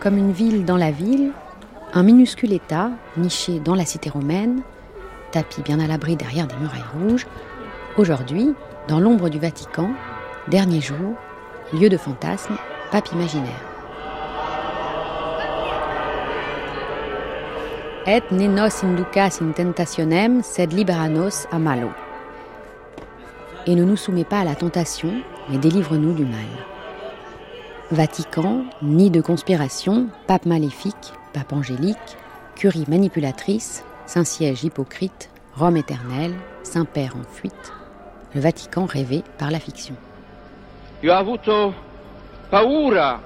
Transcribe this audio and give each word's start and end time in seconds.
Comme 0.00 0.16
une 0.16 0.32
ville 0.32 0.64
dans 0.64 0.78
la 0.78 0.90
ville, 0.90 1.32
un 1.92 2.02
minuscule 2.02 2.54
État, 2.54 2.90
niché 3.18 3.60
dans 3.60 3.74
la 3.74 3.84
cité 3.84 4.08
romaine, 4.08 4.62
tapis 5.30 5.60
bien 5.60 5.78
à 5.78 5.86
l'abri 5.86 6.16
derrière 6.16 6.46
des 6.46 6.56
murailles 6.56 6.80
rouges, 6.94 7.26
aujourd'hui, 7.98 8.54
dans 8.88 8.98
l'ombre 8.98 9.28
du 9.28 9.38
Vatican, 9.38 9.90
dernier 10.48 10.80
jour, 10.80 11.16
lieu 11.74 11.90
de 11.90 11.98
fantasme, 11.98 12.54
pape 12.90 13.12
imaginaire. 13.12 13.60
Et 18.06 18.22
nenos 18.30 18.82
inducas 18.82 19.40
in 19.42 19.52
tentationem, 19.52 20.42
sed 20.42 20.72
liberanos 20.72 21.46
a 21.52 21.58
malo. 21.58 21.90
Et 23.66 23.74
ne 23.74 23.84
nous 23.84 23.96
soumets 23.98 24.24
pas 24.24 24.40
à 24.40 24.44
la 24.44 24.54
tentation, 24.54 25.12
mais 25.50 25.58
délivre-nous 25.58 26.14
du 26.14 26.24
mal. 26.24 26.79
Vatican, 27.92 28.66
nid 28.82 29.10
de 29.10 29.20
conspiration, 29.20 30.06
pape 30.28 30.46
maléfique, 30.46 31.12
pape 31.32 31.52
angélique, 31.52 32.16
curie 32.54 32.84
manipulatrice, 32.86 33.84
Saint-Siège 34.06 34.62
hypocrite, 34.62 35.28
Rome 35.56 35.76
éternelle, 35.76 36.34
Saint-Père 36.62 37.16
en 37.16 37.24
fuite, 37.24 37.72
le 38.32 38.40
Vatican 38.40 38.86
rêvé 38.86 39.24
par 39.38 39.50
la 39.50 39.58
fiction. 39.58 39.96
Io 41.02 41.12
ho 41.12 41.16
avuto 41.16 41.74
paura 42.48 43.20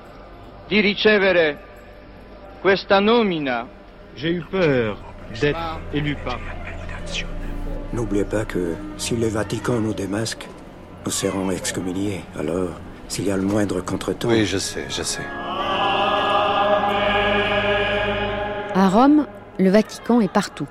di 0.68 0.80
ricevere 0.80 1.58
questa 2.62 3.00
nomina. 3.00 3.66
J'ai 4.16 4.30
eu 4.30 4.44
peur 4.50 4.96
d'être 5.40 5.80
élu 5.92 6.16
pape. 6.24 6.40
N'oubliez 7.92 8.24
pas 8.24 8.46
que 8.46 8.76
si 8.96 9.14
le 9.14 9.28
Vatican 9.28 9.80
nous 9.80 9.92
démasque, 9.92 10.48
nous 11.04 11.10
serons 11.10 11.50
excommuniés. 11.50 12.24
Alors, 12.38 12.80
s'il 13.14 13.26
y 13.26 13.30
a 13.30 13.36
le 13.36 13.42
moindre 13.42 13.80
contretemps... 13.80 14.30
Oui, 14.30 14.44
je 14.44 14.58
sais, 14.58 14.86
je 14.88 15.04
sais. 15.04 15.22
À 18.74 18.88
Rome, 18.88 19.28
le 19.60 19.70
Vatican 19.70 20.20
est 20.20 20.32
partout. 20.32 20.66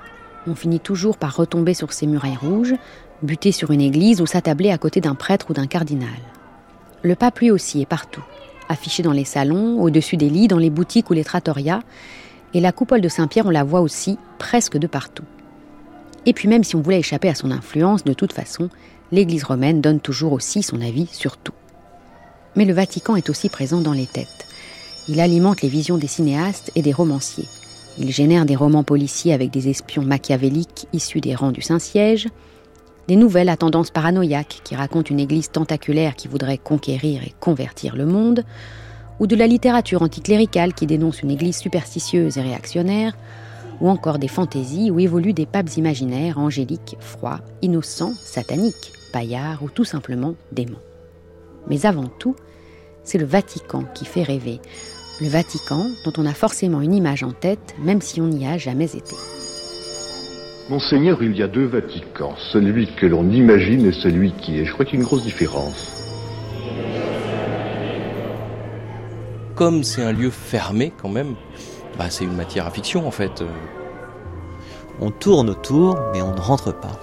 On 0.46 0.54
finit 0.54 0.78
toujours 0.78 1.16
par 1.16 1.34
retomber 1.34 1.72
sur 1.72 1.94
ses 1.94 2.06
murailles 2.06 2.36
rouges, 2.36 2.74
buter 3.22 3.50
sur 3.50 3.70
une 3.70 3.80
église 3.80 4.20
ou 4.20 4.26
s'attabler 4.26 4.70
à 4.70 4.76
côté 4.76 5.00
d'un 5.00 5.14
prêtre 5.14 5.46
ou 5.48 5.54
d'un 5.54 5.66
cardinal. 5.66 6.10
Le 7.00 7.14
pape 7.14 7.38
lui 7.38 7.50
aussi 7.50 7.80
est 7.80 7.86
partout, 7.86 8.24
affiché 8.68 9.02
dans 9.02 9.12
les 9.12 9.24
salons, 9.24 9.80
au-dessus 9.80 10.18
des 10.18 10.28
lits, 10.28 10.46
dans 10.46 10.58
les 10.58 10.68
boutiques 10.68 11.08
ou 11.08 11.14
les 11.14 11.24
trattorias, 11.24 11.80
et 12.52 12.60
la 12.60 12.72
coupole 12.72 13.00
de 13.00 13.08
Saint-Pierre, 13.08 13.46
on 13.46 13.50
la 13.50 13.64
voit 13.64 13.80
aussi 13.80 14.18
presque 14.36 14.76
de 14.76 14.86
partout. 14.86 15.24
Et 16.26 16.34
puis 16.34 16.46
même 16.46 16.62
si 16.62 16.76
on 16.76 16.82
voulait 16.82 16.98
échapper 16.98 17.30
à 17.30 17.34
son 17.34 17.50
influence, 17.50 18.04
de 18.04 18.12
toute 18.12 18.34
façon, 18.34 18.68
l'Église 19.12 19.44
romaine 19.44 19.80
donne 19.80 20.00
toujours 20.00 20.34
aussi 20.34 20.62
son 20.62 20.82
avis 20.82 21.06
sur 21.06 21.38
tout. 21.38 21.54
Mais 22.56 22.64
le 22.64 22.72
Vatican 22.72 23.16
est 23.16 23.30
aussi 23.30 23.48
présent 23.48 23.80
dans 23.80 23.92
les 23.92 24.06
têtes. 24.06 24.46
Il 25.08 25.20
alimente 25.20 25.62
les 25.62 25.68
visions 25.68 25.98
des 25.98 26.06
cinéastes 26.06 26.70
et 26.74 26.82
des 26.82 26.92
romanciers. 26.92 27.48
Il 27.98 28.10
génère 28.10 28.46
des 28.46 28.56
romans 28.56 28.84
policiers 28.84 29.32
avec 29.32 29.50
des 29.50 29.68
espions 29.68 30.02
machiavéliques 30.02 30.86
issus 30.92 31.20
des 31.20 31.34
rangs 31.34 31.52
du 31.52 31.62
Saint-Siège, 31.62 32.28
des 33.06 33.16
nouvelles 33.16 33.50
à 33.50 33.56
tendance 33.56 33.90
paranoïaque 33.90 34.60
qui 34.64 34.74
racontent 34.74 35.10
une 35.10 35.20
église 35.20 35.50
tentaculaire 35.50 36.16
qui 36.16 36.28
voudrait 36.28 36.58
conquérir 36.58 37.22
et 37.22 37.34
convertir 37.38 37.96
le 37.96 38.06
monde, 38.06 38.44
ou 39.20 39.26
de 39.26 39.36
la 39.36 39.46
littérature 39.46 40.02
anticléricale 40.02 40.74
qui 40.74 40.86
dénonce 40.86 41.22
une 41.22 41.30
église 41.30 41.58
superstitieuse 41.58 42.38
et 42.38 42.42
réactionnaire, 42.42 43.16
ou 43.80 43.88
encore 43.88 44.18
des 44.18 44.28
fantaisies 44.28 44.90
où 44.90 44.98
évoluent 44.98 45.34
des 45.34 45.46
papes 45.46 45.76
imaginaires, 45.76 46.38
angéliques, 46.38 46.96
froids, 47.00 47.40
innocents, 47.62 48.14
sataniques, 48.24 48.92
paillards 49.12 49.62
ou 49.62 49.68
tout 49.68 49.84
simplement 49.84 50.34
démons. 50.52 50.80
Mais 51.68 51.86
avant 51.86 52.08
tout, 52.18 52.36
c'est 53.02 53.18
le 53.18 53.26
Vatican 53.26 53.84
qui 53.94 54.04
fait 54.04 54.22
rêver, 54.22 54.60
le 55.20 55.28
Vatican, 55.28 55.86
dont 56.04 56.12
on 56.18 56.26
a 56.26 56.34
forcément 56.34 56.80
une 56.80 56.94
image 56.94 57.22
en 57.22 57.32
tête, 57.32 57.74
même 57.78 58.00
si 58.00 58.20
on 58.20 58.26
n'y 58.26 58.46
a 58.46 58.58
jamais 58.58 58.96
été. 58.96 59.14
Monseigneur, 60.70 61.22
il 61.22 61.36
y 61.36 61.42
a 61.42 61.46
deux 61.46 61.66
Vaticans, 61.66 62.34
celui 62.52 62.88
que 62.94 63.06
l'on 63.06 63.30
imagine 63.30 63.86
et 63.86 63.92
celui 63.92 64.32
qui 64.32 64.58
est. 64.58 64.64
Je 64.64 64.72
crois 64.72 64.84
qu'il 64.84 64.94
y 64.94 64.96
a 64.96 65.00
une 65.00 65.06
grosse 65.06 65.24
différence. 65.24 65.90
Comme 69.54 69.84
c'est 69.84 70.02
un 70.02 70.12
lieu 70.12 70.30
fermé 70.30 70.92
quand 71.00 71.10
même, 71.10 71.34
bah, 71.98 72.06
c'est 72.08 72.24
une 72.24 72.34
matière 72.34 72.66
à 72.66 72.70
fiction 72.70 73.06
en 73.06 73.10
fait. 73.10 73.44
On 75.00 75.10
tourne 75.10 75.50
autour, 75.50 75.98
mais 76.12 76.22
on 76.22 76.34
ne 76.34 76.40
rentre 76.40 76.72
pas. 76.72 76.98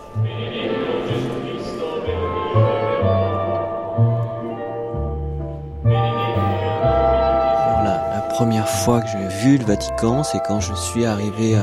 Première 8.41 8.67
fois 8.67 9.01
que 9.01 9.07
j'ai 9.07 9.27
vu 9.43 9.59
le 9.59 9.65
Vatican, 9.65 10.23
c'est 10.23 10.39
quand 10.43 10.59
je 10.59 10.73
suis 10.73 11.05
arrivé 11.05 11.55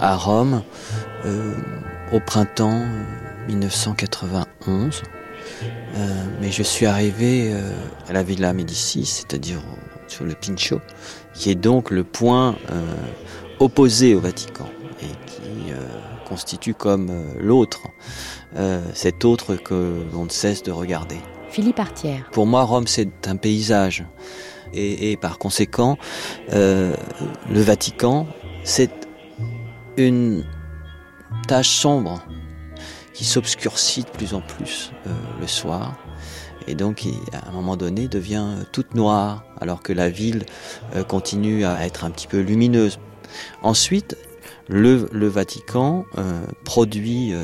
à, 0.00 0.16
Rome 0.16 0.62
euh, 1.26 1.54
au 2.12 2.18
printemps 2.18 2.80
1991. 3.46 5.02
Euh, 5.94 6.24
mais 6.40 6.50
je 6.50 6.62
suis 6.62 6.86
arrivé 6.86 7.52
euh, 7.52 7.70
à 8.08 8.14
la 8.14 8.22
Villa 8.22 8.54
Médicis, 8.54 9.04
c'est-à-dire 9.04 9.58
sur 10.08 10.24
le 10.24 10.32
Pincho, 10.32 10.80
qui 11.34 11.50
est 11.50 11.56
donc 11.56 11.90
le 11.90 12.04
point 12.04 12.56
opposé 13.60 14.14
au 14.14 14.20
Vatican 14.20 14.70
et 15.02 15.12
qui 15.26 15.72
constitue 16.26 16.72
comme 16.72 17.12
l'autre, 17.38 17.82
cet 18.94 19.26
autre 19.26 19.56
que 19.56 20.06
l'on 20.14 20.24
ne 20.24 20.30
cesse 20.30 20.62
de 20.62 20.72
regarder. 20.72 21.18
Philippe 21.50 21.80
Artière. 21.80 22.30
Pour 22.32 22.46
moi, 22.46 22.62
Rome, 22.62 22.86
c'est 22.86 23.28
un 23.28 23.36
paysage 23.36 24.06
et, 24.74 25.16
par 25.16 25.38
conséquent, 25.38 25.98
euh, 26.52 26.94
le 27.50 27.60
Vatican, 27.60 28.26
c'est 28.64 28.90
une 29.96 30.44
tache 31.46 31.70
sombre 31.70 32.22
qui 33.12 33.24
s'obscurcit 33.24 34.04
de 34.04 34.10
plus 34.10 34.34
en 34.34 34.40
plus 34.40 34.92
euh, 35.06 35.10
le 35.40 35.46
soir 35.46 35.98
et 36.66 36.74
donc 36.74 37.04
à 37.32 37.48
un 37.48 37.52
moment 37.52 37.76
donné 37.76 38.08
devient 38.08 38.46
toute 38.70 38.94
noire 38.94 39.44
alors 39.60 39.82
que 39.82 39.92
la 39.92 40.08
ville 40.08 40.44
euh, 40.94 41.02
continue 41.02 41.64
à 41.64 41.84
être 41.84 42.04
un 42.04 42.10
petit 42.10 42.26
peu 42.26 42.40
lumineuse. 42.40 42.98
Ensuite, 43.62 44.16
le, 44.68 45.08
le 45.12 45.26
Vatican 45.26 46.04
produit 46.64 47.34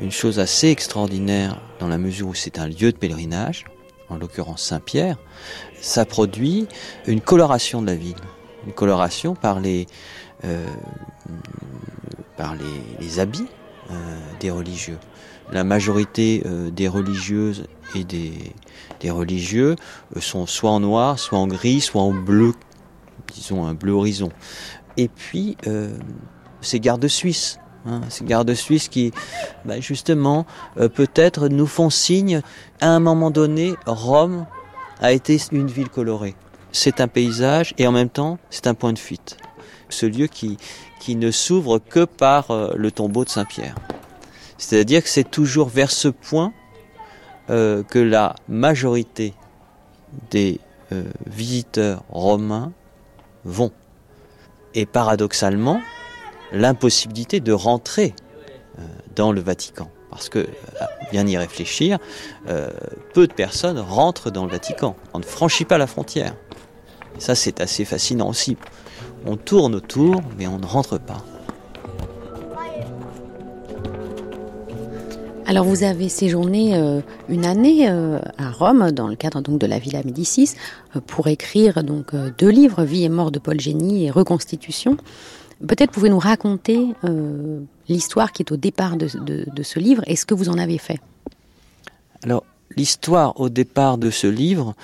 une 0.00 0.10
chose 0.10 0.40
assez 0.40 0.68
extraordinaire 0.68 1.60
dans 1.78 1.88
la 1.88 1.96
mesure 1.96 2.28
où 2.28 2.34
c'est 2.34 2.58
un 2.58 2.66
lieu 2.66 2.90
de 2.92 2.96
pèlerinage, 2.96 3.64
en 4.10 4.18
l'occurrence 4.18 4.62
Saint-Pierre, 4.62 5.16
ça 5.80 6.04
produit 6.04 6.66
une 7.06 7.20
coloration 7.20 7.80
de 7.80 7.86
la 7.86 7.94
ville, 7.94 8.16
une 8.66 8.72
coloration 8.72 9.34
par 9.34 9.60
les, 9.60 9.86
euh, 10.44 10.66
par 12.36 12.54
les, 13.00 13.20
habits 13.20 13.46
euh, 13.90 13.94
des 14.40 14.50
religieux. 14.50 14.98
La 15.52 15.64
majorité 15.64 16.42
euh, 16.46 16.70
des 16.70 16.88
religieuses 16.88 17.66
et 17.94 18.04
des, 18.04 18.32
des 19.00 19.10
religieux 19.10 19.76
sont 20.20 20.46
soit 20.46 20.70
en 20.70 20.80
noir, 20.80 21.18
soit 21.18 21.38
en 21.38 21.46
gris, 21.46 21.80
soit 21.80 22.02
en 22.02 22.12
bleu, 22.12 22.54
disons 23.32 23.64
un 23.64 23.74
bleu 23.74 23.92
horizon. 23.92 24.30
Et 24.96 25.08
puis, 25.08 25.56
ces 26.60 26.80
gardes 26.80 27.06
suisses, 27.06 27.59
hein, 27.86 28.00
ces 28.08 28.24
gardes 28.24 28.54
suisses 28.54 28.88
qui, 28.88 29.12
bah, 29.64 29.80
justement, 29.80 30.46
peut-être 30.76 31.48
nous 31.48 31.66
font 31.66 31.90
signe, 31.90 32.42
à 32.80 32.88
un 32.88 33.00
moment 33.00 33.30
donné, 33.30 33.74
Rome 33.86 34.46
a 35.00 35.12
été 35.12 35.38
une 35.52 35.68
ville 35.68 35.88
colorée. 35.88 36.34
C'est 36.72 37.00
un 37.00 37.08
paysage 37.08 37.74
et 37.78 37.86
en 37.86 37.92
même 37.92 38.08
temps 38.08 38.38
c'est 38.50 38.66
un 38.66 38.74
point 38.74 38.92
de 38.92 38.98
fuite. 38.98 39.36
Ce 39.88 40.06
lieu 40.06 40.28
qui, 40.28 40.56
qui 41.00 41.16
ne 41.16 41.30
s'ouvre 41.30 41.78
que 41.78 42.04
par 42.04 42.50
euh, 42.50 42.72
le 42.76 42.92
tombeau 42.92 43.24
de 43.24 43.30
Saint-Pierre. 43.30 43.74
C'est-à-dire 44.56 45.02
que 45.02 45.08
c'est 45.08 45.28
toujours 45.28 45.68
vers 45.68 45.90
ce 45.90 46.08
point 46.08 46.52
euh, 47.48 47.82
que 47.82 47.98
la 47.98 48.36
majorité 48.48 49.34
des 50.30 50.60
euh, 50.92 51.04
visiteurs 51.26 52.04
romains 52.10 52.72
vont. 53.44 53.72
Et 54.74 54.86
paradoxalement, 54.86 55.80
l'impossibilité 56.52 57.40
de 57.40 57.52
rentrer 57.52 58.14
dans 59.14 59.32
le 59.32 59.40
Vatican. 59.40 59.90
Parce 60.10 60.28
que, 60.28 60.48
bien 61.12 61.26
y 61.26 61.36
réfléchir, 61.36 61.98
euh, 62.48 62.68
peu 63.14 63.26
de 63.26 63.32
personnes 63.32 63.78
rentrent 63.78 64.30
dans 64.30 64.44
le 64.44 64.50
Vatican. 64.50 64.96
On 65.14 65.20
ne 65.20 65.24
franchit 65.24 65.64
pas 65.64 65.78
la 65.78 65.86
frontière. 65.86 66.34
Ça, 67.18 67.34
c'est 67.34 67.60
assez 67.60 67.84
fascinant 67.84 68.28
aussi. 68.28 68.56
On 69.24 69.36
tourne 69.36 69.74
autour, 69.74 70.20
mais 70.36 70.46
on 70.48 70.58
ne 70.58 70.66
rentre 70.66 70.98
pas. 70.98 71.24
Alors 75.46 75.64
vous 75.64 75.82
avez 75.82 76.08
séjourné 76.08 76.76
euh, 76.76 77.00
une 77.28 77.44
année 77.44 77.88
euh, 77.90 78.20
à 78.38 78.52
Rome 78.52 78.92
dans 78.92 79.08
le 79.08 79.16
cadre 79.16 79.40
donc 79.40 79.58
de 79.58 79.66
la 79.66 79.80
Villa 79.80 80.00
Médicis 80.04 80.54
pour 81.08 81.26
écrire 81.26 81.82
donc 81.82 82.14
deux 82.38 82.50
livres 82.50 82.84
Vie 82.84 83.02
et 83.02 83.08
mort 83.08 83.32
de 83.32 83.40
Paul 83.40 83.58
Génie 83.58 84.06
et 84.06 84.10
Reconstitution. 84.12 84.96
Peut-être 85.66 85.90
pouvez-vous 85.90 86.14
nous 86.14 86.20
raconter 86.20 86.94
euh, 87.04 87.60
l'histoire 87.88 88.32
qui 88.32 88.42
est 88.42 88.52
au 88.52 88.56
départ 88.56 88.96
de, 88.96 89.08
ce 89.62 89.78
livre 89.78 90.02
et 90.06 90.16
ce 90.16 90.24
que 90.24 90.34
vous 90.34 90.48
en 90.48 90.56
avez 90.56 90.78
fait. 90.78 91.00
Alors, 92.22 92.44
l'histoire 92.76 93.38
au 93.38 93.50
départ 93.50 93.98
de 93.98 94.10
ce 94.10 94.26
livre, 94.26 94.74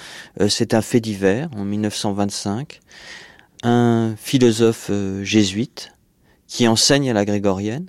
euh, 0.40 0.49
c'est 0.49 0.75
un 0.75 0.82
fait 0.82 1.00
divers 1.00 1.49
en 1.56 1.64
1925. 1.64 2.81
un 3.62 4.14
philosophe 4.19 4.88
euh, 4.90 5.25
jésuite 5.25 5.93
qui 6.46 6.69
enseigne 6.69 7.11
à 7.11 7.14
la 7.14 7.25
Grégorienne, 7.25 7.87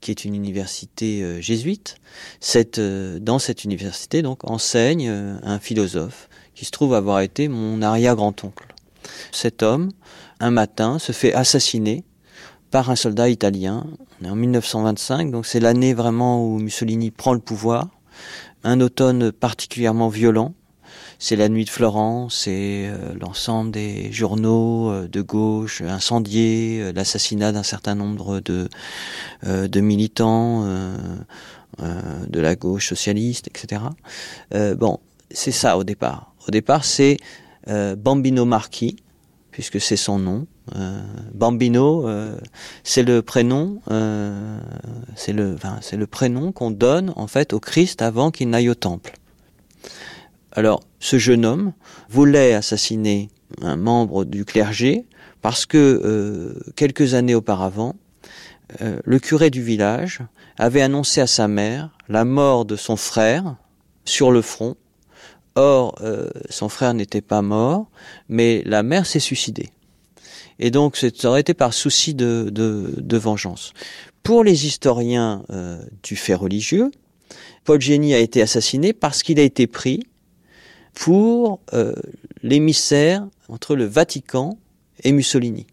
qui 0.00 0.10
est 0.10 0.24
une 0.24 0.34
université 0.34 1.40
jésuite. 1.40 1.96
Dans 3.20 3.38
cette 3.38 3.64
université, 3.64 4.22
donc, 4.22 4.48
enseigne 4.48 5.08
un 5.08 5.58
philosophe 5.58 6.28
qui 6.54 6.66
se 6.66 6.70
trouve 6.70 6.92
avoir 6.92 7.20
été 7.20 7.48
mon 7.48 7.80
arrière-grand-oncle. 7.80 8.66
Cet 9.32 9.62
homme, 9.62 9.90
un 10.40 10.50
matin, 10.50 10.98
se 10.98 11.12
fait 11.12 11.32
assassiner 11.34 12.04
par 12.70 12.90
un 12.90 12.96
soldat 12.96 13.28
italien. 13.28 13.86
On 14.20 14.26
est 14.26 14.30
en 14.30 14.36
1925, 14.36 15.30
donc 15.30 15.46
c'est 15.46 15.60
l'année 15.60 15.94
vraiment 15.94 16.44
où 16.44 16.58
Mussolini 16.58 17.10
prend 17.10 17.32
le 17.32 17.40
pouvoir. 17.40 17.88
Un 18.64 18.80
automne 18.80 19.32
particulièrement 19.32 20.08
violent. 20.08 20.54
C'est 21.20 21.36
la 21.36 21.48
nuit 21.48 21.64
de 21.64 21.70
Florence, 21.70 22.42
c'est 22.44 22.86
euh, 22.86 23.12
l'ensemble 23.20 23.72
des 23.72 24.12
journaux 24.12 24.90
euh, 24.90 25.08
de 25.08 25.20
gauche 25.20 25.82
incendiés, 25.82 26.78
euh, 26.80 26.92
l'assassinat 26.92 27.50
d'un 27.50 27.64
certain 27.64 27.96
nombre 27.96 28.40
de, 28.40 28.68
militants 29.80 30.64
de 31.78 32.40
la 32.40 32.54
gauche 32.54 32.88
socialiste, 32.88 33.48
etc. 33.48 33.82
bon, 34.76 34.98
c'est 35.30 35.52
ça 35.52 35.76
au 35.76 35.84
départ. 35.84 36.34
Au 36.46 36.50
départ, 36.50 36.84
c'est 36.84 37.16
Bambino 37.66 38.44
Marchi, 38.44 38.96
puisque 39.50 39.80
c'est 39.80 39.96
son 39.96 40.18
nom. 40.18 40.46
Bambino, 41.34 42.06
c'est 42.84 43.02
le 43.02 43.22
prénom, 43.22 43.80
c'est 45.16 45.32
le, 45.32 45.54
enfin, 45.54 45.78
c'est 45.80 45.96
le 45.96 46.06
prénom 46.06 46.52
qu'on 46.52 46.70
donne 46.70 47.12
en 47.16 47.26
fait 47.26 47.52
au 47.52 47.60
Christ 47.60 48.02
avant 48.02 48.30
qu'il 48.30 48.50
n'aille 48.50 48.68
au 48.68 48.74
temple. 48.74 49.14
Alors, 50.52 50.80
ce 50.98 51.18
jeune 51.18 51.44
homme 51.44 51.72
voulait 52.08 52.54
assassiner 52.54 53.30
un 53.62 53.76
membre 53.76 54.24
du 54.24 54.44
clergé 54.44 55.06
parce 55.42 55.66
que 55.66 55.78
euh, 56.04 56.72
quelques 56.74 57.14
années 57.14 57.34
auparavant, 57.34 57.94
euh, 58.82 58.98
le 59.04 59.18
curé 59.18 59.50
du 59.50 59.62
village 59.62 60.20
avait 60.58 60.82
annoncé 60.82 61.20
à 61.20 61.26
sa 61.26 61.48
mère 61.48 61.90
la 62.08 62.24
mort 62.24 62.64
de 62.64 62.76
son 62.76 62.96
frère 62.96 63.56
sur 64.04 64.30
le 64.30 64.42
front. 64.42 64.76
Or, 65.58 65.94
euh, 66.00 66.30
son 66.50 66.68
frère 66.68 66.94
n'était 66.94 67.20
pas 67.20 67.42
mort, 67.42 67.90
mais 68.28 68.62
la 68.64 68.82
mère 68.82 69.06
s'est 69.06 69.18
suicidée. 69.18 69.70
Et 70.58 70.70
donc, 70.70 70.96
ça 70.96 71.28
aurait 71.28 71.40
été 71.40 71.54
par 71.54 71.72
souci 71.72 72.14
de, 72.14 72.50
de 72.50 73.16
vengeance. 73.16 73.72
Pour 74.22 74.44
les 74.44 74.66
historiens 74.66 75.44
du 76.02 76.16
fait 76.16 76.34
religieux, 76.34 76.90
Paul 77.64 77.80
Génie 77.80 78.14
a 78.14 78.18
été 78.18 78.42
assassiné 78.42 78.92
parce 78.92 79.22
qu'il 79.22 79.38
a 79.38 79.42
été 79.42 79.66
pris 79.66 80.02
pour 80.94 81.60
euh, 81.74 81.94
l'émissaire 82.42 83.26
entre 83.48 83.76
le 83.76 83.84
Vatican 83.84 84.58
et 85.04 85.12
Mussolini. 85.12 85.66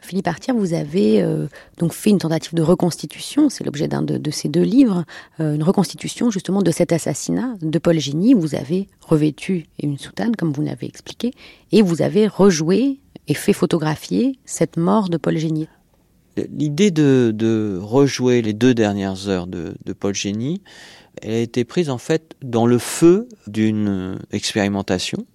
Philippe 0.00 0.28
Artier, 0.28 0.54
vous 0.54 0.74
avez 0.74 1.22
euh, 1.22 1.48
donc 1.78 1.92
fait 1.92 2.10
une 2.10 2.18
tentative 2.18 2.54
de 2.54 2.62
reconstitution, 2.62 3.48
c'est 3.48 3.64
l'objet 3.64 3.88
d'un 3.88 4.02
de, 4.02 4.30
ces 4.30 4.48
deux 4.48 4.62
livres, 4.62 5.04
euh, 5.40 5.54
une 5.54 5.62
reconstitution 5.62 6.30
justement 6.30 6.62
de 6.62 6.70
cet 6.70 6.92
assassinat 6.92 7.54
de 7.60 7.78
Paul 7.78 7.98
Génie. 7.98 8.34
Vous 8.34 8.54
avez 8.54 8.88
revêtu 9.00 9.66
une 9.82 9.98
soutane, 9.98 10.36
comme 10.36 10.52
vous 10.52 10.62
l'avez 10.62 10.86
expliqué, 10.86 11.32
et 11.72 11.82
vous 11.82 12.00
avez 12.00 12.26
rejoué 12.26 13.00
et 13.26 13.34
fait 13.34 13.52
photographier 13.52 14.38
cette 14.44 14.76
mort 14.76 15.08
de 15.08 15.16
Paul 15.16 15.36
Génie. 15.36 15.68
L'idée 16.36 16.92
de, 16.92 17.78
rejouer 17.82 18.42
les 18.42 18.52
deux 18.52 18.72
dernières 18.72 19.28
heures 19.28 19.48
de, 19.48 19.74
de 19.84 19.92
Paul 19.92 20.14
Génie, 20.14 20.62
elle 21.20 21.34
a 21.34 21.38
été 21.38 21.64
prise 21.64 21.90
en 21.90 21.98
fait 21.98 22.36
dans 22.42 22.66
le 22.66 22.78
feu 22.78 23.28
d'une 23.48 24.18
expérimentation, 24.30 25.26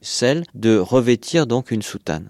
celle 0.00 0.44
de 0.54 0.78
revêtir 0.78 1.46
donc 1.46 1.70
une 1.70 1.82
soutane. 1.82 2.28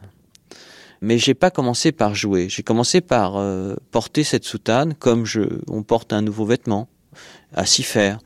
Mais 1.00 1.18
j'ai 1.18 1.34
pas 1.34 1.50
commencé 1.50 1.92
par 1.92 2.14
jouer, 2.14 2.48
j'ai 2.48 2.62
commencé 2.62 3.00
par 3.00 3.36
euh, 3.36 3.76
porter 3.90 4.24
cette 4.24 4.44
soutane 4.44 4.94
comme 4.94 5.24
on 5.68 5.82
porte 5.82 6.12
un 6.12 6.22
nouveau 6.22 6.44
vêtement, 6.44 6.88
à 7.54 7.66
s'y 7.66 7.82
faire. 7.82 8.18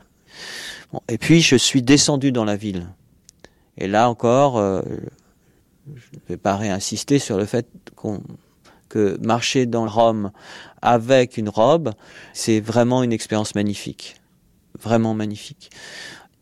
et 1.07 1.17
puis 1.17 1.41
je 1.41 1.55
suis 1.55 1.81
descendu 1.81 2.31
dans 2.31 2.45
la 2.45 2.55
ville. 2.55 2.87
Et 3.77 3.87
là 3.87 4.09
encore, 4.09 4.57
euh, 4.57 4.81
je 5.95 6.07
ne 6.13 6.19
vais 6.29 6.37
pas 6.37 6.55
réinsister 6.55 7.19
sur 7.19 7.37
le 7.37 7.45
fait 7.45 7.67
que 8.89 9.17
marcher 9.21 9.65
dans 9.65 9.87
Rome 9.87 10.31
avec 10.81 11.37
une 11.37 11.49
robe, 11.49 11.91
c'est 12.33 12.59
vraiment 12.59 13.03
une 13.03 13.13
expérience 13.13 13.55
magnifique 13.55 14.15
vraiment 14.79 15.13
magnifique. 15.13 15.69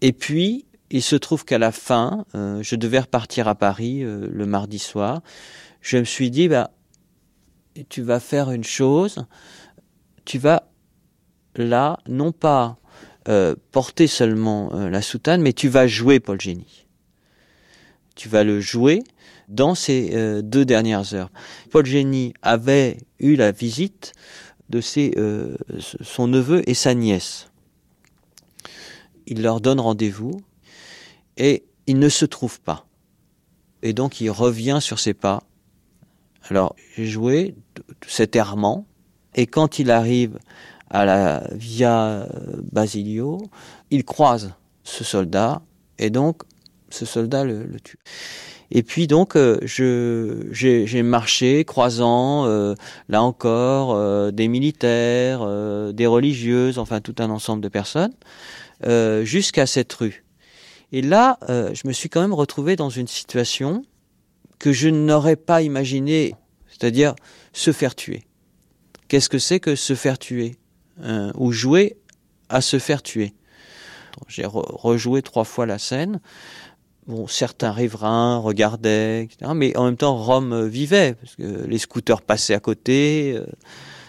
Et 0.01 0.13
puis, 0.13 0.65
il 0.89 1.01
se 1.01 1.15
trouve 1.15 1.45
qu'à 1.45 1.57
la 1.57 1.71
fin, 1.71 2.25
euh, 2.35 2.63
je 2.63 2.75
devais 2.75 2.99
repartir 2.99 3.47
à 3.47 3.55
Paris 3.55 4.01
le 4.01 4.45
mardi 4.45 4.79
soir. 4.79 5.21
Je 5.81 5.97
me 5.97 6.03
suis 6.03 6.31
dit, 6.31 6.47
bah, 6.47 6.71
tu 7.89 8.01
vas 8.01 8.19
faire 8.19 8.51
une 8.51 8.63
chose, 8.63 9.25
tu 10.25 10.37
vas 10.37 10.69
là, 11.55 11.99
non 12.07 12.31
pas 12.31 12.77
euh, 13.27 13.55
porter 13.71 14.07
seulement 14.07 14.69
la 14.73 15.01
soutane, 15.01 15.41
mais 15.41 15.53
tu 15.53 15.69
vas 15.69 15.87
jouer 15.87 16.19
Paul 16.19 16.39
Génie. 16.39 16.85
Tu 18.15 18.27
vas 18.27 18.43
le 18.43 18.59
jouer 18.59 19.03
dans 19.47 19.75
ces 19.75 20.41
deux 20.43 20.65
dernières 20.65 21.13
heures. 21.13 21.31
Paul 21.71 21.85
Génie 21.85 22.33
avait 22.41 22.97
eu 23.19 23.35
la 23.35 23.51
visite 23.51 24.13
de 24.69 24.81
son 24.81 26.27
neveu 26.27 26.61
et 26.69 26.73
sa 26.73 26.93
nièce 26.93 27.49
il 29.29 29.43
leur 29.43 29.61
donne 29.61 29.79
rendez-vous 29.79 30.41
et 31.37 31.63
il 31.87 31.99
ne 31.99 32.09
se 32.09 32.25
trouve 32.25 32.59
pas. 32.59 32.85
Et 33.81 33.93
donc 33.93 34.19
il 34.19 34.29
revient 34.29 34.79
sur 34.81 34.99
ses 34.99 35.13
pas. 35.13 35.43
Alors 36.49 36.75
j'ai 36.95 37.05
joué 37.05 37.55
cet 38.07 38.35
errement 38.35 38.85
et 39.35 39.47
quand 39.47 39.79
il 39.79 39.91
arrive 39.91 40.39
à 40.89 41.05
la 41.05 41.43
Via 41.51 42.27
Basilio, 42.71 43.41
il 43.91 44.03
croise 44.03 44.53
ce 44.83 45.03
soldat 45.03 45.61
et 45.99 46.09
donc 46.09 46.43
ce 46.89 47.05
soldat 47.05 47.43
le, 47.43 47.67
tue. 47.83 47.99
Et 48.71 48.83
puis 48.83 49.07
donc 49.07 49.35
euh, 49.35 49.59
j'ai 49.65 51.03
marché 51.03 51.65
croisant 51.65 52.45
euh, 52.45 52.75
là 53.07 53.23
encore 53.23 53.93
euh, 53.93 54.31
des 54.31 54.47
militaires, 54.47 55.45
des 55.93 56.07
religieuses, 56.07 56.77
enfin 56.77 57.01
tout 57.01 57.15
un 57.19 57.29
ensemble 57.29 57.61
de 57.61 57.69
personnes. 57.69 58.13
Jusqu'à 59.23 59.65
cette 59.65 59.91
rue. 59.91 60.23
Et 60.93 61.01
là, 61.01 61.37
je 61.49 61.85
me 61.85 61.91
suis 61.91 62.07
quand 62.07 62.21
même 62.21 62.33
retrouvé 62.33 62.77
dans 62.77 62.89
une 62.89 63.07
situation 63.07 63.83
que 64.59 64.71
je 64.73 64.89
n'aurais 64.89 65.35
pas 65.35 65.61
imaginé, 65.61 66.35
c'est-à-dire 66.67 67.15
se 67.53 67.71
faire 67.71 67.95
tuer. 67.95 68.23
Qu'est-ce 69.07 69.29
que 69.29 69.39
c'est 69.39 69.59
que 69.59 69.75
se 69.75 69.95
faire 69.95 70.19
tuer 70.19 70.57
euh, 71.01 71.31
Ou 71.35 71.51
jouer 71.51 71.97
à 72.49 72.61
se 72.61 72.77
faire 72.77 73.01
tuer? 73.01 73.33
J'ai 74.27 74.45
rejoué 74.45 75.21
trois 75.21 75.45
fois 75.45 75.65
la 75.65 75.79
scène. 75.79 76.19
Bon, 77.07 77.25
certains 77.25 77.71
riverains 77.71 78.37
regardaient, 78.37 79.23
etc. 79.23 79.51
Mais 79.55 79.75
en 79.77 79.85
même 79.85 79.97
temps, 79.97 80.15
Rome 80.17 80.67
vivait, 80.67 81.13
parce 81.13 81.35
que 81.35 81.65
les 81.65 81.77
scooters 81.77 82.21
passaient 82.21 82.53
à 82.53 82.59
côté 82.59 83.39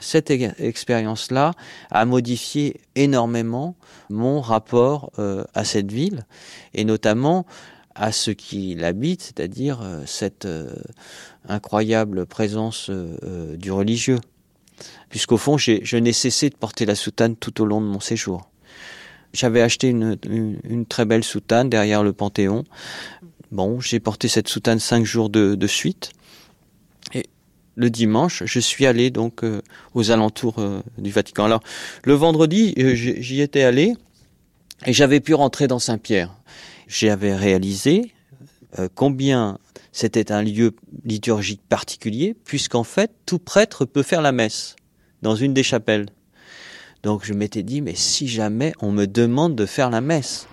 cette 0.01 0.31
expérience-là 0.31 1.53
a 1.91 2.05
modifié 2.05 2.81
énormément 2.97 3.77
mon 4.09 4.41
rapport 4.41 5.13
euh, 5.19 5.45
à 5.55 5.65
cette 5.65 5.93
ville 5.93 6.25
et 6.75 6.85
notamment 6.85 7.47
à 8.01 8.13
ce 8.13 8.31
qui 8.31 8.75
l'habite, 8.75 9.23
c'est-à-dire 9.23 9.81
euh, 9.83 10.03
cette 10.07 10.47
euh, 10.47 10.75
incroyable 11.49 12.27
présence 12.27 12.91
du 12.91 13.71
religieux. 13.71 14.19
Puisqu'au 15.11 15.37
fond, 15.37 15.59
je 15.59 15.97
n'ai 15.97 16.13
cessé 16.13 16.49
de 16.49 16.57
porter 16.57 16.87
la 16.87 16.95
soutane 16.95 17.37
tout 17.37 17.61
au 17.61 17.67
long 17.67 17.81
de 17.81 17.87
mon 17.87 18.01
séjour. 18.01 18.51
J'avais 19.33 19.61
acheté 19.61 19.89
une, 19.89 20.87
très 20.89 21.05
belle 21.05 21.23
soutane 21.23 21.69
derrière 21.69 22.03
le 22.03 22.13
Panthéon. 22.13 22.65
Bon, 23.53 23.81
j'ai 23.81 24.01
porté 24.01 24.29
cette 24.29 24.49
soutane 24.49 24.81
cinq 24.81 25.05
jours 25.05 25.29
de, 25.29 25.67
suite 25.67 26.13
le 27.77 27.89
dimanche, 27.89 28.43
je 28.45 28.61
suis 28.61 28.85
allé 28.85 29.11
donc 29.11 29.43
euh, 29.43 29.63
aux 29.95 30.11
alentours 30.11 30.59
euh, 30.59 30.83
du 30.99 31.11
Vatican. 31.11 31.45
Alors 31.47 31.63
le 32.05 32.13
vendredi, 32.13 32.75
euh, 32.79 32.95
j'y 32.95 33.41
étais 33.41 33.63
allé 33.63 33.95
et 34.85 34.93
j'avais 34.93 35.21
pu 35.21 35.33
rentrer 35.33 35.67
dans 35.67 35.79
Saint-Pierre. 35.79 36.35
J'avais 36.93 37.37
réalisé 37.37 38.13
combien 38.97 39.59
c'était 39.93 40.33
un 40.33 40.43
lieu 40.43 40.73
liturgique 41.05 41.61
particulier, 41.69 42.35
puisqu'en 42.45 42.83
fait 42.83 43.13
tout 43.27 43.39
prêtre 43.39 43.85
peut 43.85 44.03
faire 44.03 44.21
la 44.21 44.33
messe 44.33 44.75
dans 45.23 45.37
une 45.37 45.55
des 45.55 45.63
chapelles. 45.63 46.07
Donc 47.05 47.25
je 47.25 47.33
m'étais 47.33 47.63
dit, 47.63 47.81
mais 47.81 47.95
si 47.95 48.27
jamais 48.27 48.73
on 48.83 48.91
me 48.91 49.07
demande 49.07 49.55
de 49.55 49.67
faire 49.67 49.89
la 49.89 50.01
messe. 50.01 50.49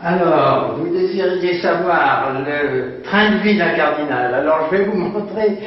Alors, 0.00 0.78
vous 0.78 0.90
désiriez 0.90 1.60
savoir 1.60 2.32
le 2.32 3.02
train 3.02 3.36
de 3.36 3.42
vie 3.42 3.58
d'un 3.58 3.76
cardinal. 3.76 4.32
Alors 4.32 4.68
je 4.70 4.76
vais 4.76 4.84
vous 4.86 4.96
montrer 4.96 5.58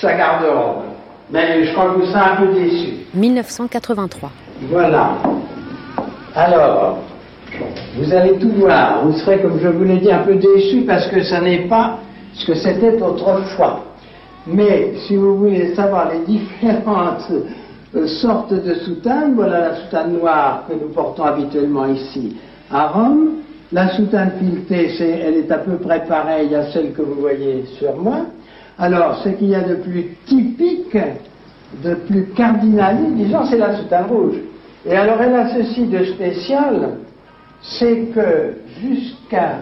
sa 0.00 0.14
garde-robe. 0.14 0.84
Mais 1.32 1.66
je 1.66 1.72
crois 1.72 1.92
que 1.92 1.98
vous 1.98 2.06
serez 2.06 2.20
un 2.20 2.36
peu 2.36 2.54
déçu. 2.54 2.92
1983. 3.14 4.30
Voilà. 4.70 5.18
Alors, 6.36 6.98
vous 7.96 8.12
allez 8.12 8.38
tout 8.38 8.50
voir. 8.50 9.04
Vous 9.04 9.12
serez, 9.18 9.40
comme 9.40 9.58
je 9.60 9.68
vous 9.68 9.84
l'ai 9.84 9.98
dit, 9.98 10.10
un 10.10 10.22
peu 10.22 10.34
déçu 10.34 10.82
parce 10.82 11.06
que 11.08 11.22
ça 11.22 11.40
n'est 11.40 11.66
pas 11.68 11.98
ce 12.34 12.46
que 12.46 12.54
c'était 12.54 13.00
autrefois. 13.02 13.84
Mais 14.46 14.94
si 15.06 15.16
vous 15.16 15.36
voulez 15.36 15.74
savoir 15.74 16.10
les 16.12 16.20
différentes 16.20 17.30
euh, 17.94 18.06
sortes 18.06 18.52
de 18.52 18.74
soutanes, 18.74 19.34
voilà 19.34 19.60
la 19.60 19.76
soutane 19.76 20.18
noire 20.18 20.64
que 20.68 20.74
nous 20.74 20.90
portons 20.90 21.24
habituellement 21.24 21.86
ici 21.86 22.36
à 22.70 22.88
Rome. 22.88 23.30
La 23.72 23.88
soutane 23.90 24.32
filetée, 24.38 24.90
elle 25.00 25.34
est 25.34 25.50
à 25.52 25.58
peu 25.58 25.76
près 25.76 26.04
pareille 26.06 26.54
à 26.54 26.70
celle 26.70 26.92
que 26.92 27.02
vous 27.02 27.20
voyez 27.20 27.64
sur 27.78 27.94
moi. 27.96 28.20
Alors, 28.78 29.20
ce 29.22 29.28
qu'il 29.30 29.48
y 29.48 29.54
a 29.54 29.60
de 29.60 29.74
plus 29.74 30.16
typique, 30.24 30.96
de 31.84 31.94
plus 31.94 32.26
cardinal, 32.34 32.96
disons, 33.14 33.44
c'est 33.44 33.58
la 33.58 33.76
soutane 33.76 34.06
rouge. 34.06 34.36
Et 34.86 34.96
alors, 34.96 35.20
elle 35.20 35.34
a 35.34 35.54
ceci 35.54 35.86
de 35.86 36.04
spécial, 36.04 36.98
c'est 37.62 38.12
que 38.14 38.54
jusqu'à 38.80 39.58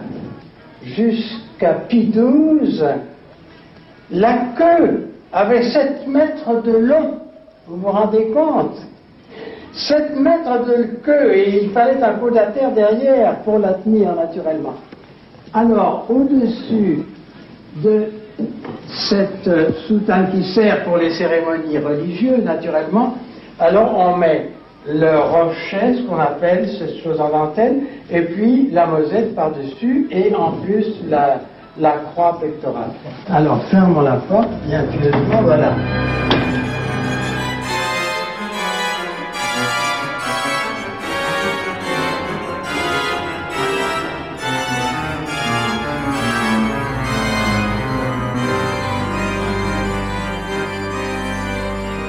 jusqu'à 0.83 1.73
Pie 1.87 2.13
la 4.11 4.33
queue 4.57 5.09
avait 5.33 5.63
7 5.63 6.07
mètres 6.07 6.61
de 6.61 6.71
long. 6.71 7.19
Vous 7.67 7.77
vous 7.77 7.89
rendez 7.89 8.27
compte? 8.33 8.77
7 9.73 10.19
mètres 10.19 10.65
de 10.65 10.83
queue 11.03 11.33
et 11.33 11.63
il 11.63 11.69
fallait 11.71 12.01
un 12.01 12.13
terre 12.51 12.71
derrière 12.71 13.39
pour 13.39 13.59
la 13.59 13.73
tenir 13.73 14.15
naturellement. 14.15 14.75
Alors, 15.53 16.05
au-dessus 16.09 17.03
de 17.83 18.05
cette 18.89 19.49
soutane 19.87 20.31
qui 20.31 20.43
sert 20.53 20.83
pour 20.83 20.97
les 20.97 21.11
cérémonies 21.13 21.77
religieuses, 21.77 22.43
naturellement, 22.43 23.15
alors 23.59 23.95
on 23.97 24.17
met 24.17 24.49
le 24.89 25.19
rochet, 25.19 25.95
ce 25.95 26.01
qu'on 26.07 26.19
appelle 26.19 26.69
cette 26.79 27.03
chose 27.03 27.19
en 27.19 27.29
dentelle, 27.29 27.81
et 28.09 28.21
puis 28.21 28.69
la 28.71 28.85
mosette 28.85 29.35
par-dessus, 29.35 30.07
et 30.11 30.33
en 30.33 30.51
plus 30.63 30.85
la, 31.09 31.41
la 31.77 31.91
croix 31.91 32.39
pectorale. 32.39 32.91
Alors 33.29 33.63
fermons 33.65 34.01
la 34.01 34.17
porte, 34.29 34.49
bien 34.65 34.83
pieusement, 34.83 35.41
voilà. 35.43 35.73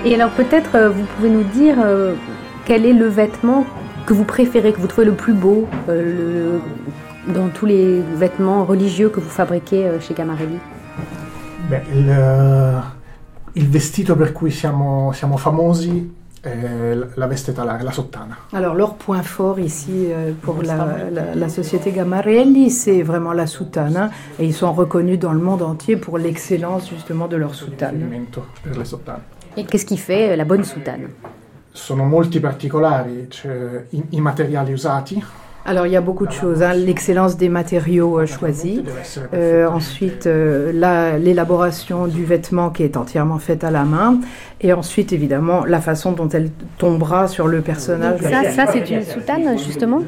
Et 0.04 0.14
alors 0.14 0.30
peut-être 0.30 0.74
euh, 0.74 0.88
vous 0.88 1.04
pouvez 1.16 1.28
nous 1.28 1.42
dire 1.42 1.74
euh, 1.84 2.14
quel 2.68 2.84
est 2.84 2.92
le 2.92 3.06
vêtement 3.06 3.64
que 4.04 4.12
vous 4.12 4.24
préférez, 4.24 4.74
que 4.74 4.78
vous 4.78 4.86
trouvez 4.86 5.06
le 5.06 5.14
plus 5.14 5.32
beau 5.32 5.66
euh, 5.88 6.60
le, 7.26 7.32
dans 7.32 7.48
tous 7.48 7.64
les 7.64 8.02
vêtements 8.14 8.62
religieux 8.64 9.08
que 9.08 9.20
vous 9.20 9.30
fabriquez 9.30 9.86
euh, 9.86 10.00
chez 10.00 10.12
Gamarelli 10.12 10.58
Beh, 11.70 11.82
il, 11.94 12.14
il, 13.54 13.68
vestito 13.68 14.16
per 14.16 14.32
cui 14.32 14.50
siamo, 14.50 15.12
siamo 15.12 15.38
famosi 15.38 16.16
è 16.40 16.96
la 17.14 17.26
veste 17.26 17.52
talare, 17.52 17.82
la 17.82 17.90
sottana. 17.90 18.36
Alors 18.52 18.74
leur 18.74 18.94
point 18.94 19.22
fort 19.22 19.58
ici 19.58 20.06
euh, 20.06 20.32
pour 20.40 20.62
la, 20.62 21.08
la, 21.10 21.34
la, 21.34 21.48
société 21.48 21.90
Gamarelli, 21.90 22.70
c'est 22.70 23.02
vraiment 23.02 23.32
la 23.32 23.46
soutane 23.46 24.10
et 24.38 24.44
ils 24.44 24.54
sont 24.54 24.72
reconnus 24.72 25.18
dans 25.18 25.32
le 25.32 25.40
monde 25.40 25.62
entier 25.62 25.96
pour 25.96 26.16
l'excellence 26.18 26.88
justement 26.90 27.28
de 27.28 27.36
leur 27.36 27.54
soutane. 27.54 28.08
Per 28.62 28.78
le 28.78 28.84
sottane. 28.84 29.22
Et 29.56 29.64
qu'est-ce 29.64 29.86
qui 29.86 29.96
fait 29.96 30.36
la 30.36 30.44
bonne 30.44 30.64
soutane 30.64 31.08
Sono 31.78 32.04
molti 32.04 32.40
particolari, 32.40 33.26
cioè, 33.30 33.84
i, 33.90 34.02
i, 34.10 34.20
materiali 34.20 34.72
usati? 34.72 35.24
Alors 35.64 35.86
il 35.86 35.92
y 35.92 35.96
a 35.96 36.00
beaucoup 36.00 36.26
de 36.26 36.32
choses, 36.32 36.60
hein. 36.62 36.74
l'excellence 36.74 37.36
des 37.36 37.48
matériaux 37.48 38.18
euh, 38.18 38.26
choisis, 38.26 38.80
euh, 39.32 39.68
ensuite 39.68 40.26
euh, 40.26 40.72
l'élaboration 41.18 42.08
du 42.08 42.24
vêtement 42.24 42.70
qui 42.70 42.82
est 42.82 42.96
entièrement 42.96 43.38
faite 43.38 43.62
à 43.62 43.70
la 43.70 43.84
main, 43.84 44.18
et 44.60 44.72
ensuite 44.72 45.12
évidemment 45.12 45.64
la 45.64 45.80
façon 45.80 46.12
dont 46.12 46.28
elle 46.28 46.50
tombera 46.78 47.28
sur 47.28 47.46
le 47.46 47.60
personnage. 47.60 48.20
Donc 48.20 48.28
ça, 48.28 48.50
ça 48.50 48.66
c'est 48.72 48.90
une 48.90 49.04
soutane 49.04 49.56
justement? 49.56 50.02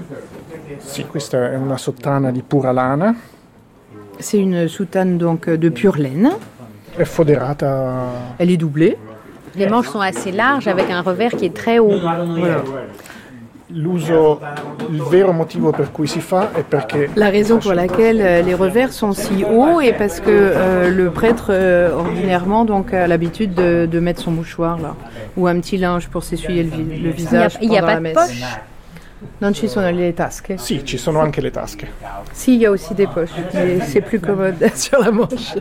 Sì, 0.78 1.04
questa 1.04 1.52
è 1.52 1.56
una 1.56 1.76
sottana 1.78 2.32
di 2.32 2.42
pura 2.42 2.72
lana. 2.72 3.14
C'est 4.18 4.38
une 4.38 4.66
soutane 4.66 5.18
donc 5.18 5.48
de 5.48 5.68
pure 5.68 5.98
laine. 5.98 6.30
Elle 8.38 8.50
est 8.50 8.56
doublée. 8.56 8.98
Les 9.56 9.68
manches 9.68 9.88
sont 9.88 10.00
assez 10.00 10.32
larges 10.32 10.68
avec 10.68 10.90
un 10.90 11.02
revers 11.02 11.32
qui 11.32 11.46
est 11.46 11.54
très 11.54 11.78
haut. 11.78 11.98
Voilà. 12.00 12.62
L'uso, 13.72 14.40
il 14.90 15.00
vero 15.02 15.32
motivo 15.32 15.70
per 15.70 15.92
cui 15.92 16.08
si 16.08 16.20
fa 16.20 16.50
è 16.52 16.64
perché 16.64 17.08
la 17.14 17.28
raison 17.30 17.58
pour 17.58 17.72
laquelle 17.72 18.44
les 18.44 18.54
revers 18.54 18.92
sont 18.92 19.12
si 19.12 19.44
hauts 19.44 19.80
est 19.80 19.92
parce 19.92 20.18
que 20.18 20.28
euh, 20.28 20.90
le 20.90 21.10
prêtre 21.10 21.50
euh, 21.50 21.94
ordinairement 21.94 22.64
donc 22.64 22.92
a 22.92 23.06
l'habitude 23.06 23.54
de, 23.54 23.86
de, 23.86 24.00
mettre 24.00 24.22
son 24.22 24.32
mouchoir 24.32 24.76
là 24.80 24.96
ou 25.36 25.46
un 25.46 25.60
petit 25.60 25.76
linge 25.76 26.08
pour 26.08 26.24
s'essuyer 26.24 26.64
le, 26.64 26.70
le, 27.00 27.10
visage. 27.10 27.58
Il 27.62 27.68
n'y 27.68 27.78
a, 27.78 27.84
a, 27.84 27.86
pas 27.86 28.00
de 28.00 28.12
poche? 28.12 28.42
Non 29.38 29.52
ci 29.52 29.68
sono 29.68 29.90
le 29.90 30.14
tasche. 30.14 30.56
Si, 30.56 30.84
ci 30.84 30.96
sono 30.96 31.20
anche 31.20 31.40
le 31.40 31.50
tasche. 31.50 31.88
Si, 32.32 32.54
il 32.54 32.60
y 32.60 32.66
a 32.66 32.70
aussi 32.70 32.94
des 32.94 33.06
poches, 33.06 33.30
mais 33.52 33.80
c'est 33.80 34.00
plus 34.00 34.20
commode 34.20 34.56
sur 34.74 34.98
la 34.98 35.10
manche. 35.10 35.54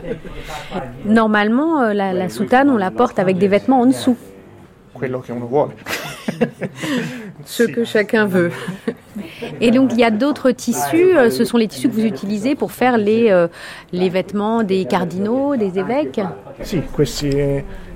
Normalement, 1.04 1.82
euh, 1.82 1.92
la, 1.92 2.12
la, 2.12 2.28
soutane, 2.28 2.70
on 2.70 2.76
la 2.76 2.90
porte 2.90 3.18
avec 3.18 3.38
des 3.38 3.48
vêtements 3.48 3.80
en 3.80 3.86
dessous. 3.86 4.16
Quello 4.98 5.20
che 5.20 5.32
uno 5.32 5.46
vuole. 5.46 5.72
Ce 7.44 7.62
que 7.62 7.84
chacun 7.84 8.26
veut. 8.26 8.50
Et 9.60 9.70
donc 9.70 9.92
il 9.92 9.98
y 9.98 10.04
a 10.04 10.10
d'autres 10.10 10.50
tissus, 10.50 11.16
euh, 11.16 11.30
ce 11.30 11.44
sont 11.44 11.56
les 11.56 11.68
tissus 11.68 11.88
que 11.88 11.94
vous 11.94 12.04
utilisez 12.04 12.54
pour 12.54 12.72
faire 12.72 12.98
les, 12.98 13.30
euh, 13.30 13.48
les 13.92 14.08
vêtements 14.10 14.62
des 14.62 14.84
cardinaux, 14.84 15.56
des 15.56 15.78
évêques? 15.78 16.20
Si, 16.62 16.82
questi 16.94 17.30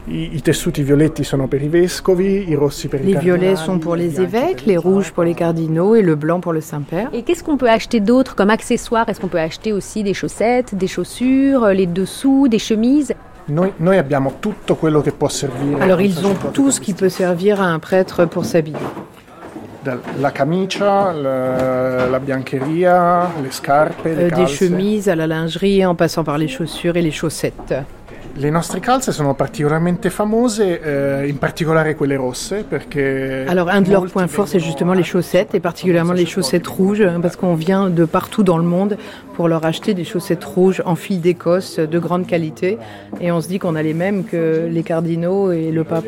i, 0.06 0.36
i 0.36 0.42
tessuti 0.42 0.82
violetti 0.82 1.24
sono 1.24 1.46
per 1.46 1.62
i 1.62 1.68
vescovi, 1.68 2.48
i 2.48 2.54
rossi 2.54 2.88
per 2.88 3.00
i 3.00 3.12
Les 3.12 3.18
violets 3.18 3.56
sont 3.56 3.78
pour 3.78 3.96
les 3.96 4.20
évêques, 4.20 4.66
les 4.66 4.76
rouges 4.76 5.12
pour 5.12 5.24
les 5.24 5.34
cardinaux 5.34 5.94
et 5.94 6.02
le 6.02 6.14
blanc 6.14 6.40
pour 6.40 6.52
le 6.52 6.60
Saint-Père. 6.60 7.08
Et 7.12 7.22
qu'est-ce 7.22 7.42
qu'on 7.42 7.56
peut 7.56 7.70
acheter 7.70 8.00
d'autre 8.00 8.34
comme 8.34 8.50
accessoires? 8.50 9.08
Est-ce 9.08 9.20
qu'on 9.20 9.28
peut 9.28 9.40
acheter 9.40 9.72
aussi 9.72 10.02
des 10.02 10.14
chaussettes, 10.14 10.74
des 10.74 10.86
chaussures, 10.86 11.68
les 11.68 11.86
dessous, 11.86 12.48
des 12.48 12.58
chemises? 12.58 13.14
Noi, 13.46 13.72
noi 13.78 13.98
abbiamo 13.98 14.34
tutto 14.40 14.74
quello 14.74 15.02
che 15.02 15.12
può 15.12 15.28
servire. 15.28 15.82
Alors 15.82 16.00
ils 16.00 16.24
ont 16.24 16.34
tout 16.52 16.70
ce 16.70 16.80
qui 16.80 16.94
peut 16.94 17.10
servir 17.10 17.60
à 17.60 17.66
un 17.66 17.78
prêtre 17.78 18.24
pour 18.26 18.44
s'habiller. 18.44 18.78
La 20.18 20.30
camicia, 20.30 21.12
la, 21.12 22.08
la 22.08 22.18
biancheria, 22.18 23.28
le 23.42 23.50
scarpe, 23.50 24.06
le 24.06 24.10
euh, 24.12 24.30
Des 24.30 24.46
chemises 24.46 25.10
à 25.10 25.14
la 25.14 25.26
lingerie 25.26 25.84
en 25.84 25.94
passant 25.94 26.24
par 26.24 26.38
les 26.38 26.48
chaussures 26.48 26.96
et 26.96 27.02
les 27.02 27.10
chaussettes. 27.10 27.74
Le 28.36 28.50
nostre 28.50 28.80
calze 28.80 29.12
sono 29.12 29.34
particolarmente 29.34 30.10
famose, 30.10 30.80
eh, 30.80 31.28
in 31.28 31.38
particolare 31.38 31.94
quelle 31.94 32.16
rosse, 32.16 32.64
perché... 32.68 33.44
Alors 33.46 33.68
un 33.68 33.80
de 33.80 33.90
leurs 33.90 34.10
points 34.10 34.26
forts, 34.26 34.48
c'est 34.48 34.58
justement 34.58 34.92
les 34.92 35.04
chaussettes, 35.04 35.54
et 35.54 35.60
particulièrement 35.60 36.14
les 36.14 36.26
chaussettes 36.26 36.66
rouges, 36.66 37.06
parce 37.22 37.36
qu'on 37.36 37.54
vient 37.54 37.90
de 37.90 38.04
partout 38.04 38.42
dans 38.42 38.58
le 38.58 38.64
monde 38.64 38.96
pour 39.34 39.46
leur 39.46 39.64
acheter 39.64 39.94
des 39.94 40.02
chaussettes 40.02 40.42
rouges 40.42 40.82
en 40.84 40.96
fil 40.96 41.20
d'Écosse 41.20 41.78
de 41.78 41.98
grande 42.00 42.26
qualité, 42.26 42.76
et 43.20 43.30
on 43.30 43.40
se 43.40 43.46
dit 43.46 43.60
qu'on 43.60 43.76
a 43.76 43.82
les 43.82 43.94
mêmes 43.94 44.24
que 44.24 44.68
les 44.68 44.82
cardinaux 44.82 45.52
et 45.52 45.70
le 45.70 45.84
pape. 45.84 46.06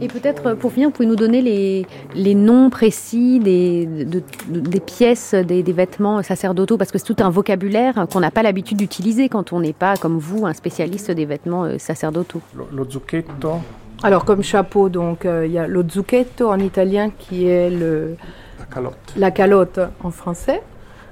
Et 0.00 0.08
peut-être, 0.08 0.54
pour 0.54 0.72
finir, 0.72 0.88
vous 0.88 0.92
pouvez 0.92 1.08
nous 1.08 1.16
donner 1.16 1.42
les, 1.42 1.86
les 2.14 2.34
noms 2.34 2.70
précis 2.70 3.38
des, 3.38 3.86
de, 3.86 4.22
de, 4.48 4.60
des 4.60 4.80
pièces, 4.80 5.34
des, 5.34 5.62
des, 5.62 5.72
vêtements 5.72 6.22
sacerdotaux, 6.22 6.78
parce 6.78 6.90
que 6.90 6.98
c'est 6.98 7.14
tout 7.14 7.22
un 7.22 7.30
vocabulaire 7.30 8.06
qu'on 8.10 8.20
n'a 8.20 8.30
pas 8.30 8.42
l'habitude 8.42 8.78
d'utiliser 8.78 9.28
quand 9.28 9.52
on 9.52 9.60
n'est 9.60 9.72
pas, 9.72 9.96
comme 9.96 10.18
vous, 10.18 10.46
un 10.46 10.54
spécialiste 10.54 11.10
des 11.10 11.24
vêtements 11.24 11.78
sacerdotaux. 11.78 12.40
Lo, 12.72 12.88
zucchetto? 12.88 13.60
Alors, 14.02 14.24
comme 14.24 14.42
chapeau, 14.42 14.88
donc, 14.88 15.20
il 15.24 15.28
euh, 15.28 15.46
y 15.46 15.58
a 15.58 15.66
lo 15.66 15.82
zucchetto 15.88 16.50
en 16.50 16.58
italien 16.58 17.10
qui 17.10 17.46
est 17.46 17.70
le, 17.70 18.16
la 18.58 18.66
calotte, 18.66 19.12
la 19.16 19.30
calotte 19.30 19.80
en 20.02 20.10
français. 20.10 20.62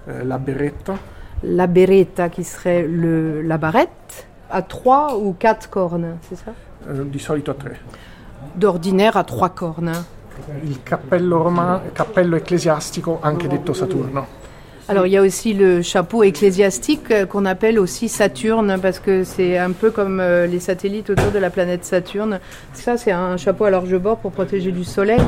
Euh, 0.08 0.24
la 0.24 0.38
beretta. 0.38 0.94
La 1.42 1.66
beretta 1.66 2.28
qui 2.28 2.42
serait 2.42 2.82
le, 2.82 3.42
la 3.42 3.58
barrette, 3.58 4.26
à 4.50 4.62
trois 4.62 5.16
ou 5.16 5.32
quatre 5.38 5.70
cornes, 5.70 6.16
c'est 6.22 6.36
ça? 6.36 6.52
Euh, 6.88 7.04
Di 7.04 7.18
solito 7.18 7.52
tre 7.52 7.78
d'ordinaire 8.54 9.16
à 9.16 9.24
trois 9.24 9.50
cornes. 9.50 9.92
Il 10.64 10.82
cappello, 10.82 11.42
romain, 11.42 11.82
cappello 11.94 12.36
ecclesiastico, 12.36 13.18
anche 13.22 13.46
detto 13.48 13.72
Saturno. 13.72 14.38
Alors 14.88 15.06
il 15.06 15.12
y 15.12 15.16
a 15.16 15.22
aussi 15.22 15.54
le 15.54 15.82
chapeau 15.82 16.24
ecclésiastique 16.24 17.26
qu'on 17.28 17.44
appelle 17.44 17.78
aussi 17.78 18.08
Saturne 18.08 18.76
parce 18.82 18.98
que 18.98 19.22
c'est 19.22 19.56
un 19.56 19.70
peu 19.70 19.92
comme 19.92 20.18
euh, 20.18 20.48
les 20.48 20.58
satellites 20.58 21.10
autour 21.10 21.30
de 21.30 21.38
la 21.38 21.48
planète 21.50 21.84
Saturne. 21.84 22.40
Ça 22.72 22.96
c'est 22.96 23.12
un 23.12 23.36
chapeau 23.36 23.66
à 23.66 23.70
large 23.70 23.96
bord 23.98 24.16
pour 24.16 24.32
protéger 24.32 24.72
du 24.72 24.82
soleil. 24.82 25.22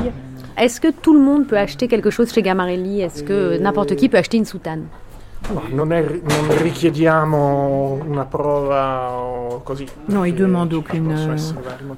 Est-ce 0.57 0.81
que 0.81 0.89
tout 0.89 1.13
le 1.13 1.21
monde 1.21 1.47
peut 1.47 1.57
acheter 1.57 1.87
quelque 1.87 2.09
chose 2.09 2.33
chez 2.33 2.41
Gamarelli 2.41 3.01
Est-ce 3.01 3.23
que 3.23 3.57
n'importe 3.57 3.95
qui 3.95 4.09
peut 4.09 4.17
acheter 4.17 4.37
une 4.37 4.45
soutane? 4.45 4.83
Non, 5.69 5.91
è, 5.91 6.01
non, 6.01 6.57
richiediamo 6.61 7.99
una 8.05 8.25
prova 8.25 9.59
così. 9.63 9.87
Non, 10.05 10.25
ils 10.25 10.33
demandent 10.33 10.73
aucune, 10.73 11.35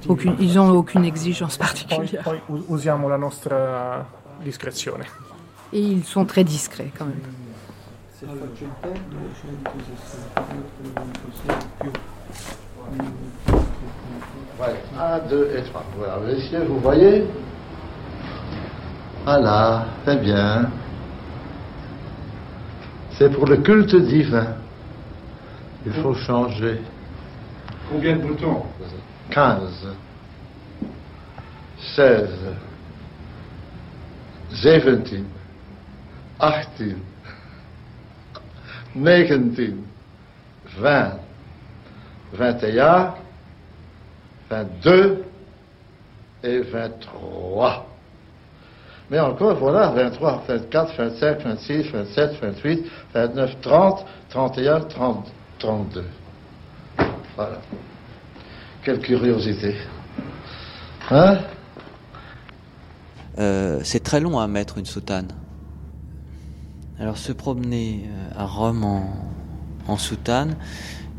aucune, 0.06 0.34
ils 0.38 0.58
ont 0.58 0.70
aucune 0.70 1.06
exigence 1.06 1.56
particulière. 1.56 2.22
Poi, 2.22 2.40
poi 2.44 2.64
usiamo 2.68 3.08
la 3.08 3.16
nostra 3.16 4.06
discrezione. 4.42 5.06
Et 5.72 5.80
ils 5.80 6.04
sont 6.04 6.24
très 6.24 6.44
discrets 6.44 6.90
quand 6.96 7.06
même. 7.06 7.20
Voilà. 14.56 15.20
Et. 15.30 15.62
Voilà, 15.96 16.18
messieurs, 16.26 16.64
vous 16.66 16.80
voyez? 16.80 17.24
Voilà, 19.24 19.86
très 20.04 20.16
bien. 20.16 20.70
C'est 23.18 23.30
pour 23.30 23.46
le 23.46 23.56
culte 23.58 23.96
divin. 23.96 24.56
Il 25.86 25.92
faut 25.92 26.14
changer. 26.14 26.80
Combien 27.90 28.16
de 28.16 28.22
boutons 28.22 28.64
15, 29.30 29.88
16, 31.94 32.28
17, 34.50 35.14
18, 38.94 39.30
19, 39.56 39.72
20, 40.78 41.12
21, 42.34 43.14
22 44.50 45.24
et 46.42 46.60
23. 46.60 47.95
Mais 49.10 49.20
encore, 49.20 49.56
voilà, 49.56 49.90
23, 49.90 50.42
24, 50.48 50.96
25, 50.96 51.42
26, 51.42 51.82
27, 51.92 52.40
28, 52.42 52.86
29, 53.14 53.60
30, 53.60 54.06
31, 54.30 54.80
30, 54.80 55.26
32. 55.58 56.04
Voilà. 57.36 57.58
Quelle 58.82 58.98
curiosité. 58.98 59.76
Hein? 61.10 61.38
Euh, 63.38 63.80
C'est 63.84 64.02
très 64.02 64.20
long 64.20 64.38
à 64.38 64.46
mettre 64.48 64.78
une 64.78 64.86
soutane. 64.86 65.28
Alors 66.98 67.18
se 67.18 67.32
promener 67.32 68.06
euh, 68.08 68.40
à 68.42 68.46
Rome 68.46 68.84
en 69.86 69.96
soutane, 69.98 70.56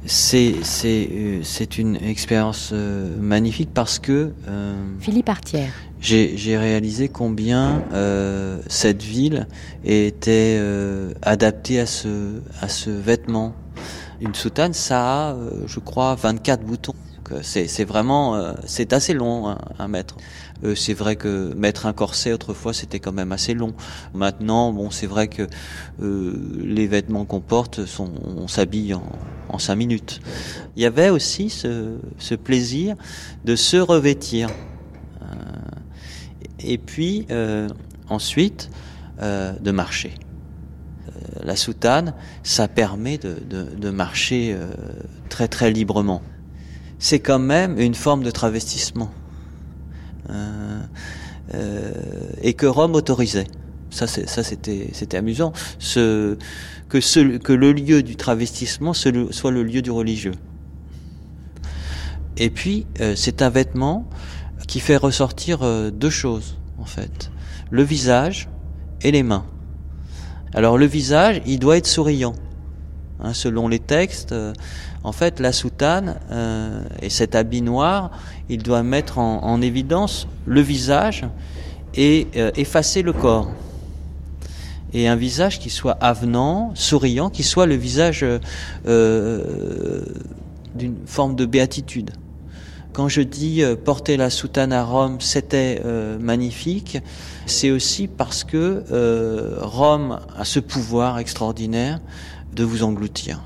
c'est 0.07 0.55
euh, 0.85 1.41
c'est 1.43 1.77
une 1.77 1.97
expérience 1.97 2.71
euh, 2.73 3.15
magnifique 3.19 3.69
parce 3.73 3.99
que 3.99 4.31
euh, 4.47 4.75
Philippe 4.99 5.29
Artière. 5.29 5.71
J'ai 5.99 6.57
réalisé 6.57 7.09
combien 7.09 7.83
euh, 7.91 8.61
cette 8.67 9.01
ville 9.01 9.47
était 9.83 10.57
euh, 10.59 11.11
adaptée 11.23 11.79
à 11.79 11.85
ce 11.85 12.41
à 12.61 12.69
ce 12.69 12.89
vêtement. 12.89 13.53
Une 14.21 14.33
soutane, 14.33 14.73
ça 14.73 15.29
a, 15.29 15.35
je 15.67 15.79
crois, 15.79 16.15
24 16.15 16.63
boutons. 16.63 16.95
C'est 17.41 17.83
vraiment, 17.83 18.55
c'est 18.65 18.93
assez 18.93 19.13
long 19.13 19.49
hein, 19.49 19.57
à 19.77 19.87
mettre. 19.87 20.15
Euh, 20.63 20.75
c'est 20.75 20.93
vrai 20.93 21.15
que 21.15 21.53
mettre 21.55 21.85
un 21.85 21.93
corset 21.93 22.33
autrefois 22.33 22.73
c'était 22.73 22.99
quand 22.99 23.11
même 23.11 23.31
assez 23.31 23.53
long. 23.53 23.73
Maintenant, 24.13 24.75
c'est 24.91 25.07
vrai 25.07 25.27
que 25.27 25.47
euh, 26.01 26.33
les 26.63 26.87
vêtements 26.87 27.25
qu'on 27.25 27.41
porte 27.41 27.79
on 27.99 28.47
s'habille 28.47 28.93
en, 28.93 29.59
cinq 29.59 29.75
minutes. 29.75 30.19
Il 30.75 30.83
y 30.83 30.85
avait 30.85 31.09
aussi 31.09 31.49
ce, 31.49 32.35
plaisir 32.35 32.95
de 33.45 33.55
se 33.55 33.77
revêtir. 33.77 34.49
Euh, 35.21 35.25
et 36.59 36.77
puis 36.77 37.27
ensuite 38.09 38.69
de 39.19 39.71
marcher. 39.71 40.13
la 41.43 41.55
soutane, 41.55 42.13
ça 42.43 42.67
permet 42.67 43.17
de 43.17 43.89
marcher 43.89 44.55
très 45.29 45.47
très 45.47 45.71
librement. 45.71 46.21
C'est 46.99 47.19
quand 47.19 47.39
même 47.39 47.79
une 47.79 47.95
forme 47.95 48.23
de 48.23 48.31
travestissement. 48.31 49.11
Euh, 50.29 50.81
euh, 51.53 51.91
et 52.41 52.53
que 52.53 52.65
Rome 52.65 52.95
autorisait. 52.95 53.47
Ça, 53.89 54.07
c'était, 54.07 55.17
amusant. 55.17 55.53
Que, 55.79 57.53
le 57.53 57.71
lieu 57.71 58.03
du 58.03 58.15
travestissement 58.15 58.93
soit 58.93 59.51
le 59.51 59.63
lieu 59.63 59.81
du 59.81 59.91
religieux. 59.91 60.33
Et 62.35 62.49
puis, 62.49 62.85
euh, 62.99 63.13
c'est 63.15 63.41
un 63.41 63.49
vêtement 63.49 64.07
qui 64.67 64.79
fait 64.79 64.97
ressortir 64.97 65.59
deux 65.91 66.09
choses, 66.09 66.57
en 66.77 66.85
fait. 66.85 67.31
Le 67.69 67.83
visage 67.83 68.49
et 69.01 69.11
les 69.11 69.23
mains. 69.23 69.45
Alors, 70.53 70.77
le 70.77 70.85
visage, 70.85 71.41
il 71.45 71.59
doit 71.59 71.77
être 71.77 71.87
souriant. 71.87 72.35
Hein, 73.19 73.33
selon 73.33 73.67
les 73.67 73.79
textes, 73.79 74.31
euh, 74.31 74.53
en 75.03 75.11
fait, 75.11 75.39
la 75.39 75.51
soutane 75.51 76.19
euh, 76.31 76.83
et 77.01 77.09
cet 77.09 77.33
habit 77.33 77.63
noir, 77.63 78.11
il 78.47 78.61
doit 78.61 78.83
mettre 78.83 79.17
en, 79.17 79.43
en 79.43 79.59
évidence 79.61 80.27
le 80.45 80.61
visage 80.61 81.25
et 81.95 82.27
euh, 82.35 82.51
effacer 82.55 83.01
le 83.01 83.13
corps. 83.13 83.49
Et 84.93 85.07
un 85.07 85.15
visage 85.15 85.59
qui 85.59 85.71
soit 85.71 85.97
avenant, 85.99 86.71
souriant, 86.75 87.29
qui 87.29 87.43
soit 87.43 87.65
le 87.65 87.75
visage 87.75 88.25
d'une 90.75 90.95
forme 91.05 91.35
de 91.35 91.45
béatitude. 91.45 92.11
Quand 92.93 93.09
je 93.09 93.21
dis 93.21 93.61
porter 93.83 94.15
la 94.15 94.29
soutane 94.29 94.71
à 94.71 94.83
Rome, 94.83 95.19
c'était 95.19 95.83
magnifique, 96.19 96.99
c'est 97.45 97.69
aussi 97.69 98.07
parce 98.07 98.45
que 98.45 98.85
Rome 99.61 100.19
a 100.37 100.45
ce 100.45 100.61
pouvoir 100.61 101.19
extraordinaire 101.19 101.99
de 102.57 102.63
vous 102.63 102.83
engloutir. 102.83 103.39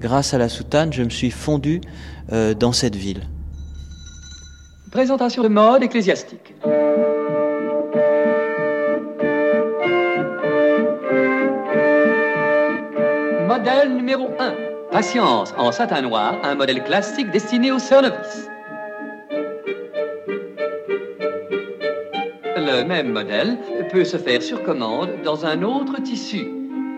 Grâce 0.00 0.32
à 0.32 0.38
la 0.38 0.48
soutane, 0.48 0.92
je 0.92 1.02
me 1.02 1.10
suis 1.10 1.30
fondu 1.30 1.80
euh, 2.32 2.54
dans 2.54 2.72
cette 2.72 2.96
ville. 2.96 3.22
Présentation 4.90 5.42
de 5.42 5.48
mode 5.48 5.82
ecclésiastique. 5.82 6.54
Modèle 13.46 13.94
numéro 13.94 14.30
1. 14.38 14.54
Patience 14.90 15.52
en 15.58 15.70
satin 15.70 16.00
noir, 16.00 16.36
un 16.42 16.54
modèle 16.54 16.82
classique 16.82 17.30
destiné 17.30 17.70
aux 17.70 17.78
sœurs 17.78 18.02
novices. 18.02 18.48
Le 22.56 22.84
même 22.84 23.12
modèle 23.12 23.58
peut 23.90 24.04
se 24.04 24.16
faire 24.16 24.42
sur 24.42 24.62
commande 24.62 25.10
dans 25.22 25.44
un 25.44 25.62
autre 25.62 26.00
tissu, 26.02 26.46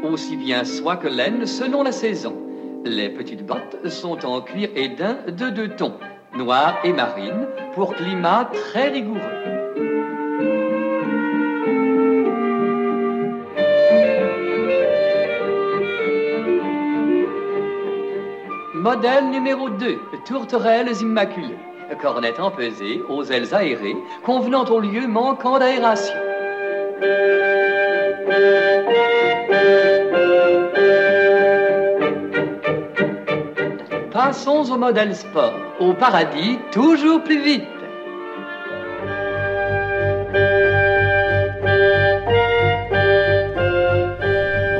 aussi 0.02 0.36
bien 0.36 0.64
soie 0.64 0.96
que 0.96 1.08
laine 1.08 1.46
selon 1.46 1.82
la 1.82 1.92
saison. 1.92 2.36
Les 2.84 3.08
petites 3.08 3.44
bottes 3.44 3.88
sont 3.88 4.24
en 4.24 4.40
cuir 4.40 4.70
et 4.74 4.88
daim 4.88 5.18
de 5.26 5.50
deux 5.50 5.68
tons, 5.68 5.94
noir 6.34 6.78
et 6.84 6.92
marine, 6.92 7.46
pour 7.74 7.94
climat 7.94 8.50
très 8.52 8.88
rigoureux. 8.88 9.20
Modèle 18.74 19.28
numéro 19.30 19.68
2, 19.68 19.98
tourterelles 20.24 20.96
immaculées. 21.02 21.58
Cornette 22.00 22.40
empesée, 22.40 23.02
aux 23.08 23.24
ailes 23.24 23.54
aérées, 23.54 23.96
convenant 24.24 24.64
au 24.64 24.80
lieu 24.80 25.06
manquant 25.06 25.58
d'aération. 25.58 26.14
Passons 34.22 34.70
au 34.70 34.76
modèle 34.76 35.16
sport. 35.16 35.54
Au 35.80 35.94
paradis, 35.94 36.58
toujours 36.72 37.24
plus 37.24 37.42
vite. 37.42 37.64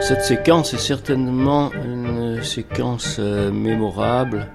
Cette 0.03 0.21
séquence 0.21 0.75
est 0.75 0.79
certainement 0.79 1.71
une 1.73 2.43
séquence 2.43 3.17
euh, 3.19 3.51
mémorable 3.51 4.47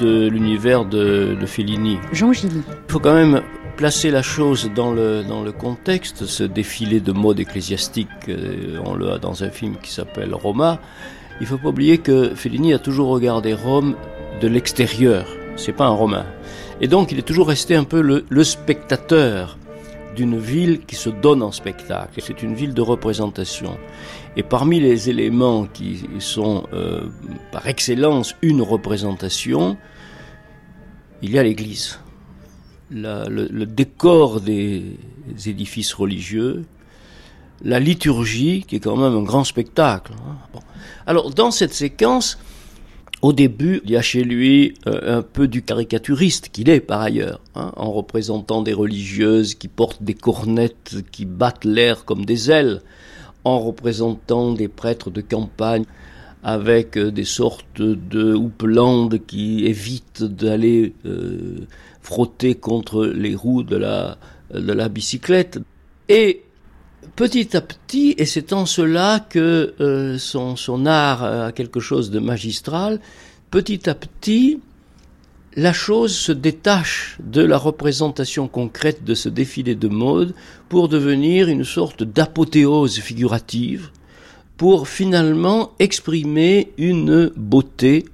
de 0.00 0.28
l'univers 0.28 0.86
de, 0.86 1.36
de, 1.38 1.44
Fellini. 1.44 1.98
Jean 2.10 2.32
Gilly. 2.32 2.62
Il 2.66 2.90
faut 2.90 3.00
quand 3.00 3.12
même 3.12 3.42
placer 3.76 4.10
la 4.10 4.22
chose 4.22 4.70
dans 4.74 4.92
le, 4.92 5.22
dans 5.24 5.42
le 5.42 5.52
contexte, 5.52 6.24
ce 6.24 6.42
défilé 6.42 7.00
de 7.00 7.12
mode 7.12 7.38
ecclésiastique, 7.38 8.08
euh, 8.30 8.78
on 8.82 8.94
l'a 8.94 9.18
dans 9.18 9.44
un 9.44 9.50
film 9.50 9.76
qui 9.82 9.92
s'appelle 9.92 10.34
Roma. 10.34 10.80
Il 11.40 11.46
faut 11.46 11.58
pas 11.58 11.68
oublier 11.68 11.98
que 11.98 12.34
Fellini 12.34 12.72
a 12.74 12.78
toujours 12.78 13.08
regardé 13.08 13.54
Rome 13.54 13.96
de 14.40 14.48
l'extérieur. 14.48 15.26
C'est 15.56 15.72
pas 15.72 15.86
un 15.86 15.90
Romain. 15.90 16.26
Et 16.80 16.88
donc, 16.88 17.12
il 17.12 17.18
est 17.18 17.22
toujours 17.22 17.48
resté 17.48 17.74
un 17.74 17.84
peu 17.84 18.00
le, 18.00 18.24
le 18.28 18.44
spectateur 18.44 19.58
d'une 20.14 20.38
ville 20.38 20.80
qui 20.86 20.94
se 20.94 21.10
donne 21.10 21.42
en 21.42 21.52
spectacle. 21.52 22.20
C'est 22.22 22.42
une 22.42 22.54
ville 22.54 22.74
de 22.74 22.80
représentation. 22.80 23.76
Et 24.36 24.42
parmi 24.42 24.80
les 24.80 25.10
éléments 25.10 25.66
qui 25.66 26.06
sont 26.20 26.64
euh, 26.72 27.08
par 27.52 27.66
excellence 27.66 28.34
une 28.42 28.62
représentation, 28.62 29.76
il 31.22 31.32
y 31.32 31.38
a 31.38 31.42
l'église. 31.42 31.98
Le, 32.90 33.28
le, 33.28 33.66
décor 33.66 34.40
des 34.40 34.98
édifices 35.46 35.94
religieux, 35.94 36.64
la 37.62 37.80
liturgie, 37.80 38.64
qui 38.66 38.76
est 38.76 38.80
quand 38.80 38.96
même 38.96 39.14
un 39.14 39.22
grand 39.22 39.44
spectacle. 39.44 40.12
Hein. 40.14 40.60
Alors, 41.06 41.30
dans 41.30 41.50
cette 41.50 41.74
séquence, 41.74 42.38
au 43.24 43.32
début, 43.32 43.80
il 43.84 43.90
y 43.90 43.96
a 43.96 44.02
chez 44.02 44.22
lui 44.22 44.74
euh, 44.86 45.18
un 45.18 45.22
peu 45.22 45.48
du 45.48 45.62
caricaturiste 45.62 46.50
qu'il 46.50 46.68
est 46.68 46.80
par 46.80 47.00
ailleurs, 47.00 47.40
hein, 47.54 47.72
en 47.76 47.90
représentant 47.90 48.60
des 48.60 48.74
religieuses 48.74 49.54
qui 49.54 49.68
portent 49.68 50.02
des 50.02 50.12
cornettes, 50.12 50.96
qui 51.10 51.24
battent 51.24 51.64
l'air 51.64 52.04
comme 52.04 52.26
des 52.26 52.50
ailes, 52.50 52.82
en 53.44 53.58
représentant 53.60 54.52
des 54.52 54.68
prêtres 54.68 55.10
de 55.10 55.22
campagne 55.22 55.84
avec 56.42 56.98
euh, 56.98 57.10
des 57.10 57.24
sortes 57.24 57.80
de 57.80 58.34
houppelandes 58.34 59.18
qui 59.26 59.64
évitent 59.64 60.22
d'aller 60.22 60.92
euh, 61.06 61.66
frotter 62.02 62.54
contre 62.54 63.06
les 63.06 63.34
roues 63.34 63.62
de 63.62 63.76
la, 63.76 64.18
de 64.52 64.72
la 64.72 64.90
bicyclette. 64.90 65.60
Et 66.10 66.43
petit 67.16 67.56
à 67.56 67.60
petit, 67.60 68.14
et 68.18 68.26
c'est 68.26 68.52
en 68.52 68.66
cela 68.66 69.24
que 69.28 69.74
euh, 69.80 70.18
son, 70.18 70.86
art 70.86 71.24
a 71.24 71.52
quelque 71.52 71.80
chose 71.80 72.10
de 72.10 72.18
magistral, 72.18 73.00
petit 73.50 73.88
à 73.88 73.94
petit, 73.94 74.60
la 75.56 75.72
chose 75.72 76.14
se 76.14 76.32
détache 76.32 77.16
de 77.22 77.40
la 77.40 77.56
représentation 77.56 78.48
concrète 78.48 79.04
de 79.04 79.14
ce 79.14 79.28
défilé 79.28 79.76
de 79.76 79.86
mode 79.86 80.34
pour 80.68 80.88
devenir 80.88 81.48
une 81.48 81.64
sorte 81.64 82.02
d'apothéose 82.02 82.98
figurative, 82.98 83.90
pour 84.56 84.88
finalement 84.88 85.72
exprimer 85.78 86.72
une 86.78 87.30
beauté 87.36 88.04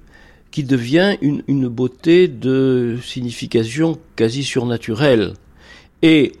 qui 0.51 0.63
devient 0.63 1.17
une, 1.21 1.43
une 1.47 1.67
beauté 1.67 2.27
de 2.27 2.97
signification 3.03 3.97
quasi 4.15 4.43
surnaturelle. 4.43 5.33
Et, 6.03 6.33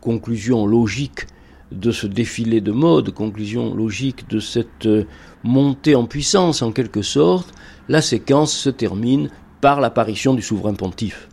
conclusion 0.00 0.66
logique 0.66 1.26
de 1.72 1.90
ce 1.90 2.06
défilé 2.06 2.60
de 2.60 2.72
mode, 2.72 3.10
conclusion 3.10 3.74
logique 3.74 4.28
de 4.28 4.40
cette 4.40 4.88
montée 5.42 5.94
en 5.94 6.06
puissance 6.06 6.62
en 6.62 6.72
quelque 6.72 7.02
sorte, 7.02 7.52
la 7.88 8.02
séquence 8.02 8.52
se 8.52 8.70
termine 8.70 9.30
par 9.60 9.80
l'apparition 9.80 10.34
du 10.34 10.42
souverain 10.42 10.74
pontife, 10.74 11.28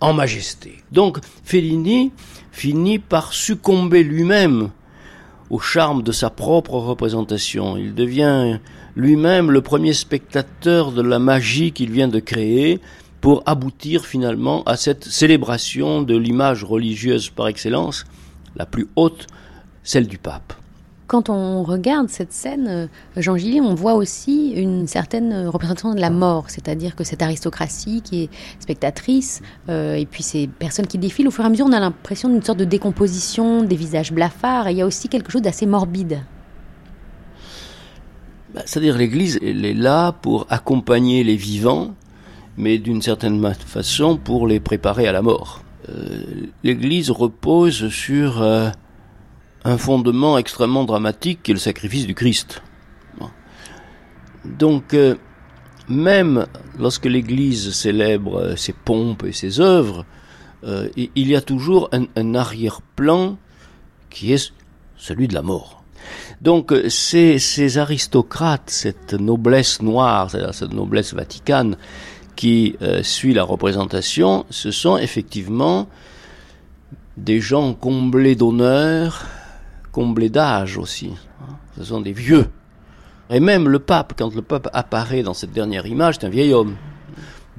en 0.00 0.12
majesté. 0.12 0.78
Donc 0.92 1.18
Fellini 1.44 2.12
finit 2.50 2.98
par 2.98 3.32
succomber 3.32 4.02
lui-même 4.02 4.70
au 5.50 5.58
charme 5.58 6.02
de 6.02 6.12
sa 6.12 6.30
propre 6.30 6.74
représentation. 6.74 7.76
Il 7.76 7.94
devient 7.94 8.58
lui-même 8.96 9.50
le 9.50 9.60
premier 9.60 9.92
spectateur 9.92 10.92
de 10.92 11.02
la 11.02 11.18
magie 11.18 11.72
qu'il 11.72 11.90
vient 11.90 12.08
de 12.08 12.20
créer 12.20 12.80
pour 13.20 13.42
aboutir 13.46 14.04
finalement 14.06 14.62
à 14.64 14.76
cette 14.76 15.04
célébration 15.04 16.02
de 16.02 16.16
l'image 16.16 16.64
religieuse 16.64 17.30
par 17.30 17.48
excellence, 17.48 18.04
la 18.56 18.66
plus 18.66 18.88
haute, 18.96 19.26
celle 19.88 20.06
du 20.06 20.18
pape. 20.18 20.52
Quand 21.06 21.30
on 21.30 21.62
regarde 21.62 22.10
cette 22.10 22.34
scène, 22.34 22.66
euh, 22.68 22.86
Jean 23.16 23.38
Gillet, 23.38 23.62
on 23.62 23.74
voit 23.74 23.94
aussi 23.94 24.50
une 24.50 24.86
certaine 24.86 25.48
représentation 25.48 25.94
de 25.94 26.00
la 26.00 26.10
mort, 26.10 26.50
c'est-à-dire 26.50 26.94
que 26.94 27.04
cette 27.04 27.22
aristocratie 27.22 28.02
qui 28.02 28.24
est 28.24 28.30
spectatrice, 28.60 29.40
euh, 29.70 29.94
et 29.94 30.04
puis 30.04 30.22
ces 30.22 30.46
personnes 30.46 30.86
qui 30.86 30.98
défilent, 30.98 31.28
au 31.28 31.30
fur 31.30 31.44
et 31.44 31.46
à 31.46 31.50
mesure, 31.50 31.64
on 31.64 31.72
a 31.72 31.80
l'impression 31.80 32.28
d'une 32.28 32.42
sorte 32.42 32.58
de 32.58 32.66
décomposition, 32.66 33.62
des 33.62 33.76
visages 33.76 34.12
blafards, 34.12 34.68
et 34.68 34.72
il 34.72 34.76
y 34.76 34.82
a 34.82 34.86
aussi 34.86 35.08
quelque 35.08 35.32
chose 35.32 35.40
d'assez 35.40 35.64
morbide. 35.64 36.20
Bah, 38.54 38.60
c'est-à-dire 38.66 38.98
l'Église, 38.98 39.38
elle 39.40 39.64
est 39.64 39.72
là 39.72 40.12
pour 40.12 40.46
accompagner 40.50 41.24
les 41.24 41.36
vivants, 41.36 41.94
mais 42.58 42.76
d'une 42.76 43.00
certaine 43.00 43.42
façon 43.54 44.18
pour 44.18 44.46
les 44.46 44.60
préparer 44.60 45.08
à 45.08 45.12
la 45.12 45.22
mort. 45.22 45.62
Euh, 45.88 46.22
L'Église 46.62 47.10
repose 47.10 47.88
sur 47.88 48.42
un 49.64 49.78
fondement 49.78 50.38
extrêmement 50.38 50.84
dramatique 50.84 51.42
qui 51.42 51.50
est 51.50 51.54
le 51.54 51.60
sacrifice 51.60 52.06
du 52.06 52.14
Christ. 52.14 52.62
Donc, 54.44 54.94
euh, 54.94 55.16
même 55.88 56.46
lorsque 56.78 57.06
l'Église 57.06 57.72
célèbre 57.72 58.40
euh, 58.40 58.56
ses 58.56 58.72
pompes 58.72 59.24
et 59.24 59.32
ses 59.32 59.60
œuvres, 59.60 60.04
euh, 60.64 60.88
il 60.96 61.28
y 61.28 61.36
a 61.36 61.40
toujours 61.40 61.90
un, 61.92 62.34
arrière-plan 62.34 63.36
qui 64.10 64.32
est 64.32 64.52
celui 64.96 65.28
de 65.28 65.34
la 65.34 65.42
mort. 65.42 65.84
Donc 66.40 66.72
ces, 66.88 67.38
ces 67.38 67.78
aristocrates, 67.78 68.70
cette 68.70 69.14
noblesse 69.14 69.82
noire, 69.82 70.30
cette 70.52 70.72
noblesse 70.72 71.12
vaticane 71.12 71.76
qui 72.34 72.76
suit 73.02 73.34
la 73.34 73.42
représentation, 73.42 74.46
ce 74.48 74.70
sont 74.70 74.96
effectivement 74.96 75.88
des 77.16 77.40
gens 77.40 77.74
comblés 77.74 78.36
d'honneur, 78.36 79.26
comblés 79.98 80.30
d'âge 80.30 80.78
aussi. 80.78 81.10
Ce 81.76 81.82
sont 81.82 82.00
des 82.00 82.12
vieux. 82.12 82.46
Et 83.30 83.40
même 83.40 83.68
le 83.68 83.80
pape, 83.80 84.12
quand 84.16 84.32
le 84.32 84.42
pape 84.42 84.68
apparaît 84.72 85.24
dans 85.24 85.34
cette 85.34 85.50
dernière 85.50 85.86
image, 85.86 86.18
c'est 86.20 86.26
un 86.26 86.30
vieil 86.30 86.52
homme, 86.54 86.76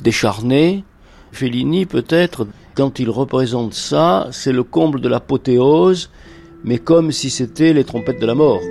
décharné. 0.02 0.86
Fellini, 1.34 1.86
peut-être, 1.86 2.48
quand 2.76 2.98
il 3.00 3.10
représente 3.10 3.74
ça, 3.74 4.30
c'est 4.32 4.54
le 4.54 4.64
comble 4.64 5.02
de 5.02 5.10
l'apothéose, 5.10 6.12
mais 6.64 6.78
comme 6.78 7.12
si 7.12 7.30
c'était 7.30 7.74
les 7.74 7.84
trompettes 7.84 8.22
de 8.22 8.26
la 8.26 8.36
mort. 8.36 8.62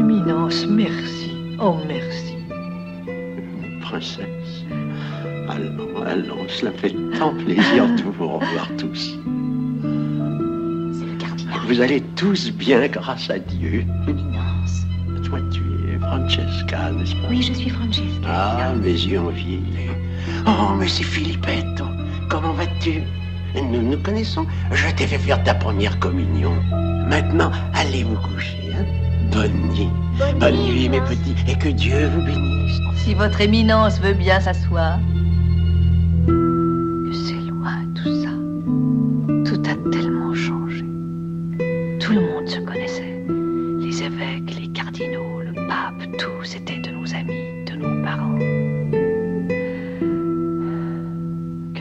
Éminence, 0.00 0.66
merci. 0.66 1.30
Oh, 1.62 1.76
merci. 1.86 2.34
Princesse, 3.82 4.37
allons, 6.06 6.46
cela 6.48 6.72
fait 6.72 6.94
tant 7.18 7.34
plaisir 7.34 7.86
de 7.96 8.02
vous 8.02 8.28
revoir 8.28 8.68
tous. 8.78 9.18
Vous 11.66 11.80
allez 11.80 12.00
tous 12.16 12.50
bien 12.50 12.86
grâce 12.88 13.28
à 13.28 13.38
Dieu. 13.38 13.84
Éminence. 14.08 14.86
Toi, 15.24 15.38
tu 15.52 15.60
es 15.90 15.98
Francesca, 15.98 16.90
n'est-ce 16.92 17.12
pas? 17.12 17.28
Oui, 17.28 17.42
je 17.42 17.52
suis 17.52 17.70
Francesca. 17.70 18.26
Ah, 18.26 18.72
mes 18.74 18.92
yeux 18.92 19.20
ont 19.20 19.28
vieilli. 19.28 19.90
Oh, 20.46 20.74
mais 20.78 20.88
c'est 20.88 21.02
Filippetto. 21.02 21.84
Comment 22.30 22.52
vas-tu? 22.52 23.02
Nous 23.54 23.82
nous 23.82 23.98
connaissons. 23.98 24.46
Je 24.72 24.88
t'ai 24.94 25.06
fait 25.06 25.18
faire 25.18 25.42
ta 25.42 25.54
première 25.54 25.98
communion. 25.98 26.54
Maintenant, 27.08 27.50
allez 27.74 28.04
vous 28.04 28.16
coucher. 28.16 28.72
Hein 28.74 28.84
Bonne 29.32 29.52
nuit. 29.72 29.88
Bonne, 30.40 30.56
nuit, 30.56 30.88
mes 30.88 31.00
petits. 31.00 31.34
Et 31.46 31.54
que 31.56 31.68
Dieu 31.68 32.08
vous 32.08 32.22
bénisse. 32.22 32.78
Si 32.96 33.14
votre 33.14 33.40
éminence 33.40 34.00
veut 34.00 34.14
bien 34.14 34.40
s'asseoir. 34.40 34.98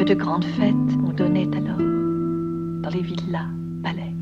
De 0.07 0.13
grandes 0.13 0.45
fêtes 0.45 0.73
on 1.05 1.11
donnait 1.11 1.49
alors, 1.53 1.77
dans 1.77 2.89
les 2.89 3.01
villas, 3.01 3.49
palais. 3.83 4.13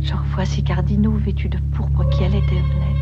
J'en 0.00 0.16
revois 0.16 0.44
ces 0.44 0.62
cardinaux 0.62 1.12
vêtus 1.12 1.48
de 1.48 1.58
pourpre 1.76 2.08
qui 2.10 2.24
allaient 2.24 2.38
et 2.38 2.60
venaient. 2.60 2.98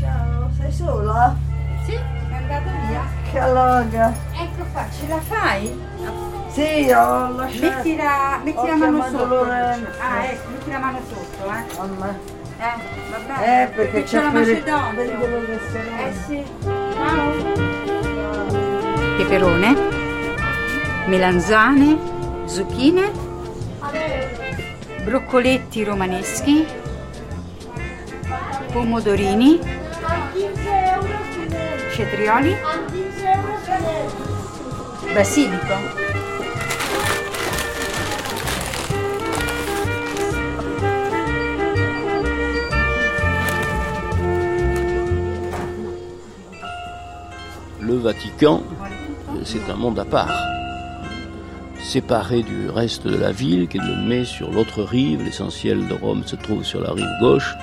Ciao, 0.00 0.50
sei 0.58 0.72
sola? 0.72 1.36
Sì, 1.84 1.92
è 1.92 2.34
andato 2.34 2.70
via. 2.88 3.02
Che 3.30 3.38
loga. 3.38 4.12
Ecco 4.34 4.64
qua, 4.72 4.84
ce 4.90 5.06
la 5.06 5.20
fai? 5.20 5.72
Sì, 6.48 6.90
ho 6.90 7.36
lasciato. 7.36 7.76
Metti 7.76 7.96
la, 7.96 8.40
metti 8.42 8.66
la 8.66 8.74
mano 8.74 9.02
sotto. 9.04 9.26
Lorenzo. 9.26 9.86
Ah, 10.00 10.24
ecco, 10.24 10.50
metti 10.50 10.70
la 10.70 10.78
mano 10.78 10.98
sotto, 11.08 11.44
eh. 11.44 11.78
Mamma. 11.78 12.36
Eh, 12.60 12.74
va 13.10 13.18
bene. 13.18 13.62
Eh, 13.62 13.66
perché 13.68 14.02
c'è 14.02 14.20
la 14.20 14.30
Macedonia. 14.30 14.92
Eh 16.06 16.12
sì. 16.26 16.44
Ciao. 16.94 17.32
Peperone, 19.16 19.76
melanzane, 21.06 21.96
zucchine, 22.46 23.10
broccoletti 25.04 25.84
romaneschi, 25.84 26.66
pomodorini, 28.72 29.60
cetrioli, 31.92 32.56
basilico. 35.12 36.26
Le 47.88 47.96
Vatican, 47.96 48.62
c'est 49.44 49.70
un 49.70 49.74
monde 49.74 49.98
à 49.98 50.04
part, 50.04 50.36
séparé 51.80 52.42
du 52.42 52.68
reste 52.68 53.06
de 53.06 53.16
la 53.16 53.32
ville, 53.32 53.66
qui 53.66 53.78
le 53.78 54.06
met 54.06 54.26
sur 54.26 54.50
l'autre 54.50 54.82
rive. 54.82 55.22
L'essentiel 55.24 55.88
de 55.88 55.94
Rome 55.94 56.22
se 56.26 56.36
trouve 56.36 56.64
sur 56.64 56.82
la 56.82 56.92
rive 56.92 57.08
gauche. 57.18 57.56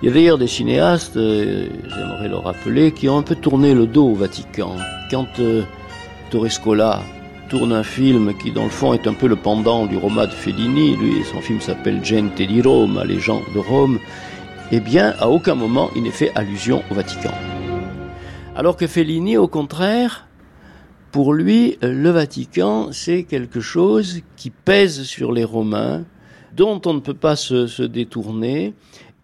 Il 0.00 0.08
y 0.08 0.10
a 0.10 0.14
d'ailleurs 0.14 0.38
des 0.38 0.46
cinéastes, 0.46 1.18
euh, 1.18 1.68
j'aimerais 1.94 2.28
le 2.28 2.36
rappeler, 2.36 2.92
qui 2.92 3.06
ont 3.10 3.18
un 3.18 3.22
peu 3.22 3.34
tourné 3.34 3.74
le 3.74 3.86
dos 3.86 4.12
au 4.12 4.14
Vatican. 4.14 4.76
Quand 5.10 5.28
euh, 5.40 5.62
Torrescola 6.30 7.02
tourne 7.50 7.74
un 7.74 7.82
film 7.82 8.32
qui, 8.38 8.52
dans 8.52 8.64
le 8.64 8.70
fond, 8.70 8.94
est 8.94 9.06
un 9.06 9.12
peu 9.12 9.26
le 9.26 9.36
pendant 9.36 9.84
du 9.84 9.98
Roma 9.98 10.26
de 10.26 10.32
Fellini, 10.32 10.96
lui, 10.96 11.22
son 11.30 11.42
film 11.42 11.60
s'appelle 11.60 12.02
Gente 12.02 12.40
di 12.40 12.62
Roma, 12.62 13.04
les 13.04 13.20
gens 13.20 13.42
de 13.54 13.58
Rome, 13.58 13.98
eh 14.72 14.80
bien, 14.80 15.14
à 15.20 15.28
aucun 15.28 15.54
moment 15.54 15.90
il 15.94 16.04
n'est 16.04 16.10
fait 16.10 16.32
allusion 16.34 16.82
au 16.90 16.94
Vatican. 16.94 17.34
Alors 18.56 18.78
que 18.78 18.86
Fellini, 18.86 19.36
au 19.36 19.48
contraire, 19.48 20.26
pour 21.12 21.34
lui, 21.34 21.76
le 21.82 22.08
Vatican, 22.08 22.90
c'est 22.90 23.24
quelque 23.24 23.60
chose 23.60 24.22
qui 24.36 24.48
pèse 24.48 25.02
sur 25.02 25.30
les 25.30 25.44
Romains, 25.44 26.06
dont 26.54 26.80
on 26.86 26.94
ne 26.94 27.00
peut 27.00 27.12
pas 27.12 27.36
se, 27.36 27.82
détourner, 27.82 28.72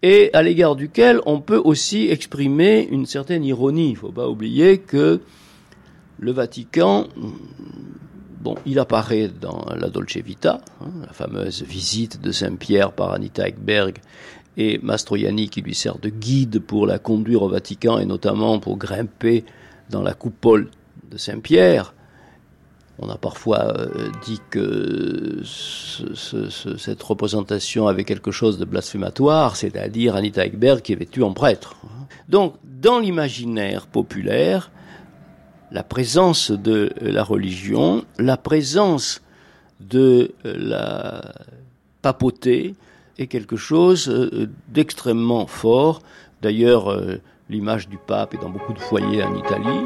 et 0.03 0.29
à 0.33 0.43
l'égard 0.43 0.75
duquel 0.75 1.19
on 1.25 1.41
peut 1.41 1.59
aussi 1.63 2.09
exprimer 2.09 2.87
une 2.91 3.07
certaine 3.07 3.43
ironie. 3.43 3.87
Il 3.87 3.93
ne 3.93 3.97
faut 3.97 4.11
pas 4.11 4.29
oublier 4.29 4.77
que 4.77 5.21
le 6.19 6.31
Vatican, 6.31 7.07
bon, 8.39 8.53
il 8.67 8.77
apparaît 8.77 9.29
dans 9.29 9.65
la 9.75 9.89
Dolce 9.89 10.17
Vita, 10.17 10.61
hein, 10.79 10.91
la 11.07 11.11
fameuse 11.11 11.63
visite 11.63 12.21
de 12.21 12.31
Saint-Pierre 12.31 12.91
par 12.91 13.13
Anita 13.13 13.47
Ekberg 13.47 13.97
et 14.57 14.79
Mastroianni 14.81 15.49
qui 15.49 15.61
lui 15.61 15.75
sert 15.75 15.97
de 15.97 16.09
guide 16.09 16.59
pour 16.59 16.85
la 16.85 16.99
conduire 16.99 17.41
au 17.43 17.49
Vatican 17.49 17.99
et 17.99 18.05
notamment 18.05 18.59
pour 18.59 18.77
grimper 18.77 19.45
dans 19.89 20.01
la 20.01 20.13
coupole 20.13 20.69
de 21.09 21.17
Saint-Pierre. 21.17 21.93
On 22.99 23.09
a 23.09 23.17
parfois 23.17 23.75
euh, 23.75 24.11
dit 24.23 24.39
que 24.51 25.41
ce, 25.43 26.13
ce, 26.13 26.49
ce, 26.49 26.77
cette 26.77 27.01
représentation 27.01 27.87
avait 27.87 28.03
quelque 28.03 28.31
chose 28.31 28.59
de 28.59 28.65
blasphématoire, 28.65 29.55
c'est-à-dire 29.55 30.15
Anita 30.15 30.45
Ekberg 30.45 30.81
qui 30.81 30.93
est 30.93 30.97
vêtue 30.97 31.23
en 31.23 31.33
prêtre. 31.33 31.75
Donc, 32.29 32.55
dans 32.63 32.99
l'imaginaire 32.99 33.87
populaire, 33.87 34.71
la 35.71 35.83
présence 35.83 36.51
de 36.51 36.91
la 37.01 37.23
religion, 37.23 38.05
la 38.19 38.37
présence 38.37 39.21
de 39.79 40.31
la 40.43 41.33
papauté 42.03 42.75
est 43.17 43.27
quelque 43.27 43.55
chose 43.55 44.09
euh, 44.09 44.49
d'extrêmement 44.69 45.47
fort. 45.47 46.01
D'ailleurs, 46.41 46.91
euh, 46.91 47.21
l'image 47.49 47.87
du 47.87 47.97
pape 47.97 48.33
est 48.33 48.37
dans 48.37 48.49
beaucoup 48.49 48.73
de 48.73 48.79
foyers 48.79 49.23
en 49.23 49.35
Italie. 49.35 49.85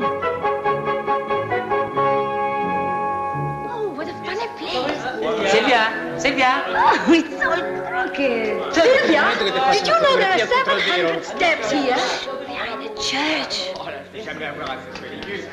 C'est 5.46 5.66
bien, 5.66 5.88
c'est 6.18 6.32
bien. 6.32 6.64
Oh, 6.70 7.14
it's 7.14 7.30
so 7.32 7.50
crooked. 7.86 8.74
Sylvia, 8.74 9.24
did 9.72 9.88
you 9.88 9.94
know 9.94 10.18
there 10.18 10.32
are 10.32 11.20
700 11.20 11.24
steps 11.24 11.72
here? 11.72 11.96
Behind 12.46 12.84
the 12.84 13.02
church. 13.02 13.72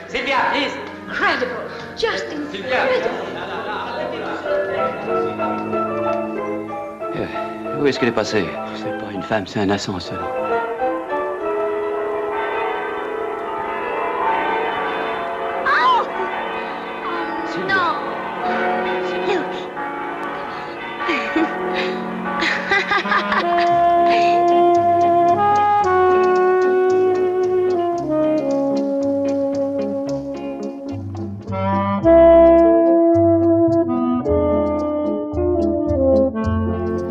C'est 0.09 0.23
bien, 0.25 0.39
Lise. 0.55 0.77
Incredible. 1.09 1.53
Just 1.97 2.25
incredible. 2.33 3.11
Euh, 7.17 7.54
Où 7.81 7.87
est-ce 7.87 7.99
qu'elle 7.99 8.09
est 8.09 8.13
passée? 8.13 8.47
C'est 8.83 8.99
pas 8.99 9.13
une 9.13 9.23
femme, 9.23 9.47
c'est 9.47 9.61
un 9.61 9.71
ascenseur. 9.71 10.64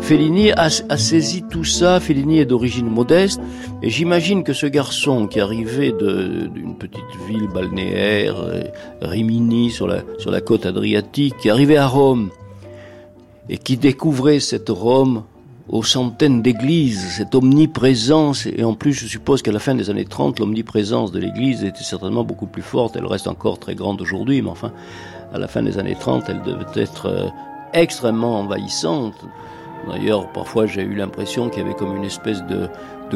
Fellini 0.04 0.52
a, 0.52 0.68
saisi 0.68 1.44
tout 1.48 1.64
ça. 1.64 1.98
Fellini 1.98 2.38
est 2.38 2.44
d'origine 2.44 2.90
modeste. 2.90 3.40
Et 3.82 3.88
j'imagine 3.88 4.44
que 4.44 4.52
ce 4.52 4.66
garçon 4.66 5.26
qui 5.26 5.40
arrivait 5.40 5.92
d'une 5.92 6.76
petite 6.78 7.00
ville 7.26 7.48
balnéaire, 7.48 8.38
euh, 8.38 8.64
Rimini, 9.00 9.70
sur 9.70 9.86
la, 9.86 10.02
sur 10.18 10.30
la 10.30 10.42
côte 10.42 10.66
adriatique, 10.66 11.38
qui 11.38 11.48
arrivait 11.48 11.78
à 11.78 11.86
Rome 11.86 12.28
et 13.48 13.56
qui 13.56 13.78
découvrait 13.78 14.40
cette 14.40 14.68
Rome 14.68 15.22
aux 15.70 15.82
centaines 15.82 16.42
d'églises, 16.42 17.00
cette 17.16 17.34
omniprésence, 17.34 18.44
et 18.44 18.62
en 18.62 18.74
plus 18.74 18.92
je 18.92 19.06
suppose 19.06 19.40
qu'à 19.40 19.52
la 19.52 19.58
fin 19.58 19.74
des 19.74 19.88
années 19.88 20.04
30, 20.04 20.38
l'omniprésence 20.38 21.12
de 21.12 21.18
l'église 21.18 21.64
était 21.64 21.82
certainement 21.82 22.24
beaucoup 22.24 22.46
plus 22.46 22.60
forte, 22.60 22.96
elle 22.96 23.06
reste 23.06 23.26
encore 23.26 23.58
très 23.58 23.74
grande 23.74 24.02
aujourd'hui, 24.02 24.42
mais 24.42 24.50
enfin, 24.50 24.72
à 25.32 25.38
la 25.38 25.48
fin 25.48 25.62
des 25.62 25.78
années 25.78 25.96
30, 25.98 26.24
elle 26.28 26.42
devait 26.42 26.82
être 26.82 27.06
euh, 27.06 27.28
extrêmement 27.72 28.38
envahissante. 28.40 29.14
D'ailleurs, 29.88 30.30
parfois 30.32 30.66
j'ai 30.66 30.82
eu 30.82 30.94
l'impression 30.94 31.48
qu'il 31.48 31.62
y 31.62 31.64
avait 31.64 31.74
comme 31.74 31.96
une 31.96 32.04
espèce 32.04 32.42
de, 32.44 32.68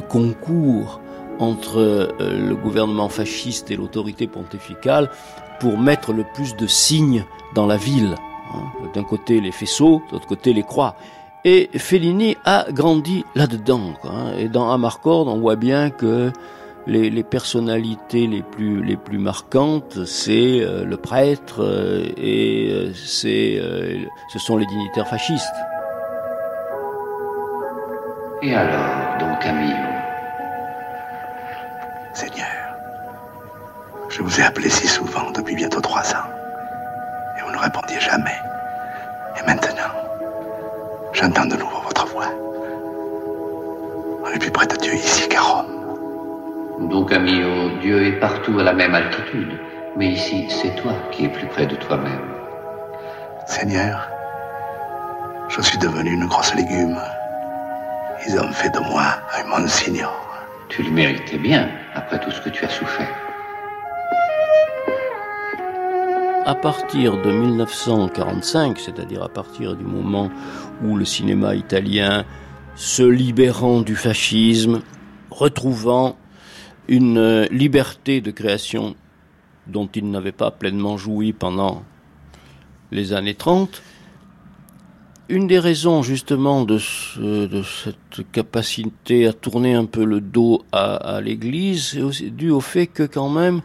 concours 0.09 1.01
entre 1.41 1.79
euh, 1.79 2.09
le 2.21 2.55
gouvernement 2.55 3.09
fasciste 3.09 3.73
et 3.73 3.77
l'autorité 3.77 4.29
pontificale 4.29 5.11
pour 5.59 5.77
mettre 5.77 6.13
le 6.13 6.25
plus 6.35 6.55
de 6.55 6.69
signes 6.69 7.25
dans 7.57 7.67
la 7.67 7.77
ville. 7.77 8.15
Hein. 8.55 8.63
D'un 8.95 9.03
côté 9.03 9.41
les 9.41 9.51
faisceaux, 9.51 10.03
de 10.09 10.13
l'autre 10.13 10.29
côté 10.29 10.53
les 10.53 10.63
croix. 10.63 10.95
Et 11.45 11.69
Fellini 11.75 12.37
a 12.45 12.67
grandi 12.71 13.25
là-dedans. 13.35 13.95
Hein. 14.05 14.33
Et 14.39 14.49
dans 14.49 14.71
Amarcord, 14.71 15.27
on 15.27 15.39
voit 15.39 15.57
bien 15.57 15.91
que 15.91 16.31
les, 16.87 17.23
personnalités 17.23 18.27
les 18.27 18.43
plus 18.97 19.19
marquantes, 19.19 20.05
c'est 20.07 20.61
euh, 20.61 20.85
le 20.85 20.97
prêtre 20.97 21.59
euh, 21.61 22.07
et 22.17 22.91
ce 22.95 24.39
sont 24.39 24.57
les 24.57 24.67
dignitaires 24.67 25.09
fascistes. 25.09 25.55
Et 28.41 28.55
alors, 28.55 29.19
Don 29.19 29.35
Camillo 29.41 29.75
Seigneur, 32.15 32.47
je 34.09 34.23
vous 34.23 34.41
ai 34.41 34.45
appelé 34.45 34.69
si 34.69 34.87
souvent 34.87 35.33
depuis 35.33 35.57
bientôt 35.57 35.81
trois 35.81 36.09
ans, 36.15 36.29
et 37.37 37.43
vous 37.43 37.51
ne 37.51 37.59
répondiez 37.59 37.99
jamais. 37.99 38.39
Et 39.37 39.45
maintenant, 39.45 39.93
j'entends 41.13 41.47
de 41.47 41.57
nouveau 41.57 41.81
votre 41.83 42.07
voix. 42.07 42.31
On 44.25 44.33
est 44.33 44.39
plus 44.39 44.53
près 44.53 44.69
de 44.69 44.77
Dieu 44.77 44.95
ici 44.95 45.29
qu'à 45.29 45.41
Rome. 45.41 46.89
Don 46.89 47.05
Camillo, 47.07 47.71
Dieu 47.81 48.07
est 48.07 48.21
partout 48.21 48.57
à 48.61 48.63
la 48.63 48.73
même 48.73 48.95
altitude, 48.95 49.59
mais 49.97 50.11
ici, 50.11 50.49
c'est 50.49 50.77
toi 50.77 50.93
qui 51.11 51.25
es 51.25 51.29
plus 51.29 51.49
près 51.49 51.67
de 51.67 51.75
toi-même. 51.75 52.35
Seigneur, 53.47 54.09
je 55.49 55.61
suis 55.61 55.79
devenu 55.79 56.13
une 56.13 56.27
grosse 56.27 56.55
légume. 56.55 57.01
Ils 58.31 58.39
ont 58.39 58.53
fait 58.53 58.69
de 58.69 58.79
moi 58.81 59.23
un 59.39 59.45
monsignor. 59.45 60.13
Tu 60.69 60.83
le 60.83 60.91
méritais 60.91 61.39
bien, 61.39 61.71
après 61.95 62.21
tout 62.21 62.31
ce 62.31 62.43
que 62.43 62.51
tu 62.51 62.63
as 62.63 62.69
souffert. 62.69 63.09
À 66.45 66.55
partir 66.55 67.23
de 67.23 67.31
1945, 67.31 68.79
c'est-à-dire 68.79 69.23
à 69.23 69.31
partir 69.31 69.77
du 69.77 69.85
moment 69.85 70.31
où 70.85 70.97
le 70.97 71.07
cinéma 71.07 71.55
italien, 71.55 72.27
se 72.75 73.03
libérant 73.03 73.81
du 73.81 73.97
fascisme, 73.97 74.83
retrouvant 75.31 76.17
une 76.87 77.45
liberté 77.51 78.21
de 78.21 78.31
création 78.31 78.95
dont 79.67 79.89
il 79.95 80.11
n'avait 80.11 80.33
pas 80.33 80.51
pleinement 80.51 80.99
joui 80.99 81.33
pendant 81.33 81.83
les 82.91 83.15
années 83.15 83.35
30, 83.35 83.83
une 85.29 85.47
des 85.47 85.59
raisons 85.59 86.03
justement 86.03 86.65
de, 86.65 86.79
ce, 86.79 87.47
de, 87.47 87.63
cette 87.63 88.31
capacité 88.33 89.27
à 89.27 89.33
tourner 89.33 89.75
un 89.75 89.85
peu 89.85 90.05
le 90.05 90.21
dos 90.21 90.63
à, 90.73 91.21
l'Église 91.23 91.97
est 91.97 92.31
due 92.31 92.51
au 92.51 92.61
fait 92.61 92.87
que 92.87 93.03
quand 93.03 93.29
même 93.29 93.61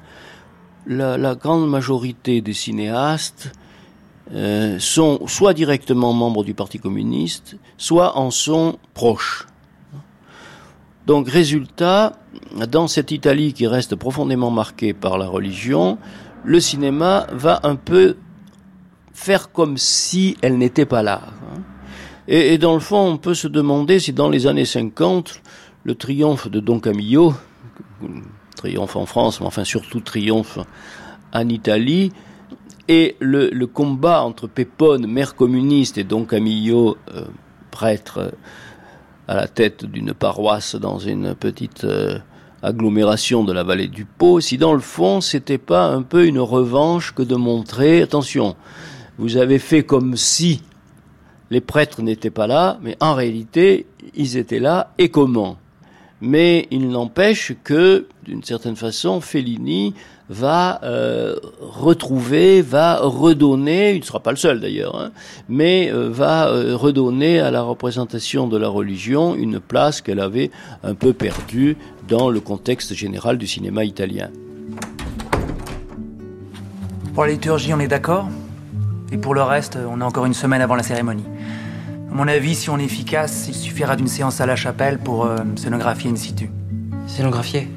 la, 0.86 1.18
la 1.18 1.36
grande 1.36 1.70
majorité 1.70 2.42
des 2.42 2.54
cinéastes 2.54 3.52
euh, 4.32 4.78
sont 4.80 5.28
soit 5.28 5.54
directement 5.54 6.14
membres 6.14 6.44
du 6.44 6.54
Parti 6.54 6.80
communiste, 6.80 7.58
soit 7.78 8.18
en 8.18 8.32
sont 8.32 8.78
proches. 8.94 9.48
Donc 11.06 11.30
résultat, 11.30 12.14
dans 12.70 12.88
cette 12.88 13.12
Italie 13.12 13.54
qui 13.54 13.68
reste 13.68 13.96
profondément 13.96 14.52
marquée 14.52 14.94
par 14.94 15.18
la 15.18 15.28
religion, 15.28 15.98
le 16.46 16.60
cinéma 16.60 17.28
va 17.32 17.60
un 17.64 17.76
peu 17.76 18.16
faire 19.14 19.52
comme 19.52 19.78
si 19.78 20.38
elle 20.42 20.58
n'était 20.58 20.86
pas 20.86 21.04
là. 21.04 21.22
Et, 22.28 22.54
et, 22.54 22.58
dans 22.58 22.74
le 22.74 22.80
fond, 22.80 23.06
on 23.06 23.18
peut 23.18 23.34
se 23.34 23.48
demander 23.48 24.00
si 24.00 24.14
dans 24.14 24.30
les 24.30 24.48
années 24.48 24.66
50, 24.66 25.42
le 25.84 25.96
triomphe 25.96 26.50
de 26.50 26.60
Don 26.60 26.80
Camillo, 26.80 27.34
triomphe 28.56 28.96
en 28.96 29.06
France, 29.06 29.42
mais 29.42 29.46
enfin 29.46 29.64
surtout 29.64 30.00
triomphe 30.00 30.60
en 31.34 31.50
Italie, 31.50 32.12
et 32.88 33.16
le, 33.20 33.66
combat 33.66 34.24
entre 34.24 34.48
Pépone, 34.48 35.08
maire 35.08 35.36
communiste, 35.36 35.98
et 35.98 36.04
Don 36.04 36.26
Camillo, 36.26 36.98
euh, 37.14 37.26
prêtre 37.72 38.34
à 39.28 39.36
la 39.36 39.48
tête 39.48 39.86
d'une 39.86 40.14
paroisse 40.14 40.76
dans 40.76 41.00
une 41.00 41.34
petite 41.34 41.86
euh, 41.86 42.20
agglomération 42.62 43.44
de 43.44 43.54
la 43.54 43.64
vallée 43.64 43.88
du 43.88 44.06
Pô, 44.06 44.42
si 44.42 44.58
dans 44.58 44.74
le 44.74 44.80
fond 44.80 45.22
c'était 45.22 45.58
pas 45.58 45.86
un 45.88 46.02
peu 46.02 46.26
une 46.26 46.40
revanche 46.40 47.14
que 47.14 47.24
de 47.24 47.36
montrer, 47.36 48.02
attention, 48.02 48.56
vous 49.18 49.38
avez 49.38 49.60
fait 49.60 49.84
comme 49.84 50.18
si 50.18 50.62
les 51.52 51.62
prêtres 51.62 52.02
n'étaient 52.02 52.32
pas 52.32 52.48
là, 52.48 52.80
mais 52.82 52.98
en 53.00 53.14
réalité, 53.14 53.86
ils 54.16 54.38
étaient 54.38 54.60
là, 54.60 54.94
et 54.98 55.10
comment? 55.10 55.58
Mais 56.20 56.68
il 56.72 56.90
n'empêche 56.90 57.54
que, 57.64 58.08
d'une 58.24 58.44
certaine 58.44 58.76
façon, 58.78 59.20
Fellini 59.20 59.94
va 60.30 60.80
euh, 60.84 61.36
retrouver, 61.60 62.62
va 62.62 62.98
redonner, 62.98 63.92
il 63.92 64.00
ne 64.00 64.06
sera 64.06 64.22
pas 64.22 64.32
le 64.32 64.38
seul 64.38 64.62
d'ailleurs, 64.62 64.98
hein, 64.98 65.12
mais 65.50 65.92
euh, 65.92 66.10
va 66.10 66.48
euh, 66.48 66.78
redonner 66.78 67.40
à 67.40 67.52
la 67.52 67.62
représentation 67.62 68.48
de 68.48 68.58
la 68.58 68.70
religion 68.70 69.36
une 69.36 69.60
place 69.60 70.02
qu'elle 70.02 70.22
avait 70.22 70.50
un 70.84 70.96
peu 70.96 71.14
perdue 71.14 71.76
dans 72.08 72.30
le 72.30 72.40
contexte 72.40 72.94
général 72.94 73.38
du 73.38 73.46
cinéma 73.46 73.84
italien. 73.84 74.30
Pour 77.14 77.26
la 77.26 77.32
liturgie, 77.32 77.74
on 77.74 77.80
est 77.80 77.88
d'accord? 77.88 78.28
Et 79.14 79.18
pour 79.18 79.36
le 79.36 79.44
reste, 79.44 79.78
on 79.88 80.02
a 80.02 80.06
encore 80.06 80.26
une 80.26 80.34
semaine 80.34 80.62
avant 80.62 80.74
la 80.74 80.82
cérémonie. 80.82 81.26
À 82.12 82.16
mon 82.16 82.28
avis, 82.28 82.56
si 82.56 82.72
on 82.72 82.80
est 82.80 82.84
efficace, 82.84 83.46
il 83.48 83.54
suffira 83.54 83.96
d'une 83.96 84.08
séance 84.08 84.42
à 84.42 84.48
la 84.48 84.56
chapelle 84.56 84.98
pour 84.98 85.26
euh, 85.26 85.38
scénographier 85.56 86.10
in 86.10 86.16
situ. 86.16 86.50
Scénographier? 87.06 87.70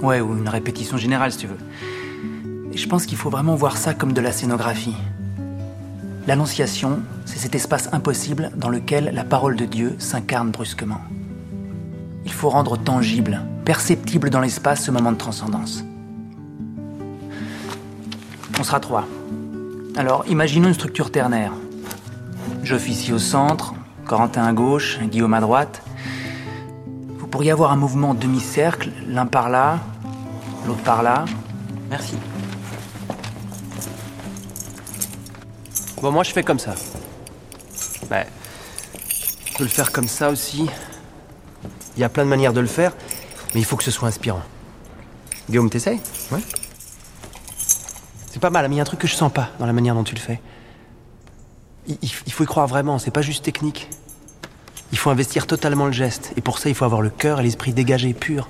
Ouais, 0.00 0.20
ou 0.20 0.38
une 0.38 0.48
répétition 0.48 0.96
générale 0.96 1.32
si 1.32 1.38
tu 1.38 1.46
veux. 1.48 1.58
Et 2.72 2.76
je 2.76 2.88
pense 2.88 3.04
qu'il 3.04 3.18
faut 3.18 3.30
vraiment 3.30 3.56
voir 3.56 3.76
ça 3.76 3.94
comme 3.94 4.12
de 4.12 4.20
la 4.20 4.30
scénographie. 4.30 4.94
L'Annonciation, 6.28 7.00
c'est 7.24 7.40
cet 7.40 7.56
espace 7.56 7.92
impossible 7.92 8.52
dans 8.56 8.68
lequel 8.68 9.10
la 9.12 9.24
parole 9.24 9.56
de 9.56 9.64
Dieu 9.64 9.96
s'incarne 9.98 10.52
brusquement. 10.52 11.00
Il 12.24 12.32
faut 12.32 12.48
rendre 12.48 12.76
tangible, 12.78 13.42
perceptible 13.64 14.30
dans 14.30 14.40
l'espace 14.40 14.84
ce 14.84 14.92
moment 14.92 15.10
de 15.10 15.18
transcendance. 15.18 15.84
On 18.60 18.62
sera 18.62 18.78
trois. 18.78 19.04
Alors, 19.94 20.24
imaginons 20.26 20.68
une 20.68 20.74
structure 20.74 21.12
ternaire. 21.12 21.52
J'officie 22.62 23.12
au 23.12 23.18
centre, 23.18 23.74
Corentin 24.06 24.44
à 24.44 24.52
gauche, 24.54 24.98
Guillaume 25.00 25.34
à 25.34 25.40
droite. 25.40 25.82
Vous 27.18 27.26
pourriez 27.26 27.50
avoir 27.50 27.72
un 27.72 27.76
mouvement 27.76 28.10
en 28.10 28.14
demi-cercle, 28.14 28.90
l'un 29.06 29.26
par 29.26 29.50
là, 29.50 29.80
l'autre 30.66 30.82
par 30.82 31.02
là. 31.02 31.26
Merci. 31.90 32.16
Bon, 36.00 36.10
moi 36.10 36.22
je 36.22 36.32
fais 36.32 36.42
comme 36.42 36.58
ça. 36.58 36.74
Bah, 38.08 38.24
je 39.44 39.54
peux 39.58 39.64
le 39.64 39.70
faire 39.70 39.92
comme 39.92 40.08
ça 40.08 40.30
aussi. 40.30 40.70
Il 41.96 42.00
y 42.00 42.04
a 42.04 42.08
plein 42.08 42.24
de 42.24 42.30
manières 42.30 42.54
de 42.54 42.60
le 42.60 42.66
faire, 42.66 42.92
mais 43.54 43.60
il 43.60 43.64
faut 43.64 43.76
que 43.76 43.84
ce 43.84 43.90
soit 43.90 44.08
inspirant. 44.08 44.42
Guillaume, 45.50 45.68
t'essayes? 45.68 46.00
Ouais. 46.30 46.40
C'est 48.32 48.40
pas 48.40 48.48
mal, 48.48 48.66
mais 48.68 48.76
il 48.76 48.78
y 48.78 48.80
a 48.80 48.82
un 48.82 48.86
truc 48.86 49.00
que 49.00 49.06
je 49.06 49.14
sens 49.14 49.30
pas 49.30 49.50
dans 49.58 49.66
la 49.66 49.74
manière 49.74 49.94
dont 49.94 50.04
tu 50.04 50.14
le 50.14 50.20
fais. 50.20 50.40
Il, 51.86 52.08
faut 52.08 52.44
y 52.44 52.46
croire 52.46 52.66
vraiment, 52.66 52.98
c'est 52.98 53.10
pas 53.10 53.20
juste 53.20 53.44
technique. 53.44 53.90
Il 54.90 54.96
faut 54.96 55.10
investir 55.10 55.46
totalement 55.46 55.84
le 55.84 55.92
geste, 55.92 56.32
et 56.38 56.40
pour 56.40 56.58
ça 56.58 56.70
il 56.70 56.74
faut 56.74 56.86
avoir 56.86 57.02
le 57.02 57.10
cœur 57.10 57.40
et 57.40 57.42
l'esprit 57.42 57.74
dégagé, 57.74 58.14
pur. 58.14 58.48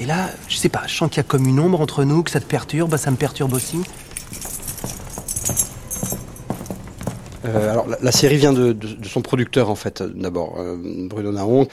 Et 0.00 0.06
là, 0.06 0.30
je 0.48 0.56
sais 0.56 0.70
pas, 0.70 0.84
je 0.86 0.94
sens 0.96 1.10
qu'il 1.10 1.18
y 1.18 1.20
a 1.20 1.24
comme 1.24 1.46
une 1.46 1.60
ombre 1.60 1.82
entre 1.82 2.04
nous, 2.04 2.22
que 2.22 2.30
ça 2.30 2.40
te 2.40 2.46
perturbe, 2.46 2.90
bah, 2.92 2.96
ça 2.96 3.10
me 3.10 3.16
perturbe 3.16 3.52
aussi. 3.52 3.82
Euh, 7.44 7.72
alors, 7.72 7.86
la, 7.88 7.98
la 8.00 8.12
série 8.12 8.36
vient 8.36 8.52
de, 8.54 8.72
de- 8.72 8.94
de 8.94 9.06
son 9.08 9.20
producteur, 9.20 9.68
en 9.68 9.74
fait, 9.74 10.02
d'abord, 10.02 10.56
euh, 10.58 10.76
Bruno 11.08 11.32
Naron, 11.32 11.66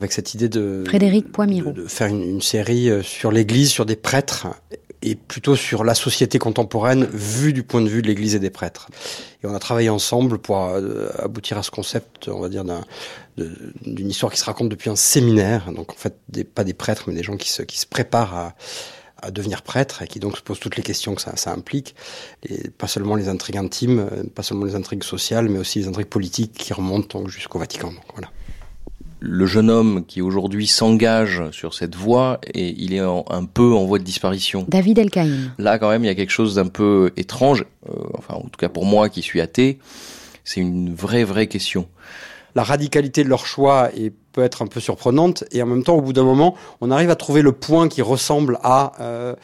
avec 0.00 0.12
cette 0.12 0.34
idée 0.34 0.48
de, 0.48 0.82
Frédéric 0.86 1.30
Poimiro. 1.30 1.70
de 1.72 1.86
faire 1.86 2.08
une, 2.08 2.22
une 2.22 2.40
série 2.42 2.88
euh, 2.90 3.02
sur 3.02 3.30
l'Église, 3.30 3.70
sur 3.70 3.84
des 3.86 3.96
prêtres, 3.96 4.46
et 5.02 5.14
plutôt 5.14 5.56
sur 5.56 5.84
la 5.84 5.94
société 5.94 6.38
contemporaine 6.38 7.04
vue 7.12 7.52
du 7.52 7.62
point 7.62 7.80
de 7.80 7.88
vue 7.88 8.02
de 8.02 8.06
l'Église 8.06 8.34
et 8.34 8.38
des 8.40 8.50
prêtres. 8.50 8.88
Et 9.42 9.46
on 9.46 9.54
a 9.54 9.58
travaillé 9.58 9.90
ensemble 9.90 10.38
pour 10.38 10.58
euh, 10.58 11.08
aboutir 11.18 11.58
à 11.58 11.62
ce 11.62 11.70
concept, 11.70 12.28
on 12.28 12.40
va 12.40 12.48
dire, 12.48 12.64
d'une 13.36 14.10
histoire 14.10 14.32
qui 14.32 14.38
se 14.38 14.44
raconte 14.44 14.68
depuis 14.68 14.90
un 14.90 14.96
séminaire. 14.96 15.70
Donc, 15.72 15.92
en 15.92 15.96
fait, 15.96 16.16
des, 16.28 16.44
pas 16.44 16.64
des 16.64 16.74
prêtres, 16.74 17.04
mais 17.06 17.14
des 17.14 17.22
gens 17.22 17.36
qui 17.36 17.50
se, 17.50 17.62
qui 17.62 17.78
se 17.78 17.86
préparent 17.86 18.34
à, 18.34 18.54
à 19.22 19.30
devenir 19.30 19.62
prêtres 19.62 20.02
et 20.02 20.08
qui 20.08 20.20
donc 20.20 20.36
se 20.36 20.42
posent 20.42 20.60
toutes 20.60 20.76
les 20.76 20.82
questions 20.82 21.14
que 21.14 21.22
ça, 21.22 21.36
ça 21.36 21.52
implique. 21.52 21.94
Et 22.48 22.70
pas 22.70 22.86
seulement 22.86 23.14
les 23.14 23.28
intrigues 23.28 23.58
intimes, 23.58 24.00
euh, 24.00 24.24
pas 24.34 24.42
seulement 24.42 24.64
les 24.64 24.74
intrigues 24.74 25.04
sociales, 25.04 25.48
mais 25.48 25.58
aussi 25.58 25.80
les 25.80 25.88
intrigues 25.88 26.08
politiques 26.08 26.52
qui 26.52 26.72
remontent 26.72 27.26
jusqu'au 27.26 27.58
Vatican. 27.58 27.88
Donc, 27.88 28.04
voilà. 28.12 28.30
Le 29.20 29.46
jeune 29.46 29.68
homme 29.70 30.04
qui 30.06 30.22
aujourd'hui 30.22 30.66
s'engage 30.66 31.42
sur 31.50 31.74
cette 31.74 31.96
voie 31.96 32.38
et 32.54 32.74
il 32.78 32.94
est 32.94 33.00
en- 33.00 33.24
un 33.30 33.44
peu 33.44 33.72
en 33.72 33.84
voie 33.84 33.98
de 33.98 34.04
disparition. 34.04 34.64
David 34.68 34.98
Elkaïm. 34.98 35.52
Là, 35.58 35.78
quand 35.78 35.88
même, 35.90 36.04
il 36.04 36.06
y 36.06 36.10
a 36.10 36.14
quelque 36.14 36.30
chose 36.30 36.54
d'un 36.54 36.68
peu 36.68 37.10
étrange. 37.16 37.64
euh, 37.88 37.94
enfin, 38.16 38.34
en 38.34 38.42
tout 38.42 38.58
cas 38.58 38.68
pour 38.68 38.84
moi 38.84 39.08
qui 39.08 39.22
suis 39.22 39.40
athée, 39.40 39.78
c'est 40.44 40.60
une 40.60 40.94
vraie, 40.94 41.24
vraie 41.24 41.46
question. 41.48 41.86
La 42.54 42.62
radicalité 42.62 43.22
de 43.24 43.28
leur 43.28 43.44
choix 43.46 43.90
est, 43.96 44.12
peut 44.32 44.42
être 44.42 44.62
un 44.62 44.66
peu 44.66 44.80
surprenante 44.80 45.44
et 45.52 45.62
en 45.62 45.66
même 45.66 45.82
temps, 45.84 45.96
au 45.96 46.00
bout 46.02 46.12
d'un 46.12 46.24
moment, 46.24 46.54
on 46.80 46.90
arrive 46.90 47.10
à 47.10 47.16
trouver 47.16 47.42
le 47.42 47.52
point 47.52 47.88
qui 47.88 48.02
ressemble 48.02 48.58
à, 48.62 48.92
euh, 49.00 49.34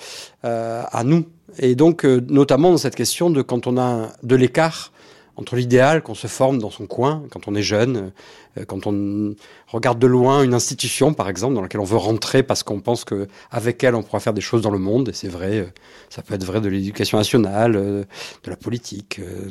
euh, 0.44 0.82
à 0.90 1.04
nous. 1.04 1.24
Et 1.58 1.74
donc, 1.76 2.04
euh, 2.04 2.24
notamment 2.28 2.70
dans 2.72 2.78
cette 2.78 2.96
question 2.96 3.30
de 3.30 3.40
quand 3.42 3.66
on 3.68 3.76
a 3.78 4.08
de 4.24 4.34
l'écart 4.36 4.92
entre 5.36 5.56
l'idéal 5.56 6.02
qu'on 6.02 6.14
se 6.14 6.26
forme 6.26 6.58
dans 6.58 6.70
son 6.70 6.86
coin, 6.86 7.22
quand 7.30 7.48
on 7.48 7.54
est 7.54 7.62
jeune, 7.62 8.12
euh, 8.58 8.64
quand 8.64 8.86
on 8.86 9.34
regarde 9.68 9.98
de 9.98 10.06
loin 10.06 10.42
une 10.42 10.54
institution, 10.54 11.14
par 11.14 11.28
exemple, 11.28 11.54
dans 11.54 11.62
laquelle 11.62 11.80
on 11.80 11.84
veut 11.84 11.96
rentrer 11.96 12.42
parce 12.42 12.62
qu'on 12.62 12.80
pense 12.80 13.04
que 13.04 13.26
avec 13.50 13.82
elle 13.82 13.94
on 13.94 14.02
pourra 14.02 14.20
faire 14.20 14.34
des 14.34 14.40
choses 14.40 14.62
dans 14.62 14.70
le 14.70 14.78
monde. 14.78 15.08
Et 15.08 15.12
c'est 15.12 15.28
vrai, 15.28 15.58
euh, 15.58 15.66
ça 16.10 16.22
peut 16.22 16.34
être 16.34 16.44
vrai 16.44 16.60
de 16.60 16.68
l'éducation 16.68 17.18
nationale, 17.18 17.76
euh, 17.76 18.04
de 18.44 18.50
la 18.50 18.56
politique. 18.56 19.18
euh, 19.18 19.50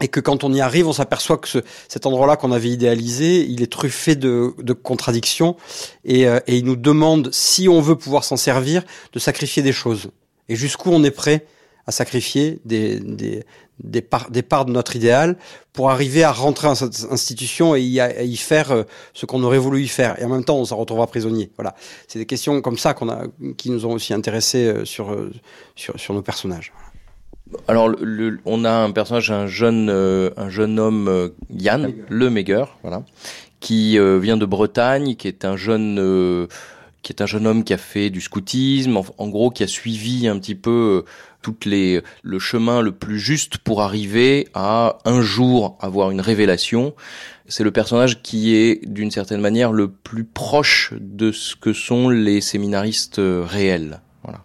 et 0.00 0.08
que 0.08 0.20
quand 0.20 0.44
on 0.44 0.52
y 0.52 0.60
arrive, 0.60 0.86
on 0.86 0.92
s'aperçoit 0.92 1.38
que 1.38 1.48
ce, 1.48 1.58
cet 1.88 2.06
endroit-là 2.06 2.36
qu'on 2.36 2.52
avait 2.52 2.68
idéalisé, 2.68 3.44
il 3.44 3.62
est 3.62 3.72
truffé 3.72 4.14
de, 4.14 4.54
de 4.58 4.72
contradictions 4.72 5.56
et, 6.04 6.26
euh, 6.28 6.38
et 6.46 6.56
il 6.56 6.64
nous 6.64 6.76
demande, 6.76 7.30
si 7.32 7.68
on 7.68 7.80
veut 7.80 7.96
pouvoir 7.96 8.24
s'en 8.24 8.36
servir, 8.36 8.84
de 9.12 9.18
sacrifier 9.18 9.62
des 9.62 9.72
choses. 9.72 10.10
Et 10.48 10.56
jusqu'où 10.56 10.90
on 10.90 11.02
est 11.02 11.10
prêt 11.10 11.46
à 11.86 11.90
sacrifier 11.90 12.60
des, 12.64 13.00
des, 13.00 13.44
des, 13.82 14.02
parts, 14.02 14.30
des 14.30 14.42
parts 14.42 14.64
de 14.64 14.72
notre 14.72 14.96
idéal 14.96 15.36
pour 15.72 15.90
arriver 15.90 16.24
à 16.24 16.32
rentrer 16.32 16.66
dans 16.68 16.74
cette 16.74 17.06
institution 17.10 17.74
et 17.76 17.82
y, 17.82 18.00
à 18.00 18.22
y 18.22 18.36
faire 18.36 18.72
euh, 18.72 18.82
ce 19.14 19.26
qu'on 19.26 19.42
aurait 19.44 19.58
voulu 19.58 19.82
y 19.82 19.88
faire. 19.88 20.20
Et 20.20 20.24
en 20.24 20.28
même 20.28 20.44
temps, 20.44 20.56
on 20.56 20.64
s'en 20.64 20.76
retrouvera 20.76 21.06
prisonnier. 21.06 21.50
Voilà. 21.56 21.74
C'est 22.08 22.18
des 22.18 22.26
questions 22.26 22.60
comme 22.60 22.78
ça 22.78 22.94
qu'on 22.94 23.08
a, 23.08 23.22
qui 23.56 23.70
nous 23.70 23.86
ont 23.86 23.92
aussi 23.92 24.12
intéressés 24.14 24.66
euh, 24.66 24.84
sur, 24.84 25.12
euh, 25.12 25.30
sur, 25.76 25.98
sur 25.98 26.14
nos 26.14 26.22
personnages. 26.22 26.72
Alors, 27.66 27.88
le- 27.88 27.98
le- 28.30 28.40
on 28.44 28.64
a 28.64 28.70
un 28.72 28.90
personnage, 28.90 29.30
un 29.30 29.46
jeune, 29.46 29.88
euh, 29.88 30.30
un 30.36 30.50
jeune 30.50 30.78
homme, 30.78 31.08
euh, 31.08 31.28
Yann, 31.50 31.94
le 32.08 32.28
Meger, 32.28 32.64
voilà, 32.82 33.04
qui 33.60 33.98
euh, 33.98 34.18
vient 34.18 34.36
de 34.36 34.44
Bretagne, 34.44 35.14
qui 35.16 35.28
est 35.28 35.46
un 35.46 35.56
jeune, 35.56 36.46
qui 37.02 37.12
est 37.12 37.22
un 37.22 37.26
jeune 37.26 37.46
homme 37.46 37.64
qui 37.64 37.72
a 37.72 37.78
fait 37.78 38.10
du 38.10 38.20
scoutisme, 38.20 38.98
en, 38.98 39.06
en 39.16 39.28
gros, 39.28 39.50
qui 39.50 39.62
a 39.62 39.66
suivi 39.66 40.28
un 40.28 40.38
petit 40.38 40.56
peu 40.56 41.04
toutes 41.42 41.64
les, 41.64 42.02
le 42.22 42.38
chemin 42.38 42.82
le 42.82 42.92
plus 42.92 43.18
juste 43.18 43.58
pour 43.58 43.82
arriver 43.82 44.48
à 44.54 44.98
un 45.04 45.20
jour 45.20 45.76
avoir 45.80 46.10
une 46.10 46.20
révélation. 46.20 46.94
C'est 47.46 47.64
le 47.64 47.70
personnage 47.70 48.22
qui 48.22 48.54
est, 48.54 48.86
d'une 48.86 49.10
certaine 49.10 49.40
manière, 49.40 49.72
le 49.72 49.90
plus 49.90 50.24
proche 50.24 50.92
de 51.00 51.32
ce 51.32 51.56
que 51.56 51.72
sont 51.72 52.08
les 52.08 52.40
séminaristes 52.40 53.20
euh, 53.20 53.42
réels. 53.46 54.00
Voilà. 54.22 54.44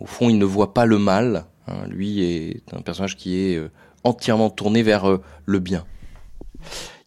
Au 0.00 0.06
fond, 0.06 0.28
il 0.28 0.38
ne 0.38 0.44
voit 0.44 0.74
pas 0.74 0.86
le 0.86 0.98
mal. 0.98 1.46
hein. 1.66 1.86
Lui 1.88 2.22
est 2.22 2.62
un 2.74 2.82
personnage 2.82 3.16
qui 3.16 3.38
est 3.38 3.56
euh, 3.56 3.70
entièrement 4.04 4.50
tourné 4.50 4.82
vers 4.82 5.08
euh, 5.08 5.22
le 5.46 5.60
bien. 5.60 5.86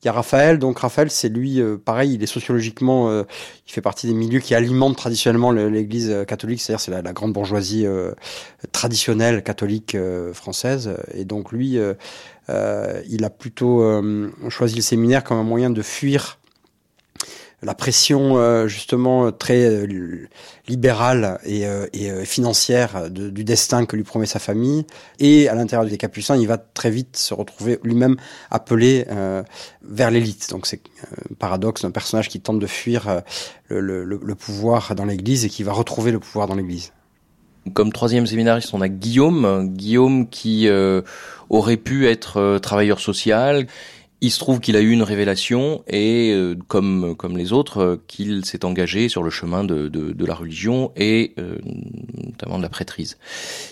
Il 0.04 0.08
y 0.08 0.10
a 0.10 0.12
Raphaël, 0.14 0.60
donc 0.60 0.80
Raphaël, 0.80 1.10
c'est 1.10 1.30
lui, 1.30 1.62
euh, 1.62 1.78
pareil, 1.78 2.16
il 2.16 2.24
est 2.24 2.28
sociologiquement, 2.28 3.10
euh, 3.10 3.24
il 3.66 3.72
fait 3.72 3.80
partie 3.82 4.06
des 4.08 4.14
milieux 4.14 4.40
qui 4.42 4.54
alimentent 4.54 4.98
traditionnellement 4.98 5.52
le- 5.52 5.70
l'Église 5.70 6.10
euh, 6.10 6.26
catholique, 6.26 6.62
c'est-à-dire 6.62 6.82
c'est 6.82 6.92
la, 6.92 7.02
la 7.02 7.14
grande 7.14 7.32
bourgeoisie 7.32 7.86
traditionnelle 8.74 9.44
catholique 9.44 9.96
française, 10.34 10.96
et 11.14 11.24
donc 11.26 11.52
lui, 11.52 11.80
il 12.50 13.24
a 13.24 13.30
plutôt 13.30 14.02
choisi 14.50 14.76
le 14.76 14.82
séminaire 14.82 15.24
comme 15.24 15.38
un 15.38 15.44
moyen 15.44 15.70
de 15.70 15.82
fuir 15.82 16.40
la 17.64 17.74
pression 17.74 18.38
euh, 18.38 18.68
justement 18.68 19.32
très 19.32 19.66
euh, 19.66 20.28
libérale 20.68 21.40
et, 21.46 21.66
euh, 21.66 21.88
euh, 21.96 22.26
financière 22.26 23.10
du 23.10 23.44
destin 23.44 23.86
que 23.86 23.96
lui 23.96 24.04
promet 24.04 24.26
sa 24.26 24.40
famille. 24.40 24.86
Et 25.20 25.48
à 25.50 25.56
l'intérieur 25.56 25.90
des 25.90 25.98
Capucins, 25.98 26.36
il 26.36 26.48
va 26.48 26.58
très 26.58 26.90
vite 26.90 27.18
se 27.18 27.34
retrouver 27.34 27.80
lui-même 27.84 28.18
appelé 28.52 29.06
euh, 29.10 29.44
vers 29.84 30.12
l'élite. 30.12 30.50
Donc 30.52 30.66
c'est 30.66 30.82
euh, 31.04 31.32
un 31.32 31.36
paradoxe 31.36 31.84
d'un 31.84 31.92
personnage 31.92 32.30
qui 32.30 32.40
tente 32.40 32.60
de 32.60 32.68
fuir 32.68 33.08
euh, 33.08 33.22
le, 33.70 34.36
pouvoir 34.36 34.96
dans 34.96 35.06
l'Église 35.06 35.46
et 35.46 35.50
qui 35.50 35.64
va 35.64 35.74
retrouver 35.74 36.12
le 36.12 36.20
pouvoir 36.20 36.48
dans 36.48 36.56
l'Église. 36.56 36.92
Comme 37.74 37.94
troisième 37.94 38.28
séminariste, 38.28 38.74
on 38.74 38.82
a 38.82 38.90
Guillaume, 38.90 39.70
Guillaume 39.70 40.28
qui 40.30 40.68
euh, 40.68 41.02
aurait 41.50 41.78
pu 41.78 42.08
être 42.08 42.38
euh, 42.38 42.60
travailleur 42.60 43.00
social. 43.00 43.68
Il 44.24 44.32
se 44.32 44.40
trouve 44.40 44.62
qu'il 44.62 44.78
a 44.78 44.80
eu 44.80 44.92
une 44.92 45.04
révélation 45.04 45.84
et, 45.86 46.32
euh, 46.32 46.56
comme 46.70 47.14
comme 47.18 47.38
les 47.38 47.52
autres, 47.52 47.80
euh, 47.80 48.04
qu'il 48.08 48.46
s'est 48.46 48.64
engagé 48.64 49.10
sur 49.10 49.22
le 49.22 49.30
chemin 49.30 49.66
de, 49.66 49.90
de, 49.90 50.26
la 50.26 50.34
religion 50.34 50.94
et 50.96 51.34
euh, 51.40 51.58
notamment 52.24 52.58
de 52.58 52.64
la 52.64 52.70
prêtrise. 52.70 53.18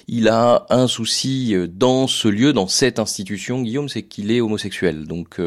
Il 0.10 0.28
a 0.28 0.66
un 0.70 0.88
souci 0.88 1.56
euh, 1.56 1.68
dans 1.68 2.06
ce 2.06 2.28
lieu, 2.28 2.52
dans 2.52 2.68
cette 2.68 3.00
institution, 3.00 3.62
Guillaume, 3.62 3.88
c'est 3.88 4.04
qu'il 4.04 4.30
est 4.30 4.42
homosexuel. 4.42 5.08
Donc 5.08 5.40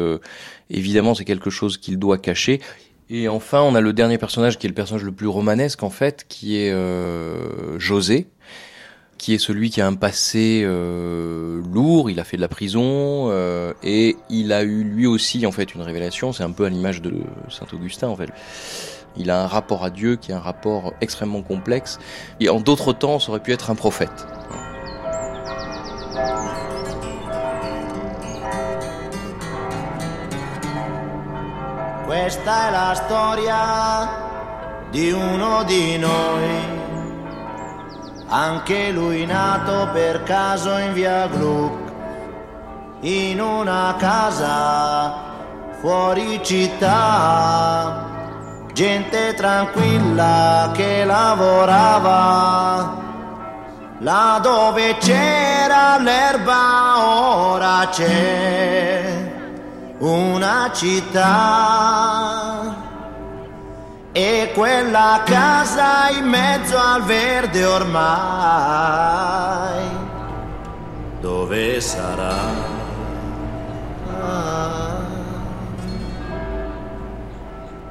évidemment, 0.71 1.13
c'est 1.13 1.23
quelque 1.23 1.51
chose 1.51 1.77
qu'il 1.77 1.99
doit 1.99 2.17
cacher. 2.17 2.59
Et 3.11 3.27
enfin, 3.27 3.61
on 3.61 3.75
a 3.75 3.81
le 3.81 3.93
dernier 3.93 4.17
personnage 4.17 4.57
qui 4.57 4.65
est 4.65 4.69
le 4.69 4.73
personnage 4.73 5.03
le 5.03 5.11
plus 5.11 5.27
romanesque 5.27 5.83
en 5.83 5.91
fait, 5.91 6.25
qui 6.27 6.57
est 6.57 6.73
José, 7.77 8.25
qui 9.17 9.33
est 9.33 9.37
celui 9.37 9.69
qui 9.69 9.81
a 9.81 9.87
un 9.87 9.95
passé 9.95 10.63
euh, 10.65 11.61
lourd. 11.73 12.09
Il 12.09 12.19
a 12.19 12.23
fait 12.23 12.37
de 12.37 12.41
la 12.41 12.47
prison 12.47 13.29
euh, 13.29 13.73
et 13.83 14.17
il 14.29 14.51
a 14.51 14.63
eu 14.63 14.83
lui 14.83 15.07
aussi 15.07 15.45
en 15.45 15.51
fait 15.51 15.73
une 15.73 15.81
révélation. 15.81 16.33
C'est 16.33 16.43
un 16.43 16.51
peu 16.51 16.65
à 16.65 16.69
l'image 16.69 17.01
de 17.01 17.13
saint 17.49 17.67
Augustin 17.73 18.07
en 18.07 18.15
fait. 18.15 18.29
Il 19.17 19.29
a 19.31 19.43
un 19.43 19.47
rapport 19.47 19.83
à 19.83 19.89
Dieu 19.89 20.17
qui 20.17 20.31
est 20.31 20.35
un 20.35 20.39
rapport 20.39 20.93
extrêmement 21.01 21.41
complexe. 21.41 21.99
Et 22.39 22.49
en 22.49 22.59
d'autres 22.59 22.91
temps, 22.93 23.19
ça 23.19 23.29
aurait 23.29 23.39
pu 23.39 23.53
être 23.53 23.69
un 23.69 23.75
prophète. 23.75 24.25
Questa 32.05 32.67
è 32.67 32.71
la 32.71 32.93
storia 32.95 34.89
di 34.89 35.11
uno 35.11 35.63
di 35.63 35.97
noi, 35.97 36.84
anche 38.27 38.91
lui 38.91 39.25
nato 39.25 39.89
per 39.93 40.23
caso 40.23 40.77
in 40.77 40.93
via 40.93 41.27
Gluck, 41.27 41.91
in 43.01 43.39
una 43.39 43.95
casa 43.97 45.23
fuori 45.79 46.39
città, 46.43 48.03
gente 48.73 49.33
tranquilla 49.35 50.71
che 50.73 51.05
lavorava. 51.05 53.03
Là 53.99 54.39
dove 54.41 54.97
c'era 54.97 55.97
l'erba 55.97 56.97
ora 56.97 57.87
c'è 57.89 59.31
una 59.99 60.69
città 60.73 62.44
e 64.17 64.51
quella 64.53 65.23
casa 65.25 66.07
in 66.17 66.23
mezzo 66.23 66.77
al 66.77 67.03
verde 67.03 67.65
ormai 67.65 68.05
dove 71.19 71.81
sarà? 71.81 72.39
Ah. 74.17 75.03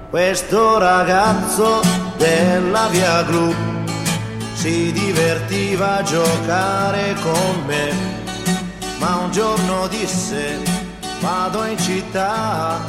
Questo 0.08 0.78
ragazzo 0.78 1.82
della 2.16 2.86
via 2.86 3.22
Gru 3.24 3.54
si 4.54 4.92
divertiva 4.92 5.96
a 5.98 6.02
giocare 6.04 7.16
con 7.20 7.64
me, 7.66 7.92
ma 8.98 9.16
un 9.16 9.30
giorno 9.30 9.88
disse 9.88 10.58
vado 11.20 11.66
in 11.66 11.76
città 11.76 12.80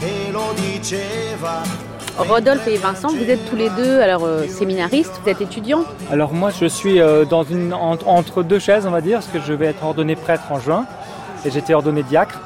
e 0.00 0.32
lo 0.32 0.52
diceva. 0.56 1.91
Rodolphe 2.18 2.68
et 2.68 2.76
Vincent, 2.76 3.08
vous 3.08 3.28
êtes 3.30 3.48
tous 3.48 3.56
les 3.56 3.70
deux 3.70 4.00
alors 4.00 4.24
euh, 4.24 4.46
séminaristes, 4.46 5.12
vous 5.22 5.30
êtes 5.30 5.40
étudiants. 5.40 5.84
Alors 6.10 6.32
moi 6.32 6.50
je 6.50 6.66
suis 6.66 7.00
euh, 7.00 7.24
dans 7.24 7.42
une, 7.42 7.72
entre, 7.72 8.06
entre 8.06 8.42
deux 8.42 8.58
chaises 8.58 8.86
on 8.86 8.90
va 8.90 9.00
dire, 9.00 9.18
parce 9.18 9.28
que 9.28 9.40
je 9.40 9.52
vais 9.52 9.66
être 9.66 9.82
ordonné 9.82 10.14
prêtre 10.14 10.44
en 10.50 10.60
juin 10.60 10.86
et 11.44 11.50
j'étais 11.50 11.74
ordonné 11.74 12.02
diacre. 12.02 12.40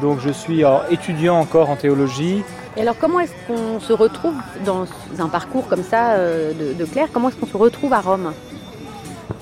Donc 0.00 0.18
je 0.20 0.30
suis 0.30 0.64
euh, 0.64 0.78
étudiant 0.90 1.38
encore 1.38 1.70
en 1.70 1.76
théologie. 1.76 2.42
Et 2.76 2.80
alors 2.80 2.96
comment 2.98 3.20
est-ce 3.20 3.32
qu'on 3.46 3.80
se 3.80 3.92
retrouve 3.92 4.34
dans 4.64 4.86
un 5.18 5.28
parcours 5.28 5.68
comme 5.68 5.82
ça 5.82 6.12
euh, 6.12 6.52
de, 6.52 6.72
de 6.72 6.84
clerc? 6.84 7.08
Comment 7.12 7.28
est-ce 7.28 7.36
qu'on 7.36 7.46
se 7.46 7.56
retrouve 7.56 7.92
à 7.92 8.00
Rome? 8.00 8.32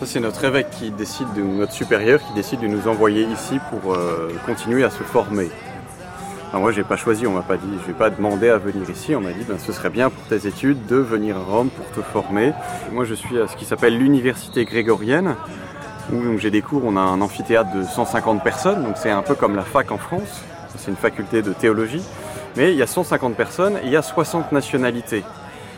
Ça, 0.01 0.07
c'est 0.07 0.21
notre 0.21 0.45
évêque 0.45 0.71
qui 0.71 0.91
décide, 0.91 1.27
de, 1.37 1.43
notre 1.43 1.73
supérieur 1.73 2.21
qui 2.27 2.33
décide 2.33 2.61
de 2.61 2.67
nous 2.67 2.89
envoyer 2.89 3.25
ici 3.25 3.59
pour 3.71 3.95
euh, 3.95 4.33
continuer 4.47 4.83
à 4.83 4.91
se 4.91 5.03
former. 5.03 5.51
Alors 6.51 6.63
moi, 6.63 6.73
j'ai 6.73 6.83
pas 6.83 6.97
choisi, 6.97 7.29
on 7.29 7.33
m'a 7.33 7.43
pas 7.43 7.57
dit, 7.57 7.69
je 7.81 7.87
vais 7.87 7.97
pas 7.97 8.11
demander 8.11 8.49
à 8.49 8.59
venir 8.59 8.91
ici. 8.91 9.15
On 9.15 9.21
m'a 9.21 9.31
dit, 9.31 9.45
ben, 9.49 9.57
ce 9.57 9.73
serait 9.73 9.89
bien 9.89 10.11
pour 10.11 10.25
tes 10.25 10.49
études 10.49 10.85
de 10.87 10.97
venir 10.97 11.37
à 11.37 11.45
Rome 11.45 11.71
pour 11.71 11.89
te 11.93 12.01
former. 12.01 12.53
Moi, 12.91 13.05
je 13.05 13.15
suis 13.15 13.39
à 13.39 13.47
ce 13.47 13.55
qui 13.55 13.65
s'appelle 13.65 13.97
l'université 13.97 14.65
grégorienne, 14.65 15.37
où 16.13 16.39
j'ai 16.39 16.51
des 16.51 16.61
cours. 16.61 16.83
On 16.85 16.97
a 16.97 17.01
un 17.01 17.21
amphithéâtre 17.21 17.73
de 17.73 17.85
150 17.85 18.43
personnes, 18.43 18.83
donc 18.83 18.97
c'est 18.97 19.13
un 19.13 19.23
peu 19.23 19.37
comme 19.37 19.55
la 19.55 19.63
fac 19.63 19.93
en 19.93 19.99
France. 19.99 20.43
C'est 20.77 20.91
une 20.91 20.97
faculté 20.97 21.41
de 21.41 21.53
théologie, 21.53 22.03
mais 22.57 22.73
il 22.73 22.79
y 22.79 22.83
a 22.83 22.89
150 22.89 23.37
personnes 23.37 23.77
et 23.77 23.87
il 23.87 23.93
y 23.93 23.97
a 23.97 24.03
60 24.03 24.51
nationalités. 24.51 25.23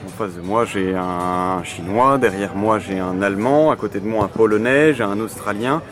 En 0.07 0.09
face 0.09 0.35
de 0.37 0.41
moi, 0.41 0.65
j'ai 0.65 0.95
un 0.97 1.63
chinois, 1.65 2.17
derrière 2.17 2.55
moi, 2.55 2.79
j'ai 2.79 2.99
un 2.99 3.21
allemand, 3.21 3.73
à 3.73 3.77
côté 3.77 4.01
de 4.01 4.09
moi, 4.09 4.25
un 4.25 4.29
polonais, 4.29 4.95
j'ai 4.95 5.05
un 5.05 5.21
australien. 5.21 5.83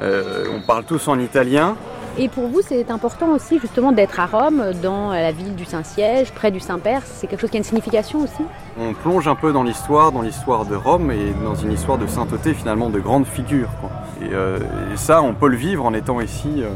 Euh, 0.00 0.44
on 0.54 0.60
parle 0.60 0.84
tous 0.84 1.08
en 1.08 1.18
italien. 1.18 1.74
Et 2.18 2.28
pour 2.28 2.48
vous, 2.48 2.62
c'est 2.62 2.90
important 2.90 3.28
aussi 3.34 3.58
justement 3.58 3.92
d'être 3.92 4.18
à 4.18 4.24
Rome, 4.24 4.72
dans 4.82 5.10
la 5.10 5.32
ville 5.32 5.54
du 5.54 5.66
Saint-Siège, 5.66 6.32
près 6.32 6.50
du 6.50 6.60
Saint-Père. 6.60 7.02
C'est 7.04 7.26
quelque 7.26 7.40
chose 7.40 7.50
qui 7.50 7.58
a 7.58 7.58
une 7.58 7.64
signification 7.64 8.20
aussi? 8.20 8.42
On 8.80 8.94
plonge 8.94 9.28
un 9.28 9.34
peu 9.34 9.52
dans 9.52 9.62
l'histoire, 9.62 10.12
dans 10.12 10.22
l'histoire 10.22 10.64
de 10.64 10.74
Rome 10.74 11.10
et 11.10 11.34
dans 11.44 11.54
une 11.54 11.72
histoire 11.72 11.98
de 11.98 12.06
sainteté 12.06 12.54
finalement 12.54 12.88
de 12.88 13.00
grandes 13.00 13.26
figures. 13.26 13.68
quoi. 13.82 13.90
Et, 14.22 14.32
euh, 14.32 14.58
ça, 14.96 15.20
on 15.20 15.34
peut 15.34 15.48
le 15.48 15.58
vivre 15.58 15.84
en 15.84 15.92
étant 15.92 16.22
ici, 16.22 16.48
euh, 16.62 16.70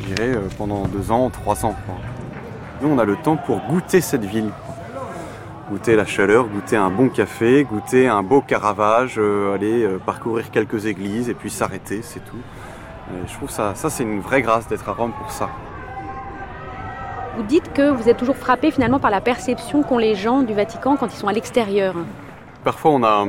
je 0.00 0.06
dirais, 0.06 0.30
euh, 0.34 0.48
pendant 0.58 0.82
deux 0.88 1.12
ans, 1.12 1.30
trois 1.30 1.64
ans. 1.64 1.76
Nous, 2.82 2.88
on 2.88 2.98
a 2.98 3.04
le 3.04 3.14
temps 3.14 3.36
pour 3.36 3.60
goûter 3.68 4.00
cette 4.00 4.24
ville. 4.24 4.50
Goûter 5.70 5.94
la 5.94 6.04
chaleur, 6.04 6.48
goûter 6.48 6.74
un 6.74 6.90
bon 6.90 7.10
café, 7.10 7.62
goûter 7.62 8.08
un 8.08 8.24
beau 8.24 8.40
Caravage, 8.40 9.20
aller 9.54 9.86
parcourir 10.04 10.50
quelques 10.50 10.86
églises 10.86 11.28
et 11.28 11.34
puis 11.34 11.48
s'arrêter, 11.48 12.00
c'est 12.02 12.18
tout. 12.24 12.38
Et 13.14 13.28
je 13.28 13.34
trouve 13.34 13.50
ça, 13.50 13.74
ça 13.74 13.90
c'est 13.90 14.02
une 14.02 14.20
vraie 14.20 14.42
grâce 14.42 14.68
d'être 14.68 14.88
à 14.88 14.92
Rome 14.92 15.12
pour 15.12 15.30
ça. 15.30 15.48
Vous 17.36 17.42
dites 17.44 17.72
que 17.72 17.90
vous 17.90 18.08
êtes 18.08 18.16
toujours 18.16 18.36
frappé 18.36 18.70
finalement 18.70 18.98
par 18.98 19.10
la 19.10 19.20
perception 19.20 19.82
qu'ont 19.82 19.98
les 19.98 20.14
gens 20.14 20.42
du 20.42 20.52
Vatican 20.52 20.96
quand 20.96 21.06
ils 21.06 21.16
sont 21.16 21.28
à 21.28 21.32
l'extérieur. 21.32 21.94
Parfois, 22.64 22.90
on 22.90 23.02
a, 23.02 23.24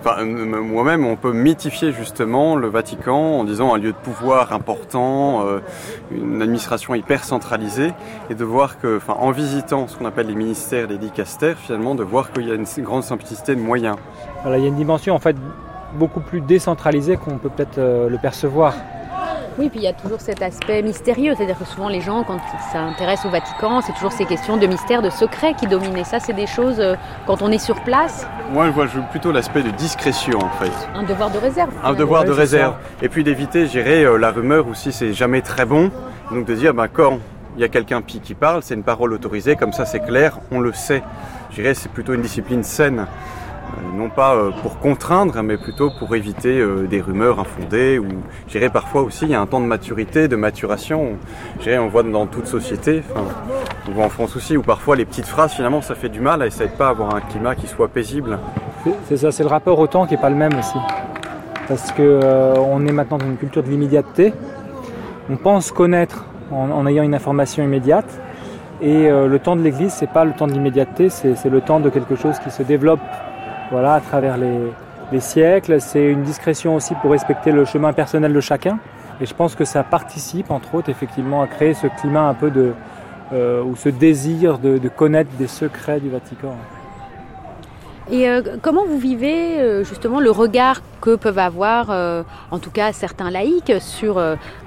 enfin, 0.00 0.24
moi-même, 0.24 1.06
on 1.06 1.16
peut 1.16 1.32
mythifier 1.32 1.92
justement 1.92 2.56
le 2.56 2.68
Vatican 2.68 3.38
en 3.38 3.44
disant 3.44 3.72
un 3.72 3.78
lieu 3.78 3.92
de 3.92 3.96
pouvoir 3.96 4.52
important, 4.52 5.46
euh, 5.46 5.60
une 6.10 6.42
administration 6.42 6.94
hyper 6.94 7.24
centralisée, 7.24 7.92
et 8.28 8.34
de 8.34 8.44
voir 8.44 8.78
que, 8.78 8.98
enfin, 8.98 9.14
en 9.18 9.30
visitant 9.30 9.88
ce 9.88 9.96
qu'on 9.96 10.04
appelle 10.04 10.26
les 10.26 10.34
ministères, 10.34 10.88
les 10.88 10.98
dicastères, 10.98 11.56
finalement, 11.56 11.94
de 11.94 12.02
voir 12.02 12.32
qu'il 12.32 12.46
y 12.46 12.50
a 12.50 12.54
une 12.54 12.66
grande 12.80 13.04
simplicité 13.04 13.54
de 13.54 13.60
moyens. 13.60 13.96
Voilà, 14.42 14.58
il 14.58 14.62
y 14.62 14.66
a 14.66 14.68
une 14.68 14.76
dimension 14.76 15.14
en 15.14 15.20
fait 15.20 15.36
beaucoup 15.94 16.20
plus 16.20 16.40
décentralisée 16.40 17.16
qu'on 17.16 17.38
peut 17.38 17.48
peut-être 17.48 17.78
euh, 17.78 18.08
le 18.08 18.18
percevoir. 18.18 18.74
Oui, 19.56 19.68
puis 19.68 19.78
il 19.80 19.84
y 19.84 19.88
a 19.88 19.92
toujours 19.92 20.20
cet 20.20 20.42
aspect 20.42 20.82
mystérieux, 20.82 21.34
c'est-à-dire 21.36 21.56
que 21.56 21.64
souvent 21.64 21.88
les 21.88 22.00
gens, 22.00 22.24
quand 22.24 22.38
ils 22.38 22.72
s'intéressent 22.72 23.26
au 23.26 23.30
Vatican, 23.30 23.80
c'est 23.82 23.92
toujours 23.92 24.10
ces 24.10 24.24
questions 24.24 24.56
de 24.56 24.66
mystère, 24.66 25.00
de 25.00 25.10
secret 25.10 25.54
qui 25.54 25.68
dominent. 25.68 25.96
Et 25.96 26.02
ça, 26.02 26.18
c'est 26.18 26.32
des 26.32 26.48
choses, 26.48 26.80
euh, 26.80 26.96
quand 27.26 27.40
on 27.40 27.52
est 27.52 27.58
sur 27.58 27.80
place, 27.82 28.26
Moi, 28.52 28.66
je 28.66 28.70
vois 28.72 28.86
plutôt 29.12 29.30
l'aspect 29.30 29.62
de 29.62 29.70
discrétion, 29.70 30.38
en 30.38 30.50
fait. 30.50 30.72
un 30.94 31.04
devoir 31.04 31.30
de 31.30 31.38
réserve. 31.38 31.70
Un 31.84 31.92
devoir 31.94 32.24
de 32.24 32.32
réserve. 32.32 32.74
Et 33.00 33.08
puis 33.08 33.22
d'éviter, 33.22 33.66
je 33.66 33.70
dirais, 33.70 34.04
euh, 34.04 34.16
la 34.18 34.32
rumeur 34.32 34.66
aussi, 34.66 34.92
c'est 34.92 35.12
jamais 35.12 35.40
très 35.40 35.64
bon. 35.64 35.92
Donc 36.32 36.46
de 36.46 36.54
dire, 36.54 36.74
ben, 36.74 36.88
quand 36.88 37.18
il 37.56 37.60
y 37.60 37.64
a 37.64 37.68
quelqu'un 37.68 38.02
qui 38.02 38.18
qui 38.18 38.34
parle, 38.34 38.60
c'est 38.62 38.74
une 38.74 38.82
parole 38.82 39.12
autorisée, 39.12 39.54
comme 39.54 39.72
ça 39.72 39.86
c'est 39.86 40.00
clair, 40.00 40.38
on 40.50 40.58
le 40.58 40.72
sait. 40.72 41.02
Je 41.50 41.56
dirais, 41.62 41.74
c'est 41.74 41.90
plutôt 41.92 42.12
une 42.14 42.22
discipline 42.22 42.64
saine. 42.64 43.06
Euh, 43.74 43.96
non 43.98 44.08
pas 44.10 44.34
euh, 44.34 44.50
pour 44.62 44.78
contraindre, 44.78 45.42
mais 45.42 45.56
plutôt 45.56 45.90
pour 45.98 46.14
éviter 46.14 46.60
euh, 46.60 46.86
des 46.86 47.00
rumeurs 47.00 47.40
infondées. 47.40 47.98
Ou, 47.98 48.06
je 48.46 48.52
dirais, 48.52 48.70
parfois 48.70 49.02
aussi, 49.02 49.24
il 49.24 49.30
y 49.30 49.34
a 49.34 49.40
un 49.40 49.46
temps 49.46 49.60
de 49.60 49.66
maturité, 49.66 50.28
de 50.28 50.36
maturation. 50.36 51.16
Je 51.58 51.64
dirais, 51.64 51.78
on 51.78 51.88
voit 51.88 52.02
dans 52.02 52.26
toute 52.26 52.46
société, 52.46 53.02
on 53.88 53.92
voit 53.92 54.04
en 54.04 54.08
France 54.08 54.36
aussi, 54.36 54.56
où 54.56 54.62
parfois 54.62 54.96
les 54.96 55.04
petites 55.04 55.26
phrases, 55.26 55.52
finalement, 55.52 55.82
ça 55.82 55.94
fait 55.94 56.08
du 56.08 56.20
mal, 56.20 56.42
et 56.42 56.50
ça 56.50 56.64
aide 56.64 56.76
pas 56.76 56.88
à 56.88 56.90
avoir 56.90 57.14
un 57.14 57.20
climat 57.20 57.54
qui 57.54 57.66
soit 57.66 57.88
paisible. 57.88 58.38
C'est- 59.08 59.16
ça, 59.16 59.32
c'est 59.32 59.42
le 59.42 59.48
rapport 59.48 59.78
au 59.78 59.86
temps 59.86 60.06
qui 60.06 60.14
n'est 60.14 60.20
pas 60.20 60.30
le 60.30 60.36
même 60.36 60.52
aussi. 60.58 60.78
Parce 61.68 61.92
que 61.92 62.20
on 62.58 62.86
est 62.86 62.92
maintenant 62.92 63.16
dans 63.16 63.24
une 63.26 63.38
culture 63.38 63.62
de 63.62 63.68
l'immédiateté. 63.70 64.34
On 65.30 65.36
pense 65.36 65.72
connaître 65.72 66.26
en, 66.50 66.86
ayant 66.86 67.02
une 67.02 67.14
information 67.14 67.64
immédiate. 67.64 68.04
Et 68.82 69.08
le 69.08 69.38
temps 69.38 69.56
de 69.56 69.62
l'Église, 69.62 69.94
c'est 69.94 70.10
pas 70.10 70.26
le 70.26 70.32
temps 70.32 70.46
de 70.46 70.52
l'immédiateté, 70.52 71.08
c'est 71.08 71.48
le 71.48 71.60
temps 71.62 71.80
de 71.80 71.88
quelque 71.88 72.16
chose 72.16 72.38
qui 72.40 72.50
se 72.50 72.62
développe 72.62 73.00
voilà, 73.74 73.94
à 73.94 74.00
travers 74.00 74.36
les, 74.36 74.60
les 75.10 75.18
siècles. 75.18 75.80
C'est 75.80 76.06
une 76.06 76.22
discrétion 76.22 76.76
aussi 76.76 76.94
pour 76.94 77.10
respecter 77.10 77.50
le 77.50 77.64
chemin 77.64 77.92
personnel 77.92 78.32
de 78.32 78.40
chacun. 78.40 78.78
Et 79.20 79.26
je 79.26 79.34
pense 79.34 79.56
que 79.56 79.64
ça 79.64 79.82
participe, 79.82 80.52
entre 80.52 80.76
autres, 80.76 80.90
effectivement, 80.90 81.42
à 81.42 81.48
créer 81.48 81.74
ce 81.74 81.88
climat 81.88 82.28
un 82.28 82.34
peu 82.34 82.52
de, 82.52 82.72
euh, 83.32 83.64
ou 83.64 83.74
ce 83.74 83.88
désir 83.88 84.58
de 84.58 84.88
connaître 84.88 85.30
des 85.36 85.48
secrets 85.48 85.98
du 85.98 86.08
Vatican. 86.08 86.54
Et 88.10 88.28
euh, 88.28 88.42
comment 88.60 88.84
vous 88.86 88.98
vivez 88.98 89.58
euh, 89.58 89.82
justement 89.82 90.20
le 90.20 90.30
regard 90.30 90.82
que 91.00 91.16
peuvent 91.16 91.38
avoir, 91.38 91.86
euh, 91.90 92.22
en 92.50 92.58
tout 92.58 92.70
cas 92.70 92.92
certains 92.92 93.30
laïcs, 93.30 93.72
sur 93.80 94.18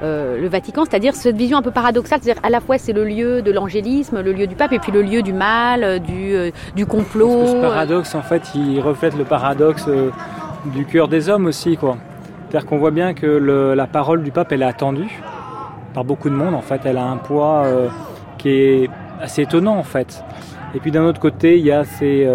le 0.02 0.48
Vatican, 0.48 0.86
c'est-à-dire 0.86 1.14
cette 1.16 1.36
vision 1.36 1.58
un 1.58 1.62
peu 1.62 1.72
paradoxale, 1.72 2.20
c'est-à-dire 2.22 2.42
à 2.44 2.50
la 2.50 2.60
fois 2.62 2.78
c'est 2.78 2.94
le 2.94 3.04
lieu 3.06 3.42
de 3.42 3.52
l'angélisme, 3.52 4.22
le 4.22 4.32
lieu 4.34 4.48
du 4.48 4.56
pape, 4.56 4.74
et 4.74 4.80
puis 4.80 4.92
le 4.92 5.02
lieu 5.02 5.22
du 5.22 5.34
mal, 5.34 6.00
du, 6.00 6.52
du 6.76 6.86
complot. 6.86 7.28
Parce 7.40 7.52
que 7.54 7.58
ce 7.58 7.62
paradoxe, 7.62 8.16
en 8.16 8.22
fait, 8.22 8.44
il 8.56 8.80
reflète 8.82 9.16
le 9.18 9.24
paradoxe 9.24 9.88
du 10.66 10.86
cœur 10.86 11.08
des 11.08 11.30
hommes 11.30 11.46
aussi, 11.46 11.78
quoi. 11.78 11.98
C'est-à-dire 12.50 12.68
qu'on 12.68 12.78
voit 12.78 12.92
bien 12.92 13.14
que 13.14 13.26
le- 13.28 13.74
la 13.76 13.88
parole 13.88 14.24
du 14.24 14.32
pape, 14.32 14.52
elle 14.52 14.62
est 14.62 14.66
attendue 14.66 15.22
par 15.94 16.04
beaucoup 16.06 16.30
de 16.30 16.36
monde. 16.36 16.54
En 16.56 16.62
fait, 16.62 16.82
elle 16.86 16.98
a 16.98 17.04
un 17.06 17.18
poids 17.18 17.66
qui 18.38 18.50
est 18.50 18.90
assez 19.22 19.42
étonnant 19.44 19.76
en 19.78 19.84
fait. 19.84 20.24
Et 20.76 20.80
puis 20.80 20.92
d'un 20.92 21.04
autre 21.06 21.20
côté, 21.20 21.58
il 21.58 21.66
y 21.66 21.72
a 21.72 21.84
ces, 21.84 22.28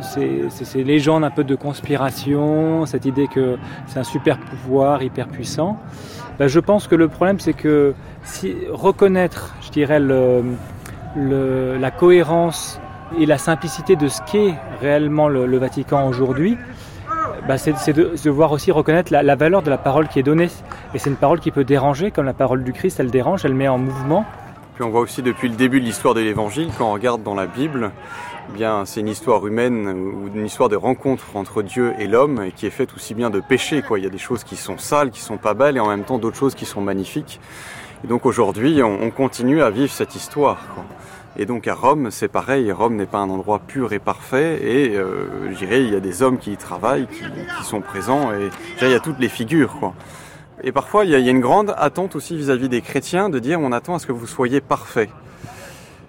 ces, 0.00 0.44
ces- 0.50 0.84
légendes 0.84 1.24
un 1.24 1.30
peu 1.30 1.44
de 1.44 1.54
conspiration, 1.54 2.86
cette 2.86 3.06
idée 3.06 3.28
que 3.28 3.56
c'est 3.86 3.98
un 3.98 4.04
super 4.04 4.38
pouvoir 4.38 5.02
hyper 5.02 5.28
puissant. 5.28 5.78
Ben, 6.38 6.48
je 6.48 6.60
pense 6.60 6.86
que 6.86 6.94
le 6.94 7.08
problème, 7.08 7.40
c'est 7.40 7.54
que 7.54 7.94
si 8.22 8.54
reconnaître, 8.70 9.54
je 9.62 9.70
dirais, 9.70 10.00
le, 10.00 10.42
la 11.16 11.90
cohérence 11.90 12.80
et 13.18 13.26
la 13.26 13.38
simplicité 13.38 13.96
de 13.96 14.08
ce 14.08 14.20
qu'est 14.30 14.54
réellement 14.80 15.28
le, 15.28 15.56
Vatican 15.58 16.06
aujourd'hui, 16.08 16.58
bah, 17.48 17.56
c'est 17.58 17.92
de, 17.92 18.30
voir 18.30 18.52
aussi 18.52 18.72
reconnaître 18.72 19.12
la, 19.12 19.22
la 19.22 19.34
valeur 19.36 19.62
de 19.62 19.70
la 19.70 19.78
parole 19.78 20.08
qui 20.08 20.18
est 20.18 20.24
donnée. 20.24 20.48
Et 20.94 20.98
c'est 20.98 21.10
une 21.10 21.16
parole 21.16 21.40
qui 21.40 21.50
peut 21.50 21.64
déranger, 21.64 22.10
comme 22.10 22.26
la 22.26 22.34
parole 22.34 22.64
du 22.64 22.72
Christ, 22.72 23.00
elle 23.00 23.10
dérange, 23.10 23.44
elle 23.44 23.54
met 23.54 23.68
en 23.68 23.78
mouvement. 23.78 24.24
Puis 24.74 24.84
on 24.84 24.90
voit 24.90 25.00
aussi 25.00 25.22
depuis 25.22 25.48
le 25.48 25.56
début 25.56 25.80
de 25.80 25.86
l'histoire 25.86 26.12
de 26.12 26.20
l'Évangile, 26.20 26.68
quand 26.76 26.90
on 26.90 26.92
regarde 26.92 27.22
dans 27.22 27.34
la 27.34 27.46
Bible, 27.46 27.92
bien 28.54 28.84
c'est 28.84 29.00
une 29.00 29.08
histoire 29.08 29.46
humaine 29.46 29.88
ou 29.88 30.28
une 30.34 30.46
histoire 30.46 30.68
de 30.68 30.76
rencontre 30.76 31.36
entre 31.36 31.62
Dieu 31.62 31.94
et 31.98 32.06
l'homme 32.06 32.50
qui 32.54 32.66
est 32.66 32.70
faite 32.70 32.94
aussi 32.94 33.14
bien 33.14 33.30
de 33.30 33.40
péché. 33.40 33.82
Quoi. 33.82 33.98
Il 33.98 34.04
y 34.04 34.06
a 34.06 34.10
des 34.10 34.18
choses 34.18 34.44
qui 34.44 34.56
sont 34.56 34.78
sales, 34.78 35.10
qui 35.10 35.20
sont 35.20 35.36
pas 35.36 35.54
belles 35.54 35.76
et 35.76 35.80
en 35.80 35.88
même 35.88 36.04
temps 36.04 36.18
d'autres 36.18 36.36
choses 36.36 36.54
qui 36.54 36.64
sont 36.64 36.80
magnifiques. 36.80 37.40
Et 38.04 38.06
donc 38.06 38.26
aujourd'hui, 38.26 38.82
on, 38.82 39.02
on 39.02 39.10
continue 39.10 39.62
à 39.62 39.70
vivre 39.70 39.92
cette 39.92 40.14
histoire. 40.14 40.58
Quoi. 40.74 40.84
Et 41.38 41.44
donc 41.44 41.68
à 41.68 41.74
Rome, 41.74 42.10
c'est 42.10 42.28
pareil. 42.28 42.72
Rome 42.72 42.96
n'est 42.96 43.06
pas 43.06 43.18
un 43.18 43.28
endroit 43.28 43.58
pur 43.58 43.92
et 43.92 43.98
parfait. 43.98 44.58
Et 44.62 44.96
euh, 44.96 45.50
je 45.50 45.56
dirais, 45.56 45.82
il 45.82 45.92
y 45.92 45.96
a 45.96 46.00
des 46.00 46.22
hommes 46.22 46.38
qui 46.38 46.52
y 46.52 46.56
travaillent, 46.56 47.06
qui, 47.06 47.64
sont 47.64 47.82
présents. 47.82 48.32
Et 48.32 48.48
il 48.80 48.90
y 48.90 48.94
a 48.94 49.00
toutes 49.00 49.18
les 49.18 49.28
figures. 49.28 49.76
Quoi. 49.78 49.94
Et 50.62 50.72
parfois, 50.72 51.04
il 51.04 51.10
y, 51.10 51.14
a, 51.14 51.18
une 51.18 51.40
grande 51.40 51.74
attente 51.76 52.16
aussi 52.16 52.36
vis-à-vis 52.36 52.68
des 52.68 52.80
chrétiens 52.80 53.28
de 53.28 53.38
dire 53.38 53.60
on 53.60 53.72
attend 53.72 53.94
à 53.94 53.98
ce 53.98 54.06
que 54.06 54.12
vous 54.12 54.26
soyez 54.26 54.60
parfaits. 54.60 55.10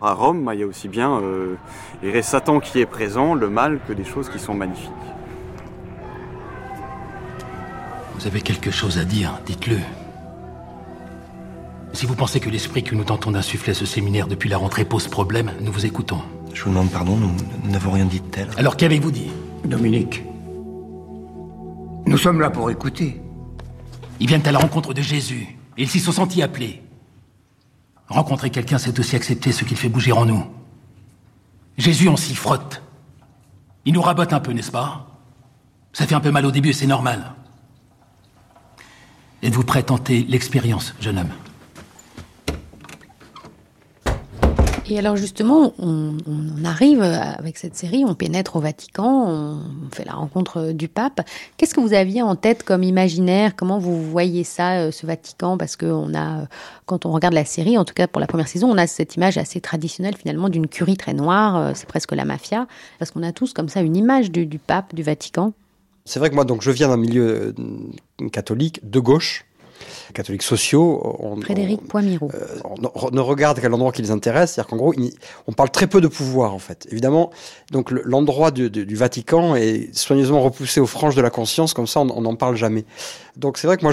À 0.01 0.13
Rome, 0.13 0.49
il 0.53 0.59
y 0.59 0.63
a 0.63 0.67
aussi 0.67 0.87
bien 0.87 1.19
euh, 1.21 1.55
dirais, 2.03 2.21
Satan 2.21 2.59
qui 2.59 2.79
est 2.79 2.85
présent, 2.85 3.33
le 3.33 3.49
mal, 3.49 3.79
que 3.87 3.93
des 3.93 4.03
choses 4.03 4.29
qui 4.29 4.37
sont 4.37 4.53
magnifiques. 4.53 4.91
Vous 8.15 8.27
avez 8.27 8.41
quelque 8.41 8.69
chose 8.69 8.99
à 8.99 9.05
dire, 9.05 9.39
dites-le. 9.45 9.77
Si 11.93 12.05
vous 12.05 12.15
pensez 12.15 12.39
que 12.39 12.49
l'esprit 12.49 12.83
que 12.83 12.93
nous 12.93 13.03
tentons 13.03 13.31
d'insuffler 13.31 13.71
à 13.71 13.73
ce 13.73 13.85
séminaire 13.85 14.27
depuis 14.27 14.49
la 14.49 14.57
rentrée 14.57 14.85
pose 14.85 15.07
problème, 15.07 15.51
nous 15.61 15.71
vous 15.71 15.85
écoutons. 15.85 16.21
Je 16.53 16.63
vous 16.63 16.69
demande 16.69 16.91
pardon, 16.91 17.15
nous 17.15 17.31
nous 17.63 17.71
n'avons 17.71 17.91
rien 17.91 18.05
dit 18.05 18.19
de 18.19 18.25
tel. 18.25 18.47
Alors 18.57 18.77
qu'avez-vous 18.77 19.11
dit? 19.11 19.31
Dominique, 19.65 20.23
nous 22.05 22.17
sommes 22.17 22.39
là 22.39 22.51
pour 22.51 22.69
écouter. 22.69 23.19
Ils 24.19 24.27
viennent 24.27 24.45
à 24.45 24.51
la 24.51 24.59
rencontre 24.59 24.93
de 24.93 25.01
Jésus, 25.01 25.57
et 25.77 25.83
ils 25.83 25.89
s'y 25.89 25.99
sont 25.99 26.11
sentis 26.11 26.41
appelés. 26.41 26.81
Rencontrer 28.07 28.49
quelqu'un, 28.49 28.77
c'est 28.77 28.97
aussi 28.99 29.15
accepter 29.15 29.51
ce 29.51 29.63
qu'il 29.63 29.77
fait 29.77 29.89
bouger 29.89 30.11
en 30.11 30.25
nous. 30.25 30.45
Jésus, 31.77 32.07
on 32.07 32.17
s'y 32.17 32.35
frotte. 32.35 32.81
Il 33.85 33.93
nous 33.93 34.01
rabote 34.01 34.33
un 34.33 34.39
peu, 34.39 34.53
n'est-ce 34.53 34.71
pas? 34.71 35.07
Ça 35.93 36.07
fait 36.07 36.15
un 36.15 36.19
peu 36.19 36.31
mal 36.31 36.45
au 36.45 36.51
début, 36.51 36.73
c'est 36.73 36.87
normal. 36.87 37.33
Êtes-vous 39.43 39.63
prêt 39.63 39.79
à 39.79 39.83
tenter 39.83 40.25
l'expérience, 40.27 40.95
jeune 40.99 41.19
homme? 41.19 41.31
Et 44.89 44.97
alors 44.97 45.17
justement, 45.17 45.73
on, 45.79 46.15
arrive 46.63 47.01
avec 47.01 47.57
cette 47.57 47.75
série, 47.75 48.05
on 48.05 48.13
pénètre 48.13 48.55
au 48.55 48.61
Vatican, 48.61 49.27
on 49.27 49.59
fait 49.91 50.05
la 50.05 50.13
rencontre 50.13 50.71
du 50.71 50.87
pape. 50.87 51.21
Qu'est-ce 51.57 51.73
que 51.73 51.81
vous 51.81 51.93
aviez 51.93 52.21
en 52.21 52.37
tête 52.37 52.63
comme 52.63 52.83
imaginaire? 52.83 53.55
Comment 53.55 53.79
vous 53.79 54.01
voyez 54.01 54.45
ça, 54.45 54.79
euh, 54.79 54.91
ce 54.91 55.05
Vatican? 55.05 55.57
Parce 55.57 55.75
que 55.75 55.85
on 55.85 56.13
a, 56.13 56.41
euh, 56.41 56.45
quand 56.85 57.05
on 57.05 57.11
regarde 57.11 57.33
la 57.33 57.43
série, 57.43 57.77
en 57.77 57.83
tout 57.83 57.93
cas 57.93 58.07
pour 58.07 58.21
la 58.21 58.27
première 58.27 58.47
saison, 58.47 58.69
on 58.69 58.77
a 58.77 58.87
cette 58.87 59.15
image 59.15 59.37
assez 59.37 59.59
traditionnelle 59.59 60.15
finalement 60.15 60.47
d'une 60.47 60.67
curie 60.67 60.97
très 60.97 61.13
noire, 61.13 61.57
euh, 61.57 61.71
c'est 61.75 61.87
presque 61.87 62.13
la 62.13 62.23
mafia, 62.23 62.65
parce 62.97 63.11
qu'on 63.11 63.23
a 63.23 63.33
tous 63.33 63.51
comme 63.53 63.67
ça 63.67 63.81
une 63.81 63.97
image 63.97 64.31
du, 64.31 64.45
du 64.45 64.57
pape, 64.57 64.95
du 64.95 65.03
Vatican. 65.03 65.53
C'est 66.05 66.19
vrai 66.19 66.29
que 66.29 66.35
moi, 66.35 66.45
donc, 66.45 66.61
je 66.61 66.71
viens 66.71 66.87
d'un 66.87 66.97
milieu 66.97 67.53
catholique 68.31 68.79
de 68.89 68.99
gauche, 69.01 69.43
catholiques 70.13 70.43
sociaux. 70.43 71.17
On, 71.19 71.39
Frédéric 71.41 71.87
Poimirou. 71.87 72.29
on 72.65 72.75
ne- 73.11 73.15
ne 73.15 73.21
regarde 73.21 73.59
qu'à 73.59 73.69
l'endroit 73.69 73.91
qui 73.91 74.01
les 74.01 74.11
intéresse, 74.11 74.53
c'est-à-dire 74.53 74.69
qu'en 74.69 74.77
gros, 74.77 74.93
on 75.47 75.51
parle 75.53 75.69
très 75.71 75.87
peu 75.87 76.01
de 76.01 76.07
pouvoir 76.07 76.53
en 76.53 76.59
fait. 76.59 76.87
Évidemment, 76.91 77.31
donc 77.71 77.91
le- 77.91 78.01
l'endroit 78.05 78.51
du, 78.51 78.69
du- 78.69 78.85
du 78.85 78.95
Vatican 78.95 79.55
est 79.55 79.95
soigneusement 79.95 80.41
repoussé 80.41 80.79
aux 80.79 80.87
franges 80.87 81.15
de 81.15 81.21
la 81.21 81.29
conscience, 81.29 81.73
comme 81.73 81.87
ça, 81.87 81.99
on 82.01 82.21
n'en 82.21 82.35
parle 82.35 82.55
jamais. 82.55 82.85
Donc 83.35 83.57
c'est 83.57 83.67
vrai 83.67 83.77
que 83.77 83.83
moi, 83.83 83.91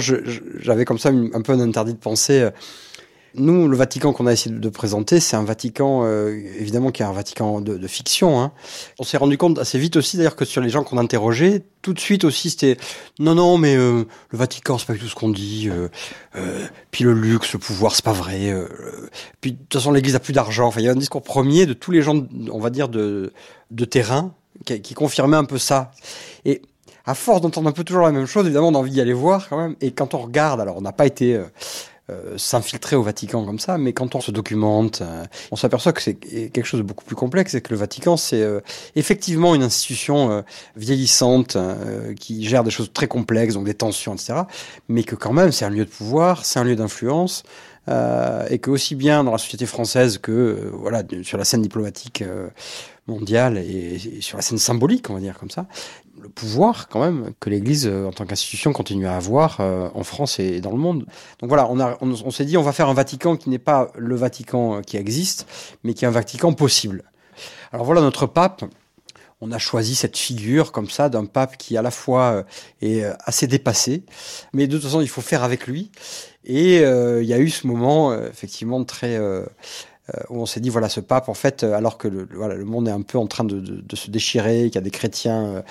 j'avais 0.59 0.85
comme 0.85 0.99
ça 0.99 1.09
une- 1.09 1.31
un 1.33 1.41
peu 1.41 1.53
un 1.53 1.59
interdit 1.59 1.93
de 1.93 1.97
penser. 1.99 2.39
euh, 2.41 2.51
Nous, 3.37 3.67
le 3.67 3.75
Vatican 3.75 4.13
qu'on 4.13 4.27
a 4.27 4.33
essayé 4.33 4.55
de 4.55 4.69
présenter, 4.69 5.19
c'est 5.19 5.35
un 5.35 5.43
Vatican, 5.43 6.01
euh, 6.03 6.29
évidemment, 6.59 6.91
qui 6.91 7.01
est 7.01 7.05
un 7.05 7.11
Vatican 7.11 7.61
de, 7.61 7.77
de 7.77 7.87
fiction. 7.87 8.39
hein. 8.41 8.51
On 8.99 9.03
s'est 9.03 9.17
rendu 9.17 9.37
compte 9.37 9.59
assez 9.59 9.77
vite 9.77 9.95
aussi, 9.97 10.17
d'ailleurs, 10.17 10.35
que 10.35 10.45
sur 10.45 10.61
les 10.61 10.69
gens 10.69 10.83
qu'on 10.83 10.97
interrogeait, 10.97 11.63
tout 11.81 11.93
de 11.93 11.99
suite 11.99 12.23
aussi, 12.23 12.49
c'était 12.49 12.77
non, 13.19 13.35
non, 13.35 13.57
mais 13.57 13.75
euh, 13.75 14.05
le 14.29 14.37
Vatican, 14.37 14.77
c'est 14.77 14.87
pas 14.87 14.95
tout 14.95 15.07
ce 15.07 15.15
qu'on 15.15 15.29
dit. 15.29 15.69
euh, 15.69 15.89
euh, 16.35 16.65
puis 16.91 17.03
le 17.03 17.13
luxe, 17.13 17.53
le 17.53 17.59
pouvoir, 17.59 17.95
c'est 17.95 18.05
pas 18.05 18.13
vrai. 18.13 18.51
euh, 18.51 18.67
euh, 18.79 19.09
puis 19.41 19.51
de 19.51 19.57
toute 19.57 19.73
façon, 19.73 19.91
l'Église 19.91 20.15
a 20.15 20.19
plus 20.19 20.33
d'argent. 20.33 20.67
Enfin, 20.67 20.79
il 20.81 20.85
y 20.85 20.89
a 20.89 20.91
un 20.91 20.95
discours 20.95 21.21
premier 21.21 21.65
de 21.65 21.73
tous 21.73 21.91
les 21.91 22.01
gens, 22.01 22.15
on 22.51 22.59
va 22.59 22.69
dire, 22.69 22.89
de, 22.89 23.33
de 23.71 23.85
terrain, 23.85 24.33
qui, 24.65 24.81
qui 24.81 24.93
confirmait 24.93 25.37
un 25.37 25.45
peu 25.45 25.57
ça. 25.57 25.91
Et 26.45 26.61
à 27.05 27.13
force 27.13 27.41
d'entendre 27.41 27.69
un 27.69 27.73
peu 27.73 27.83
toujours 27.83 28.03
la 28.03 28.11
même 28.11 28.25
chose, 28.25 28.45
évidemment, 28.45 28.69
on 28.69 28.75
a 28.75 28.79
envie 28.79 28.91
d'y 28.91 29.01
aller 29.01 29.13
voir 29.13 29.49
quand 29.49 29.57
même. 29.57 29.75
Et 29.81 29.91
quand 29.91 30.13
on 30.13 30.19
regarde, 30.19 30.59
alors 30.61 30.77
on 30.77 30.81
n'a 30.81 30.93
pas 30.93 31.05
été 31.05 31.39
euh, 32.11 32.37
s'infiltrer 32.37 32.95
au 32.95 33.01
Vatican 33.01 33.43
comme 33.45 33.57
ça, 33.57 33.79
mais 33.79 33.91
quand 33.91 34.13
on 34.13 34.21
se 34.21 34.29
documente, 34.29 35.01
euh, 35.01 35.25
on 35.51 35.55
s'aperçoit 35.55 35.91
que 35.91 36.03
c'est 36.03 36.13
quelque 36.13 36.65
chose 36.65 36.79
de 36.79 36.85
beaucoup 36.85 37.03
plus 37.03 37.15
complexe, 37.15 37.53
c'est 37.53 37.61
que 37.61 37.71
le 37.71 37.79
Vatican, 37.79 38.15
c'est 38.15 38.43
euh, 38.43 38.59
effectivement 38.95 39.55
une 39.55 39.63
institution 39.63 40.29
euh, 40.29 40.41
vieillissante 40.75 41.57
qui 42.19 42.45
gère 42.45 42.63
des 42.63 42.69
choses 42.69 42.91
très 42.93 43.07
complexes, 43.07 43.55
donc 43.55 43.65
des 43.65 43.73
tensions, 43.73 44.13
etc. 44.13 44.41
Mais 44.87 45.01
que 45.01 45.15
quand 45.15 45.33
même, 45.33 45.51
c'est 45.51 45.65
un 45.65 45.71
lieu 45.71 45.85
de 45.85 45.89
pouvoir, 45.89 46.45
c'est 46.45 46.59
un 46.59 46.63
lieu 46.63 46.75
d'influence. 46.75 47.43
et 47.87 48.59
que 48.59 48.69
aussi 48.69 48.95
bien 48.95 49.23
dans 49.23 49.31
la 49.31 49.37
société 49.37 49.65
française 49.65 50.17
que 50.17 50.71
voilà 50.73 51.03
sur 51.23 51.37
la 51.37 51.45
scène 51.45 51.61
diplomatique 51.61 52.23
mondiale 53.07 53.57
et, 53.57 54.21
sur 54.21 54.37
la 54.37 54.41
scène 54.41 54.57
symbolique, 54.57 55.09
on 55.09 55.13
va 55.13 55.19
dire 55.19 55.37
comme 55.37 55.51
ça, 55.51 55.67
le 56.19 56.29
pouvoir 56.29 56.87
quand 56.87 56.99
même 56.99 57.31
que 57.39 57.49
l'Église 57.49 57.87
euh, 57.87 58.05
en 58.05 58.11
tant 58.11 58.25
qu'institution 58.25 58.73
continue 58.73 59.07
à 59.07 59.15
avoir 59.15 59.57
euh, 59.59 59.89
en 59.93 60.03
France 60.03 60.39
et 60.39 60.61
dans 60.61 60.71
le 60.71 60.77
monde. 60.77 61.05
Donc 61.39 61.49
voilà, 61.49 61.67
on, 61.69 61.79
a, 61.79 61.97
on, 62.01 62.31
s'est 62.31 62.45
dit 62.45 62.57
on 62.57 62.63
va 62.63 62.73
faire 62.73 62.89
un 62.89 62.93
Vatican 62.93 63.35
qui 63.35 63.49
n'est 63.49 63.59
pas 63.59 63.91
le 63.95 64.15
Vatican 64.15 64.77
euh, 64.77 64.81
qui 64.81 64.97
existe, 64.97 65.47
mais 65.83 65.93
qui 65.93 66.05
est 66.05 66.07
un 66.07 66.11
Vatican 66.11 66.53
possible. 66.53 67.03
Alors 67.71 67.85
voilà 67.85 68.01
notre 68.01 68.25
pape. 68.25 68.63
On 69.41 69.51
a 69.51 69.57
choisi 69.57 69.95
cette 69.95 70.17
figure 70.17 70.71
comme 70.71 70.89
ça 70.89 71.09
d'un 71.09 71.25
pape 71.25 71.57
qui 71.57 71.75
à 71.75 71.81
la 71.81 71.91
fois 71.91 72.45
est 72.81 73.03
assez 73.25 73.47
dépassé, 73.47 74.03
mais 74.53 74.65
de 74.65 74.77
toute 74.77 74.85
façon 74.85 75.01
il 75.01 75.09
faut 75.09 75.21
faire 75.21 75.43
avec 75.43 75.67
lui. 75.67 75.91
Et 76.45 76.79
euh, 76.79 77.23
il 77.23 77.27
y 77.27 77.33
a 77.33 77.39
eu 77.39 77.49
ce 77.49 77.65
moment 77.67 78.13
effectivement 78.23 78.83
très 78.83 79.17
euh, 79.17 79.45
où 80.29 80.41
on 80.41 80.45
s'est 80.45 80.59
dit 80.59 80.69
voilà 80.69 80.87
ce 80.87 80.99
pape 80.99 81.29
en 81.29 81.33
fait 81.33 81.63
euh, 81.63 81.73
alors 81.73 81.97
que 81.97 82.07
le, 82.07 82.27
voilà, 82.33 82.53
le 82.55 82.65
monde 82.65 82.87
est 82.87 82.91
un 82.91 83.01
peu 83.01 83.17
en 83.17 83.25
train 83.25 83.43
de, 83.43 83.83
se 83.95 84.11
déchirer 84.11 84.65
qu'il 84.65 84.75
y 84.75 84.77
a 84.77 84.81
des 84.81 84.91
chrétiens 84.91 85.45
euh, 85.45 85.61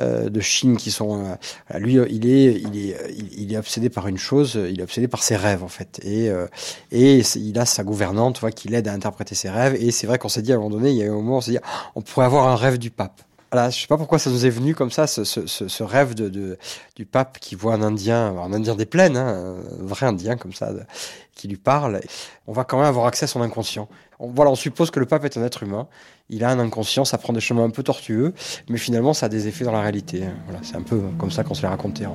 euh, 0.00 0.28
de 0.28 0.40
Chine 0.40 0.76
qui 0.76 0.90
sont 0.90 1.24
euh, 1.24 1.78
lui 1.78 1.98
euh, 1.98 2.06
il 2.10 2.26
est 2.26 2.54
il 2.54 2.90
est 2.90 2.94
euh, 2.94 3.08
il, 3.36 3.52
est 3.52 3.56
obsédé 3.56 3.90
par 3.90 4.08
une 4.08 4.18
chose 4.18 4.56
euh, 4.56 4.68
il 4.68 4.80
est 4.80 4.82
obsédé 4.82 5.06
par 5.06 5.22
ses 5.22 5.36
rêves 5.36 5.62
en 5.62 5.68
fait. 5.68 6.00
Et 6.02 6.28
euh, 6.28 6.46
et 6.90 7.22
il 7.36 7.58
a 7.58 7.66
sa 7.66 7.84
gouvernante 7.84 8.40
vois, 8.40 8.50
qui 8.50 8.68
l'aide 8.68 8.88
à 8.88 8.92
interpréter 8.92 9.34
ses 9.34 9.50
rêves. 9.50 9.76
Et 9.80 9.90
c'est 9.90 10.06
vrai 10.06 10.18
qu'on 10.18 10.28
s'est 10.28 10.42
dit 10.42 10.52
à 10.52 10.56
un 10.56 10.58
moment 10.58 10.70
donné 10.70 10.90
il 10.90 10.96
y 10.96 11.02
a 11.02 11.06
eu 11.06 11.10
un 11.10 11.14
moment 11.14 11.34
où 11.34 11.38
on 11.38 11.40
s'est 11.40 11.52
dit 11.52 11.58
Ah, 11.62 11.90
on 11.94 12.02
pourrait 12.02 12.26
avoir 12.26 12.48
un 12.48 12.56
rêve 12.56 12.78
du 12.78 12.90
pape. 12.90 13.22
Voilà, 13.52 13.70
je 13.70 13.80
sais 13.80 13.86
pas 13.86 13.96
pourquoi 13.96 14.18
ça 14.18 14.30
nous 14.30 14.46
est 14.46 14.50
venu 14.50 14.74
comme 14.74 14.90
ça, 14.90 15.06
ce, 15.06 15.22
ce, 15.22 15.46
ce, 15.46 15.82
rêve 15.84 16.14
de, 16.14 16.58
du 16.96 17.06
pape 17.06 17.38
qui 17.38 17.54
voit 17.54 17.74
un 17.74 17.82
Indien, 17.82 18.36
un 18.36 18.52
Indien 18.52 18.74
des 18.74 18.84
plaines, 18.84 19.16
hein, 19.16 19.54
un 19.80 19.86
vrai 19.86 20.06
Indien 20.06 20.36
comme 20.36 20.52
ça, 20.52 20.72
qui 21.34 21.48
lui 21.48 21.56
parle. 21.56 22.00
On 22.46 22.52
va 22.52 22.64
quand 22.64 22.78
même 22.78 22.86
avoir 22.86 23.06
accès 23.06 23.24
à 23.24 23.26
son 23.28 23.42
inconscient. 23.42 23.88
On, 24.18 24.28
voilà, 24.28 24.50
on 24.50 24.54
suppose 24.54 24.90
que 24.90 25.00
le 25.00 25.06
pape 25.06 25.24
est 25.24 25.36
un 25.36 25.44
être 25.44 25.62
humain. 25.62 25.86
Il 26.30 26.44
a 26.44 26.50
un 26.50 26.58
inconscient, 26.58 27.04
ça 27.04 27.18
prend 27.18 27.32
des 27.32 27.40
chemins 27.40 27.64
un 27.64 27.70
peu 27.70 27.82
tortueux, 27.82 28.32
mais 28.68 28.78
finalement 28.78 29.12
ça 29.12 29.26
a 29.26 29.28
des 29.28 29.48
effets 29.48 29.64
dans 29.64 29.72
la 29.72 29.80
réalité. 29.80 30.24
hein. 30.24 30.34
Voilà, 30.46 30.60
c'est 30.62 30.76
un 30.76 30.82
peu 30.82 31.00
comme 31.18 31.30
ça 31.30 31.44
qu'on 31.44 31.54
se 31.54 31.62
l'est 31.62 31.68
raconté. 31.68 32.06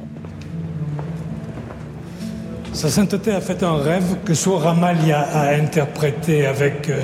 Sa 2.74 2.90
sainteté 2.90 3.32
a 3.32 3.42
fait 3.42 3.64
un 3.64 3.78
rêve 3.78 4.18
que 4.24 4.34
Suor 4.34 4.66
Amalia 4.68 5.22
a 5.22 5.56
interprété 5.56 6.46
avec 6.46 6.90
euh, 6.90 7.02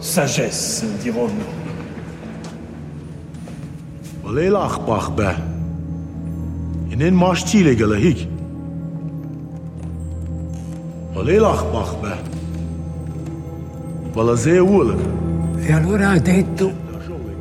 sagesse, 0.00 0.84
dirons-nous. 1.02 1.44
In 7.00 7.12
mars 7.12 7.44
chile 7.46 7.76
galahik. 11.18 11.42
Walelach 11.42 11.64
bachbe. 11.72 12.16
Walazea 14.14 14.62
uolik. 14.62 14.98
E 15.66 15.72
allora 15.72 16.10
ha 16.10 16.18
detto 16.18 16.72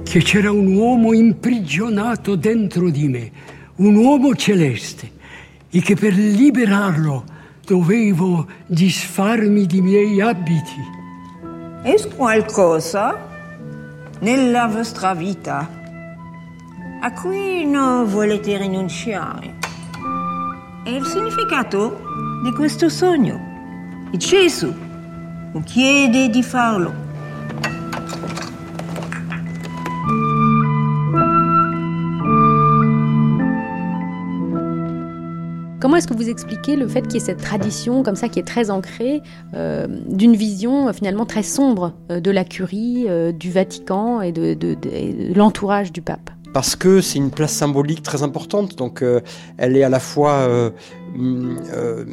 che 0.03 0.19
c'era 0.21 0.51
un 0.51 0.75
uomo 0.75 1.13
imprigionato 1.13 2.35
dentro 2.35 2.89
di 2.89 3.07
me, 3.07 3.31
un 3.77 3.95
uomo 3.95 4.35
celeste, 4.35 5.11
e 5.69 5.81
che 5.81 5.95
per 5.95 6.13
liberarlo 6.13 7.23
dovevo 7.65 8.47
disfarmi 8.65 9.65
di 9.65 9.81
miei 9.81 10.21
abiti. 10.21 10.95
Est 11.83 12.15
qualcosa 12.15 13.25
nella 14.19 14.67
vostra 14.67 15.13
vita 15.13 15.69
a 16.99 17.13
cui 17.13 17.65
non 17.65 18.09
volete 18.09 18.57
rinunciare? 18.57 19.55
È 20.83 20.89
il 20.89 21.05
significato 21.05 22.01
di 22.43 22.51
questo 22.51 22.89
sogno. 22.89 23.46
E 24.13 24.17
Gesù 24.17 24.73
vi 25.53 25.61
chiede 25.63 26.29
di 26.29 26.41
farlo. 26.43 26.91
Comment 35.79 35.97
est-ce 35.97 36.07
que 36.07 36.15
vous 36.15 36.27
expliquez 36.29 36.75
le 36.75 36.87
fait 36.87 37.03
qu'il 37.03 37.13
y 37.13 37.17
ait 37.17 37.25
cette 37.25 37.41
tradition 37.41 38.01
comme 38.01 38.15
ça 38.15 38.29
qui 38.29 38.39
est 38.39 38.47
très 38.47 38.71
ancrée 38.71 39.21
euh, 39.53 39.85
d'une 40.07 40.35
vision 40.35 40.87
euh, 40.89 40.91
finalement 40.93 41.25
très 41.25 41.43
sombre 41.43 41.93
euh, 42.11 42.19
de 42.19 42.31
la 42.31 42.43
curie, 42.43 43.05
euh, 43.07 43.31
du 43.31 43.51
Vatican 43.51 44.21
et 44.21 44.31
de, 44.31 44.55
de- 44.55 44.73
de- 44.73 44.89
et 44.89 45.29
de 45.29 45.33
l'entourage 45.37 45.91
du 45.91 46.01
pape? 46.01 46.31
Parce 46.51 46.75
que 46.75 46.99
c'est 46.99 47.19
une 47.19 47.29
place 47.29 47.51
symbolique 47.53 48.01
très 48.01 48.23
importante. 48.23 48.75
Donc, 48.75 49.03
euh, 49.03 49.21
elle 49.57 49.77
est 49.77 49.83
à 49.83 49.89
la 49.89 49.99
fois 49.99 50.31
euh, 50.33 50.71
hum, 51.15 51.57
euh, 51.71 52.05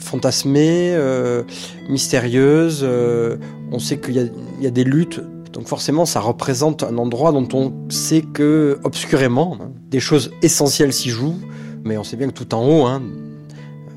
fantasmée, 0.00 0.92
euh, 0.94 1.42
mystérieuse. 1.88 2.80
euh, 2.82 3.36
on 3.72 3.78
sait 3.78 3.98
qu'il 3.98 4.14
y, 4.60 4.66
a- 4.66 4.70
des 4.70 4.84
luttes. 4.84 5.20
Donc, 5.52 5.66
forcément, 5.66 6.06
ça 6.06 6.20
représente 6.20 6.82
un 6.84 6.96
endroit 6.98 7.32
dont 7.32 7.48
on 7.52 7.72
sait 7.90 8.22
que, 8.22 8.78
obscurément, 8.84 9.58
hein, 9.60 9.70
des 9.90 10.00
choses 10.00 10.30
essentielles 10.42 10.92
s'y 10.92 11.10
jouent. 11.10 11.38
Mais 11.84 11.96
on 11.96 12.04
sait 12.04 12.16
bien 12.16 12.28
que 12.28 12.32
tout 12.34 12.54
en 12.54 12.66
haut, 12.66 12.84
hein, 12.86 13.02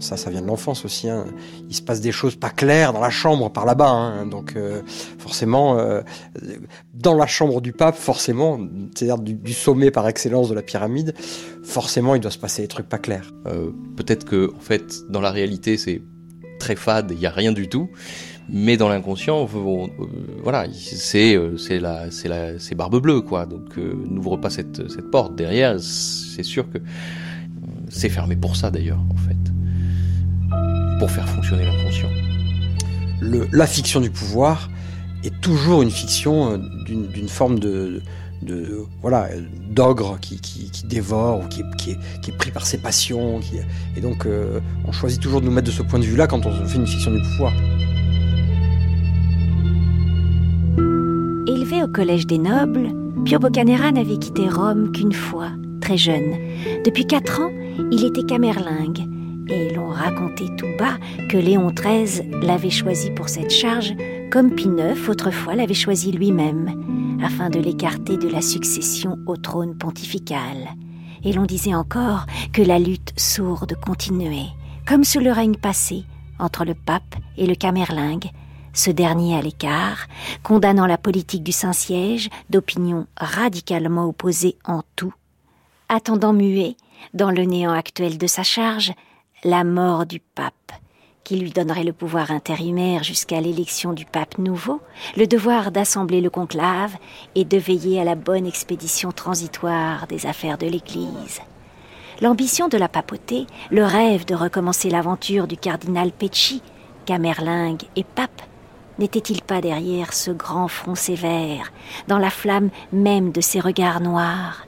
ça, 0.03 0.17
ça 0.17 0.29
vient 0.29 0.41
de 0.41 0.47
l'enfance 0.47 0.85
aussi. 0.85 1.09
hein, 1.09 1.25
il 1.69 1.75
se 1.75 1.81
passe 1.81 2.01
des 2.01 2.11
choses 2.11 2.35
pas 2.35 2.49
claires 2.49 2.93
dans 2.93 2.99
la 3.01 3.09
chambre 3.09 3.49
par 3.51 3.65
là-bas. 3.65 3.89
hein, 3.89 4.25
donc, 4.27 4.53
euh, 4.55 4.81
forcément, 5.17 5.79
euh, 5.79 6.01
dans 6.93 7.15
la 7.15 7.25
chambre 7.27 7.61
du 7.61 7.71
pape, 7.71 7.95
forcément, 7.95 8.59
c'est-à-dire 8.95 9.17
du, 9.19 9.53
sommet 9.53 9.89
par 9.91 10.07
excellence 10.07 10.49
de 10.49 10.55
la 10.55 10.61
pyramide, 10.61 11.13
forcément, 11.63 12.15
il 12.15 12.21
doit 12.21 12.31
se 12.31 12.37
passer 12.37 12.61
des 12.63 12.67
trucs 12.67 12.87
pas 12.89 12.97
clairs. 12.99 13.31
Euh, 13.47 13.71
Peut-être 13.95 14.25
que, 14.25 14.51
en 14.55 14.59
fait, 14.59 15.09
dans 15.09 15.21
la 15.21 15.31
réalité, 15.31 15.77
c'est 15.77 16.01
très 16.59 16.75
fade, 16.75 17.11
il 17.11 17.17
n'y 17.17 17.25
a 17.25 17.31
rien 17.31 17.51
du 17.51 17.67
tout. 17.69 17.89
Mais 18.49 18.75
dans 18.75 18.89
l'inconscient, 18.89 19.47
on- 19.55 19.89
voilà, 20.43 20.65
c'est 20.73 21.39
c'est 21.57 22.75
barbe 22.75 22.99
bleue 23.01 23.21
quoi. 23.21 23.45
Donc 23.45 23.77
n'ouvre 23.77 24.35
pas 24.35 24.49
cette 24.49 24.89
cette 24.89 25.09
porte 25.09 25.33
derrière. 25.35 25.79
C'est 25.79 26.43
sûr 26.43 26.69
que 26.69 26.79
c'est 27.89 28.09
fermé 28.09 28.35
pour 28.35 28.57
ça 28.57 28.69
d'ailleurs 28.69 28.99
en 28.99 29.15
fait, 29.15 29.37
pour 31.03 31.11
faire 31.11 31.27
fonctionner 31.27 31.65
l'inconscient. 31.65 32.07
La 33.51 33.67
fiction 33.67 33.99
du 33.99 34.09
pouvoir 34.09 34.69
est 35.25 35.37
toujours 35.41 35.81
une 35.81 35.91
fiction 35.91 36.53
euh, 36.53 36.57
d'une 36.85 37.27
forme 37.27 37.59
de, 37.59 38.01
de 38.41 38.85
voilà 39.01 39.27
d'ogre 39.69 40.17
qui, 40.21 40.39
qui, 40.39 40.71
qui 40.71 40.87
dévore 40.87 41.41
ou 41.43 41.47
qui 41.49 41.59
est, 41.59 41.75
qui, 41.77 41.91
est, 41.91 41.97
qui 42.21 42.31
est 42.31 42.37
pris 42.37 42.51
par 42.51 42.65
ses 42.65 42.77
passions. 42.77 43.41
Qui, 43.41 43.57
et 43.97 43.99
donc, 43.99 44.25
euh, 44.25 44.61
on 44.85 44.93
choisit 44.93 45.21
toujours 45.21 45.41
de 45.41 45.45
nous 45.45 45.51
mettre 45.51 45.67
de 45.67 45.73
ce 45.73 45.81
point 45.81 45.99
de 45.99 46.05
vue-là 46.05 46.25
quand 46.25 46.45
on 46.45 46.65
fait 46.65 46.77
une 46.77 46.87
fiction 46.87 47.11
du 47.11 47.21
pouvoir. 47.21 47.51
Élevé 51.49 51.83
au 51.83 51.89
Collège 51.89 52.27
des 52.27 52.37
Nobles, 52.37 52.91
Pio 53.25 53.39
Boccanera 53.39 53.91
n'avait 53.91 54.19
quitté 54.19 54.47
Rome 54.47 54.93
qu'une 54.93 55.11
fois, 55.11 55.49
très 55.81 55.97
jeune. 55.97 56.31
Depuis 56.85 57.05
quatre 57.05 57.41
ans, 57.41 57.51
il 57.91 58.05
était 58.05 58.23
camerlingue, 58.23 59.09
et 59.49 59.73
l'on 59.73 59.89
racontait 59.89 60.55
tout 60.57 60.67
bas 60.77 60.97
que 61.29 61.37
Léon 61.37 61.71
XIII 61.71 62.29
l'avait 62.41 62.69
choisi 62.69 63.11
pour 63.11 63.29
cette 63.29 63.51
charge, 63.51 63.93
comme 64.31 64.55
Pie 64.55 64.69
IX 64.69 65.09
autrefois 65.09 65.55
l'avait 65.55 65.73
choisi 65.73 66.11
lui-même, 66.11 67.19
afin 67.23 67.49
de 67.49 67.59
l'écarter 67.59 68.17
de 68.17 68.27
la 68.27 68.41
succession 68.41 69.17
au 69.27 69.37
trône 69.37 69.77
pontifical. 69.77 70.75
Et 71.23 71.33
l'on 71.33 71.45
disait 71.45 71.75
encore 71.75 72.25
que 72.51 72.61
la 72.61 72.79
lutte 72.79 73.13
sourde 73.17 73.75
continuait, 73.85 74.49
comme 74.85 75.03
sous 75.03 75.19
le 75.19 75.31
règne 75.31 75.55
passé, 75.55 76.03
entre 76.39 76.65
le 76.65 76.73
pape 76.73 77.15
et 77.37 77.47
le 77.47 77.55
camerlingue, 77.55 78.29
ce 78.73 78.89
dernier 78.89 79.37
à 79.37 79.41
l'écart, 79.41 80.07
condamnant 80.41 80.87
la 80.87 80.97
politique 80.97 81.43
du 81.43 81.51
Saint-Siège 81.51 82.29
d'opinions 82.49 83.07
radicalement 83.15 84.05
opposées 84.05 84.57
en 84.65 84.81
tout, 84.95 85.13
attendant 85.89 86.33
muet, 86.33 86.75
dans 87.13 87.31
le 87.31 87.43
néant 87.43 87.71
actuel 87.71 88.17
de 88.17 88.27
sa 88.27 88.43
charge, 88.43 88.93
la 89.43 89.63
mort 89.63 90.05
du 90.05 90.19
pape, 90.19 90.71
qui 91.23 91.35
lui 91.35 91.51
donnerait 91.51 91.83
le 91.83 91.93
pouvoir 91.93 92.31
intérimaire 92.31 93.03
jusqu'à 93.03 93.41
l'élection 93.41 93.93
du 93.93 94.05
pape 94.05 94.37
nouveau, 94.37 94.81
le 95.17 95.27
devoir 95.27 95.71
d'assembler 95.71 96.21
le 96.21 96.29
conclave 96.29 96.95
et 97.35 97.43
de 97.43 97.57
veiller 97.57 97.99
à 97.99 98.03
la 98.03 98.15
bonne 98.15 98.45
expédition 98.45 99.11
transitoire 99.11 100.07
des 100.07 100.25
affaires 100.25 100.57
de 100.57 100.67
l'Église. 100.67 101.41
L'ambition 102.21 102.69
de 102.69 102.77
la 102.77 102.87
papauté, 102.87 103.47
le 103.69 103.83
rêve 103.83 104.25
de 104.25 104.35
recommencer 104.35 104.89
l'aventure 104.89 105.47
du 105.47 105.57
cardinal 105.57 106.11
Pecci, 106.11 106.61
camerlingue 107.05 107.83
et 107.95 108.03
pape, 108.03 108.41
n'était-il 108.97 109.41
pas 109.41 109.59
derrière 109.59 110.13
ce 110.13 110.31
grand 110.31 110.69
front 110.69 110.95
sévère, 110.95 111.73
dans 112.07 112.19
la 112.19 112.29
flamme 112.29 112.69
même 112.93 113.31
de 113.31 113.41
ses 113.41 113.59
regards 113.59 113.99
noirs? 113.99 114.67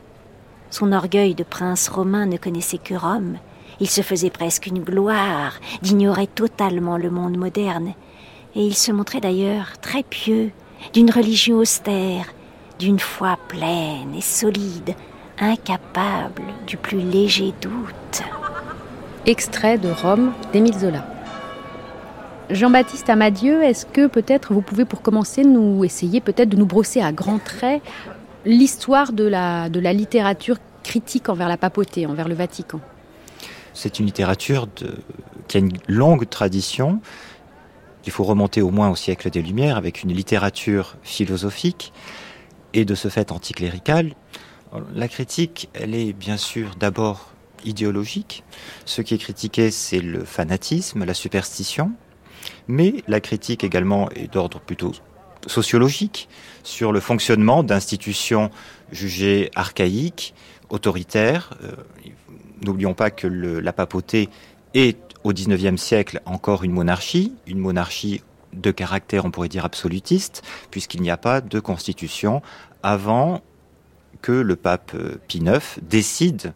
Son 0.69 0.91
orgueil 0.91 1.36
de 1.36 1.43
prince 1.43 1.88
romain 1.88 2.26
ne 2.26 2.36
connaissait 2.36 2.80
que 2.80 2.95
Rome. 2.95 3.38
Il 3.80 3.89
se 3.89 4.01
faisait 4.01 4.30
presque 4.30 4.67
une 4.67 4.84
gloire 4.84 5.59
d'ignorer 5.82 6.28
totalement 6.28 6.97
le 6.97 7.09
monde 7.09 7.38
moderne. 7.38 7.93
Et 8.55 8.65
il 8.65 8.76
se 8.76 8.91
montrait 8.91 9.19
d'ailleurs 9.19 9.78
très 9.82 10.03
pieux, 10.03 10.51
d'une 10.93 11.11
religion 11.11 11.57
austère, 11.57 12.34
d'une 12.80 12.99
foi 12.99 13.38
pleine 13.47 14.13
et 14.15 14.21
solide, 14.21 14.95
incapable 15.39 16.43
du 16.65 16.78
plus 16.78 16.99
léger 16.99 17.53
doute. 17.61 18.23
Extrait 19.26 19.78
de 19.78 19.89
Rome 19.89 20.32
d'Émile 20.53 20.78
Zola. 20.78 21.05
Jean-Baptiste 22.49 23.09
Amadieu, 23.09 23.63
est-ce 23.63 23.86
que 23.86 24.07
peut-être 24.07 24.53
vous 24.53 24.61
pouvez 24.61 24.86
pour 24.86 25.01
commencer 25.01 25.43
nous 25.43 25.84
essayer 25.84 26.21
peut-être 26.21 26.49
de 26.49 26.57
nous 26.57 26.67
brosser 26.67 27.01
à 27.01 27.11
grands 27.11 27.39
traits 27.39 27.82
l'histoire 28.45 29.13
de 29.13 29.23
la, 29.23 29.67
de 29.67 29.80
la 29.80 29.93
littérature 29.93 30.57
critique 30.84 31.28
envers 31.28 31.49
la 31.49 31.57
papauté, 31.57 32.05
envers 32.05 32.28
le 32.28 32.36
Vatican? 32.36 32.80
C'est 33.76 33.99
une 33.99 34.05
littérature 34.05 34.67
qui 35.47 35.57
a 35.57 35.59
une 35.59 35.78
longue 35.88 36.28
tradition. 36.30 37.01
Il 38.05 38.11
faut 38.11 38.23
remonter 38.23 38.61
au 38.61 38.71
moins 38.71 38.89
au 38.89 38.95
siècle 38.95 39.30
des 39.30 39.41
Lumières 39.41 39.76
avec 39.76 40.01
une 40.01 40.13
littérature 40.13 40.95
philosophique 41.03 41.91
et 42.73 42.86
de 42.86 42.95
ce 42.95 43.09
fait 43.09 43.32
anticléricale. 43.32 44.13
La 44.93 45.07
critique, 45.07 45.69
elle 45.73 45.93
est 45.93 46.13
bien 46.13 46.38
sûr 46.38 46.76
d'abord 46.80 47.32
idéologique. 47.65 48.43
Ce 48.86 49.01
qui 49.01 49.13
est 49.13 49.17
critiqué, 49.17 49.71
c'est 49.71 49.99
le 49.99 50.23
fanatisme, 50.23 51.03
la 51.03 51.13
superstition. 51.13 51.91
Mais 52.67 53.03
la 53.07 53.19
critique 53.19 53.63
également 53.63 54.09
est 54.11 54.32
d'ordre 54.32 54.59
plutôt 54.59 54.93
sociologique 55.47 56.30
sur 56.63 56.91
le 56.91 56.99
fonctionnement 56.99 57.61
d'institutions 57.61 58.51
jugées 58.91 59.51
archaïques, 59.55 60.34
autoritaires. 60.69 61.57
Euh, 61.63 61.71
N'oublions 62.64 62.93
pas 62.93 63.12
que 63.12 63.28
la 63.28 63.74
papauté 63.74 64.30
est 64.74 64.97
au 65.24 65.34
XIXe 65.34 65.82
siècle 65.82 66.22
encore 66.26 66.64
une 66.64 66.72
monarchie, 66.72 67.34
une 67.47 67.60
monarchie 67.60 68.22
de 68.53 68.72
caractère, 68.72 69.26
on 69.26 69.32
pourrait 69.32 69.49
dire, 69.49 69.66
absolutiste, 69.66 70.43
puisqu'il 70.72 71.01
n'y 71.01 71.12
a 71.12 71.18
pas 71.18 71.41
de 71.41 71.60
constitution 71.60 72.41
avant 72.84 73.41
que 74.22 74.32
le 74.32 74.56
pape 74.56 74.93
euh, 74.95 75.18
Pie 75.28 75.39
IX 75.39 75.60
décide 75.82 76.53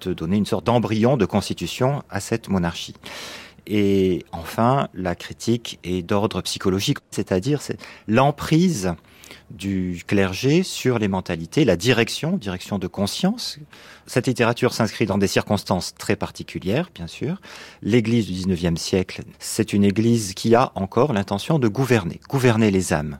de 0.00 0.14
donner 0.14 0.36
une 0.36 0.46
sorte 0.46 0.64
d'embryon 0.64 1.16
de 1.16 1.26
constitution 1.26 2.02
à 2.08 2.20
cette 2.20 2.48
monarchie. 2.48 2.94
Et 3.66 4.24
enfin, 4.32 4.88
la 4.94 5.14
critique 5.14 5.78
est 5.84 6.02
d'ordre 6.02 6.40
psychologique, 6.42 6.98
c'est-à-dire 7.10 7.62
c'est 7.62 7.78
l'emprise 8.08 8.94
du 9.50 10.02
clergé 10.06 10.62
sur 10.62 10.98
les 10.98 11.08
mentalités, 11.08 11.64
la 11.64 11.76
direction, 11.76 12.36
direction 12.36 12.78
de 12.78 12.86
conscience. 12.86 13.58
Cette 14.06 14.26
littérature 14.26 14.72
s'inscrit 14.72 15.06
dans 15.06 15.18
des 15.18 15.26
circonstances 15.26 15.94
très 15.94 16.16
particulières, 16.16 16.90
bien 16.94 17.06
sûr. 17.06 17.40
L'Église 17.82 18.26
du 18.26 18.54
XIXe 18.54 18.80
siècle, 18.80 19.22
c'est 19.38 19.72
une 19.72 19.84
Église 19.84 20.34
qui 20.34 20.54
a 20.54 20.72
encore 20.74 21.12
l'intention 21.12 21.58
de 21.58 21.68
gouverner, 21.68 22.20
gouverner 22.28 22.70
les 22.70 22.92
âmes. 22.92 23.18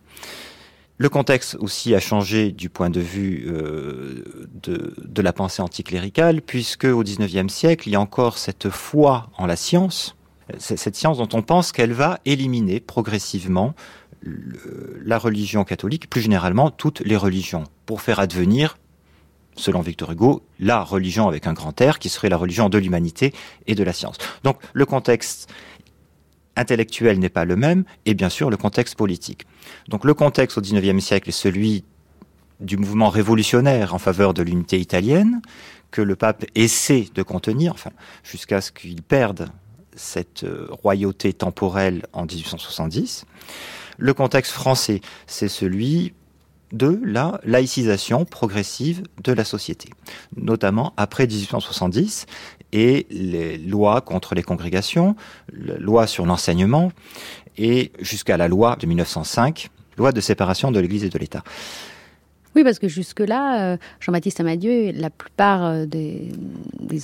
Le 0.98 1.08
contexte 1.08 1.56
aussi 1.56 1.94
a 1.94 2.00
changé 2.00 2.52
du 2.52 2.68
point 2.68 2.90
de 2.90 3.00
vue 3.00 3.46
euh, 3.48 4.46
de, 4.62 4.94
de 5.04 5.22
la 5.22 5.32
pensée 5.32 5.62
anticléricale, 5.62 6.42
puisque 6.42 6.84
au 6.84 7.02
XIXe 7.02 7.52
siècle, 7.52 7.88
il 7.88 7.92
y 7.92 7.96
a 7.96 8.00
encore 8.00 8.38
cette 8.38 8.68
foi 8.68 9.28
en 9.36 9.46
la 9.46 9.56
science, 9.56 10.14
cette 10.58 10.96
science 10.96 11.18
dont 11.18 11.28
on 11.32 11.42
pense 11.42 11.72
qu'elle 11.72 11.92
va 11.92 12.20
éliminer 12.24 12.80
progressivement 12.80 13.74
la 14.24 15.18
religion 15.18 15.64
catholique, 15.64 16.08
plus 16.08 16.20
généralement 16.20 16.70
toutes 16.70 17.00
les 17.00 17.16
religions, 17.16 17.64
pour 17.86 18.00
faire 18.00 18.20
advenir, 18.20 18.78
selon 19.56 19.80
Victor 19.80 20.12
Hugo, 20.12 20.42
la 20.58 20.82
religion 20.82 21.28
avec 21.28 21.46
un 21.46 21.52
grand 21.52 21.78
R, 21.80 21.98
qui 21.98 22.08
serait 22.08 22.28
la 22.28 22.36
religion 22.36 22.68
de 22.68 22.78
l'humanité 22.78 23.32
et 23.66 23.74
de 23.74 23.84
la 23.84 23.92
science. 23.92 24.18
Donc 24.44 24.58
le 24.72 24.86
contexte 24.86 25.50
intellectuel 26.56 27.18
n'est 27.18 27.28
pas 27.28 27.44
le 27.44 27.56
même, 27.56 27.84
et 28.06 28.14
bien 28.14 28.28
sûr 28.28 28.50
le 28.50 28.56
contexte 28.56 28.94
politique. 28.96 29.46
Donc 29.88 30.04
le 30.04 30.14
contexte 30.14 30.58
au 30.58 30.60
XIXe 30.60 31.02
siècle 31.02 31.28
est 31.28 31.32
celui 31.32 31.84
du 32.60 32.76
mouvement 32.76 33.08
révolutionnaire 33.08 33.94
en 33.94 33.98
faveur 33.98 34.34
de 34.34 34.42
l'unité 34.42 34.78
italienne, 34.78 35.42
que 35.90 36.00
le 36.00 36.16
pape 36.16 36.44
essaie 36.54 37.08
de 37.14 37.22
contenir, 37.22 37.72
enfin, 37.72 37.90
jusqu'à 38.22 38.60
ce 38.60 38.72
qu'il 38.72 39.02
perde 39.02 39.50
cette 39.94 40.44
euh, 40.44 40.66
royauté 40.70 41.34
temporelle 41.34 42.06
en 42.14 42.24
1870. 42.24 43.26
Le 44.02 44.14
contexte 44.14 44.50
français, 44.50 45.00
c'est 45.28 45.46
celui 45.46 46.12
de 46.72 47.00
la 47.04 47.40
laïcisation 47.44 48.24
progressive 48.24 49.04
de 49.22 49.32
la 49.32 49.44
société, 49.44 49.90
notamment 50.36 50.92
après 50.96 51.28
1870 51.28 52.26
et 52.72 53.06
les 53.10 53.58
lois 53.58 54.00
contre 54.00 54.34
les 54.34 54.42
congrégations, 54.42 55.14
la 55.52 55.76
loi 55.76 56.08
sur 56.08 56.26
l'enseignement 56.26 56.90
et 57.56 57.92
jusqu'à 58.00 58.36
la 58.36 58.48
loi 58.48 58.74
de 58.74 58.88
1905, 58.88 59.68
loi 59.96 60.10
de 60.10 60.20
séparation 60.20 60.72
de 60.72 60.80
l'Église 60.80 61.04
et 61.04 61.08
de 61.08 61.18
l'État. 61.20 61.44
Oui, 62.54 62.64
parce 62.64 62.78
que 62.78 62.88
jusque-là, 62.88 63.72
euh, 63.72 63.76
Jean-Baptiste 64.00 64.40
Amadieu, 64.40 64.92
la 64.92 65.10
plupart 65.10 65.64
euh, 65.64 65.86
des, 65.86 66.32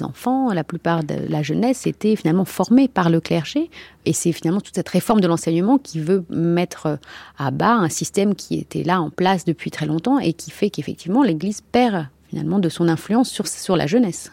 enfants, 0.03 0.53
la 0.53 0.65
plupart 0.65 1.03
de 1.03 1.15
la 1.29 1.43
jeunesse 1.43 1.87
étaient 1.87 2.15
finalement 2.15 2.45
formés 2.45 2.89
par 2.89 3.09
le 3.09 3.21
clergé. 3.21 3.71
Et 4.05 4.13
c'est 4.13 4.33
finalement 4.33 4.61
toute 4.61 4.75
cette 4.75 4.89
réforme 4.89 5.21
de 5.21 5.27
l'enseignement 5.27 5.79
qui 5.79 6.01
veut 6.01 6.25
mettre 6.29 6.99
à 7.39 7.51
bas 7.51 7.73
un 7.73 7.89
système 7.89 8.35
qui 8.35 8.59
était 8.59 8.83
là 8.83 9.01
en 9.01 9.11
place 9.11 9.45
depuis 9.45 9.71
très 9.71 9.87
longtemps 9.87 10.19
et 10.19 10.35
qui 10.35 10.51
fait 10.51 10.71
qu'effectivement 10.71 11.23
l'Église 11.23 11.63
perd 11.63 12.07
finalement 12.29 12.59
de 12.59 12.69
son 12.69 12.89
influence 12.89 13.31
sur, 13.31 13.49
sur 13.49 13.77
la 13.77 13.87
jeunesse. 13.87 14.31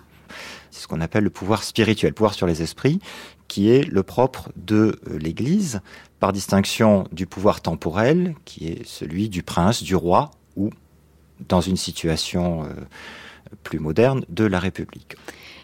C'est 0.72 0.82
ce 0.82 0.88
qu'on 0.88 1.02
appelle 1.02 1.24
le 1.24 1.30
pouvoir 1.30 1.64
spirituel, 1.64 2.14
pouvoir 2.14 2.34
sur 2.34 2.48
les 2.48 2.62
esprits, 2.62 3.00
qui 3.48 3.70
est 3.70 3.84
le 3.84 4.04
propre 4.04 4.52
de 4.58 5.00
euh, 5.10 5.18
l'Église, 5.18 5.82
par 6.20 6.34
distinction 6.34 7.08
du 7.12 7.28
pouvoir 7.28 7.62
temporel, 7.62 8.36
qui 8.44 8.68
est 8.68 8.86
celui 8.86 9.30
du 9.30 9.44
prince, 9.44 9.84
du 9.84 9.96
roi 9.96 10.32
ou 10.56 10.72
dans 11.48 11.62
une 11.62 11.78
situation 11.78 12.64
euh, 12.64 12.68
plus 13.64 13.80
moderne 13.80 14.24
de 14.30 14.46
la 14.46 14.60
République. 14.60 15.16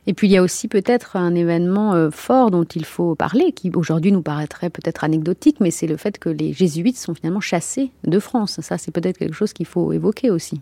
Et 0.07 0.13
puis 0.13 0.27
il 0.27 0.31
y 0.31 0.37
a 0.37 0.41
aussi 0.41 0.67
peut-être 0.67 1.15
un 1.15 1.35
événement 1.35 1.93
euh, 1.93 2.09
fort 2.09 2.49
dont 2.49 2.63
il 2.63 2.85
faut 2.85 3.13
parler, 3.15 3.51
qui 3.51 3.71
aujourd'hui 3.75 4.11
nous 4.11 4.23
paraîtrait 4.23 4.69
peut-être 4.69 5.03
anecdotique, 5.03 5.57
mais 5.59 5.71
c'est 5.71 5.87
le 5.87 5.97
fait 5.97 6.17
que 6.17 6.29
les 6.29 6.53
jésuites 6.53 6.97
sont 6.97 7.13
finalement 7.13 7.39
chassés 7.39 7.91
de 8.05 8.19
France. 8.19 8.59
Ça, 8.61 8.77
c'est 8.77 8.91
peut-être 8.91 9.17
quelque 9.17 9.35
chose 9.35 9.53
qu'il 9.53 9.67
faut 9.67 9.93
évoquer 9.93 10.31
aussi. 10.31 10.61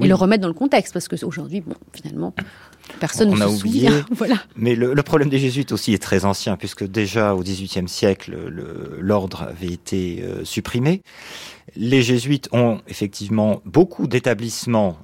Et 0.00 0.06
le 0.06 0.14
remettre 0.14 0.42
dans 0.42 0.48
le 0.48 0.54
contexte, 0.54 0.92
parce 0.92 1.08
qu'aujourd'hui, 1.08 1.60
bon, 1.60 1.74
finalement, 1.92 2.32
personne 3.00 3.30
on 3.30 3.36
ne 3.36 3.42
a 3.42 3.48
se 3.48 3.54
oublié. 3.54 3.88
souvient. 3.88 4.06
voilà. 4.12 4.36
Mais 4.56 4.74
le, 4.74 4.94
le, 4.94 5.02
problème 5.02 5.28
des 5.28 5.38
jésuites 5.38 5.72
aussi 5.72 5.92
est 5.92 6.02
très 6.02 6.24
ancien, 6.24 6.56
puisque 6.56 6.84
déjà 6.84 7.34
au 7.34 7.40
XVIIIe 7.42 7.88
siècle, 7.88 8.36
l'ordre 9.00 9.42
avait 9.42 9.72
été 9.72 10.22
euh, 10.22 10.44
supprimé. 10.44 11.02
Les 11.76 12.02
jésuites 12.02 12.48
ont 12.52 12.80
effectivement 12.88 13.60
beaucoup 13.64 14.06
d'établissements 14.06 14.98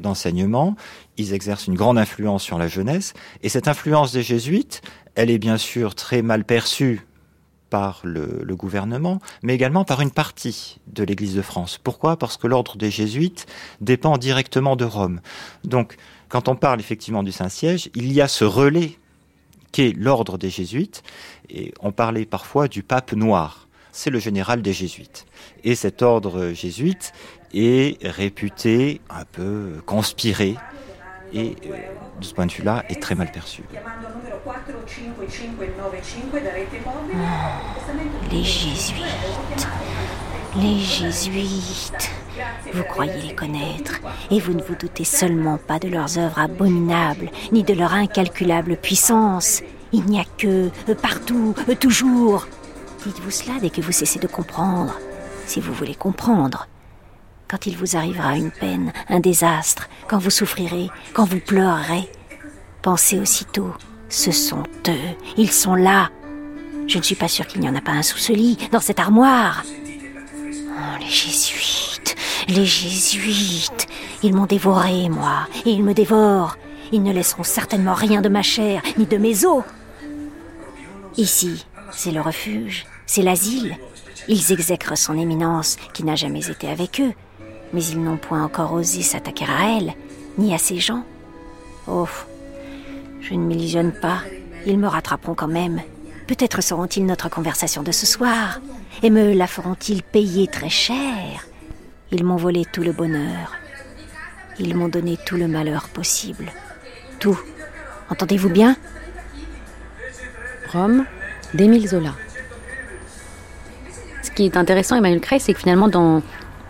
d'enseignement. 0.00 0.76
Ils 1.16 1.32
exercent 1.32 1.66
une 1.66 1.74
grande 1.74 1.98
influence 1.98 2.42
sur 2.42 2.58
la 2.58 2.68
jeunesse. 2.68 3.14
Et 3.42 3.48
cette 3.48 3.68
influence 3.68 4.12
des 4.12 4.22
jésuites, 4.22 4.82
elle 5.14 5.30
est 5.30 5.38
bien 5.38 5.56
sûr 5.56 5.94
très 5.94 6.22
mal 6.22 6.44
perçue 6.44 7.06
par 7.70 8.00
le, 8.04 8.54
gouvernement, 8.56 9.20
mais 9.42 9.54
également 9.54 9.84
par 9.84 10.00
une 10.00 10.10
partie 10.10 10.78
de 10.88 11.04
l'Église 11.04 11.34
de 11.34 11.42
France. 11.42 11.78
Pourquoi? 11.82 12.16
Parce 12.18 12.36
que 12.36 12.46
l'ordre 12.46 12.76
des 12.76 12.90
jésuites 12.90 13.46
dépend 13.80 14.18
directement 14.18 14.76
de 14.76 14.84
Rome. 14.84 15.20
Donc, 15.64 15.96
quand 16.28 16.48
on 16.48 16.56
parle 16.56 16.80
effectivement 16.80 17.22
du 17.22 17.32
Saint-Siège, 17.32 17.88
il 17.94 18.12
y 18.12 18.20
a 18.20 18.28
ce 18.28 18.44
relais 18.44 18.98
qu'est 19.72 19.92
l'ordre 19.96 20.36
des 20.36 20.50
jésuites, 20.50 21.02
et 21.48 21.72
on 21.80 21.92
parlait 21.92 22.26
parfois 22.26 22.68
du 22.68 22.82
pape 22.82 23.12
noir. 23.12 23.68
C'est 23.92 24.10
le 24.10 24.18
général 24.18 24.62
des 24.62 24.72
jésuites. 24.72 25.26
Et 25.64 25.74
cet 25.74 26.02
ordre 26.02 26.52
jésuite 26.52 27.12
est 27.52 27.98
réputé 28.06 29.00
un 29.10 29.24
peu 29.24 29.80
conspiré, 29.86 30.56
et 31.32 31.56
euh, 31.66 31.76
de 32.20 32.24
ce 32.24 32.34
point 32.34 32.46
de 32.46 32.52
vue-là, 32.52 32.84
est 32.88 33.00
très 33.00 33.14
mal 33.14 33.30
perçu. 33.30 33.62
Les 38.30 38.42
jésuites. 38.42 39.68
Les 40.56 40.78
jésuites. 40.78 42.10
Vous 42.72 42.82
croyez 42.84 43.20
les 43.20 43.34
connaître, 43.34 44.00
et 44.30 44.40
vous 44.40 44.54
ne 44.54 44.62
vous 44.62 44.74
doutez 44.74 45.04
seulement 45.04 45.58
pas 45.58 45.78
de 45.78 45.88
leurs 45.88 46.18
œuvres 46.18 46.38
abominables, 46.38 47.30
ni 47.52 47.62
de 47.62 47.74
leur 47.74 47.92
incalculable 47.92 48.76
puissance. 48.76 49.62
Il 49.92 50.04
n'y 50.06 50.20
a 50.20 50.24
que, 50.38 50.70
partout, 50.94 51.54
toujours. 51.78 52.46
Dites-vous 53.04 53.30
cela 53.30 53.58
dès 53.60 53.70
que 53.70 53.80
vous 53.80 53.92
cessez 53.92 54.18
de 54.18 54.26
comprendre, 54.26 54.98
si 55.46 55.60
vous 55.60 55.72
voulez 55.72 55.94
comprendre. 55.94 56.68
Quand 57.50 57.66
il 57.66 57.76
vous 57.76 57.96
arrivera 57.96 58.36
une 58.36 58.52
peine, 58.52 58.92
un 59.08 59.18
désastre, 59.18 59.88
quand 60.06 60.18
vous 60.18 60.30
souffrirez, 60.30 60.88
quand 61.12 61.24
vous 61.24 61.40
pleurerez, 61.40 62.08
pensez 62.80 63.18
aussitôt, 63.18 63.72
ce 64.08 64.30
sont 64.30 64.62
eux, 64.86 65.16
ils 65.36 65.50
sont 65.50 65.74
là. 65.74 66.10
Je 66.86 66.98
ne 66.98 67.02
suis 67.02 67.16
pas 67.16 67.26
sûre 67.26 67.48
qu'il 67.48 67.60
n'y 67.60 67.68
en 67.68 67.74
a 67.74 67.80
pas 67.80 67.90
un 67.90 68.02
sous 68.02 68.18
ce 68.18 68.32
lit, 68.32 68.56
dans 68.70 68.78
cette 68.78 69.00
armoire. 69.00 69.64
Oh, 69.66 70.98
les 71.00 71.08
jésuites, 71.08 72.14
les 72.46 72.64
jésuites, 72.64 73.88
ils 74.22 74.32
m'ont 74.32 74.46
dévoré, 74.46 75.08
moi, 75.08 75.48
et 75.66 75.70
ils 75.70 75.82
me 75.82 75.92
dévorent. 75.92 76.56
Ils 76.92 77.02
ne 77.02 77.12
laisseront 77.12 77.42
certainement 77.42 77.94
rien 77.94 78.20
de 78.20 78.28
ma 78.28 78.42
chair, 78.42 78.80
ni 78.96 79.06
de 79.06 79.16
mes 79.16 79.44
os. 79.44 79.64
Ici, 81.16 81.66
c'est 81.90 82.12
le 82.12 82.20
refuge, 82.20 82.86
c'est 83.06 83.22
l'asile. 83.22 83.76
Ils 84.28 84.52
exècrent 84.52 84.96
son 84.96 85.18
éminence, 85.18 85.78
qui 85.94 86.04
n'a 86.04 86.14
jamais 86.14 86.48
été 86.48 86.68
avec 86.68 87.00
eux, 87.00 87.12
mais 87.72 87.84
ils 87.84 88.02
n'ont 88.02 88.16
point 88.16 88.42
encore 88.42 88.72
osé 88.72 89.02
s'attaquer 89.02 89.44
à 89.44 89.78
elle, 89.78 89.94
ni 90.38 90.54
à 90.54 90.58
ses 90.58 90.78
gens. 90.78 91.04
Oh, 91.86 92.08
je 93.20 93.34
ne 93.34 93.40
m'illusionne 93.40 93.92
pas, 93.92 94.18
ils 94.66 94.78
me 94.78 94.88
rattraperont 94.88 95.34
quand 95.34 95.48
même. 95.48 95.80
Peut-être 96.26 96.62
sauront-ils 96.62 97.04
notre 97.06 97.28
conversation 97.28 97.82
de 97.82 97.92
ce 97.92 98.06
soir, 98.06 98.60
et 99.02 99.10
me 99.10 99.32
la 99.34 99.46
feront-ils 99.46 100.02
payer 100.02 100.46
très 100.46 100.68
cher? 100.68 101.46
Ils 102.12 102.24
m'ont 102.24 102.36
volé 102.36 102.64
tout 102.64 102.82
le 102.82 102.92
bonheur. 102.92 103.56
Ils 104.58 104.76
m'ont 104.76 104.88
donné 104.88 105.16
tout 105.24 105.36
le 105.36 105.48
malheur 105.48 105.88
possible. 105.88 106.52
Tout. 107.18 107.40
Entendez-vous 108.10 108.50
bien? 108.50 108.76
Rome, 110.72 111.04
d'Émile 111.54 111.88
Zola. 111.88 112.14
Ce 114.22 114.30
qui 114.30 114.44
est 114.44 114.56
intéressant, 114.56 114.96
Emmanuel 114.96 115.20
Cray, 115.20 115.40
c'est 115.40 115.54
que 115.54 115.60
finalement, 115.60 115.88
dans, 115.88 116.22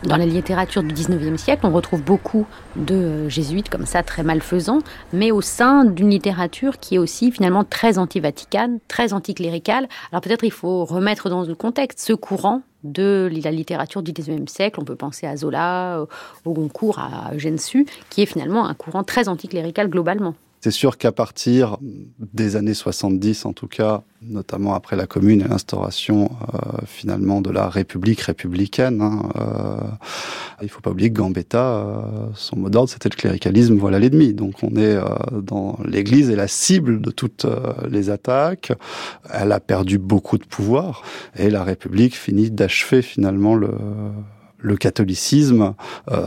dans 0.05 0.16
la 0.16 0.26
littérature 0.26 0.82
du 0.82 0.94
19e 0.94 1.36
siècle, 1.36 1.66
on 1.66 1.70
retrouve 1.70 2.03
beaucoup 2.03 2.46
de 2.76 3.28
jésuites 3.28 3.68
comme 3.68 3.86
ça, 3.86 4.03
très 4.03 4.22
malfaisants, 4.22 4.80
mais 5.12 5.30
au 5.30 5.40
sein 5.40 5.84
d'une 5.84 6.11
littérature 6.11 6.78
qui 6.78 6.94
est 6.94 6.98
aussi 6.98 7.30
finalement 7.30 7.64
très 7.64 7.98
anti-vaticane, 7.98 8.78
très 8.88 9.12
anticléricale. 9.12 9.88
Alors 10.11 10.22
peut-être 10.22 10.44
il 10.44 10.53
faut 10.53 10.84
remettre 10.84 11.28
dans 11.28 11.42
le 11.42 11.55
contexte 11.55 12.01
ce 12.01 12.12
courant 12.14 12.62
de 12.82 13.30
la 13.44 13.51
littérature 13.51 14.03
du 14.03 14.12
19e 14.12 14.48
siècle. 14.48 14.80
On 14.80 14.84
peut 14.84 14.96
penser 14.96 15.26
à 15.26 15.36
Zola, 15.36 16.07
au 16.44 16.53
Goncourt, 16.53 16.98
à 16.98 17.34
Eugène 17.34 17.59
Sue, 17.59 17.86
qui 18.09 18.22
est 18.22 18.26
finalement 18.26 18.66
un 18.66 18.74
courant 18.74 19.05
très 19.05 19.28
anticlérical 19.28 19.88
globalement. 19.88 20.34
C'est 20.61 20.70
sûr 20.70 20.98
qu'à 20.98 21.11
partir 21.11 21.78
des 21.80 22.56
années 22.56 22.74
70, 22.74 23.46
en 23.46 23.54
tout 23.54 23.66
cas, 23.66 24.02
notamment 24.20 24.74
après 24.74 24.94
la 24.94 25.06
Commune 25.06 25.40
et 25.40 25.48
l'instauration 25.48 26.30
euh, 26.52 26.82
finalement 26.84 27.40
de 27.40 27.50
la 27.50 27.70
République 27.70 28.20
républicaine, 28.20 29.00
hein, 29.00 29.22
euh, 29.36 29.80
il 30.62 30.68
faut 30.68 30.80
pas 30.80 30.90
oublier 30.90 31.11
que 31.11 31.16
Gambetta, 31.16 31.64
euh, 31.64 32.02
son 32.34 32.56
mot 32.56 32.68
d'ordre, 32.68 32.90
c'était 32.90 33.08
le 33.08 33.16
cléricalisme, 33.16 33.76
voilà 33.76 33.98
l'ennemi. 33.98 34.34
Donc 34.34 34.62
on 34.62 34.76
est 34.76 34.96
euh, 34.96 35.04
dans 35.40 35.78
l'Église 35.84 36.30
est 36.30 36.36
la 36.36 36.48
cible 36.48 37.00
de 37.00 37.11
toutes 37.11 37.46
euh, 37.46 37.72
les 37.88 38.11
attaques. 38.11 38.72
Elle 39.32 39.52
a 39.52 39.61
perdu 39.61 39.98
beaucoup 39.98 40.38
de 40.38 40.44
pouvoir 40.44 41.02
et 41.36 41.50
la 41.50 41.64
République 41.64 42.16
finit 42.16 42.50
d'achever 42.50 43.02
finalement 43.02 43.54
le 43.54 43.70
le 44.62 44.76
catholicisme 44.76 45.72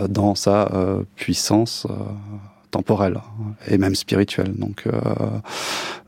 dans 0.09 0.34
sa 0.34 0.67
puissance 1.15 1.86
temporelle 2.74 3.19
et 3.69 3.78
même 3.78 3.95
spirituelle. 3.95 4.53
Donc, 4.55 4.84
euh, 4.88 4.91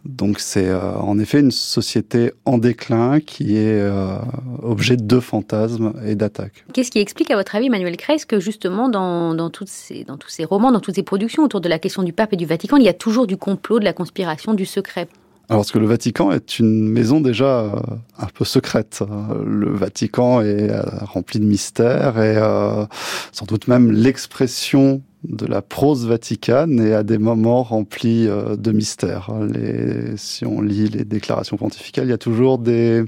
donc 0.04 0.40
c'est 0.40 0.68
euh, 0.68 0.96
en 1.12 1.18
effet 1.20 1.40
une 1.40 1.52
société 1.52 2.32
en 2.46 2.58
déclin 2.58 3.20
qui 3.20 3.56
est 3.56 3.80
euh, 3.80 4.18
objet 4.64 4.98
de 4.98 5.20
fantasmes 5.20 5.94
et 6.06 6.16
d'attaques. 6.16 6.66
Qu'est-ce 6.74 6.92
qui 6.92 7.00
explique, 7.00 7.30
à 7.32 7.36
votre 7.36 7.56
avis, 7.56 7.68
Emmanuel 7.68 7.98
Kreis, 7.98 8.26
que 8.28 8.40
justement 8.40 8.90
dans, 8.90 9.36
dans, 9.36 9.52
ces, 9.66 10.04
dans 10.04 10.18
tous 10.18 10.30
ces 10.30 10.46
romans, 10.46 10.72
dans 10.72 10.80
toutes 10.80 10.96
ces 10.96 11.04
productions 11.04 11.44
autour 11.44 11.62
de 11.62 11.70
la 11.70 11.80
question 11.80 12.04
du 12.04 12.14
pape 12.14 12.34
et 12.34 12.38
du 12.38 12.46
Vatican, 12.46 12.78
il 12.78 12.84
y 12.84 12.90
a 12.90 12.94
toujours 12.94 13.28
du 13.28 13.38
complot, 13.38 13.80
de 13.80 13.86
la 13.86 13.94
conspiration, 13.94 14.54
du 14.54 14.66
secret? 14.66 15.08
Alors, 15.48 15.62
parce 15.62 15.72
que 15.72 15.78
le 15.78 15.86
Vatican 15.86 16.32
est 16.32 16.58
une 16.58 16.90
maison 16.90 17.22
déjà 17.22 17.60
euh, 17.60 17.76
un 18.18 18.26
peu 18.34 18.46
secrète. 18.46 19.04
Le 19.46 19.70
Vatican 19.72 20.42
est 20.42 20.72
euh, 20.72 20.82
rempli 21.02 21.40
de 21.40 21.46
mystères 21.46 22.18
et 22.18 22.38
euh, 22.38 22.86
sans 23.32 23.46
doute 23.46 23.68
même 23.68 23.92
l'expression 23.92 25.04
de 25.24 25.46
la 25.46 25.62
prose 25.62 26.08
vaticane 26.08 26.80
est 26.80 26.94
à 26.94 27.04
des 27.04 27.20
moments 27.20 27.62
remplis 27.64 28.28
de 28.28 28.72
mystères. 28.72 29.32
Les, 29.52 30.18
si 30.18 30.46
on 30.46 30.62
lit 30.62 30.88
les 30.88 31.04
déclarations 31.04 31.58
pontificales, 31.58 32.06
il 32.06 32.12
y 32.12 32.14
a 32.14 32.20
toujours 32.20 32.60
des, 32.60 33.06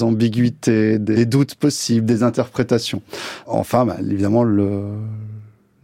ambiguïtés, 0.00 0.98
des 0.98 1.26
doutes 1.26 1.54
possibles, 1.54 2.06
des 2.06 2.24
interprétations. 2.24 3.02
Enfin, 3.46 3.86
bah, 3.86 3.98
évidemment, 4.00 4.42
le, 4.42 4.82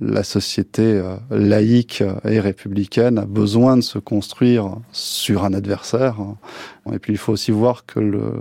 la 0.00 0.24
société 0.24 0.82
euh, 0.82 1.16
laïque 1.30 2.02
et 2.24 2.40
républicaine 2.40 3.18
a 3.18 3.26
besoin 3.26 3.76
de 3.76 3.82
se 3.82 3.98
construire 3.98 4.76
sur 4.92 5.44
un 5.44 5.54
adversaire. 5.54 6.16
Et 6.92 6.98
puis 6.98 7.12
il 7.12 7.18
faut 7.18 7.32
aussi 7.32 7.52
voir 7.52 7.86
que 7.86 8.00
le, 8.00 8.32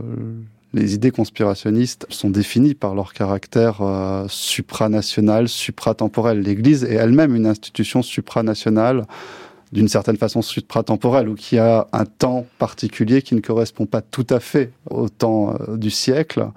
les 0.74 0.96
idées 0.96 1.12
conspirationnistes 1.12 2.06
sont 2.10 2.30
définies 2.30 2.74
par 2.74 2.96
leur 2.96 3.14
caractère 3.14 3.82
euh, 3.82 4.26
supranational, 4.28 5.48
supratemporel. 5.48 6.42
L'Église 6.42 6.84
est 6.84 6.96
elle-même 6.96 7.36
une 7.36 7.46
institution 7.46 8.02
supranationale 8.02 9.06
d'une 9.74 9.88
certaine 9.88 10.18
façon 10.18 10.42
supratemporelle 10.42 11.28
ou 11.28 11.36
qui 11.36 11.58
a 11.58 11.88
un 11.92 12.06
temps 12.06 12.46
particulier 12.60 13.22
qui 13.22 13.34
ne 13.36 13.42
correspond 13.42 13.86
pas 13.86 14.02
tout 14.02 14.28
à 14.30 14.40
fait 14.40 14.72
au 14.90 15.10
temps 15.10 15.56
euh, 15.56 15.78
du 15.78 15.90
siècle 15.90 16.48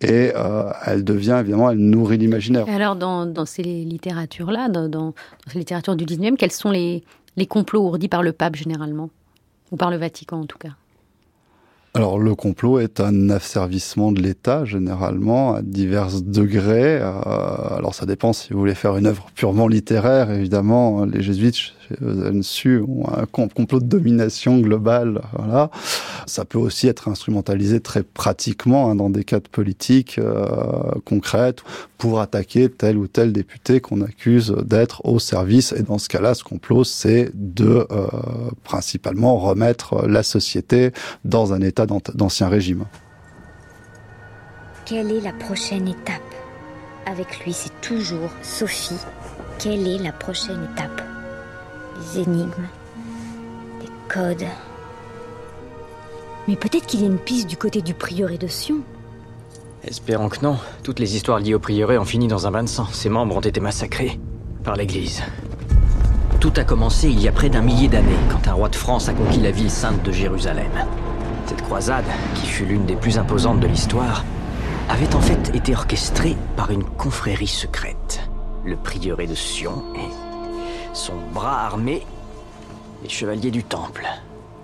et 0.00 0.32
euh, 0.34 0.70
elle 0.86 1.04
devient 1.04 1.38
évidemment, 1.40 1.70
elle 1.70 1.78
nourrit 1.78 2.18
l'imaginaire. 2.18 2.66
Alors 2.68 2.96
dans, 2.96 3.26
dans 3.26 3.46
ces 3.46 3.62
littératures-là, 3.62 4.68
dans, 4.68 4.88
dans, 4.88 5.14
ces 5.48 5.58
littératures 5.58 5.96
du 5.96 6.04
19e, 6.04 6.36
quels 6.36 6.52
sont 6.52 6.70
les, 6.70 7.02
les 7.36 7.46
complots 7.46 7.82
ourdis 7.82 8.08
par 8.08 8.22
le 8.22 8.32
pape 8.32 8.54
généralement? 8.54 9.10
Ou 9.72 9.76
par 9.76 9.90
le 9.90 9.96
Vatican 9.96 10.40
en 10.40 10.46
tout 10.46 10.58
cas? 10.58 10.70
Alors 11.94 12.18
le 12.18 12.34
complot 12.34 12.78
est 12.78 13.00
un 13.00 13.28
asservissement 13.28 14.12
de 14.12 14.22
l'État 14.22 14.64
généralement 14.64 15.54
à 15.54 15.62
divers 15.62 16.22
degrés. 16.22 16.98
Euh, 16.98 17.76
alors 17.76 17.94
ça 17.94 18.06
dépend 18.06 18.32
si 18.32 18.54
vous 18.54 18.60
voulez 18.60 18.74
faire 18.74 18.96
une 18.96 19.06
œuvre 19.06 19.26
purement 19.34 19.68
littéraire. 19.68 20.30
Évidemment, 20.30 21.04
les 21.04 21.22
jésuites 21.22 21.74
ont 22.00 23.06
un 23.08 23.26
complot 23.26 23.80
de 23.80 23.86
domination 23.86 24.58
globale. 24.58 25.22
Voilà. 25.36 25.70
Ça 26.26 26.44
peut 26.44 26.58
aussi 26.58 26.88
être 26.88 27.08
instrumentalisé 27.08 27.80
très 27.80 28.02
pratiquement 28.02 28.90
hein, 28.90 28.94
dans 28.94 29.10
des 29.10 29.24
cas 29.24 29.40
de 29.40 29.48
politique 29.48 30.18
euh, 30.18 30.46
concrètes 31.04 31.62
pour 31.98 32.20
attaquer 32.20 32.68
tel 32.68 32.96
ou 32.96 33.06
tel 33.06 33.32
député 33.32 33.80
qu'on 33.80 34.00
accuse 34.00 34.54
d'être 34.64 35.04
au 35.06 35.18
service. 35.18 35.72
Et 35.72 35.82
dans 35.82 35.98
ce 35.98 36.08
cas-là, 36.08 36.34
ce 36.34 36.44
complot, 36.44 36.84
c'est 36.84 37.30
de 37.34 37.86
euh, 37.90 38.06
principalement 38.64 39.36
remettre 39.36 40.06
la 40.06 40.22
société 40.22 40.92
dans 41.24 41.52
un 41.52 41.60
état 41.60 41.86
d'ancien 41.86 42.48
régime. 42.48 42.84
Quelle 44.84 45.10
est 45.12 45.20
la 45.20 45.32
prochaine 45.32 45.88
étape? 45.88 46.22
Avec 47.06 47.44
lui, 47.44 47.52
c'est 47.52 47.80
toujours 47.80 48.30
Sophie. 48.42 48.98
Quelle 49.58 49.86
est 49.86 49.98
la 49.98 50.12
prochaine 50.12 50.68
étape? 50.72 51.11
Des 51.98 52.20
énigmes, 52.20 52.68
des 53.80 53.88
codes. 54.08 54.46
Mais 56.48 56.56
peut-être 56.56 56.86
qu'il 56.86 57.00
y 57.00 57.04
a 57.04 57.06
une 57.06 57.18
piste 57.18 57.48
du 57.48 57.56
côté 57.56 57.82
du 57.82 57.94
prieuré 57.94 58.38
de 58.38 58.48
Sion. 58.48 58.80
Espérons 59.84 60.28
que 60.28 60.40
non. 60.42 60.58
Toutes 60.82 60.98
les 60.98 61.16
histoires 61.16 61.38
liées 61.38 61.54
au 61.54 61.58
prieuré 61.58 61.98
ont 61.98 62.04
fini 62.04 62.28
dans 62.28 62.46
un 62.46 62.50
bain 62.50 62.62
de 62.62 62.68
sang. 62.68 62.86
Ses 62.92 63.08
membres 63.08 63.36
ont 63.36 63.40
été 63.40 63.60
massacrés 63.60 64.18
par 64.64 64.76
l'Église. 64.76 65.22
Tout 66.40 66.52
a 66.56 66.64
commencé 66.64 67.08
il 67.08 67.20
y 67.20 67.28
a 67.28 67.32
près 67.32 67.48
d'un 67.48 67.62
millier 67.62 67.88
d'années, 67.88 68.18
quand 68.30 68.48
un 68.48 68.54
roi 68.54 68.68
de 68.68 68.76
France 68.76 69.08
a 69.08 69.12
conquis 69.12 69.40
la 69.40 69.52
ville 69.52 69.70
sainte 69.70 70.02
de 70.02 70.10
Jérusalem. 70.10 70.70
Cette 71.46 71.62
croisade, 71.62 72.04
qui 72.34 72.46
fut 72.46 72.64
l'une 72.64 72.86
des 72.86 72.96
plus 72.96 73.18
imposantes 73.18 73.60
de 73.60 73.66
l'histoire, 73.66 74.24
avait 74.88 75.14
en 75.14 75.20
fait 75.20 75.54
été 75.54 75.74
orchestrée 75.74 76.36
par 76.56 76.70
une 76.70 76.84
confrérie 76.84 77.46
secrète. 77.46 78.28
Le 78.64 78.76
prieuré 78.76 79.26
de 79.26 79.34
Sion 79.34 79.82
et 79.96 80.21
son 80.92 81.14
bras 81.32 81.66
armé, 81.66 82.02
les 83.02 83.08
chevaliers 83.08 83.50
du 83.50 83.64
Temple. 83.64 84.06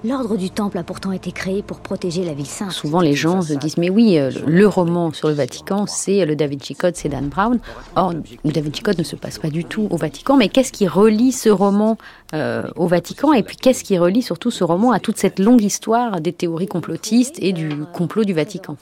L'ordre 0.05 0.37
du 0.37 0.49
Temple 0.49 0.79
a 0.79 0.85
pourtant 0.85 1.11
été 1.11 1.33
créé 1.33 1.61
pour 1.61 1.81
protéger 1.81 2.25
la 2.25 2.33
ville 2.33 2.47
sainte. 2.47 2.71
Souvent, 2.71 3.01
les 3.01 3.15
gens 3.15 3.43
se 3.43 3.55
disent 3.55 3.79
Mais 3.79 3.91
oui, 3.91 4.17
euh, 4.17 4.31
le 4.47 4.69
roman 4.69 5.13
sur 5.13 5.27
le 5.27 5.35
Vatican, 5.35 5.87
c'est 5.87 6.25
le 6.25 6.37
David 6.37 6.63
Code, 6.77 6.95
c'est 6.95 7.09
Dan 7.09 7.29
Brown. 7.29 7.59
Or, 7.97 8.13
le 8.13 8.53
David 8.53 8.81
Code 8.81 8.99
ne 8.99 9.03
se 9.03 9.17
passe 9.17 9.41
pas 9.41 9.49
du 9.49 9.65
tout 9.65 9.89
au 9.91 9.97
Vatican. 9.97 10.37
Mais 10.37 10.49
qu'est-ce 10.51 10.71
qui 10.71 10.87
relie 10.87 11.33
ce 11.33 11.49
roman 11.49 11.99
euh, 12.33 12.63
au 12.77 12.87
Vatican 12.87 13.33
Et 13.33 13.43
puis, 13.43 13.57
qu'est-ce 13.57 13.83
qui 13.83 13.99
relie 13.99 14.23
surtout 14.23 14.53
ce 14.53 14.63
roman 14.63 14.93
à 14.93 15.01
toute 15.01 15.17
cette 15.17 15.41
longue 15.41 15.63
histoire 15.63 16.21
des 16.21 16.33
théories 16.33 16.69
complotistes 16.69 17.39
et 17.41 17.53
du 17.53 17.69
complot 17.93 18.23
du 18.23 18.35
Vatican? 18.35 18.77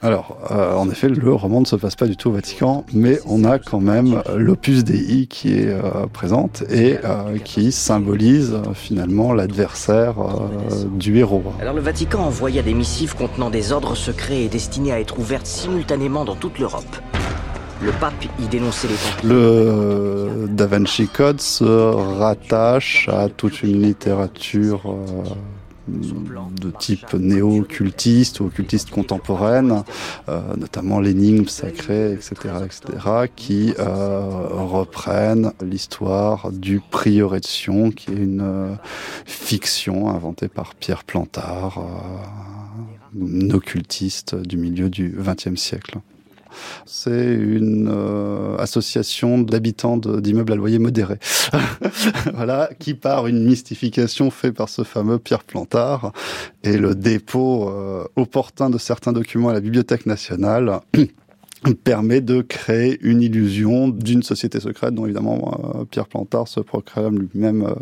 Alors, 0.00 0.38
euh, 0.52 0.74
en 0.74 0.88
effet, 0.90 1.08
le 1.08 1.32
roman 1.32 1.60
ne 1.60 1.66
se 1.66 1.74
passe 1.74 1.96
pas 1.96 2.06
du 2.06 2.16
tout 2.16 2.28
au 2.28 2.32
Vatican, 2.32 2.84
mais 2.92 3.18
on 3.26 3.44
a 3.44 3.58
quand 3.58 3.80
même 3.80 4.22
l'opus 4.36 4.84
Dei 4.84 5.26
qui 5.26 5.58
est 5.58 5.68
euh, 5.68 6.06
présente 6.12 6.62
et 6.70 6.98
euh, 7.04 7.38
qui 7.44 7.72
symbolise 7.72 8.58
finalement 8.74 9.32
l'adversaire 9.32 10.14
du 10.92 11.18
héros. 11.18 11.42
Alors 11.60 11.74
le 11.74 11.80
Vatican 11.80 12.20
envoya 12.20 12.62
des 12.62 12.74
missives 12.74 13.16
contenant 13.16 13.50
des 13.50 13.72
ordres 13.72 13.96
secrets 13.96 14.42
et 14.42 14.48
destinés 14.48 14.92
à 14.92 15.00
être 15.00 15.18
ouvertes 15.18 15.46
simultanément 15.46 16.24
dans 16.24 16.36
toute 16.36 16.60
l'Europe. 16.60 16.96
Le 17.82 17.90
pape 17.92 18.24
y 18.40 18.46
dénonçait 18.46 18.88
les 18.88 18.94
Templiers. 18.94 19.34
Le 19.34 20.46
Da 20.48 20.66
Vinci 20.66 21.08
Code 21.08 21.40
se 21.40 21.64
rattache 21.64 23.08
à 23.08 23.28
toute 23.28 23.62
une 23.62 23.82
littérature 23.82 24.82
de 25.88 26.70
type 26.78 27.14
néo-occultiste 27.14 28.40
ou 28.40 28.46
occultiste 28.46 28.90
contemporaine, 28.90 29.82
euh, 30.28 30.56
notamment 30.56 31.00
l'énigme 31.00 31.46
sacrée, 31.46 32.12
etc., 32.12 32.34
etc., 32.64 33.28
qui 33.34 33.74
euh, 33.78 34.20
reprennent 34.52 35.52
l'histoire 35.62 36.50
du 36.52 36.80
prieuré 36.80 37.40
de 37.40 37.46
Sion, 37.46 37.90
qui 37.90 38.10
est 38.10 38.16
une 38.16 38.40
euh, 38.42 38.74
fiction 39.24 40.10
inventée 40.10 40.48
par 40.48 40.74
Pierre 40.74 41.04
Plantard, 41.04 41.82
un 43.20 43.50
occultiste 43.50 44.34
du 44.34 44.56
milieu 44.56 44.90
du 44.90 45.16
XXe 45.18 45.60
siècle. 45.60 45.98
C'est 46.86 47.34
une 47.34 47.88
euh, 47.90 48.56
association 48.58 49.38
d'habitants 49.38 49.96
d'immeubles 49.96 50.52
à 50.52 50.56
loyer 50.56 50.78
modéré. 50.78 51.18
voilà, 52.34 52.70
qui 52.78 52.94
part 52.94 53.26
une 53.26 53.44
mystification 53.44 54.30
faite 54.30 54.54
par 54.54 54.68
ce 54.68 54.82
fameux 54.82 55.18
Pierre 55.18 55.44
Plantard 55.44 56.12
et 56.64 56.76
le 56.76 56.94
dépôt 56.94 57.68
euh, 57.68 58.04
opportun 58.16 58.70
de 58.70 58.78
certains 58.78 59.12
documents 59.12 59.48
à 59.48 59.52
la 59.52 59.60
Bibliothèque 59.60 60.06
nationale 60.06 60.80
permet 61.84 62.20
de 62.20 62.40
créer 62.40 62.98
une 63.02 63.20
illusion 63.20 63.88
d'une 63.88 64.22
société 64.22 64.60
secrète 64.60 64.94
dont 64.94 65.04
évidemment 65.04 65.74
euh, 65.80 65.84
Pierre 65.84 66.06
Plantard 66.06 66.46
se 66.46 66.60
proclame 66.60 67.18
lui-même 67.18 67.64
euh, 67.64 67.74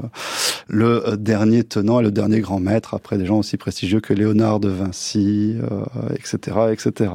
le 0.69 1.17
dernier 1.17 1.63
tenant 1.63 2.01
et 2.01 2.03
le 2.03 2.11
dernier 2.11 2.41
grand 2.41 2.59
maître 2.59 2.95
après 2.95 3.19
des 3.19 3.27
gens 3.27 3.39
aussi 3.39 3.57
prestigieux 3.57 4.01
que 4.01 4.15
Léonard 4.15 4.61
de 4.61 4.69
Vinci, 4.69 5.57
etc., 6.15 6.57
euh, 6.57 6.73
etc. 6.73 7.11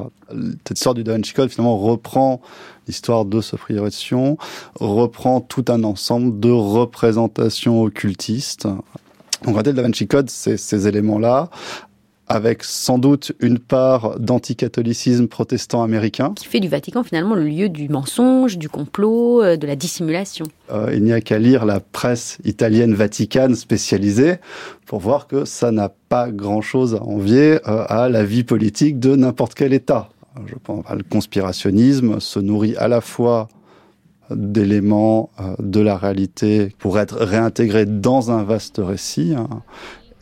Cette 0.67 0.77
histoire 0.77 0.95
du 0.95 1.03
Da 1.03 1.13
Vinci 1.13 1.33
Code 1.33 1.49
finalement 1.49 1.77
reprend 1.77 2.41
l'histoire 2.87 3.25
de 3.25 3.41
ce 3.41 3.55
Sion, 3.89 4.37
reprend 4.75 5.41
tout 5.41 5.65
un 5.67 5.83
ensemble 5.83 6.39
de 6.39 6.51
représentations 6.51 7.81
occultistes. 7.81 8.67
Donc, 9.45 9.57
en 9.57 9.61
le 9.61 9.73
Da 9.73 9.81
Vinci 9.81 10.07
Code, 10.07 10.29
c'est 10.29 10.57
ces 10.57 10.87
éléments-là, 10.87 11.49
avec 12.31 12.63
sans 12.63 12.97
doute 12.97 13.33
une 13.41 13.59
part 13.59 14.17
d'anticatholicisme 14.17 15.27
protestant 15.27 15.83
américain. 15.83 16.33
Qui 16.35 16.47
fait 16.47 16.61
du 16.61 16.69
Vatican 16.69 17.03
finalement 17.03 17.35
le 17.35 17.43
lieu 17.43 17.67
du 17.67 17.89
mensonge, 17.89 18.57
du 18.57 18.69
complot, 18.69 19.43
euh, 19.43 19.57
de 19.57 19.67
la 19.67 19.75
dissimulation. 19.75 20.45
Euh, 20.71 20.91
il 20.93 21.03
n'y 21.03 21.11
a 21.11 21.19
qu'à 21.19 21.39
lire 21.39 21.65
la 21.65 21.81
presse 21.81 22.37
italienne 22.45 22.93
vaticane 22.93 23.55
spécialisée 23.55 24.35
pour 24.85 24.99
voir 24.99 25.27
que 25.27 25.43
ça 25.43 25.71
n'a 25.71 25.89
pas 25.89 26.31
grand-chose 26.31 26.95
à 26.95 27.03
envier 27.03 27.59
euh, 27.67 27.83
à 27.89 28.07
la 28.07 28.23
vie 28.23 28.45
politique 28.45 28.99
de 28.99 29.15
n'importe 29.15 29.53
quel 29.53 29.73
État. 29.73 30.09
Je 30.45 30.55
pense 30.63 30.85
le 30.89 31.03
conspirationnisme 31.03 32.21
se 32.21 32.39
nourrit 32.39 32.77
à 32.77 32.87
la 32.87 33.01
fois 33.01 33.49
d'éléments 34.29 35.29
de 35.59 35.81
la 35.81 35.97
réalité 35.97 36.73
pour 36.79 36.97
être 36.97 37.17
réintégrés 37.17 37.85
dans 37.85 38.31
un 38.31 38.43
vaste 38.43 38.79
récit. 38.81 39.35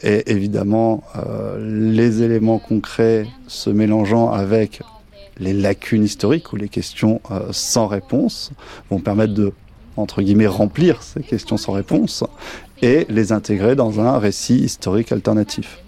Et 0.01 0.31
évidemment, 0.31 1.03
euh, 1.15 1.57
les 1.59 2.23
éléments 2.23 2.59
concrets 2.59 3.27
se 3.47 3.69
mélangeant 3.69 4.31
avec 4.31 4.81
les 5.39 5.53
lacunes 5.53 6.03
historiques 6.03 6.53
ou 6.53 6.55
les 6.55 6.69
questions 6.69 7.21
euh, 7.31 7.47
sans 7.51 7.87
réponse 7.87 8.51
vont 8.89 8.99
permettre 8.99 9.33
de, 9.33 9.53
entre 9.97 10.21
guillemets, 10.21 10.47
remplir 10.47 11.01
ces 11.03 11.21
questions 11.21 11.57
sans 11.57 11.73
réponse 11.73 12.23
et 12.81 13.05
les 13.09 13.31
intégrer 13.33 13.75
dans 13.75 13.99
un 13.99 14.17
récit 14.19 14.55
historique 14.55 15.11
alternatif. 15.11 15.79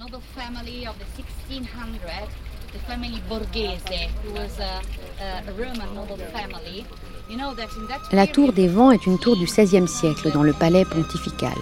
La 8.11 8.27
tour 8.27 8.51
des 8.51 8.67
vents 8.67 8.91
est 8.91 9.05
une 9.05 9.19
tour 9.19 9.37
du 9.37 9.45
XVIe 9.45 9.87
siècle 9.87 10.31
dans 10.33 10.43
le 10.43 10.51
palais 10.51 10.83
pontifical 10.83 11.55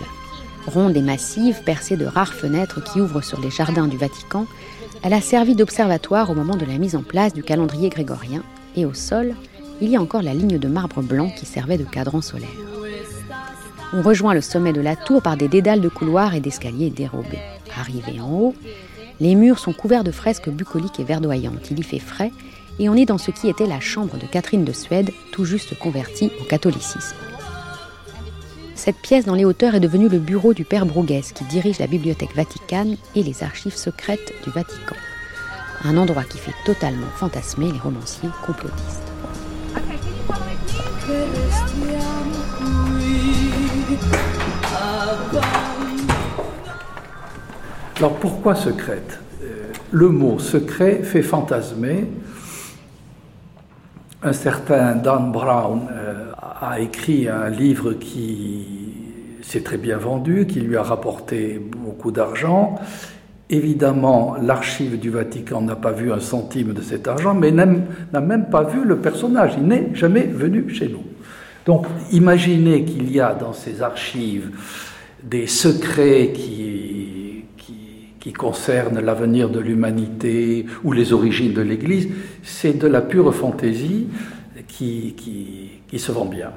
ronde 0.68 0.96
et 0.98 1.02
massive, 1.02 1.64
percée 1.64 1.98
de 1.98 2.06
rares 2.06 2.34
fenêtres 2.34 2.84
qui 2.84 3.02
ouvrent 3.02 3.24
sur 3.24 3.40
les 3.42 3.50
jardins 3.50 3.88
du 3.88 3.98
Vatican, 3.98 4.46
elle 5.04 5.14
a 5.14 5.22
servi 5.22 5.56
d'observatoire 5.56 6.30
au 6.30 6.36
moment 6.36 6.56
de 6.56 6.66
la 6.66 6.78
mise 6.78 6.96
en 6.96 7.04
place 7.04 7.34
du 7.34 7.44
calendrier 7.44 7.90
grégorien, 7.90 8.44
et 8.76 8.86
au 8.86 8.94
sol, 8.94 9.36
il 9.82 9.90
y 9.90 9.96
a 9.96 10.02
encore 10.02 10.22
la 10.22 10.34
ligne 10.34 10.58
de 10.58 10.68
marbre 10.68 11.02
blanc 11.02 11.32
qui 11.38 11.46
servait 11.46 11.78
de 11.78 11.86
cadran 11.86 12.22
solaire. 12.22 12.50
On 13.94 14.02
rejoint 14.02 14.34
le 14.34 14.42
sommet 14.42 14.74
de 14.74 14.82
la 14.82 14.96
tour 14.96 15.22
par 15.22 15.38
des 15.38 15.48
dédales 15.48 15.82
de 15.82 15.90
couloirs 15.90 16.36
et 16.36 16.42
d'escaliers 16.42 16.92
dérobés. 16.92 17.40
Arrivé 17.76 18.20
en 18.20 18.32
haut, 18.32 18.56
Les 19.20 19.36
murs 19.36 19.60
sont 19.60 19.74
couverts 19.74 20.06
de 20.06 20.12
fresques 20.12 20.50
bucoliques 20.50 21.00
et 21.00 21.04
verdoyantes. 21.04 21.72
Il 21.72 21.80
y 21.80 21.84
fait 21.84 22.00
frais 22.00 22.32
et 22.80 22.88
on 22.88 22.96
est 22.96 23.06
dans 23.06 23.18
ce 23.18 23.32
qui 23.32 23.50
était 23.50 23.68
la 23.68 23.82
chambre 23.82 24.18
de 24.18 24.26
Catherine 24.26 24.64
de 24.64 24.72
Suède, 24.72 25.12
tout 25.34 25.44
juste 25.44 25.78
convertie 25.78 26.32
au 26.40 26.46
catholicisme. 26.46 27.16
Cette 28.80 28.96
pièce 28.96 29.26
dans 29.26 29.36
les 29.36 29.44
hauteurs 29.44 29.76
est 29.76 29.82
devenue 29.82 30.08
le 30.08 30.20
bureau 30.20 30.54
du 30.54 30.64
père 30.64 30.86
Bruguès 30.86 31.34
qui 31.34 31.44
dirige 31.44 31.80
la 31.80 31.88
bibliothèque 31.88 32.34
vaticane 32.34 32.96
et 33.14 33.24
les 33.24 33.44
archives 33.44 33.76
secrètes 33.76 34.34
du 34.46 34.52
Vatican. 34.52 34.96
Un 35.84 35.98
endroit 35.98 36.24
qui 36.24 36.38
fait 36.38 36.54
totalement 36.64 37.10
fantasmer 37.18 37.74
les 37.74 37.78
romanciers 37.78 38.30
complotistes. 38.46 39.04
Alors 47.98 48.16
pourquoi 48.16 48.56
secrète? 48.56 49.20
Euh, 49.44 49.74
Le 49.92 50.08
mot 50.08 50.40
secret 50.40 51.04
fait 51.04 51.22
fantasmer. 51.22 52.08
Un 54.22 54.34
certain 54.34 54.96
Dan 54.96 55.32
Brown 55.32 55.88
euh, 55.94 56.32
a 56.60 56.82
écrit 56.82 57.30
un 57.30 57.50
livre 57.50 57.94
qui 57.94 58.66
s'est 59.42 59.62
très 59.62 59.78
bien 59.78 59.98
vendu, 59.98 60.46
qui 60.46 60.60
lui 60.60 60.76
a 60.76 60.84
rapporté 60.84 61.58
beaucoup 61.58 62.12
d'argent. 62.12 62.76
Évidemment, 63.50 64.36
l'archive 64.42 65.00
du 65.00 65.10
Vatican 65.10 65.62
n'a 65.62 65.78
pas 65.78 65.94
vu 65.94 66.12
un 66.12 66.20
centime 66.20 66.74
de 66.74 66.82
cet 66.82 67.08
argent, 67.08 67.34
mais 67.34 67.52
n'a 67.52 68.20
même 68.20 68.50
pas 68.52 68.64
vu 68.64 68.84
le 68.84 68.98
personnage. 68.98 69.54
Il 69.58 69.68
n'est 69.68 69.96
jamais 69.96 70.24
venu 70.24 70.70
chez 70.70 70.90
nous. 70.90 71.04
Donc, 71.66 71.88
imaginez 72.12 72.84
qu'il 72.84 73.10
y 73.10 73.22
a 73.22 73.34
dans 73.34 73.54
ces 73.54 73.82
archives 73.82 74.52
des 75.24 75.48
secrets 75.48 76.34
qui, 76.34 76.79
qui, 78.20 78.34
concernent 78.34 79.00
l'avenir 79.00 79.50
de 79.50 79.60
l'humanité 79.60 80.66
ou 80.84 80.92
les 80.92 81.14
origines 81.14 81.54
de 81.54 81.62
l'Église, 81.62 82.10
c'est 82.44 82.74
de 82.74 82.88
la 82.88 83.02
pure 83.02 83.34
fantaisie 83.34 84.08
qui, 84.68 85.16
qui, 85.88 86.00
se 86.00 86.12
vend 86.12 86.26
bien. 86.26 86.52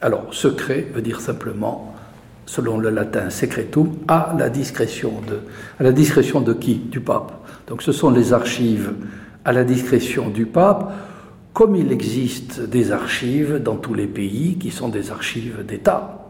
Alors, 0.00 0.32
secret 0.32 0.86
veut 0.94 1.02
dire 1.02 1.20
simplement, 1.20 1.94
selon 2.44 2.78
le 2.78 2.90
latin 2.90 3.30
secretum, 3.30 3.96
à 4.08 4.34
la 4.38 4.50
discrétion 4.50 5.20
de, 5.26 5.40
à 5.80 5.82
la 5.82 5.92
discrétion 5.92 6.40
de 6.40 6.52
qui? 6.52 6.74
Du 6.74 7.00
pape. 7.00 7.32
Donc, 7.66 7.82
ce 7.82 7.92
sont 7.92 8.10
les 8.10 8.32
archives 8.32 8.92
à 9.44 9.52
la 9.52 9.64
discrétion 9.64 10.28
du 10.28 10.46
pape 10.46 10.92
comme 11.56 11.74
il 11.74 11.90
existe 11.90 12.60
des 12.60 12.92
archives 12.92 13.62
dans 13.62 13.76
tous 13.76 13.94
les 13.94 14.06
pays 14.06 14.58
qui 14.58 14.70
sont 14.70 14.90
des 14.90 15.10
archives 15.10 15.64
d'État. 15.64 16.26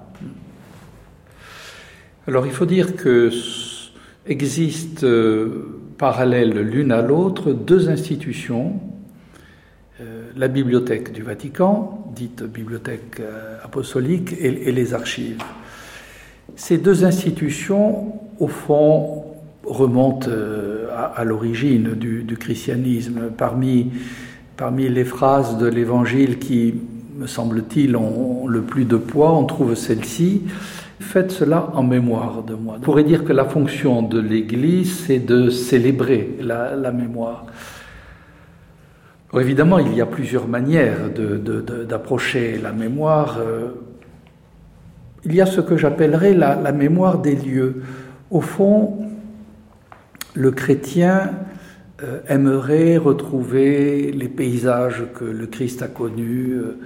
Alors 2.28 2.46
il 2.46 2.52
faut 2.52 2.64
dire 2.64 2.94
que 2.94 3.30
existent 4.26 5.06
euh, 5.06 5.80
parallèles 5.98 6.58
l'une 6.60 6.92
à 6.92 7.02
l'autre 7.02 7.52
deux 7.52 7.88
institutions, 7.88 8.80
euh, 10.00 10.30
la 10.36 10.48
bibliothèque 10.48 11.12
du 11.12 11.22
Vatican, 11.22 12.12
dite 12.14 12.42
bibliothèque 12.42 13.20
euh, 13.20 13.56
apostolique, 13.62 14.34
et, 14.38 14.72
les 14.72 14.94
archives. 14.94 15.42
Ces 16.54 16.78
deux 16.78 17.04
institutions, 17.04 18.12
au 18.38 18.48
fond, 18.48 19.24
remontent 19.64 20.30
à, 21.16 21.24
l'origine 21.24 21.94
du, 21.94 22.36
christianisme. 22.38 23.30
Parmi 23.36 23.90
Parmi 24.56 24.88
les 24.88 25.04
phrases 25.04 25.58
de 25.58 25.66
l'Évangile 25.66 26.38
qui, 26.38 26.74
me 27.14 27.26
semble-t-il, 27.26 27.94
ont 27.94 28.46
le 28.46 28.62
plus 28.62 28.86
de 28.86 28.96
poids, 28.96 29.36
on 29.36 29.44
trouve 29.44 29.74
celle-ci. 29.74 30.44
Faites 30.98 31.30
cela 31.30 31.70
en 31.74 31.82
mémoire 31.82 32.42
de 32.42 32.54
moi. 32.54 32.76
On 32.78 32.80
pourrait 32.80 33.04
dire 33.04 33.24
que 33.24 33.32
la 33.32 33.44
fonction 33.44 34.02
de 34.02 34.18
l'Église, 34.18 35.04
c'est 35.06 35.18
de 35.18 35.50
célébrer 35.50 36.36
la, 36.40 36.90
mémoire. 36.90 37.44
évidemment, 39.38 39.78
il 39.78 39.94
y 39.94 40.00
a 40.00 40.06
plusieurs 40.06 40.48
manières 40.48 41.10
d'approcher 41.86 42.58
la 42.62 42.72
mémoire. 42.72 43.38
Euh, 43.40 43.68
il 45.26 45.34
y 45.34 45.40
a 45.42 45.46
ce 45.46 45.60
que 45.60 45.76
j'appellerais 45.76 46.32
la, 46.32 46.72
mémoire 46.72 47.18
des 47.18 47.36
lieux. 47.36 47.82
Au 48.30 48.40
fond, 48.40 48.98
le 50.34 50.50
chrétien 50.50 51.32
euh, 52.02 52.20
aimerait 52.28 52.96
retrouver 52.96 54.12
les 54.12 54.28
paysages 54.28 55.04
que 55.14 55.24
le 55.24 55.46
Christ 55.46 55.82
a 55.82 55.88
connus, 55.88 56.52
euh, 56.52 56.78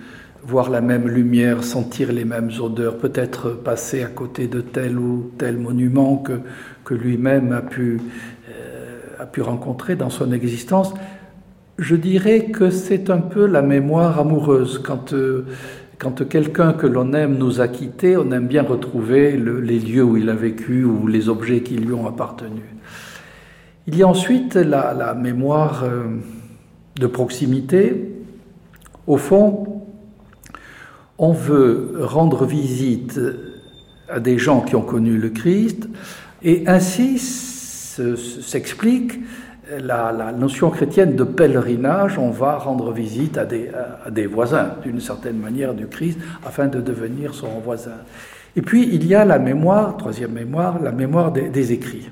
voir 0.43 0.70
la 0.70 0.80
même 0.80 1.09
lumière, 1.09 1.64
sentir 1.64 2.12
les 2.12 2.24
mêmes 2.24 2.51
odeurs, 2.61 2.97
peut-être 2.99 3.51
passer 3.51 4.03
à 4.03 4.09
côté 4.09 4.49
de 4.49 4.61
tel 4.61 4.99
ou 4.99 5.30
tel 5.38 5.59
monument 5.59 6.16
que, 6.16 6.41
que 6.84 6.95
lui-même 6.95 7.53
a, 7.53 7.61
pu 7.61 8.01
euh, 8.51 8.99
a 9.18 9.26
pu 9.26 9.43
rencontrer 9.43 9.97
dans 9.97 10.11
son 10.11 10.32
existence. 10.32 10.95
Je 11.78 11.97
dirais 11.97 12.47
que 12.47 12.70
c'est 12.70 13.11
un 13.11 13.18
peu 13.18 13.47
la 13.47 13.62
mémoire 13.62 14.18
amoureuse. 14.18 14.80
Quand, 14.84 15.14
quand 15.99 16.26
quelqu'un 16.28 16.72
que 16.72 16.86
l'on 16.86 17.12
aime 17.12 17.36
nous 17.36 17.61
a 17.61 17.68
quittés, 17.68 18.16
on 18.16 18.32
aime 18.32 18.47
bien 18.47 18.62
retrouver 18.62 19.36
les 19.36 19.78
lieux 19.78 20.03
où 20.03 20.16
il 20.16 20.28
a 20.30 20.34
vécu 20.34 20.84
ou 20.84 21.07
les 21.07 21.28
objets 21.28 21.61
qui 21.61 21.76
lui 21.76 21.93
ont 21.93 22.09
appartenu. 22.09 22.62
Il 23.86 23.97
y 23.97 24.03
a 24.03 24.09
ensuite 24.09 24.55
la, 24.55 25.14
mémoire 25.14 25.84
euh, 25.84 26.05
de 26.97 27.07
proximité. 27.07 28.12
Au 29.07 29.16
fond, 29.16 29.70
on 31.21 31.33
veut 31.33 31.93
rendre 32.01 32.47
visite 32.47 33.21
à 34.09 34.18
des 34.18 34.39
gens 34.39 34.62
qui 34.62 34.75
ont 34.75 34.83
connu 34.83 35.18
le 35.18 35.29
Christ, 35.29 35.89
et 36.43 36.64
ainsi 36.66 37.18
s'explique 37.18 39.21
la, 39.79 40.33
notion 40.33 40.71
chrétienne 40.71 41.14
de 41.14 41.23
pèlerinage. 41.23 42.18
On 42.18 42.31
va 42.31 42.57
rendre 42.57 42.93
visite 42.93 43.39
à 43.39 43.45
des, 43.45 44.27
voisins, 44.27 44.75
d'une 44.83 45.01
certaine 45.01 45.37
manière, 45.37 45.75
du 45.75 45.87
Christ, 45.87 46.18
afin 46.45 46.66
de 46.66 46.81
devenir 46.81 47.35
son 47.35 47.61
voisin. 47.62 47.99
Et 48.57 48.62
puis, 48.62 48.89
il 48.91 49.07
y 49.07 49.14
a 49.14 49.25
la 49.25 49.39
mémoire, 49.39 49.97
troisième 49.99 50.33
mémoire, 50.33 50.83
la 50.83 50.91
mémoire 50.91 51.31
des 51.31 51.73
écrits 51.73 52.09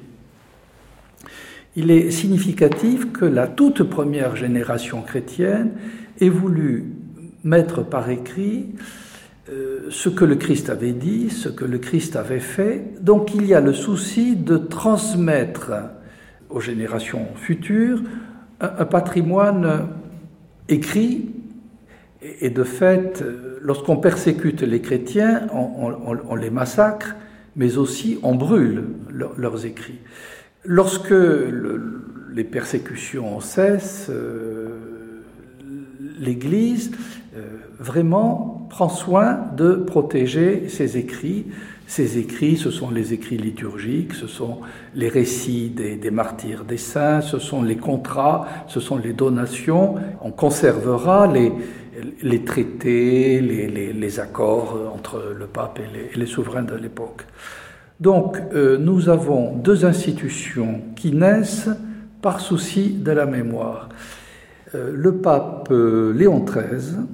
il 1.78 1.92
est 1.92 2.10
significatif 2.10 3.12
que 3.12 3.24
la 3.24 3.46
toute 3.46 3.84
première 3.84 4.34
génération 4.34 5.00
chrétienne 5.00 5.70
ait 6.20 6.28
voulu 6.28 6.86
mettre 7.44 7.82
par 7.82 8.10
écrit 8.10 8.74
euh, 9.50 9.86
ce 9.90 10.08
que 10.08 10.24
le 10.24 10.36
Christ 10.36 10.68
avait 10.68 10.92
dit, 10.92 11.30
ce 11.30 11.48
que 11.48 11.64
le 11.64 11.78
Christ 11.78 12.16
avait 12.16 12.40
fait. 12.40 12.84
Donc 13.00 13.34
il 13.34 13.46
y 13.46 13.54
a 13.54 13.60
le 13.60 13.72
souci 13.72 14.36
de 14.36 14.56
transmettre 14.56 15.72
aux 16.50 16.60
générations 16.60 17.26
futures 17.36 18.02
un, 18.60 18.84
patrimoine 18.84 19.88
écrit. 20.68 21.30
Et, 22.40 22.50
de 22.50 22.64
fait, 22.64 23.24
lorsqu'on 23.62 23.96
persécute 23.96 24.62
les 24.62 24.80
chrétiens, 24.80 25.46
on, 25.52 26.34
les 26.34 26.50
massacre, 26.50 27.14
mais 27.54 27.78
aussi 27.78 28.18
on 28.22 28.34
brûle 28.34 28.84
leurs 29.36 29.64
écrits. 29.64 30.00
Lorsque 30.64 31.14
les 32.34 32.44
persécutions 32.44 33.40
cessent, 33.40 34.08
euh, 34.10 34.68
l'Église 36.18 36.90
vraiment 37.78 38.66
prend 38.70 38.88
soin 38.88 39.40
de 39.56 39.74
protéger 39.74 40.68
ses 40.68 40.96
écrits. 40.96 41.46
Ces 41.86 42.18
écrits, 42.18 42.56
ce 42.56 42.70
sont 42.70 42.90
les 42.90 43.14
écrits 43.14 43.38
liturgiques, 43.38 44.12
ce 44.12 44.26
sont 44.26 44.58
les 44.94 45.08
récits 45.08 45.70
des, 45.70 46.10
martyrs 46.10 46.64
des 46.64 46.76
saints, 46.76 47.22
ce 47.22 47.38
sont 47.38 47.62
les 47.62 47.76
contrats, 47.76 48.46
ce 48.66 48.78
sont 48.78 48.98
les 48.98 49.14
donations. 49.14 49.94
On 50.20 50.30
conservera 50.30 51.26
les, 51.26 52.44
traités, 52.44 53.40
les, 53.40 54.20
accords 54.20 54.92
entre 54.94 55.34
le 55.38 55.46
pape 55.46 55.78
et 55.78 56.18
les 56.18 56.26
souverains 56.26 56.62
de 56.62 56.74
l'époque. 56.74 57.24
Donc 58.00 58.40
euh, 58.54 58.78
nous 58.78 59.08
avons 59.08 59.56
deux 59.56 59.84
institutions 59.84 60.82
qui 60.94 61.12
naissent 61.12 61.68
par 62.22 62.40
souci 62.40 62.90
de 62.90 63.10
la 63.10 63.26
mémoire. 63.26 63.88
Euh, 64.74 64.92
le 64.94 65.16
pape 65.16 65.68
euh, 65.70 66.12
Léon 66.12 66.44
XIII, 66.44 67.06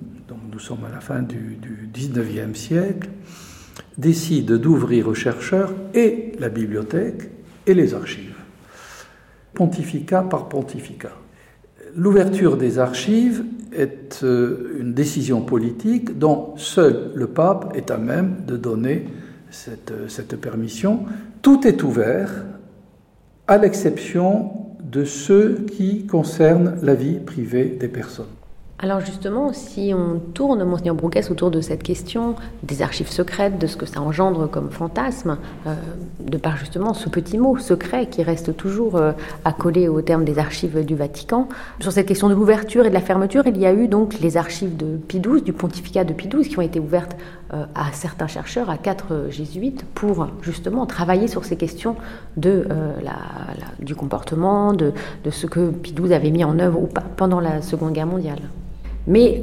nous 0.55 0.61
sommes 0.61 0.85
à 0.89 0.95
la 0.95 1.01
fin 1.01 1.21
du, 1.21 1.59
19e 1.93 2.55
siècle, 2.55 3.11
décide 3.99 4.53
d'ouvrir 4.53 5.09
aux 5.09 5.15
chercheurs 5.15 5.75
et 5.95 6.31
la 6.39 6.49
bibliothèque 6.49 7.29
et 7.67 7.75
les 7.75 7.93
archives. 7.93 8.37
Pontificat 9.53 10.23
par 10.23 10.49
pontificat. 10.49 11.17
L'ouverture 11.97 12.57
des 12.57 12.79
archives 12.79 13.45
est 13.73 14.23
une 14.23 14.95
décision 14.95 15.43
politique 15.43 16.19
dont 16.21 16.55
seul 16.57 17.11
le 17.17 17.27
pape 17.27 17.77
est 17.77 17.91
à 17.91 17.99
même 17.99 18.45
de 18.47 18.57
donner 18.57 19.09
cette, 19.51 20.37
permission, 20.41 21.01
tout 21.43 21.67
est 21.67 21.83
ouvert 21.83 22.31
à 23.49 23.59
l'exception 23.59 24.53
de 24.81 25.05
ceux 25.05 25.67
qui 25.73 26.07
concernent 26.07 26.77
la 26.83 26.95
vie 26.95 27.19
privée 27.19 27.77
des 27.79 27.89
personnes. 27.89 28.27
Alors 28.81 28.99
justement, 28.99 29.53
si 29.53 29.93
on 29.97 30.19
tourne, 30.19 30.65
Monseigneur 30.65 30.97
Brouquès, 30.97 31.31
autour 31.31 31.53
de 31.53 31.61
cette 31.61 31.85
question 31.85 32.35
des 32.65 32.83
archives 32.83 33.09
secrètes, 33.09 33.57
de 33.57 33.69
ce 33.69 33.77
que 33.77 33.87
ça 33.87 34.01
engendre 34.01 34.51
comme 34.51 34.71
fantasme, 34.71 35.39
euh, 35.69 35.75
de 36.21 36.37
par 36.37 36.57
justement 36.57 36.93
ce 36.93 37.09
petit 37.09 37.39
mot 37.39 37.57
secret 37.57 38.09
qui 38.09 38.25
reste 38.25 38.57
toujours 38.57 38.97
euh, 38.97 39.13
accolé 39.45 39.87
au 39.87 40.03
terme 40.03 40.25
des 40.25 40.41
archives 40.41 40.85
du 40.85 40.97
Vatican, 40.97 41.49
sur 41.79 41.93
cette 41.93 42.07
question 42.07 42.29
de 42.29 42.35
l'ouverture 42.35 42.85
et 42.85 42.89
de 42.89 42.95
la 42.95 43.01
fermeture, 43.01 43.45
il 43.47 43.57
y 43.59 43.65
a 43.65 43.73
eu 43.73 43.87
donc 43.87 44.19
les 44.21 44.37
archives 44.37 44.77
de 44.77 44.97
Pie 44.97 45.21
XII, 45.21 45.41
du 45.41 45.53
pontificat 45.53 46.03
de 46.03 46.13
Pie 46.13 46.29
XII, 46.29 46.49
qui 46.49 46.59
ont 46.59 46.63
été 46.63 46.81
ouvertes 46.81 47.17
euh, 47.53 47.67
à 47.77 47.93
certains 47.93 48.27
chercheurs, 48.27 48.71
à 48.71 48.77
quatre 48.77 49.29
jésuites, 49.31 49.85
pour 49.95 50.27
justement 50.43 50.85
travailler 50.85 51.29
sur 51.29 51.45
ces 51.45 51.57
questions 51.57 51.95
de, 52.37 52.67
du 53.79 53.95
comportement, 53.95 54.73
de, 54.73 54.93
de, 55.23 55.31
ce 55.31 55.47
que 55.47 55.71
Pie 55.71 55.95
XII 55.95 56.13
avait 56.13 56.33
mis 56.33 56.43
en 56.43 56.59
œuvre 56.59 56.83
ou 56.83 56.87
pas 56.87 57.05
pendant 57.17 57.39
la 57.39 57.63
Seconde 57.63 57.93
Guerre 57.93 58.09
mondiale. 58.09 58.41
Mais 59.07 59.43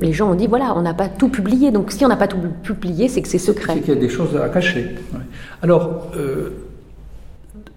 les 0.00 0.12
gens 0.12 0.30
ont 0.30 0.34
dit 0.34 0.46
voilà, 0.46 0.74
on 0.76 0.82
n'a 0.82 0.94
pas 0.94 1.08
tout 1.08 1.28
publié, 1.28 1.70
donc 1.70 1.92
si 1.92 2.04
on 2.04 2.08
n'a 2.08 2.16
pas 2.16 2.28
tout 2.28 2.38
publié, 2.62 3.08
c'est 3.08 3.22
que 3.22 3.28
c'est 3.28 3.38
secret. 3.38 3.74
C'est 3.74 3.80
qu'il 3.80 3.94
y 3.94 3.96
a 3.96 4.00
des 4.00 4.08
choses 4.08 4.36
à 4.36 4.48
cacher. 4.48 4.90
Alors, 5.62 6.10
euh, 6.16 6.50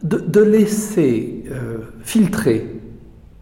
de, 0.04 0.18
de, 0.18 0.42
laisser 0.42 1.44
euh, 1.52 1.78
filtrer 2.04 2.68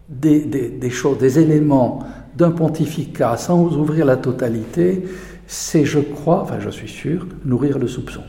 des, 0.08 0.40
des, 0.40 0.68
des, 0.68 0.90
choses, 0.90 1.18
des 1.18 1.38
éléments 1.38 2.04
d'un 2.36 2.50
pontificat 2.50 3.36
sans 3.36 3.76
ouvrir 3.76 4.04
la 4.04 4.16
totalité, 4.16 5.04
c'est, 5.46 5.84
je 5.84 5.98
crois, 5.98 6.42
enfin 6.42 6.58
je 6.60 6.70
suis 6.70 6.88
sûr, 6.88 7.26
nourrir 7.44 7.78
le 7.78 7.88
soupçon. 7.88 8.22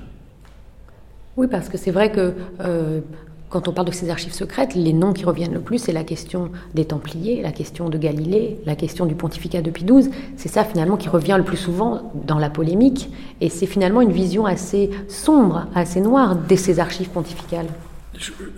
Oui, 1.38 1.48
parce 1.48 1.70
que 1.70 1.78
c'est 1.78 1.92
vrai 1.92 2.12
que 2.12 2.34
euh, 2.62 3.02
quand 3.50 3.68
on 3.68 3.72
parle 3.72 3.88
de 3.88 3.94
ces 3.94 4.10
archives 4.10 4.34
secrètes, 4.34 4.76
les 4.76 4.94
noms 4.94 5.12
qui 5.12 5.26
reviennent 5.26 5.54
le 5.54 5.60
plus, 5.60 5.80
c'est 5.80 5.92
la 5.92 6.04
question 6.04 6.52
des 6.76 6.86
Templiers, 6.86 7.42
la 7.42 7.52
question 7.52 7.90
de 7.90 7.98
Galilée, 7.98 8.60
la 8.66 8.76
question 8.76 9.06
du 9.06 9.16
pontificat 9.16 9.62
de 9.62 9.72
Pie 9.72 9.86
XII. 9.86 10.12
C'est 10.38 10.50
ça 10.50 10.64
finalement 10.64 10.98
qui 10.98 11.10
revient 11.10 11.36
le 11.38 11.44
plus 11.44 11.58
souvent 11.58 12.12
dans 12.28 12.38
la 12.38 12.52
polémique, 12.52 13.10
et 13.42 13.50
c'est 13.50 13.66
finalement 13.66 14.02
une 14.02 14.12
vision 14.12 14.46
assez 14.46 14.92
sombre, 15.08 15.66
assez 15.74 16.00
noire 16.00 16.36
de 16.36 16.56
ces 16.56 16.80
archives 16.80 17.10
pontificales. 17.10 17.68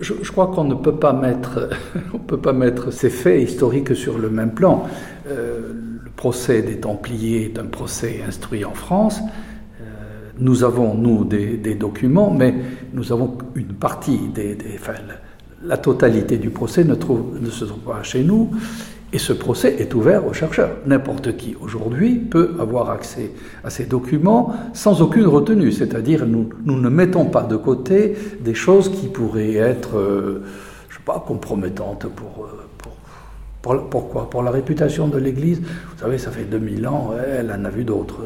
Je, 0.00 0.32
crois 0.32 0.48
qu'on 0.48 0.64
ne 0.64 0.74
peut 0.74 0.96
pas 0.96 1.12
mettre, 1.12 1.70
on 2.14 2.18
peut 2.18 2.38
pas 2.38 2.52
mettre 2.52 2.92
ces 2.92 3.10
faits 3.10 3.48
historiques 3.48 3.94
sur 3.96 4.18
le 4.18 4.28
même 4.28 4.52
plan. 4.52 4.84
Euh, 5.28 5.72
le 6.04 6.10
procès 6.10 6.62
des 6.62 6.80
Templiers 6.80 7.44
est 7.44 7.58
un 7.58 7.66
procès 7.66 8.20
instruit 8.26 8.64
en 8.64 8.74
France. 8.74 9.20
Nous 10.42 10.64
avons, 10.64 10.94
nous, 10.94 11.24
des, 11.24 11.74
documents, 11.74 12.30
mais 12.30 12.52
nous 12.92 13.12
avons 13.12 13.38
une 13.54 13.74
partie 13.74 14.18
des... 14.34 14.58
enfin, 14.74 14.94
la 15.64 15.76
totalité 15.76 16.38
du 16.38 16.50
procès 16.50 16.82
ne, 16.82 16.96
trouve, 16.96 17.38
ne 17.40 17.48
se 17.48 17.64
trouve 17.64 17.80
pas 17.80 18.02
chez 18.02 18.24
nous, 18.24 18.50
et 19.12 19.18
ce 19.18 19.32
procès 19.32 19.76
est 19.78 19.94
ouvert 19.94 20.26
aux 20.26 20.32
chercheurs. 20.32 20.78
N'importe 20.86 21.36
qui, 21.36 21.54
aujourd'hui, 21.60 22.16
peut 22.16 22.56
avoir 22.58 22.90
accès 22.90 23.30
à 23.62 23.70
ces 23.70 23.84
documents 23.84 24.52
sans 24.72 25.00
aucune 25.00 25.26
retenue, 25.26 25.70
c'est-à-dire 25.70 26.26
nous, 26.26 26.48
nous 26.64 26.80
ne 26.80 26.88
mettons 26.88 27.26
pas 27.26 27.42
de 27.42 27.56
côté 27.56 28.16
des 28.40 28.54
choses 28.54 28.90
qui 28.90 29.06
pourraient 29.06 29.54
être, 29.54 29.96
euh, 29.96 30.42
je 30.88 30.96
sais 30.96 31.02
pas, 31.04 31.22
compromettantes 31.24 32.06
pour... 32.08 32.46
Euh, 32.46 32.48
pour, 32.48 32.61
pourquoi? 33.62 34.28
Pour 34.28 34.42
la 34.42 34.50
réputation 34.50 35.08
de 35.08 35.18
l'Église. 35.18 35.60
Vous 35.60 36.00
savez, 36.00 36.18
ça 36.18 36.30
fait 36.30 36.44
2000 36.44 36.86
ans, 36.86 37.12
elle 37.38 37.50
en 37.50 37.64
a 37.64 37.70
vu 37.70 37.84
d'autres. 37.84 38.20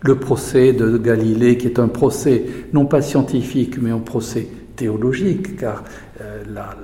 Le 0.00 0.14
procès 0.16 0.72
de 0.72 0.96
Galilée, 0.96 1.58
qui 1.58 1.66
est 1.66 1.78
un 1.78 1.88
procès 1.88 2.44
non 2.72 2.86
pas 2.86 3.02
scientifique, 3.02 3.76
mais 3.80 3.90
un 3.90 3.98
procès 3.98 4.48
théologique, 4.76 5.56
car 5.56 5.84
euh, 6.22 6.42
la, 6.52 6.74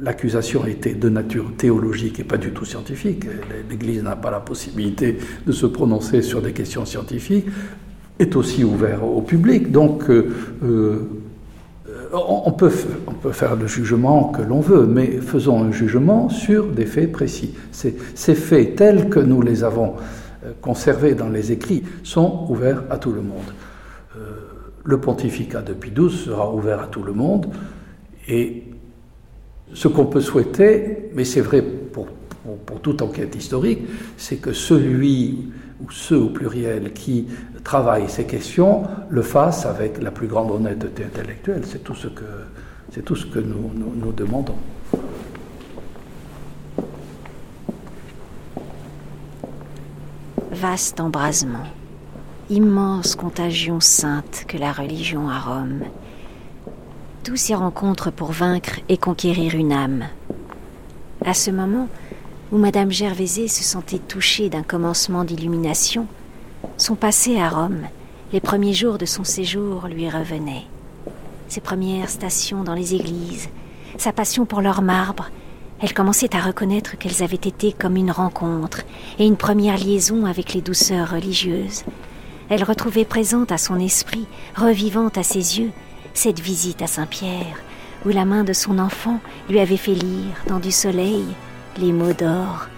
l'accusation 0.00 0.66
était 0.66 0.94
de 0.94 1.08
nature 1.08 1.52
théologique 1.56 2.20
et 2.20 2.24
pas 2.24 2.36
du 2.36 2.50
tout 2.50 2.64
scientifique. 2.64 3.24
L'Église 3.68 4.02
n'a 4.02 4.16
pas 4.16 4.30
la 4.30 4.40
possibilité 4.40 5.18
de 5.46 5.52
se 5.52 5.66
prononcer 5.66 6.22
sur 6.22 6.42
des 6.42 6.52
questions 6.52 6.84
scientifiques, 6.84 7.46
est 8.18 8.34
aussi 8.36 8.64
ouvert 8.64 9.04
au 9.04 9.22
public. 9.22 9.70
Donc, 9.70 10.10
euh, 10.10 10.32
euh, 10.64 11.08
on 12.12 12.52
peut, 12.52 12.72
on 13.06 13.12
peut 13.12 13.32
faire 13.32 13.56
le 13.56 13.66
jugement 13.66 14.24
que 14.24 14.42
l'on 14.42 14.60
veut, 14.60 14.86
mais 14.86 15.20
faisons 15.20 15.62
un 15.62 15.72
jugement 15.72 16.28
sur 16.28 16.66
des 16.66 16.86
faits 16.86 17.12
précis. 17.12 17.54
Ces, 17.72 18.34
faits 18.34 18.76
tels 18.76 19.08
que 19.08 19.20
nous 19.20 19.42
les 19.42 19.64
avons 19.64 19.94
conservés 20.60 21.14
dans 21.14 21.28
les 21.28 21.52
écrits 21.52 21.82
sont 22.02 22.46
ouverts 22.48 22.84
à 22.90 22.98
tout 22.98 23.12
le 23.12 23.22
monde. 23.22 23.52
Euh, 24.16 24.20
le 24.84 25.00
pontificat 25.00 25.62
de 25.62 25.72
Pie 25.72 25.90
XII 25.90 26.10
sera 26.10 26.52
ouvert 26.52 26.80
à 26.80 26.86
tout 26.86 27.02
le 27.02 27.12
monde, 27.12 27.46
et 28.28 28.64
ce 29.74 29.88
qu'on 29.88 30.06
peut 30.06 30.20
souhaiter, 30.20 31.10
mais 31.14 31.24
c'est 31.24 31.40
vrai 31.40 31.62
pour, 31.62 32.06
pour, 32.64 32.80
toute 32.80 33.02
enquête 33.02 33.34
historique, 33.34 33.80
c'est 34.16 34.36
que 34.36 34.52
celui 34.52 35.50
ou 35.82 35.90
ceux 35.90 36.18
au 36.18 36.28
pluriel 36.28 36.92
qui 36.92 37.28
travaillent 37.64 38.08
ces 38.08 38.24
questions 38.24 38.84
le 39.08 39.22
fassent 39.22 39.66
avec 39.66 40.02
la 40.02 40.10
plus 40.10 40.26
grande 40.26 40.50
honnêteté 40.50 41.04
intellectuelle. 41.04 41.62
C'est 41.66 41.84
tout 41.84 41.94
ce 41.94 42.08
que, 43.26 43.38
nous 43.40 44.12
demandons. 44.12 44.56
Vaste 50.50 50.98
embrasement, 50.98 51.66
immense 52.50 53.14
contagion 53.14 53.78
sainte 53.78 54.44
que 54.48 54.56
la 54.58 54.72
religion 54.72 55.28
à 55.28 55.38
Rome. 55.38 55.82
Tous 57.22 57.36
ces 57.36 57.54
rencontres 57.54 58.10
pour 58.10 58.32
vaincre 58.32 58.80
et 58.88 58.96
conquérir 58.96 59.54
une 59.54 59.72
âme. 59.72 60.04
À 61.24 61.34
ce 61.34 61.52
moment, 61.52 61.88
où 62.50 62.58
Madame 62.58 62.90
Gervaisé 62.90 63.48
se 63.48 63.62
sentait 63.62 63.98
touchée 63.98 64.48
d'un 64.48 64.62
commencement 64.62 65.24
d'illumination, 65.24 66.06
son 66.76 66.94
passé 66.94 67.38
à 67.38 67.48
Rome, 67.48 67.82
les 68.32 68.40
premiers 68.40 68.72
jours 68.72 68.98
de 68.98 69.06
son 69.06 69.24
séjour 69.24 69.86
lui 69.86 70.08
revenaient. 70.08 70.64
Ses 71.48 71.60
premières 71.60 72.10
stations 72.10 72.64
dans 72.64 72.74
les 72.74 72.94
églises, 72.94 73.48
sa 73.98 74.12
passion 74.12 74.46
pour 74.46 74.60
leur 74.60 74.82
marbre, 74.82 75.30
elle 75.80 75.94
commençait 75.94 76.34
à 76.34 76.40
reconnaître 76.40 76.98
qu'elles 76.98 77.22
avaient 77.22 77.36
été 77.36 77.72
comme 77.72 77.96
une 77.96 78.10
rencontre 78.10 78.82
et 79.18 79.26
une 79.26 79.36
première 79.36 79.78
liaison 79.78 80.24
avec 80.26 80.54
les 80.54 80.60
douceurs 80.60 81.10
religieuses. 81.10 81.84
Elle 82.48 82.64
retrouvait 82.64 83.04
présente 83.04 83.52
à 83.52 83.58
son 83.58 83.78
esprit, 83.78 84.26
revivante 84.56 85.18
à 85.18 85.22
ses 85.22 85.60
yeux, 85.60 85.70
cette 86.14 86.40
visite 86.40 86.82
à 86.82 86.86
Saint-Pierre, 86.86 87.62
où 88.04 88.08
la 88.08 88.24
main 88.24 88.42
de 88.42 88.52
son 88.52 88.78
enfant 88.78 89.20
lui 89.48 89.60
avait 89.60 89.76
fait 89.76 89.94
lire, 89.94 90.32
dans 90.48 90.58
du 90.58 90.72
soleil, 90.72 91.24
les 91.78 91.92
mots 91.92 92.12
d'or. 92.12 92.68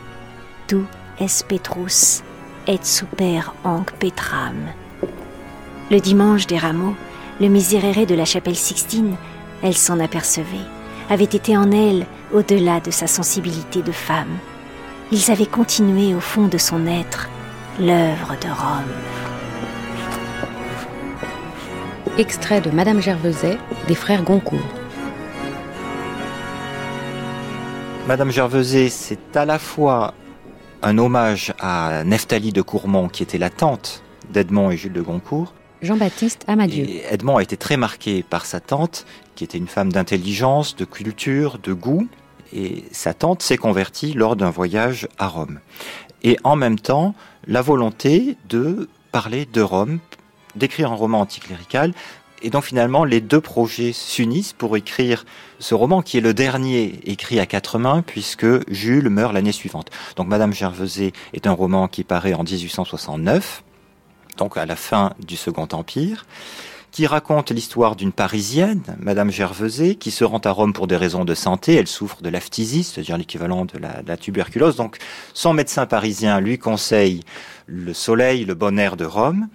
Tu 0.66 0.76
es 1.18 1.44
Petrus, 1.48 2.22
et 2.66 2.78
super 2.82 3.54
hanc 3.64 3.90
Petram. 3.98 4.68
Le 5.90 5.98
dimanche 5.98 6.46
des 6.46 6.58
rameaux, 6.58 6.94
le 7.40 7.48
miséréré 7.48 8.06
de 8.06 8.14
la 8.14 8.24
chapelle 8.24 8.56
Sixtine, 8.56 9.16
elle 9.62 9.76
s'en 9.76 9.98
apercevait, 10.00 10.68
avait 11.08 11.24
été 11.24 11.56
en 11.56 11.70
elle 11.72 12.06
au-delà 12.32 12.80
de 12.80 12.90
sa 12.90 13.06
sensibilité 13.06 13.82
de 13.82 13.92
femme. 13.92 14.38
Ils 15.10 15.30
avaient 15.30 15.46
continué 15.46 16.14
au 16.14 16.20
fond 16.20 16.46
de 16.46 16.58
son 16.58 16.86
être 16.86 17.28
l'œuvre 17.78 18.36
de 18.40 18.48
Rome. 18.48 18.92
Extrait 22.18 22.60
de 22.60 22.70
Madame 22.70 23.00
Gerveset 23.00 23.58
des 23.88 23.94
frères 23.94 24.22
Goncourt. 24.22 24.79
Madame 28.10 28.32
Gerveset, 28.32 28.88
c'est 28.88 29.36
à 29.36 29.44
la 29.44 29.60
fois 29.60 30.14
un 30.82 30.98
hommage 30.98 31.54
à 31.60 32.02
Neftali 32.02 32.50
de 32.50 32.60
Courmont, 32.60 33.08
qui 33.08 33.22
était 33.22 33.38
la 33.38 33.50
tante 33.50 34.02
d'Edmond 34.32 34.72
et 34.72 34.76
Jules 34.76 34.92
de 34.92 35.00
Goncourt. 35.00 35.54
Jean-Baptiste 35.80 36.42
Amadieu. 36.48 36.86
Et 36.88 37.04
Edmond 37.08 37.36
a 37.36 37.42
été 37.44 37.56
très 37.56 37.76
marqué 37.76 38.24
par 38.24 38.46
sa 38.46 38.58
tante, 38.58 39.06
qui 39.36 39.44
était 39.44 39.58
une 39.58 39.68
femme 39.68 39.92
d'intelligence, 39.92 40.74
de 40.74 40.84
culture, 40.84 41.60
de 41.62 41.72
goût. 41.72 42.08
Et 42.52 42.82
sa 42.90 43.14
tante 43.14 43.42
s'est 43.42 43.56
convertie 43.56 44.12
lors 44.12 44.34
d'un 44.34 44.50
voyage 44.50 45.06
à 45.16 45.28
Rome. 45.28 45.60
Et 46.24 46.36
en 46.42 46.56
même 46.56 46.80
temps, 46.80 47.14
la 47.46 47.62
volonté 47.62 48.36
de 48.48 48.88
parler 49.12 49.46
de 49.46 49.60
Rome, 49.60 50.00
d'écrire 50.56 50.90
un 50.90 50.96
roman 50.96 51.20
anticlérical, 51.20 51.94
et 52.42 52.50
donc 52.50 52.64
finalement, 52.64 53.04
les 53.04 53.20
deux 53.20 53.40
projets 53.40 53.92
s'unissent 53.92 54.52
pour 54.52 54.76
écrire 54.76 55.24
ce 55.58 55.74
roman 55.74 56.02
qui 56.02 56.18
est 56.18 56.22
le 56.22 56.34
dernier 56.34 57.00
écrit 57.04 57.38
à 57.38 57.46
quatre 57.46 57.78
mains 57.78 58.02
puisque 58.02 58.46
Jules 58.72 59.10
meurt 59.10 59.32
l'année 59.32 59.52
suivante. 59.52 59.90
Donc 60.16 60.28
Madame 60.28 60.52
Gerveset 60.52 61.12
est 61.34 61.46
un 61.46 61.52
roman 61.52 61.88
qui 61.88 62.04
paraît 62.04 62.34
en 62.34 62.42
1869, 62.42 63.62
donc 64.38 64.56
à 64.56 64.66
la 64.66 64.76
fin 64.76 65.12
du 65.26 65.36
Second 65.36 65.68
Empire 65.72 66.24
qui 66.90 67.06
raconte 67.06 67.50
l'histoire 67.50 67.94
d'une 67.94 68.12
Parisienne, 68.12 68.82
Madame 68.98 69.30
Gerveset, 69.30 69.94
qui 69.94 70.10
se 70.10 70.24
rend 70.24 70.38
à 70.38 70.50
Rome 70.50 70.72
pour 70.72 70.86
des 70.86 70.96
raisons 70.96 71.24
de 71.24 71.34
santé. 71.34 71.74
Elle 71.74 71.86
souffre 71.86 72.20
de 72.22 72.28
la 72.28 72.40
phtisie, 72.40 72.82
c'est-à-dire 72.82 73.16
l'équivalent 73.16 73.64
de 73.64 73.70
de 73.70 74.08
la, 74.08 74.16
tuberculose. 74.16 74.74
Donc, 74.74 74.98
son 75.32 75.52
médecin 75.52 75.86
parisien 75.86 76.40
lui 76.40 76.58
conseille 76.58 77.20
le 77.66 77.94
soleil, 77.94 78.44
le 78.44 78.54
bon 78.54 78.78
air 78.78 78.96
de 78.96 79.04
Rome. 79.04 79.48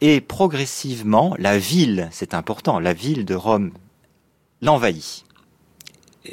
Et 0.00 0.20
progressivement, 0.20 1.34
la 1.38 1.58
ville, 1.58 2.08
c'est 2.12 2.34
important, 2.34 2.78
la 2.78 2.92
ville 2.92 3.24
de 3.24 3.34
Rome 3.34 3.72
l'envahit. 4.62 5.24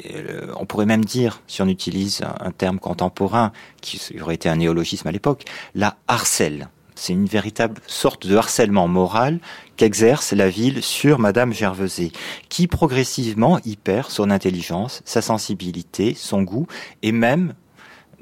euh, 0.04 0.52
on 0.56 0.66
pourrait 0.66 0.86
même 0.86 1.04
dire, 1.04 1.42
si 1.46 1.62
on 1.62 1.68
utilise 1.68 2.22
un, 2.40 2.52
terme 2.52 2.78
contemporain 2.78 3.52
qui 3.80 4.00
aurait 4.20 4.34
été 4.34 4.48
un 4.48 4.56
néologisme 4.56 5.08
à 5.08 5.12
l'époque, 5.12 5.44
la 5.74 5.96
harcèle. 6.06 6.68
C'est 6.94 7.12
une 7.12 7.26
véritable 7.26 7.80
sorte 7.86 8.26
de 8.26 8.36
harcèlement 8.36 8.88
moral 8.88 9.38
qu'exerce 9.76 10.32
la 10.32 10.48
ville 10.48 10.82
sur 10.82 11.18
Madame 11.18 11.52
Gerveset, 11.52 12.12
qui 12.48 12.68
progressivement 12.68 13.58
y 13.64 13.76
perd 13.76 14.10
son 14.10 14.30
intelligence, 14.30 15.02
sa 15.04 15.20
sensibilité, 15.22 16.14
son 16.14 16.42
goût, 16.42 16.66
et 17.02 17.12
même, 17.12 17.52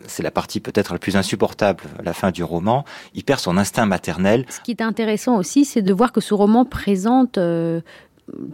c'est 0.07 0.23
la 0.23 0.31
partie 0.31 0.61
peut-être 0.61 0.93
la 0.93 0.99
plus 0.99 1.17
insupportable 1.17 1.85
la 2.03 2.13
fin 2.13 2.31
du 2.31 2.43
roman, 2.43 2.85
il 3.15 3.25
perd 3.25 3.41
son 3.41 3.57
instinct 3.57 3.87
maternel. 3.87 4.45
Ce 4.49 4.61
qui 4.61 4.73
est 4.73 4.83
intéressant 4.83 5.37
aussi, 5.37 5.65
c'est 5.65 5.83
de 5.83 5.93
voir 5.93 6.13
que 6.13 6.21
ce 6.21 6.35
roman 6.35 6.65
présente 6.65 7.39
euh, 7.39 7.81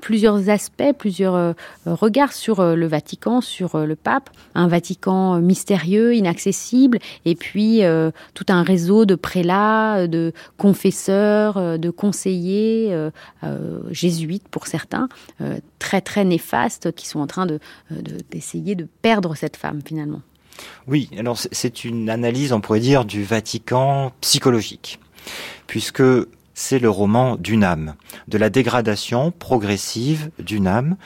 plusieurs 0.01 0.49
aspects, 0.49 0.93
plusieurs 0.99 1.35
euh, 1.37 1.53
regards 1.87 2.33
sur 2.33 2.59
euh, 2.59 2.75
le 2.75 2.87
Vatican, 2.87 3.41
sur 3.41 3.79
le 3.79 3.95
pape. 3.95 4.31
Un 4.55 4.67
Vatican 4.67 5.41
mystérieux, 5.41 6.15
inaccessible, 6.15 6.99
et 7.25 7.35
puis 7.35 7.83
tout 8.35 8.47
un 8.49 8.63
réseau 8.63 9.05
de 9.05 9.15
prélats, 9.15 10.09
de 10.09 10.33
confesseurs, 10.59 11.79
de 11.79 11.91
conseillers, 11.91 13.11
jésuites 13.91 14.49
pour 14.49 14.67
certains, 14.67 15.09
très 15.79 16.01
très 16.01 16.25
néfastes, 16.25 16.93
qui 16.93 17.07
sont 17.07 17.21
en 17.21 17.27
train 17.27 17.47
d'essayer 18.31 18.75
de, 18.75 18.83
de 18.83 18.89
perdre 19.03 19.37
cette 19.37 19.57
femme 19.57 19.81
finalement. 19.85 20.21
Oui, 20.87 21.11
alors 21.19 21.39
c'est 21.39 21.85
une 21.85 22.11
analyse, 22.11 22.53
on 22.53 22.61
pourrait 22.61 22.81
dire, 22.81 23.05
du 23.05 23.25
Vatican 23.25 24.13
psychologique, 24.21 24.99
puisque 25.67 26.03
c'est 26.55 26.79
le 26.79 26.91
roman 26.91 27.37
d'une 27.37 27.65
âme, 27.65 27.95
de 28.29 28.39
la 28.39 28.51
dégradation 28.51 29.31
progressive 29.31 30.31
d'une 30.39 30.67
âme 30.67 30.97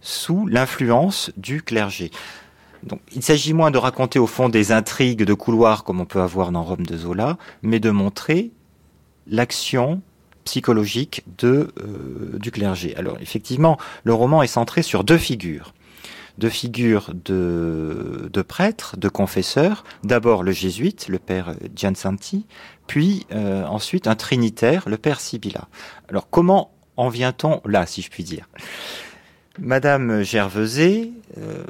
sous 0.00 0.46
l'influence 0.46 1.30
du 1.36 1.62
clergé. 1.62 2.10
Donc, 2.82 3.00
il 3.14 3.22
s'agit 3.22 3.52
moins 3.52 3.70
de 3.70 3.78
raconter 3.78 4.18
au 4.18 4.26
fond 4.26 4.48
des 4.48 4.70
intrigues 4.70 5.24
de 5.24 5.34
couloir 5.34 5.82
comme 5.82 6.00
on 6.00 6.04
peut 6.04 6.20
avoir 6.20 6.52
dans 6.52 6.62
Rome 6.62 6.86
de 6.86 6.96
Zola, 6.96 7.36
mais 7.62 7.80
de 7.80 7.90
montrer 7.90 8.52
l'action 9.26 10.00
psychologique 10.44 11.24
euh, 11.42 11.66
du 12.38 12.50
clergé. 12.50 12.96
Alors 12.96 13.18
effectivement, 13.20 13.76
le 14.04 14.14
roman 14.14 14.42
est 14.42 14.46
centré 14.46 14.82
sur 14.82 15.04
deux 15.04 15.18
figures 15.18 15.74
deux 16.38 16.48
figures 16.48 17.12
de, 17.14 18.28
de 18.32 18.42
prêtres, 18.42 18.96
de 18.96 19.08
confesseurs. 19.08 19.84
D'abord 20.04 20.42
le 20.42 20.52
jésuite, 20.52 21.08
le 21.08 21.18
père 21.18 21.54
Giansanti, 21.74 22.46
puis 22.86 23.26
euh, 23.32 23.64
ensuite 23.64 24.06
un 24.06 24.14
trinitaire, 24.14 24.88
le 24.88 24.98
père 24.98 25.20
Sibylla. 25.20 25.68
Alors 26.08 26.28
comment 26.30 26.70
en 26.96 27.08
vient-on 27.08 27.60
là, 27.64 27.86
si 27.86 28.02
je 28.02 28.10
puis 28.10 28.24
dire? 28.24 28.48
Madame 29.58 30.22
Gerveset 30.22 31.10
euh, 31.38 31.64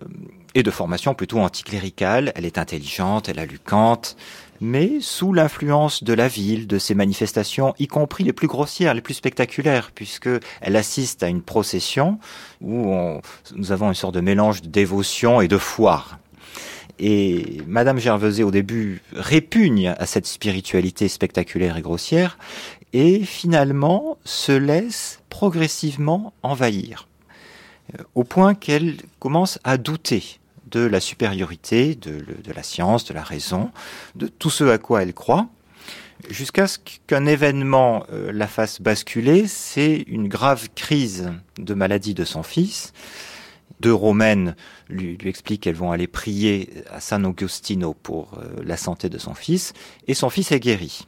est 0.55 0.62
de 0.62 0.70
formation 0.70 1.14
plutôt 1.14 1.38
anticléricale, 1.38 2.32
elle 2.34 2.44
est 2.44 2.59
intelligente, 2.59 3.28
elle 3.28 3.38
a 3.38 3.47
lu 3.47 3.59
Kant, 3.59 4.16
mais 4.60 5.00
sous 5.00 5.32
l'influence 5.32 6.02
de 6.02 6.12
la 6.12 6.28
ville, 6.28 6.66
de 6.66 6.78
ses 6.78 6.94
manifestations, 6.94 7.74
y 7.78 7.86
compris 7.86 8.24
les 8.24 8.32
plus 8.32 8.46
grossières, 8.46 8.94
les 8.94 9.00
plus 9.00 9.14
spectaculaires, 9.14 9.90
puisque 9.94 10.28
elle 10.60 10.76
assiste 10.76 11.22
à 11.22 11.28
une 11.28 11.42
procession 11.42 12.18
où 12.60 12.94
nous 13.54 13.72
avons 13.72 13.88
une 13.88 13.94
sorte 13.94 14.14
de 14.14 14.20
mélange 14.20 14.62
de 14.62 14.68
dévotion 14.68 15.40
et 15.40 15.48
de 15.48 15.58
foire. 15.58 16.18
Et 16.98 17.60
Madame 17.66 17.98
Gerveset, 17.98 18.42
au 18.42 18.50
début, 18.50 19.02
répugne 19.12 19.94
à 19.98 20.06
cette 20.06 20.26
spiritualité 20.26 21.08
spectaculaire 21.08 21.76
et 21.76 21.82
grossière, 21.82 22.38
et 22.92 23.22
finalement 23.24 24.16
se 24.24 24.52
laisse 24.52 25.20
progressivement 25.28 26.32
envahir, 26.42 27.08
euh, 27.94 28.02
au 28.14 28.24
point 28.24 28.54
qu'elle 28.54 28.96
commence 29.18 29.58
à 29.64 29.76
douter 29.76 30.38
de 30.66 30.80
la 30.80 31.01
supériorité 31.01 31.94
de, 31.94 32.24
la 32.55 32.62
science, 32.62 33.05
de 33.05 33.14
la 33.14 33.22
raison, 33.22 33.70
de 34.14 34.26
tout 34.26 34.51
ce 34.51 34.64
à 34.64 34.78
quoi 34.78 35.02
elle 35.02 35.14
croit, 35.14 35.48
jusqu'à 36.28 36.66
ce 36.66 36.78
qu'un 37.06 37.26
événement 37.26 38.05
euh, 38.12 38.32
la 38.32 38.47
fasse 38.47 38.80
basculer, 38.80 39.47
c'est 39.47 40.05
une 40.06 40.28
grave 40.28 40.68
crise 40.74 41.30
de 41.59 41.74
maladie 41.74 42.14
de 42.14 42.24
son 42.24 42.43
fils. 42.43 42.93
Deux 43.80 43.94
romaines 43.94 44.56
lui, 44.88 45.18
expliquent 45.24 45.62
qu'elles 45.62 45.74
vont 45.74 45.93
aller 45.93 46.06
prier 46.06 46.70
à 46.90 47.01
San 47.01 47.26
Agostino 47.26 47.94
pour 47.94 48.38
euh, 48.38 48.62
la 48.64 48.76
santé 48.76 49.09
de 49.09 49.18
son 49.18 49.34
fils, 49.34 49.74
et 50.09 50.14
son 50.14 50.30
fils 50.30 50.51
est 50.52 50.60
guéri. 50.60 51.06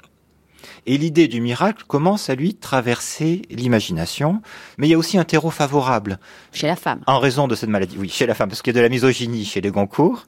Et 0.87 0.99
l'idée 0.99 1.29
du 1.29 1.41
miracle 1.41 1.85
commence 1.87 2.31
à 2.31 2.35
lui 2.35 2.55
traverser 2.55 3.43
l'imagination, 3.51 4.43
mais 4.77 4.89
il 4.89 4.91
y 4.91 4.95
a 4.95 4.99
aussi 4.99 5.19
un 5.19 5.25
terreau 5.25 5.51
favorable. 5.51 6.19
Chez 6.53 6.67
la 6.67 6.77
femme. 6.77 7.03
En 7.07 7.19
raison 7.19 7.49
de 7.49 7.55
cette 7.55 7.71
maladie. 7.71 7.97
Oui, 7.99 8.09
chez 8.09 8.27
la 8.27 8.35
femme, 8.35 8.49
parce 8.49 8.63
qu'il 8.63 8.73
y 8.75 8.77
a 8.77 8.81
de 8.81 8.83
la 8.83 8.89
misogynie 8.89 9.45
chez 9.45 9.61
les 9.61 9.71
Goncourt, 9.71 10.27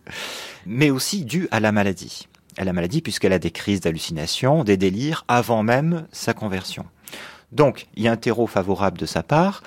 mais 0.67 0.91
aussi 0.91 1.25
dû 1.25 1.49
à 1.51 1.61
la 1.61 1.73
maladie. 1.73 2.29
À 2.57 2.65
la 2.65 2.73
maladie, 2.73 3.01
puisqu'elle 3.01 3.33
a 3.33 3.39
des 3.39 3.51
crises 3.51 3.81
d'hallucination, 3.81 4.65
des 4.65 4.77
délires, 4.77 5.25
avant 5.29 5.63
même 5.63 6.07
sa 6.13 6.35
conversion. 6.35 6.85
Donc, 7.53 7.89
il 7.97 8.05
y 8.05 8.09
a 8.09 8.13
un 8.13 8.17
terreau 8.17 8.47
favorable 8.47 8.99
de 8.99 9.07
sa 9.07 9.23
part 9.23 9.63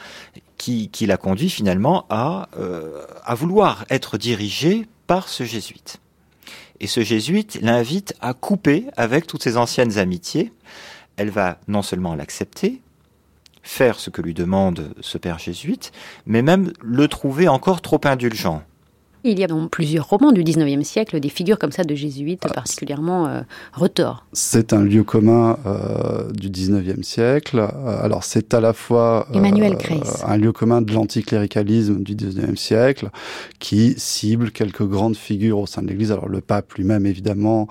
qui, 0.57 0.89
qui 0.89 1.05
l'a 1.05 1.17
conduit 1.17 1.49
finalement 1.49 2.05
à, 2.09 2.47
euh, 2.57 3.03
à 3.25 3.35
vouloir 3.35 3.85
être 3.89 4.17
dirigé 4.17 4.87
par 5.07 5.27
ce 5.27 5.43
jésuite. 5.43 5.99
Et 6.79 6.87
ce 6.87 7.01
jésuite 7.01 7.59
l'invite 7.61 8.13
à 8.21 8.33
couper 8.33 8.85
avec 8.97 9.27
toutes 9.27 9.43
ses 9.43 9.57
anciennes 9.57 9.97
amitiés. 9.97 10.51
Elle 11.15 11.29
va 11.29 11.59
non 11.67 11.81
seulement 11.81 12.15
l'accepter, 12.15 12.81
faire 13.61 13.99
ce 13.99 14.09
que 14.09 14.21
lui 14.21 14.33
demande 14.33 14.93
ce 14.99 15.17
père 15.17 15.39
jésuite, 15.39 15.91
mais 16.25 16.41
même 16.41 16.73
le 16.81 17.07
trouver 17.07 17.47
encore 17.47 17.81
trop 17.81 18.01
indulgent. 18.03 18.63
Il 19.25 19.39
y 19.39 19.43
a 19.45 19.47
dans 19.47 19.69
plusieurs 19.69 20.09
romans 20.09 20.33
du 20.33 20.43
19e 20.43 20.83
siècle 20.83 21.17
des 21.21 21.29
figures 21.29 21.57
comme 21.57 21.71
ça 21.71 21.85
de 21.85 21.95
jésuites 21.95 22.43
ah, 22.43 22.53
particulièrement 22.53 23.27
euh, 23.27 23.41
retors. 23.71 24.25
C'est 24.33 24.73
un 24.73 24.83
lieu 24.83 25.05
commun 25.05 25.57
euh, 25.65 26.29
du 26.33 26.49
19e 26.49 27.03
siècle. 27.03 27.59
Euh, 27.59 28.03
alors 28.03 28.25
c'est 28.25 28.53
à 28.53 28.59
la 28.59 28.73
fois 28.73 29.25
Emmanuel 29.33 29.77
un 30.25 30.35
lieu 30.35 30.51
commun 30.51 30.81
de 30.81 30.91
l'anticléricalisme 30.91 32.03
du 32.03 32.15
19e 32.15 32.57
siècle 32.57 33.11
qui 33.59 33.93
cible 33.97 34.51
quelques 34.51 34.85
grandes 34.85 35.15
figures 35.15 35.59
au 35.59 35.67
sein 35.67 35.83
de 35.83 35.87
l'Église. 35.87 36.11
Alors 36.11 36.27
le 36.27 36.41
pape 36.41 36.73
lui-même 36.73 37.05
évidemment, 37.05 37.69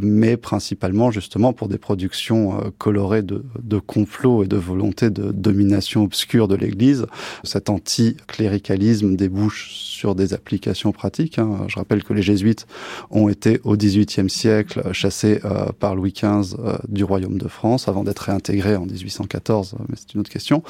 mais 0.00 0.36
principalement 0.36 1.10
justement 1.10 1.54
pour 1.54 1.68
des 1.68 1.78
productions 1.78 2.72
colorées 2.76 3.22
de, 3.22 3.42
de 3.62 3.78
complots 3.78 4.44
et 4.44 4.46
de 4.46 4.56
volonté 4.56 5.08
de 5.08 5.32
domination 5.32 6.02
obscure 6.04 6.46
de 6.46 6.56
l'Église. 6.56 7.06
Cet 7.42 7.70
anticléricalisme 7.70 9.16
débouche 9.16 9.70
sur 9.72 10.14
des 10.14 10.34
applications 10.34 10.73
pratique. 10.92 11.38
Hein. 11.38 11.66
Je 11.68 11.76
rappelle 11.76 12.02
que 12.04 12.12
les 12.12 12.22
jésuites 12.22 12.66
ont 13.10 13.28
été 13.28 13.60
au 13.64 13.76
XVIIIe 13.76 14.30
siècle 14.30 14.92
chassés 14.92 15.40
euh, 15.44 15.66
par 15.78 15.94
Louis 15.94 16.12
XV 16.12 16.56
euh, 16.58 16.76
du 16.88 17.04
royaume 17.04 17.38
de 17.38 17.48
France 17.48 17.88
avant 17.88 18.04
d'être 18.04 18.20
réintégrés 18.20 18.76
en 18.76 18.86
1814, 18.86 19.76
mais 19.88 19.96
c'est 19.96 20.14
une 20.14 20.20
autre 20.20 20.30
question, 20.30 20.62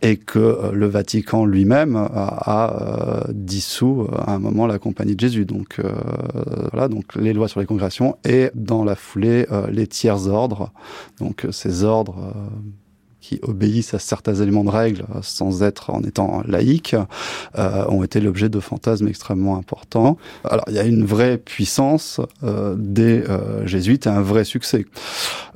et 0.00 0.16
que 0.16 0.38
euh, 0.38 0.72
le 0.72 0.86
Vatican 0.86 1.44
lui-même 1.44 1.96
a, 1.96 3.26
dissous 3.30 4.06
à 4.16 4.34
un 4.34 4.38
moment 4.38 4.66
la 4.66 4.78
Compagnie 4.78 5.14
de 5.14 5.20
Jésus. 5.20 5.44
Donc 5.44 5.80
voilà, 6.72 6.88
donc 6.88 7.14
les 7.16 7.32
lois 7.32 7.48
sur 7.48 7.60
les 7.60 7.66
congrégations 7.66 8.16
et 8.24 8.50
dans 8.54 8.84
la 8.84 8.94
foulée 8.94 9.46
les 9.70 9.86
tiers 9.86 10.26
ordres, 10.28 10.72
donc 11.18 11.46
ces 11.50 11.84
ordres 11.84 12.34
qui 13.22 13.38
obéissent 13.42 13.94
à 13.94 13.98
certains 13.98 14.34
éléments 14.34 14.64
de 14.64 14.70
règles 14.70 15.04
sans 15.22 15.62
être 15.62 15.90
en 15.90 16.02
étant 16.02 16.42
laïques, 16.46 16.96
euh, 17.56 17.86
ont 17.88 18.02
été 18.02 18.20
l'objet 18.20 18.48
de 18.50 18.60
fantasmes 18.60 19.08
extrêmement 19.08 19.56
importants. 19.56 20.18
Alors 20.44 20.64
il 20.68 20.74
y 20.74 20.78
a 20.78 20.84
une 20.84 21.04
vraie 21.04 21.38
puissance 21.38 22.20
euh, 22.42 22.74
des 22.76 23.22
euh, 23.22 23.66
jésuites 23.66 24.06
et 24.06 24.10
un 24.10 24.20
vrai 24.20 24.44
succès. 24.44 24.84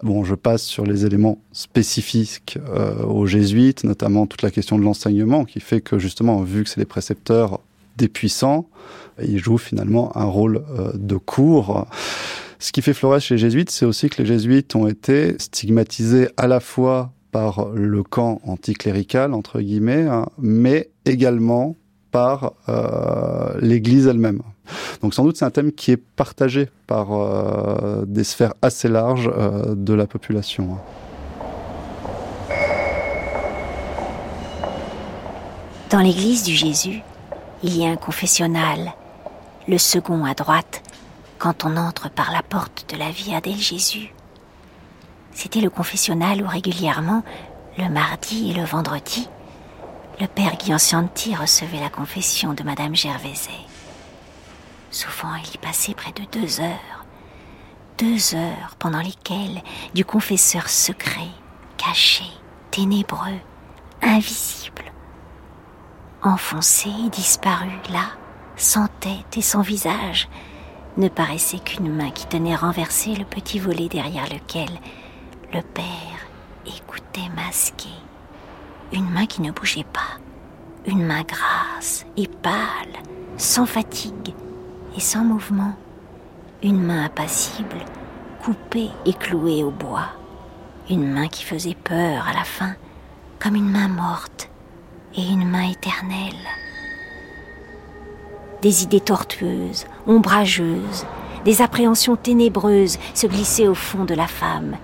Bon, 0.03 0.25
je 0.25 0.35
passe 0.35 0.63
sur 0.63 0.87
les 0.87 1.05
éléments 1.05 1.39
spécifiques 1.53 2.59
euh, 2.69 3.03
aux 3.03 3.27
jésuites, 3.27 3.85
notamment 3.85 4.27
toute 4.27 4.43
la 4.43 4.51
question 4.51 4.79
de 4.79 4.85
l'enseignement, 4.85 5.45
qui 5.45 5.61
fait 5.61 5.81
que 5.81 5.99
justement, 5.99 6.43
vu 6.43 6.65
que 6.65 6.71
c'est 6.71 6.81
les 6.81 6.87
précepteurs 6.87 7.61
des 7.97 8.09
puissants, 8.09 8.69
ils 9.23 9.39
jouent 9.39 9.59
finalement 9.59 10.17
un 10.17 10.25
rôle 10.25 10.63
euh, 10.79 10.93
de 10.95 11.17
cours. 11.17 11.87
Ce 12.59 12.73
qui 12.73 12.83
fait 12.83 12.95
florès 12.95 13.23
chez 13.23 13.35
les 13.35 13.39
jésuites, 13.39 13.71
c'est 13.71 13.85
aussi 13.85 14.09
que 14.09 14.23
les 14.23 14.27
jésuites 14.27 14.75
ont 14.77 14.87
été 14.87 15.37
stigmatisés 15.39 16.29
à 16.37 16.47
la 16.47 16.61
fois 16.61 17.13
par 17.37 17.69
le 17.75 18.03
camp 18.03 18.41
anticlérical, 18.47 19.35
entre 19.35 19.61
guillemets, 19.61 20.07
hein, 20.07 20.25
mais 20.39 20.89
également 21.05 21.77
par 22.11 22.55
euh, 22.71 23.59
l'Église 23.61 24.07
elle-même. 24.07 24.41
Donc 25.03 25.13
sans 25.13 25.23
doute 25.23 25.37
c'est 25.37 25.45
un 25.45 25.51
thème 25.51 25.71
qui 25.71 25.91
est 25.91 25.99
partagé 25.99 26.71
par 26.87 27.13
euh, 27.13 28.07
des 28.07 28.25
sphères 28.25 28.55
assez 28.63 28.89
larges 28.89 29.31
euh, 29.37 29.75
de 29.75 29.93
la 29.93 30.07
population. 30.07 30.79
Dans 35.91 36.01
l'église 36.01 36.43
du 36.43 36.55
Jésus, 36.55 37.03
il 37.63 37.77
y 37.77 37.85
a 37.85 37.91
un 37.91 37.97
confessionnal, 37.97 38.95
le 39.69 39.77
second 39.77 40.25
à 40.25 40.33
droite, 40.33 40.83
quand 41.39 41.67
on 41.67 41.77
entre 41.77 42.09
par 42.11 42.33
la 42.33 42.41
porte 42.41 42.87
de 42.91 42.99
la 42.99 43.11
Via 43.11 43.43
del 43.43 43.59
Jésus. 43.59 44.16
C'était 45.37 45.61
le 45.61 45.69
confessionnal 45.69 46.43
où 46.43 46.49
régulièrement, 46.49 47.23
le 47.77 47.91
mardi 47.91 48.51
et 48.51 48.55
le 48.55 48.65
vendredi, 48.65 49.29
le 50.19 50.27
père 50.27 50.57
Guiancianti 50.57 51.37
recevait 51.37 51.79
la 51.79 51.91
confession 51.91 52.55
de 52.55 52.63
Madame 52.63 52.97
Gervaiset. 52.97 53.51
Souvent, 54.91 55.35
il 55.35 55.55
y 55.55 55.59
passait 55.59 55.93
près 55.93 56.13
de 56.13 56.25
deux 56.33 56.61
heures. 56.63 57.05
Deux 57.99 58.35
heures 58.35 58.77
pendant 58.79 59.03
lesquelles 59.03 59.63
du 59.93 60.07
confesseur 60.07 60.71
secret, 60.71 61.29
caché, 61.77 62.25
ténébreux, 62.71 63.39
invisible, 64.01 64.91
enfoncé 66.23 66.89
et 66.89 67.11
disparu 67.11 67.73
là, 67.93 68.07
sans 68.57 68.89
tête 69.01 69.37
et 69.37 69.43
sans 69.43 69.61
visage, 69.61 70.31
ne 70.97 71.09
paraissait 71.09 71.59
qu'une 71.59 71.93
main 71.93 72.11
qui 72.11 72.27
tenait 72.27 72.57
renversé 72.57 73.15
le 73.15 73.27
petit 73.27 73.59
volet 73.59 73.91
derrière 73.91 74.33
lequel 74.33 74.71
le 75.53 75.63
père 75.63 75.85
écoutait 76.67 77.31
masqué. 77.35 77.89
Une 78.93 79.09
main 79.11 79.27
qui 79.27 79.43
ne 79.43 79.51
bougeait 79.51 79.87
pas, 79.93 80.21
une 80.87 81.05
main 81.05 81.23
grasse 81.23 82.07
et 82.17 82.29
pâle, 82.29 83.03
sans 83.37 83.67
fatigue 83.67 84.35
et 84.97 85.01
sans 85.01 85.25
mouvement, 85.25 85.75
une 86.63 86.81
main 86.83 87.05
impassible, 87.05 87.85
coupée 88.43 88.91
et 89.05 89.13
clouée 89.13 89.63
au 89.63 89.71
bois, 89.71 90.09
une 90.89 91.07
main 91.07 91.29
qui 91.29 91.45
faisait 91.45 91.77
peur 91.77 92.27
à 92.29 92.33
la 92.33 92.45
fin, 92.45 92.75
comme 93.39 93.57
une 93.57 93.71
main 93.71 93.89
morte 93.89 94.49
et 95.17 95.23
une 95.23 95.49
main 95.49 95.69
éternelle. 95.69 96.35
Des 98.63 98.83
idées 98.85 99.01
tortueuses, 99.01 99.87
ombrageuses, 100.07 101.07
des 101.45 101.63
appréhensions 101.63 102.17
ténébreuses 102.17 102.99
se 103.15 103.27
glissaient 103.27 103.69
au 103.69 103.75
fond 103.75 104.05
de 104.05 104.15
la 104.15 104.27
femme. 104.27 104.77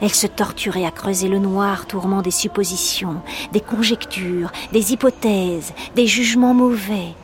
Elle 0.00 0.14
se 0.14 0.26
torturait 0.26 0.84
à 0.84 0.90
creuser 0.90 1.28
le 1.28 1.38
noir 1.38 1.86
tourment 1.86 2.22
des 2.22 2.30
suppositions, 2.30 3.22
des 3.52 3.60
conjectures, 3.60 4.52
des 4.72 4.92
hypothèses, 4.92 5.72
des 5.94 6.06
jugements 6.06 6.54
mauvais. 6.54 7.14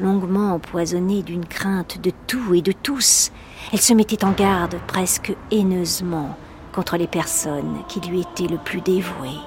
Longuement 0.00 0.54
empoisonnée 0.54 1.22
d'une 1.22 1.44
crainte 1.44 2.00
de 2.00 2.10
tout 2.26 2.54
et 2.54 2.62
de 2.62 2.72
tous, 2.72 3.30
elle 3.72 3.80
se 3.80 3.92
mettait 3.92 4.24
en 4.24 4.32
garde 4.32 4.76
presque 4.86 5.34
haineusement 5.50 6.36
contre 6.72 6.96
les 6.96 7.06
personnes 7.06 7.76
qui 7.88 8.00
lui 8.00 8.20
étaient 8.20 8.50
le 8.50 8.58
plus 8.58 8.80
dévouées. 8.80 9.40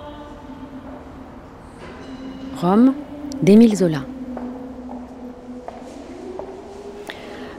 Rome 2.62 2.94
d'Émile 3.42 3.76
Zola. 3.76 4.02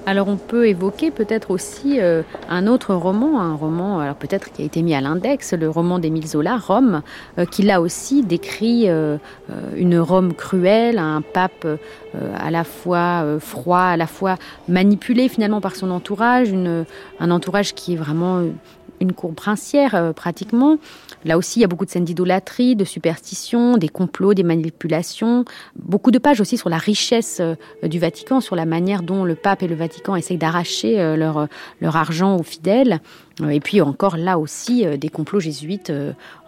Alors 0.08 0.28
on 0.28 0.36
peut 0.36 0.68
évoquer 0.68 1.10
peut-être 1.10 1.50
aussi 1.50 2.00
euh, 2.00 2.22
un 2.48 2.68
autre 2.68 2.94
roman, 2.94 3.40
un 3.40 3.56
roman 3.56 3.98
alors 3.98 4.14
peut-être 4.14 4.52
qui 4.52 4.62
a 4.62 4.64
été 4.64 4.80
mis 4.82 4.94
à 4.94 5.00
l'index, 5.00 5.52
le 5.52 5.68
roman 5.68 5.98
d'Émile 5.98 6.28
Zola, 6.28 6.58
Rome, 6.58 7.02
euh, 7.40 7.44
qui 7.44 7.62
là 7.62 7.80
aussi 7.80 8.22
décrit 8.22 8.88
euh, 8.88 9.16
une 9.74 9.98
Rome 9.98 10.32
cruelle, 10.32 10.98
un 10.98 11.22
pape 11.22 11.66
à 12.34 12.50
la 12.50 12.62
fois 12.62 13.24
froid, 13.40 13.80
à 13.80 13.96
la 13.96 14.06
fois 14.06 14.36
manipulé 14.68 15.28
finalement 15.28 15.60
par 15.60 15.74
son 15.74 15.90
entourage, 15.90 16.48
un 17.20 17.30
entourage 17.30 17.74
qui 17.74 17.92
est 17.92 17.96
vraiment 17.96 18.42
une 19.01 19.12
cour 19.12 19.35
princière 19.35 20.12
pratiquement. 20.14 20.78
Là 21.24 21.36
aussi, 21.36 21.59
il 21.59 21.62
y 21.62 21.64
a 21.64 21.68
beaucoup 21.68 21.85
de 21.85 21.90
scènes 21.90 22.05
d'idolâtrie, 22.05 22.77
de 22.77 22.85
superstition, 22.85 23.77
des 23.78 23.89
complots, 23.89 24.35
des 24.35 24.43
manipulations. 24.43 25.44
Beaucoup 25.74 26.10
de 26.10 26.18
pages 26.18 26.40
aussi 26.40 26.56
sur 26.56 26.68
la 26.68 26.78
richesse 26.78 27.39
euh, 27.40 27.56
du 27.82 27.98
Vatican, 27.98 28.40
sur 28.40 28.56
la 28.56 28.64
manière 28.64 29.02
dont 29.02 29.24
le 29.24 29.35
pape 29.35 29.62
et 29.62 29.68
le 29.68 29.74
Vatican 29.74 30.16
essayent 30.16 30.39
d'arracher 30.39 31.01
euh, 31.01 31.16
leur, 31.16 31.48
leur 31.81 31.97
argent 31.97 32.36
aux 32.36 32.43
fidèles. 32.43 33.01
Euh, 33.40 33.48
et 33.48 33.60
puis 33.60 33.81
encore 33.81 34.16
là 34.16 34.39
aussi, 34.39 34.86
des 34.98 35.09
complots 35.09 35.40
jésuites 35.40 35.93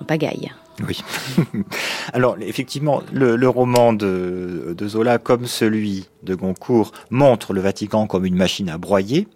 en 0.01 0.05
pagaille. 0.05 0.53
Oui. 0.87 1.01
Alors 2.12 2.37
effectivement, 2.41 3.03
le, 3.12 3.49
roman 3.49 3.93
de, 3.93 4.75
de, 4.77 4.89
Zola, 4.89 5.19
comme 5.19 5.47
celui 5.47 6.09
de 6.23 6.37
Goncourt, 6.37 6.93
montre 7.11 7.53
le 7.53 7.61
Vatican 7.61 8.07
comme 8.07 8.25
une 8.25 8.37
machine 8.37 8.69
à 8.69 8.79
broyer. 8.79 9.27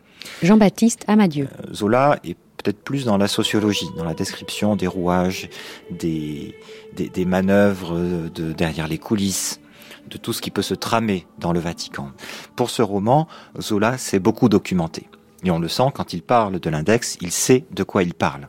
Jean-Baptiste 0.42 1.04
Amadieu. 1.08 1.48
Zola 1.72 2.20
est 2.22 2.36
peut-être 2.62 2.82
plus 2.82 3.04
dans 3.04 3.16
la 3.16 3.28
sociologie, 3.28 3.88
dans 3.96 4.04
la 4.04 4.14
description 4.14 4.76
des 4.76 4.86
rouages, 4.86 5.48
des, 5.90 6.54
des, 6.94 7.24
manœuvres 7.24 7.98
de, 7.98 8.52
derrière 8.52 8.88
les 8.88 8.98
coulisses, 8.98 9.60
de 10.08 10.16
tout 10.18 10.32
ce 10.32 10.42
qui 10.42 10.50
peut 10.50 10.62
se 10.62 10.74
tramer 10.74 11.26
dans 11.38 11.52
le 11.52 11.60
Vatican. 11.60 12.10
Pour 12.56 12.70
ce 12.70 12.82
roman, 12.82 13.28
Zola 13.60 13.98
s'est 13.98 14.18
beaucoup 14.18 14.48
documenté. 14.48 15.08
Et 15.44 15.50
on 15.50 15.58
le 15.58 15.68
sent 15.68 15.90
quand 15.94 16.12
il 16.12 16.22
parle 16.22 16.60
de 16.60 16.70
l'index, 16.70 17.18
il 17.20 17.32
sait 17.32 17.64
de 17.72 17.82
quoi 17.82 18.02
il 18.02 18.14
parle. 18.14 18.48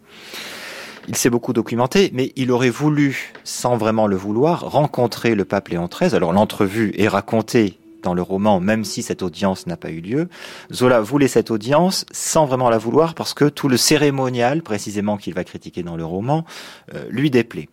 Il 1.07 1.17
s'est 1.17 1.29
beaucoup 1.29 1.51
documenté, 1.51 2.11
mais 2.13 2.31
il 2.35 2.51
aurait 2.51 2.69
voulu, 2.69 3.33
sans 3.43 3.75
vraiment 3.75 4.07
le 4.07 4.15
vouloir, 4.15 4.71
rencontrer 4.71 5.35
le 5.35 5.43
pape 5.43 5.69
Léon 5.69 5.87
XIII. 5.87 6.15
Alors 6.15 6.31
l'entrevue 6.31 6.93
est 6.97 7.07
racontée 7.07 7.79
dans 8.03 8.13
le 8.13 8.21
roman, 8.21 8.59
même 8.59 8.83
si 8.83 9.01
cette 9.01 9.23
audience 9.23 9.65
n'a 9.65 9.77
pas 9.77 9.89
eu 9.89 10.01
lieu. 10.01 10.29
Zola 10.71 11.01
voulait 11.01 11.27
cette 11.27 11.49
audience 11.49 12.05
sans 12.11 12.45
vraiment 12.45 12.69
la 12.69 12.77
vouloir 12.77 13.15
parce 13.15 13.33
que 13.33 13.45
tout 13.45 13.67
le 13.67 13.77
cérémonial, 13.77 14.61
précisément 14.61 15.17
qu'il 15.17 15.33
va 15.33 15.43
critiquer 15.43 15.81
dans 15.81 15.95
le 15.95 16.05
roman, 16.05 16.45
euh, 16.93 17.05
lui 17.09 17.31
déplaît. 17.31 17.69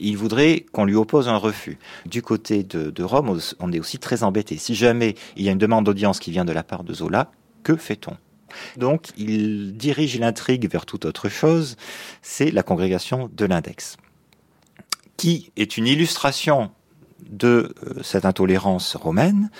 Il 0.00 0.16
voudrait 0.16 0.66
qu'on 0.72 0.84
lui 0.84 0.94
oppose 0.94 1.28
un 1.28 1.36
refus. 1.36 1.78
Du 2.06 2.22
côté 2.22 2.62
de, 2.62 2.90
de, 2.90 3.02
Rome, 3.02 3.38
on 3.58 3.72
est 3.72 3.80
aussi 3.80 3.98
très 3.98 4.22
embêté. 4.22 4.56
Si 4.56 4.74
jamais 4.74 5.14
il 5.36 5.44
y 5.44 5.48
a 5.48 5.52
une 5.52 5.58
demande 5.58 5.86
d'audience 5.86 6.18
qui 6.18 6.30
vient 6.30 6.44
de 6.44 6.52
la 6.52 6.62
part 6.62 6.84
de 6.84 6.92
Zola, 6.92 7.30
que 7.62 7.76
fait-on? 7.76 8.16
Donc, 8.76 9.08
il 9.16 9.76
dirige 9.76 10.18
l'intrigue 10.18 10.70
vers 10.70 10.86
toute 10.86 11.04
autre 11.04 11.28
chose, 11.28 11.76
c'est 12.22 12.50
la 12.50 12.62
congrégation 12.62 13.30
de 13.32 13.44
l'index, 13.44 13.96
qui 15.16 15.52
est 15.56 15.76
une 15.76 15.86
illustration 15.86 16.70
de 17.28 17.74
euh, 17.86 18.02
cette 18.02 18.24
intolérance 18.24 18.96
romaine, 18.96 19.50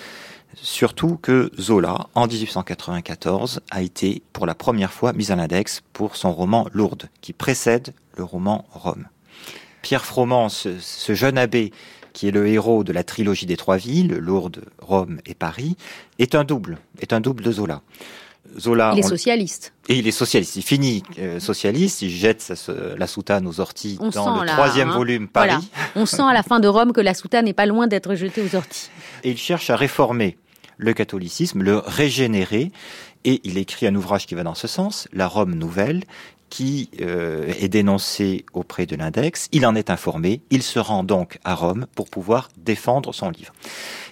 surtout 0.55 1.17
que 1.21 1.51
Zola, 1.59 2.07
en 2.15 2.27
1894, 2.27 3.61
a 3.71 3.81
été 3.81 4.21
pour 4.33 4.45
la 4.45 4.55
première 4.55 4.91
fois 4.91 5.13
mis 5.13 5.31
à 5.31 5.35
l'index 5.35 5.81
pour 5.93 6.15
son 6.15 6.33
roman 6.33 6.67
Lourdes, 6.73 7.09
qui 7.21 7.33
précède 7.33 7.93
le 8.17 8.23
roman 8.23 8.65
Rome. 8.71 9.07
Pierre 9.81 10.05
Froment, 10.05 10.49
ce, 10.49 11.13
jeune 11.13 11.37
abbé 11.37 11.71
qui 12.13 12.27
est 12.27 12.31
le 12.31 12.47
héros 12.47 12.83
de 12.83 12.91
la 12.91 13.03
trilogie 13.03 13.45
des 13.45 13.55
trois 13.55 13.77
villes, 13.77 14.15
Lourdes, 14.15 14.65
Rome 14.79 15.19
et 15.25 15.35
Paris, 15.35 15.77
est 16.17 16.35
un 16.35 16.43
double, 16.43 16.79
est 16.99 17.13
un 17.13 17.21
double 17.21 17.43
de 17.43 17.51
Zola. 17.51 17.81
Zola. 18.57 18.91
Il 18.93 18.99
est 18.99 19.03
socialiste. 19.03 19.73
Et 19.87 19.97
il 19.97 20.07
est 20.07 20.11
socialiste. 20.11 20.55
Il 20.55 20.63
finit 20.63 21.03
euh, 21.19 21.39
socialiste. 21.39 22.01
Il 22.01 22.09
jette 22.09 22.53
la 22.97 23.07
soutane 23.07 23.47
aux 23.47 23.59
orties 23.59 23.99
dans 24.13 24.41
le 24.41 24.47
troisième 24.47 24.89
hein. 24.89 24.97
volume 24.97 25.27
Paris. 25.27 25.69
On 25.95 26.05
sent 26.05 26.21
à 26.21 26.33
la 26.33 26.43
fin 26.43 26.59
de 26.59 26.67
Rome 26.67 26.93
que 26.93 27.01
la 27.01 27.13
soutane 27.13 27.45
n'est 27.45 27.53
pas 27.53 27.65
loin 27.65 27.87
d'être 27.87 28.15
jetée 28.15 28.41
aux 28.41 28.55
orties. 28.55 28.89
Et 29.23 29.31
il 29.31 29.37
cherche 29.37 29.69
à 29.69 29.75
réformer 29.75 30.37
le 30.77 30.93
catholicisme, 30.93 31.61
le 31.61 31.77
régénérer. 31.77 32.71
Et 33.25 33.41
il 33.43 33.57
écrit 33.57 33.85
un 33.85 33.95
ouvrage 33.95 34.25
qui 34.25 34.35
va 34.35 34.43
dans 34.43 34.55
ce 34.55 34.67
sens, 34.67 35.07
La 35.11 35.27
Rome 35.27 35.53
nouvelle, 35.55 36.03
qui 36.49 36.89
euh, 37.01 37.51
est 37.59 37.67
dénoncé 37.67 38.45
auprès 38.53 38.85
de 38.85 38.95
l'index. 38.95 39.47
Il 39.51 39.65
en 39.65 39.75
est 39.75 39.89
informé. 39.89 40.41
Il 40.49 40.63
se 40.63 40.79
rend 40.79 41.03
donc 41.03 41.37
à 41.43 41.55
Rome 41.55 41.85
pour 41.95 42.09
pouvoir 42.09 42.49
défendre 42.57 43.13
son 43.13 43.29
livre. 43.29 43.53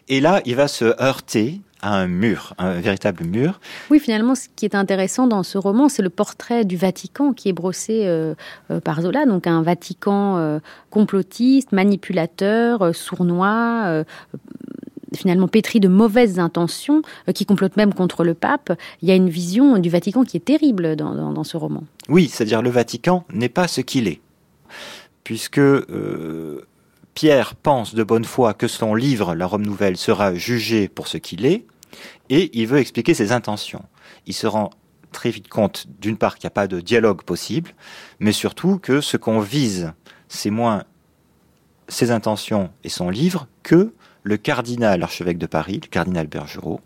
Et 0.08 0.22
là, 0.22 0.42
il 0.46 0.56
va 0.56 0.68
se 0.68 0.86
heurter 1.02 1.62
à 1.82 1.96
un 1.96 2.08
mur, 2.08 2.54
un 2.58 2.80
véritable 2.80 3.24
mur. 3.24 3.60
Oui, 3.90 4.00
finalement, 4.00 4.36
ce 4.36 4.48
qui 4.56 4.66
est 4.66 4.76
intéressant 4.76 5.28
dans 5.28 5.44
ce 5.44 5.58
roman, 5.58 5.90
c'est 5.90 6.02
le 6.02 6.10
portrait 6.10 6.66
du 6.66 6.78
Vatican 6.78 7.34
qui 7.34 7.50
est 7.50 7.54
brossé 7.54 8.04
euh, 8.06 8.34
euh, 8.72 8.80
par 8.80 9.02
Zola, 9.02 9.26
donc 9.26 9.48
un 9.48 9.62
Vatican 9.62 10.38
euh, 10.38 10.60
complotiste, 10.90 11.72
manipulateur, 11.72 12.96
sournois, 12.96 14.04
finalement 15.16 15.48
pétri 15.48 15.80
de 15.80 15.88
mauvaises 15.88 16.40
intentions, 16.40 17.02
qui 17.34 17.46
complote 17.46 17.78
même 17.78 17.94
contre 17.94 18.24
le 18.24 18.34
pape. 18.34 18.74
Il 19.02 19.08
y 19.08 19.12
a 19.12 19.16
une 19.16 19.30
vision 19.30 19.78
du 19.78 19.90
Vatican 19.90 20.24
qui 20.24 20.38
est 20.38 20.46
terrible 20.46 20.96
dans, 20.96 21.32
dans 21.32 21.44
ce 21.44 21.58
roman. 21.58 21.84
Oui, 22.10 22.28
c'est-à-dire 22.28 22.62
le 22.62 22.70
Vatican 22.70 23.26
n'est 23.32 23.50
pas 23.50 23.68
ce 23.68 23.82
qu'il 23.82 24.08
est, 24.08 24.20
puisque 25.24 25.62
Pierre 27.18 27.56
pense 27.56 27.96
de 27.96 28.04
bonne 28.04 28.26
foi 28.26 28.54
que 28.54 28.68
son 28.68 28.94
livre, 28.94 29.34
La 29.34 29.48
Rome 29.48 29.66
Nouvelle, 29.66 29.98
sera 29.98 30.36
jugé 30.36 30.88
pour 30.88 31.08
ce 31.08 31.18
qu'il 31.18 31.48
est, 31.48 31.66
et 32.30 32.52
il 32.54 32.68
veut 32.68 32.78
expliquer 32.78 33.16
ses 33.16 33.32
intentions. 33.32 33.84
Il 34.28 34.36
se 34.36 34.46
rend 34.46 34.70
très 35.12 35.32
vite 35.32 35.48
compte, 35.48 35.88
d'une 36.00 36.16
part, 36.16 36.36
qu'il 36.36 36.46
n'y 36.46 36.50
a 36.50 36.52
pas 36.52 36.68
de 36.68 36.80
dialogue 36.80 37.24
possible, 37.24 37.74
mais 38.20 38.34
surtout 38.34 38.78
que 38.78 39.02
ce 39.02 39.18
qu'on 39.18 39.40
vise, 39.40 39.94
c'est 40.28 40.52
moins 40.52 40.84
ses 41.88 42.12
intentions 42.12 42.70
et 42.84 42.90
son 42.90 43.10
livre 43.10 43.48
que 43.64 43.96
le 44.22 44.38
cardinal 44.38 45.02
archevêque 45.02 45.40
de 45.40 45.48
Paris, 45.48 45.80
le 45.82 45.88
cardinal 45.88 46.28
Bergerot, 46.28 46.82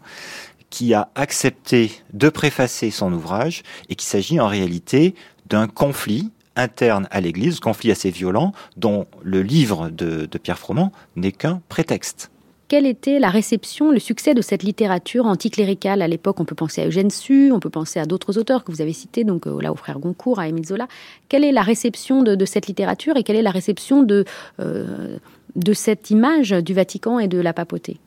qui 0.70 0.94
a 0.94 1.10
accepté 1.16 1.92
de 2.14 2.30
préfacer 2.30 2.90
son 2.90 3.12
ouvrage 3.12 3.64
et 3.90 3.96
qu'il 3.96 4.08
s'agit 4.08 4.40
en 4.40 4.48
réalité 4.48 5.14
d'un 5.48 5.68
conflit 5.68 6.32
interne 6.62 7.08
à 7.12 7.22
l'Église, 7.22 7.60
conflit 7.60 7.92
assez 7.92 8.10
violent, 8.10 8.54
dont 8.78 9.06
le 9.24 9.42
livre 9.42 9.90
de, 9.90 10.28
Pierre 10.42 10.60
Froment 10.60 10.92
n'est 11.16 11.32
qu'un 11.32 11.62
prétexte. 11.70 12.32
quelle 12.68 12.86
était 12.86 13.20
la 13.20 13.30
réception, 13.30 13.92
le 13.92 14.00
succès 14.00 14.34
de 14.34 14.42
cette 14.42 14.64
littérature 14.64 15.26
anticléricale 15.26 16.02
à 16.02 16.08
l'époque? 16.08 16.40
On 16.40 16.46
peut 16.46 16.56
penser 16.56 16.82
à 16.82 16.88
Eugène 16.88 17.10
Sue, 17.10 17.52
on 17.52 17.60
peut 17.60 17.70
penser 17.70 18.00
à 18.00 18.06
d'autres 18.06 18.38
auteurs 18.38 18.64
que 18.64 18.72
vous 18.72 18.82
avez 18.82 18.94
cités, 18.94 19.26
donc 19.26 19.46
euh, 19.46 19.62
là 19.62 19.74
au 19.74 19.76
frère 19.76 20.00
Goncourt, 20.00 20.40
à 20.40 20.48
Émile 20.48 20.66
Zola. 20.66 20.88
Quelle 21.28 21.44
est 21.44 21.52
la 21.52 21.64
réception 21.64 22.24
de, 22.24 22.46
cette 22.46 22.68
littérature 22.68 23.18
et 23.18 23.24
quelle 23.24 23.36
est 23.36 23.42
la 23.42 23.52
réception 23.52 24.04
de, 24.04 24.24
euh, 24.62 25.18
de 25.56 25.74
cette 25.74 26.12
image 26.12 26.52
du 26.52 26.74
Vatican 26.74 27.20
et 27.20 27.28
de 27.28 27.40
la 27.40 27.52
papauté? 27.52 28.00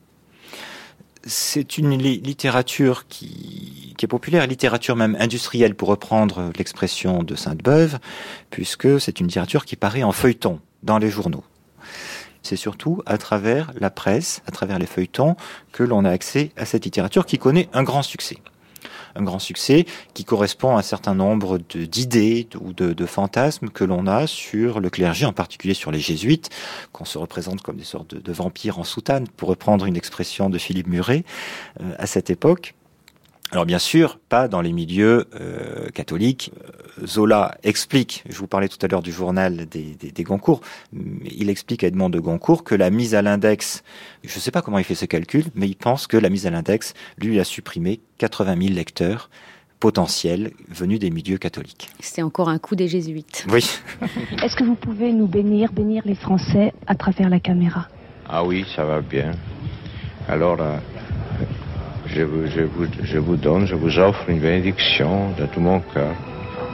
C'est 1.27 1.79
une 1.79 1.97
littérature 1.97 3.07
qui, 3.09 3.95
qui, 3.97 4.05
est 4.05 4.09
populaire, 4.09 4.47
littérature 4.47 4.97
même 4.97 5.17
industrielle 5.19 5.75
pour 5.75 5.89
reprendre 5.89 6.51
l'expression 6.59 7.23
de 7.23 7.35
Sainte-Beuve, 7.35 7.99
puisque 8.51 9.01
c'est 9.01 9.21
une 9.21 9.27
littérature 9.27 9.65
qui 9.65 9.77
paraît 9.77 10.03
en 10.03 10.13
feuilleton 10.13 10.61
dans 10.83 10.99
les 10.99 11.11
journaux 11.11 11.45
c'est 12.45 12.57
surtout 12.57 13.03
à 13.07 13.19
travers 13.19 13.73
la 13.81 13.91
presse, 13.91 14.43
à 14.47 14.53
travers 14.53 14.79
les 14.79 14.87
feuilletons, 14.87 15.35
que 15.73 15.83
l'on 15.83 16.05
a 16.05 16.11
accès 16.11 16.53
à 16.57 16.65
cette 16.65 16.85
littérature 16.85 17.27
qui 17.27 17.39
connaît 17.39 17.69
un 17.73 17.83
grand 17.83 18.03
succès. 18.03 18.37
Un 19.17 19.23
grand 19.23 19.39
succès 19.39 19.87
qui 20.13 20.25
correspond 20.25 20.77
à 20.77 20.81
un 20.81 20.83
certain 20.83 21.15
nombre 21.15 21.59
d'idées 21.59 22.49
ou 22.61 22.73
de, 22.73 23.07
fantasmes 23.07 23.69
que 23.69 23.85
l'on 23.85 24.07
a 24.07 24.27
sur 24.27 24.81
le 24.81 24.91
clergé, 24.91 25.27
en 25.27 25.33
particulier 25.33 25.75
sur 25.75 25.91
les 25.91 26.01
jésuites, 26.01 26.51
qu'on 26.93 27.05
se 27.05 27.19
représente 27.19 27.63
comme 27.63 27.77
des 27.77 27.85
sortes 27.85 28.15
de, 28.15 28.33
vampires 28.33 28.79
en 28.79 28.85
soutane, 28.85 29.29
pour 29.29 29.49
reprendre 29.49 29.87
une 29.87 29.97
expression 29.97 30.51
de 30.51 30.59
Philippe 30.59 30.89
Muret 30.89 31.25
euh, 31.81 31.95
à 31.99 32.07
cette 32.07 32.31
époque. 32.31 32.75
Alors 33.55 33.67
bien 33.67 33.79
sûr, 33.79 34.19
pas 34.29 34.49
dans 34.49 34.61
les 34.61 34.73
milieux 34.73 35.29
euh, 35.41 35.89
catholiques. 35.91 36.51
Zola 37.07 37.57
explique, 37.63 38.25
je 38.29 38.37
vous 38.37 38.49
parlais 38.49 38.67
tout 38.67 38.79
à 38.83 38.89
l'heure 38.89 39.01
du 39.01 39.13
journal 39.13 39.67
des, 39.67 39.95
des, 39.95 40.23
Goncourt, 40.25 40.61
il 40.93 41.49
explique 41.49 41.85
à 41.85 41.87
Edmond 41.87 42.11
de 42.11 42.19
Goncourt 42.19 42.65
que 42.65 42.75
la 42.75 42.91
mise 42.91 43.15
à 43.15 43.23
l'index, 43.23 43.85
je 44.25 44.35
ne 44.35 44.41
sais 44.41 44.51
pas 44.51 44.61
comment 44.61 44.79
il 44.79 44.85
fait 44.85 44.97
ce 44.97 45.05
calcul, 45.05 45.45
mais 45.55 45.69
il 45.69 45.77
pense 45.77 46.09
que 46.09 46.17
la 46.17 46.31
mise 46.31 46.49
à 46.49 46.51
l'index, 46.51 46.95
lui, 47.17 47.39
a 47.39 47.45
supprimé 47.45 48.01
80 48.19 48.57
000 48.61 48.75
lecteurs 48.75 49.31
potentiels 49.79 50.51
venus 50.69 50.99
des 50.99 51.11
milieux 51.11 51.39
catholiques. 51.39 51.91
C'est 52.01 52.23
encore 52.23 52.49
un 52.49 52.59
coup 52.59 52.75
des 52.75 52.89
jésuites. 52.89 53.47
Oui. 53.53 53.65
Est-ce 54.43 54.57
que 54.57 54.65
vous 54.65 54.75
pouvez 54.75 55.13
nous 55.13 55.29
bénir, 55.29 55.73
bénir 55.73 56.03
les 56.07 56.17
Français 56.17 56.73
à 56.89 56.97
travers 56.97 57.29
la 57.29 57.39
caméra? 57.39 57.87
Ah 58.29 58.45
oui, 58.45 58.67
ça 58.75 58.85
va 58.85 59.01
bien. 59.01 59.31
Alors, 60.27 60.61
euh, 60.61 60.77
je 62.07 62.23
vous, 62.23 62.47
je, 62.47 62.61
vous, 62.63 62.87
je 63.03 63.19
vous 63.19 63.37
donne, 63.37 63.67
je 63.67 63.75
vous 63.75 63.99
offre 63.99 64.29
une 64.29 64.41
bénédiction 64.41 65.31
de 65.39 65.47
tout 65.47 65.61
mon 65.61 65.81
cœur, 65.81 66.15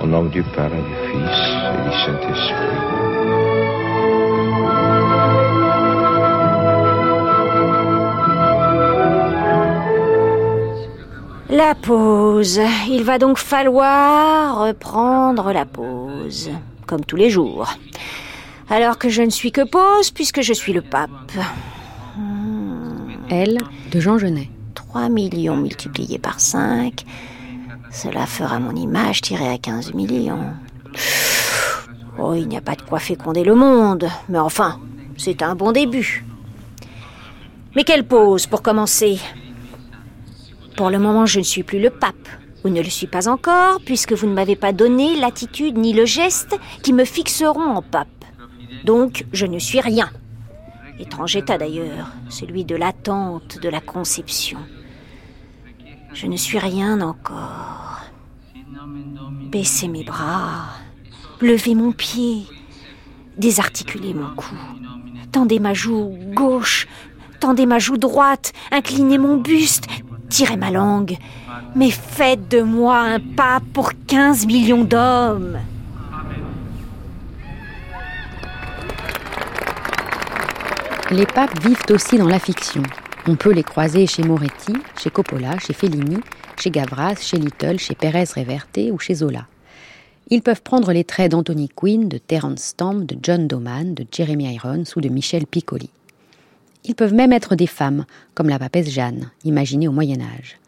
au 0.03 0.07
nom 0.07 0.25
du 0.25 0.43
Père 0.43 0.71
et 0.73 0.83
du 0.83 0.95
Fils 1.11 1.39
et 1.75 1.89
du 1.89 1.97
Saint-Esprit. 2.05 3.01
La 11.51 11.75
pause. 11.75 12.61
Il 12.89 13.03
va 13.03 13.19
donc 13.19 13.39
falloir 13.39 14.67
reprendre 14.67 15.53
la 15.53 15.65
pause, 15.65 16.51
comme 16.87 17.05
tous 17.05 17.17
les 17.17 17.29
jours. 17.29 17.69
Alors 18.69 18.99
que 18.99 19.09
je 19.09 19.23
ne 19.23 19.31
suis 19.31 19.51
que 19.51 19.69
pause 19.69 20.13
puisque 20.13 20.43
je 20.43 20.53
suis 20.53 20.73
le 20.73 20.81
pape. 20.81 21.33
Elle, 23.31 23.59
de 23.91 24.01
Jean 24.01 24.17
Genet. 24.19 24.49
3 24.75 25.09
millions 25.09 25.57
multipliés 25.57 26.19
par 26.19 26.41
5, 26.41 27.05
cela 27.91 28.27
fera 28.27 28.59
mon 28.59 28.75
image 28.75 29.21
tirée 29.21 29.49
à 29.49 29.59
15 29.59 29.95
millions. 29.95 30.55
Oh, 32.19 32.35
il 32.35 32.49
n'y 32.49 32.57
a 32.57 32.61
pas 32.61 32.75
de 32.75 32.83
quoi 32.83 32.99
féconder 32.99 33.45
le 33.45 33.55
monde, 33.55 34.09
mais 34.29 34.39
enfin, 34.39 34.81
c'est 35.17 35.43
un 35.43 35.55
bon 35.55 35.73
début. 35.73 36.25
Mais 37.75 37.85
quelle 37.85 38.07
pause 38.07 38.47
pour 38.47 38.63
commencer? 38.63 39.19
Pour 40.77 40.91
le 40.91 40.99
moment, 40.99 41.27
je 41.27 41.39
ne 41.39 41.45
suis 41.45 41.63
plus 41.63 41.81
le 41.81 41.91
pape, 41.91 42.29
ou 42.65 42.69
ne 42.69 42.83
le 42.83 42.91
suis 42.91 43.07
pas 43.07 43.29
encore, 43.29 43.81
puisque 43.85 44.13
vous 44.13 44.27
ne 44.27 44.35
m'avez 44.35 44.57
pas 44.57 44.73
donné 44.73 45.17
l'attitude 45.17 45.79
ni 45.79 45.93
le 45.93 46.05
geste 46.05 46.59
qui 46.83 46.93
me 46.93 47.05
fixeront 47.05 47.77
en 47.77 47.83
pape. 47.83 48.09
Donc, 48.85 49.25
je 49.33 49.47
ne 49.47 49.59
suis 49.59 49.81
rien. 49.81 50.11
Étrange 51.01 51.35
état 51.35 51.57
d'ailleurs, 51.57 52.13
celui 52.29 52.67
de 52.67 52.77
l'attente, 52.77 53.59
de 53.59 53.71
la 53.71 53.81
conception. 53.81 54.59
Je 56.13 56.27
ne 56.27 56.37
suis 56.37 56.59
rien 56.59 57.01
encore. 57.01 58.03
Baissez 59.51 59.89
mes 59.89 60.05
bras, 60.05 60.67
levez 61.41 61.75
mon 61.75 61.93
pied, 61.93 62.43
désarticulez 63.39 64.13
mon 64.13 64.35
cou, 64.35 64.55
tendez 65.33 65.59
ma 65.59 65.73
joue 65.73 66.19
gauche, 66.35 66.87
tendez 67.41 67.65
ma 67.65 67.79
joue 67.79 67.97
droite, 67.97 68.53
inclinez 68.71 69.17
mon 69.17 69.39
buste, 69.39 69.87
tirez 70.29 70.59
ma 70.59 70.71
langue, 70.71 71.17
mais 71.75 71.91
faites 71.91 72.47
de 72.51 72.61
moi 72.61 72.99
un 72.99 73.21
pas 73.21 73.61
pour 73.73 73.93
15 74.07 74.47
millions 74.47 74.85
d'hommes. 74.85 75.59
Les 81.13 81.27
papes 81.27 81.61
vivent 81.61 81.83
aussi 81.91 82.19
dans 82.19 82.29
la 82.29 82.39
fiction. 82.39 82.85
On 83.27 83.35
peut 83.35 83.53
les 83.53 83.65
croiser 83.65 84.07
chez 84.07 84.23
Moretti, 84.23 84.75
chez 84.97 85.11
Coppola, 85.11 85.59
chez 85.59 85.73
Fellini, 85.73 86.19
chez 86.57 86.71
Gavras, 86.71 87.17
chez 87.17 87.37
Little, 87.37 87.81
chez 87.81 87.97
Pérez 87.97 88.27
Reverte 88.37 88.79
ou 88.93 88.99
chez 89.01 89.15
Zola. 89.15 89.49
Ils 90.29 90.41
peuvent 90.41 90.63
prendre 90.63 90.93
les 90.93 91.03
traits 91.03 91.33
d'Anthony 91.33 91.69
Quinn, 91.69 92.09
de 92.09 92.19
Terence 92.19 92.61
Stamp, 92.61 93.01
de 93.07 93.17
John 93.21 93.49
Doman, 93.49 93.93
de 93.95 94.07
Jeremy 94.13 94.55
Irons 94.55 94.85
ou 94.95 95.01
de 95.01 95.09
Michel 95.09 95.47
Piccoli. 95.47 95.91
Ils 96.85 96.95
peuvent 96.95 97.13
même 97.13 97.33
être 97.33 97.57
des 97.57 97.67
femmes, 97.67 98.05
comme 98.35 98.49
la 98.49 98.61
papesse 98.61 98.89
Jeanne, 98.89 99.33
imaginée 99.45 99.89
au 99.89 99.93
Moyen 99.93 100.21
Âge. 100.21 100.59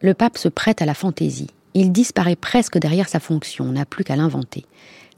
Le 0.00 0.14
pape 0.14 0.38
se 0.38 0.48
prête 0.48 0.82
à 0.82 0.86
la 0.86 0.94
fantaisie. 0.94 1.50
Il 1.74 1.90
disparaît 1.90 2.36
presque 2.36 2.78
derrière 2.78 3.08
sa 3.08 3.18
fonction, 3.18 3.64
on 3.64 3.72
n'a 3.72 3.86
plus 3.86 4.04
qu'à 4.04 4.14
l'inventer. 4.14 4.66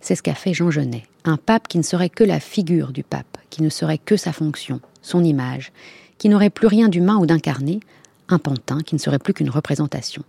C'est 0.00 0.14
ce 0.14 0.22
qu'a 0.22 0.34
fait 0.34 0.54
Jean 0.54 0.70
Genet, 0.70 1.02
un 1.26 1.36
pape 1.36 1.68
qui 1.68 1.76
ne 1.76 1.82
serait 1.82 2.08
que 2.08 2.24
la 2.24 2.40
figure 2.40 2.92
du 2.92 3.02
pape, 3.02 3.35
qui 3.56 3.62
ne 3.62 3.70
serait 3.70 3.96
que 3.96 4.18
sa 4.18 4.34
fonction, 4.34 4.82
son 5.00 5.24
image, 5.24 5.72
qui 6.18 6.28
n'aurait 6.28 6.50
plus 6.50 6.66
rien 6.66 6.90
d'humain 6.90 7.16
ou 7.16 7.24
d'incarné, 7.24 7.80
un 8.28 8.38
pantin 8.38 8.82
qui 8.82 8.94
ne 8.94 9.00
serait 9.00 9.18
plus 9.18 9.32
qu'une 9.32 9.48
représentation. 9.48 10.24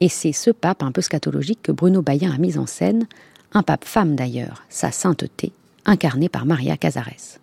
Et 0.00 0.08
c'est 0.08 0.32
ce 0.32 0.50
pape 0.50 0.82
un 0.82 0.90
peu 0.90 1.02
scatologique 1.02 1.62
que 1.62 1.70
Bruno 1.70 2.02
Bayen 2.02 2.32
a 2.32 2.38
mis 2.38 2.58
en 2.58 2.66
scène, 2.66 3.06
un 3.52 3.62
pape 3.62 3.84
femme 3.84 4.16
d'ailleurs, 4.16 4.64
sa 4.68 4.90
sainteté, 4.90 5.52
incarnée 5.84 6.28
par 6.28 6.46
Maria 6.46 6.76
Casares. 6.76 7.38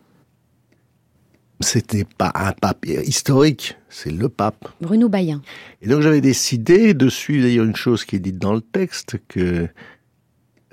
C'était 1.61 2.03
pas 2.03 2.34
un 2.36 2.52
pape 2.52 2.86
historique, 2.86 3.78
c'est 3.88 4.11
le 4.11 4.28
pape. 4.28 4.68
Bruno 4.82 5.07
Bayen. 5.07 5.41
Et 5.82 5.88
donc 5.88 6.02
j'avais 6.02 6.19
décidé 6.19 6.94
de 6.94 7.07
suivre 7.07 7.45
d'ailleurs 7.45 7.64
une 7.65 7.78
chose 7.78 8.03
qui 8.03 8.18
est 8.18 8.19
dite 8.19 8.38
dans 8.38 8.53
le 8.53 8.60
texte, 8.60 9.15
que 9.30 9.69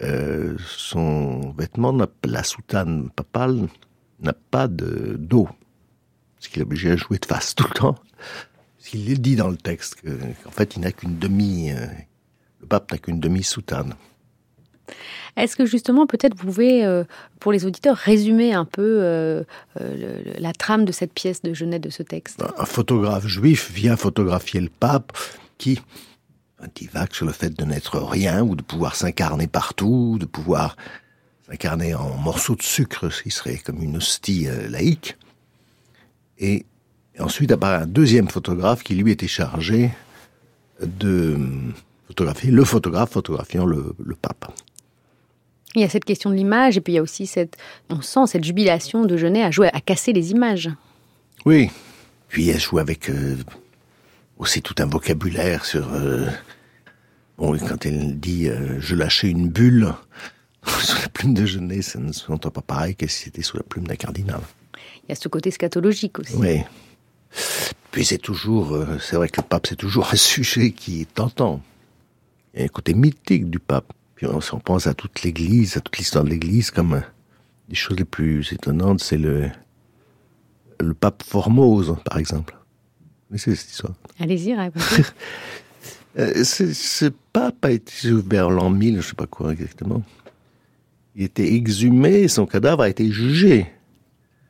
euh, 0.03 0.57
son 0.67 1.51
vêtement, 1.59 1.97
la 2.25 2.43
soutane 2.43 3.11
papale, 3.11 3.69
n'a 4.21 4.33
pas 4.33 4.67
de 4.69 5.17
dos 5.19 5.49
parce 6.39 6.49
qu'il 6.49 6.61
est 6.61 6.65
obligé 6.65 6.93
à 6.93 6.97
jouer 6.97 7.19
de 7.19 7.27
face 7.27 7.55
tout 7.55 7.67
le 7.69 7.75
temps. 7.75 7.97
Il 8.93 9.11
est 9.11 9.19
dit 9.19 9.37
dans 9.37 9.49
le 9.49 9.57
texte 9.57 9.97
qu'en 10.03 10.51
fait, 10.51 10.77
il 10.77 10.81
n'a 10.81 10.93
qu'une 10.93 11.19
demi, 11.19 11.73
euh, 11.73 11.87
le 12.61 12.67
pape 12.67 12.91
n'a 12.93 12.99
qu'une 12.99 13.21
demi-soutane. 13.21 13.95
Est-ce 15.37 15.57
que 15.57 15.67
justement, 15.67 16.07
peut-être 16.07 16.35
vous 16.37 16.47
pouvez, 16.47 16.85
euh, 16.85 17.05
pour 17.39 17.53
les 17.53 17.67
auditeurs, 17.67 17.97
résumer 17.97 18.55
un 18.55 18.65
peu 18.65 19.01
euh, 19.03 19.43
la 20.39 20.53
trame 20.53 20.85
de 20.85 20.93
cette 20.93 21.13
pièce 21.13 21.43
de 21.43 21.53
Genève, 21.53 21.83
de 21.83 21.91
ce 21.91 22.03
texte? 22.03 22.43
Un 22.57 22.65
photographe 22.65 23.27
juif 23.27 23.71
vient 23.71 23.97
photographier 23.97 24.61
le 24.61 24.71
pape 24.71 25.13
qui 25.59 25.81
divague 26.75 27.13
sur 27.13 27.27
le 27.27 27.33
fait 27.33 27.51
de 27.51 27.65
n'être 27.65 27.99
rien 28.01 28.43
ou 28.43 28.57
de 28.57 28.63
pouvoir 28.63 28.97
s'incarner 28.97 29.47
partout, 29.47 30.17
de 30.19 30.27
pouvoir 30.27 30.77
s'incarner 31.49 31.95
en 31.95 32.17
morceaux 32.17 32.57
de 32.57 32.63
sucre, 32.63 33.11
ce 33.11 33.23
qui 33.23 33.31
serait 33.31 33.59
comme 33.59 33.83
une 33.83 33.97
hostie 33.97 34.49
laïque. 34.69 35.17
Et 36.39 36.67
ensuite 37.19 37.53
apparaît 37.53 37.83
un 37.83 37.87
deuxième 37.87 38.29
photographe 38.29 38.83
qui 38.83 38.95
lui 38.95 39.13
était 39.13 39.29
chargé 39.29 39.91
de 40.81 41.39
photographier 42.07 42.51
le 42.51 42.65
photographe 42.65 43.11
photographiant 43.11 43.67
le, 43.67 43.95
pape. 44.21 44.53
Il 45.75 45.83
y 45.83 45.85
a 45.85 45.89
cette 45.89 46.05
question 46.05 46.31
de 46.31 46.35
l'image, 46.35 46.77
et 46.77 46.81
puis 46.81 46.95
il 46.95 46.97
y 46.97 46.99
a 46.99 47.03
aussi 47.03 47.27
cette, 47.27 47.57
on 47.91 48.01
sent 48.01 48.27
cette 48.27 48.45
jubilation 48.45 49.05
de 49.05 49.17
Genet 49.17 49.43
à 49.43 49.51
jouer, 49.51 49.69
à 49.73 49.81
casser 49.81 50.13
les 50.13 50.31
images. 50.31 50.71
Oui. 51.45 51.71
Puis 52.29 52.49
elle 52.49 52.61
joue 52.61 52.79
avec 52.79 53.11
euh, 53.11 53.37
aussi 54.39 54.63
tout 54.63 54.75
un 54.79 54.87
vocabulaire 54.87 55.65
sur. 55.65 55.93
Euh, 55.93 56.29
bon, 57.39 57.57
quand 57.59 57.87
elle 57.87 58.19
dit 58.19 58.49
euh, 58.49 58.79
je 58.81 58.95
lâchais 58.95 59.31
une 59.31 59.49
bulle 59.49 59.95
sous 60.67 61.01
la 61.01 61.09
plume 61.09 61.35
de 61.35 61.47
Genet, 61.47 61.83
ça 61.83 61.99
ne 61.99 62.13
s'entend 62.13 62.51
pas 62.51 62.61
pareil 62.61 62.95
que 62.95 63.07
si 63.07 63.25
c'était 63.25 63.43
sous 63.43 63.57
la 63.57 63.63
plume 63.63 63.87
d'un 63.87 63.97
cardinal. 63.97 64.41
Il 65.05 65.11
y 65.11 65.13
a 65.13 65.15
ce 65.15 65.29
côté 65.29 65.51
scatologique 65.51 66.19
aussi. 66.19 66.35
Oui. 66.37 66.61
Puis 67.91 68.05
c'est 68.05 68.19
toujours, 68.19 68.75
euh, 68.75 68.99
c'est 69.01 69.17
vrai 69.17 69.29
que 69.29 69.41
le 69.41 69.47
pape, 69.47 69.67
c'est 69.67 69.77
toujours 69.77 70.09
un 70.13 70.17
sujet 70.17 70.73
qui 70.73 71.03
est 71.03 71.15
tentant. 71.15 71.63
Il 72.53 72.61
y 72.61 72.63
a 72.63 72.65
un 72.67 72.69
côté 72.69 72.93
mythique 72.93 73.49
du 73.49 73.59
pape. 73.59 73.93
Puis 74.15 74.27
on, 74.27 74.59
pense 74.59 74.89
à 74.89 74.95
toute 74.95 75.23
l'Église, 75.23 75.77
à 75.77 75.81
toute 75.81 75.97
l'histoire 75.97 76.25
de 76.25 76.31
l'Église, 76.31 76.73
comme 76.73 76.95
euh, 76.95 77.01
des 77.69 77.77
choses 77.77 77.97
les 77.97 78.05
plus 78.05 78.53
étonnantes, 78.53 79.01
c'est 79.01 79.17
le 79.17 79.49
le 80.81 80.95
pape 80.95 81.23
Formose, 81.23 81.97
par 82.05 82.19
exemple. 82.19 82.57
Mais 83.31 83.39
c'est 83.39 83.55
cette 83.55 83.71
histoire? 83.71 83.95
Allez-y, 84.19 84.55
racontez. 84.55 84.85
Euh, 86.17 86.43
ce, 86.45 87.07
pape 87.33 87.65
a 87.65 87.71
été 87.71 88.11
vers 88.11 88.51
l'an 88.51 88.71
1000, 88.71 89.01
je 89.01 89.09
sais 89.09 89.15
pas 89.15 89.27
quoi 89.27 89.53
exactement. 89.53 90.03
Il 91.15 91.25
était 91.25 91.53
exhumé, 91.53 92.29
son 92.29 92.47
cadavre 92.47 92.83
a 92.83 92.89
été 92.89 93.11
jugé. 93.11 93.67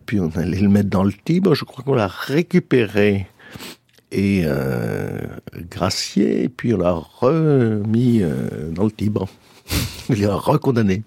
Puis 0.07 0.21
on 0.21 0.31
allait 0.37 0.61
le 0.61 0.69
mettre 0.69 0.89
dans 0.89 1.05
le 1.05 1.13
Tibre, 1.13 1.55
je 1.55 1.65
crois 1.65 1.85
qu'on 1.85 1.95
l'a 1.95 2.07
récupéré 2.07 3.27
et 4.11 4.43
euh, 4.45 5.19
gracié, 5.55 6.49
puis 6.49 6.73
on 6.73 6.79
l'a 6.79 6.93
remis 6.93 8.23
euh, 8.23 8.71
dans 8.71 8.85
le 8.85 8.93
Tibre. 8.93 9.29
il 10.09 10.23
l'a 10.23 10.37
recondamné. 10.37 11.03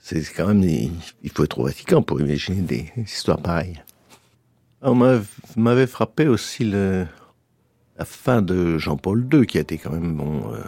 C'est 0.00 0.22
quand 0.34 0.48
même, 0.48 0.62
il 0.62 1.30
faut 1.30 1.44
être 1.44 1.58
au 1.58 1.64
Vatican 1.64 2.02
pour 2.02 2.20
imaginer 2.20 2.62
des 2.62 2.92
histoires 2.96 3.40
pareilles. 3.40 3.82
On 4.80 4.94
m'avait 5.56 5.86
frappé 5.86 6.28
aussi 6.28 6.64
le, 6.64 7.06
la 7.98 8.04
fin 8.04 8.42
de 8.42 8.78
Jean-Paul 8.78 9.26
II, 9.32 9.46
qui 9.46 9.58
a 9.58 9.60
été 9.60 9.76
quand 9.76 9.90
même 9.90 10.14
bon, 10.14 10.42
euh, 10.52 10.62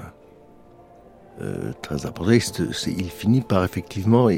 euh, 1.43 1.73
très 1.81 2.05
important. 2.05 2.33
il 2.33 3.11
finit 3.11 3.41
par 3.41 3.65
effectivement 3.65 4.29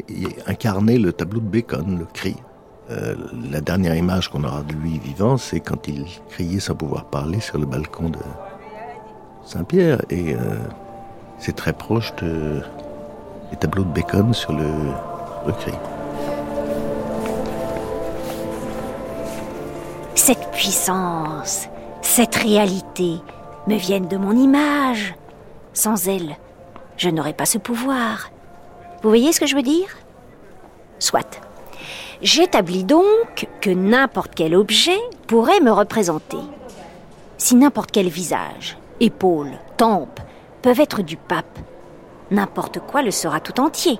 incarner 0.46 0.98
le 0.98 1.12
tableau 1.12 1.40
de 1.40 1.48
Bacon, 1.48 1.98
le 1.98 2.04
cri. 2.04 2.36
Euh, 2.90 3.14
la 3.50 3.60
dernière 3.60 3.94
image 3.94 4.28
qu'on 4.28 4.44
aura 4.44 4.62
de 4.62 4.74
lui 4.74 4.98
vivant, 4.98 5.38
c'est 5.38 5.60
quand 5.60 5.88
il 5.88 6.04
criait 6.28 6.60
sans 6.60 6.74
pouvoir 6.74 7.06
parler 7.06 7.40
sur 7.40 7.58
le 7.58 7.64
balcon 7.64 8.10
de 8.10 8.18
Saint-Pierre. 9.44 10.02
Et 10.10 10.36
c'est 11.38 11.56
très 11.56 11.72
proche 11.72 12.14
de, 12.16 12.60
des 13.50 13.56
tableaux 13.56 13.84
de 13.84 13.92
Bacon 13.92 14.34
sur 14.34 14.52
le, 14.52 14.66
le 15.46 15.52
cri. 15.52 15.72
Cette 20.14 20.50
puissance, 20.52 21.68
cette 22.14 22.34
réalité 22.34 23.14
me 23.66 23.76
viennent 23.76 24.06
de 24.06 24.18
mon 24.18 24.36
image. 24.36 25.14
Sans 25.72 26.08
elle, 26.08 26.36
je 26.98 27.08
n'aurais 27.08 27.32
pas 27.32 27.46
ce 27.46 27.56
pouvoir. 27.56 28.28
Vous 29.02 29.08
voyez 29.08 29.32
ce 29.32 29.40
que 29.40 29.46
je 29.46 29.56
veux 29.56 29.62
dire? 29.62 29.88
Soit. 30.98 31.40
J'établis 32.20 32.84
donc 32.84 33.48
que 33.62 33.70
n'importe 33.70 34.34
quel 34.34 34.54
objet 34.54 34.98
pourrait 35.26 35.60
me 35.60 35.72
représenter. 35.72 36.36
Si 37.38 37.54
n'importe 37.54 37.90
quel 37.90 38.10
visage, 38.10 38.76
épaule, 39.00 39.52
tempe 39.78 40.20
peuvent 40.60 40.80
être 40.80 41.00
du 41.00 41.16
pape, 41.16 41.58
n'importe 42.30 42.80
quoi 42.80 43.00
le 43.00 43.10
sera 43.10 43.40
tout 43.40 43.58
entier. 43.58 43.98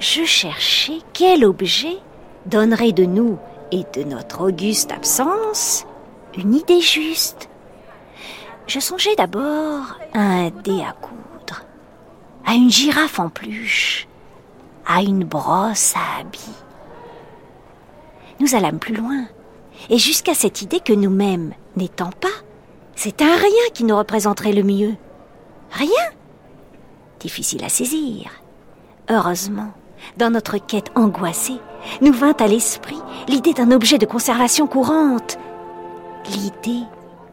Je 0.00 0.24
cherchais 0.24 0.98
quel 1.12 1.44
objet 1.44 1.98
donnerait 2.46 2.90
de 2.90 3.04
nous 3.04 3.38
et 3.70 3.84
de 3.94 4.02
notre 4.02 4.48
auguste 4.48 4.90
absence 4.90 5.86
une 6.36 6.54
idée 6.54 6.80
juste. 6.80 7.48
Je 8.66 8.80
songeais 8.80 9.14
d'abord 9.16 9.96
à 10.12 10.20
un 10.20 10.50
dé 10.50 10.82
à 10.82 10.92
coudre, 10.92 11.62
à 12.44 12.54
une 12.54 12.70
girafe 12.70 13.18
en 13.20 13.28
peluche, 13.28 14.08
à 14.86 15.02
une 15.02 15.24
brosse 15.24 15.94
à 15.94 16.20
habits. 16.20 16.40
Nous 18.40 18.54
allâmes 18.54 18.78
plus 18.78 18.94
loin, 18.94 19.26
et 19.88 19.98
jusqu'à 19.98 20.34
cette 20.34 20.62
idée 20.62 20.80
que 20.80 20.92
nous-mêmes, 20.92 21.54
n'étant 21.76 22.10
pas, 22.10 22.28
c'est 22.94 23.22
un 23.22 23.36
rien 23.36 23.70
qui 23.72 23.84
nous 23.84 23.96
représenterait 23.96 24.52
le 24.52 24.62
mieux. 24.62 24.94
Rien 25.70 25.88
Difficile 27.20 27.64
à 27.64 27.68
saisir. 27.68 28.30
Heureusement, 29.08 29.72
dans 30.16 30.30
notre 30.30 30.58
quête 30.58 30.90
angoissée, 30.94 31.60
nous 32.00 32.12
vint 32.12 32.34
à 32.38 32.46
l'esprit 32.46 33.00
l'idée 33.28 33.54
d'un 33.54 33.70
objet 33.70 33.98
de 33.98 34.06
conservation 34.06 34.66
courante, 34.66 35.38
l'idée 36.30 36.84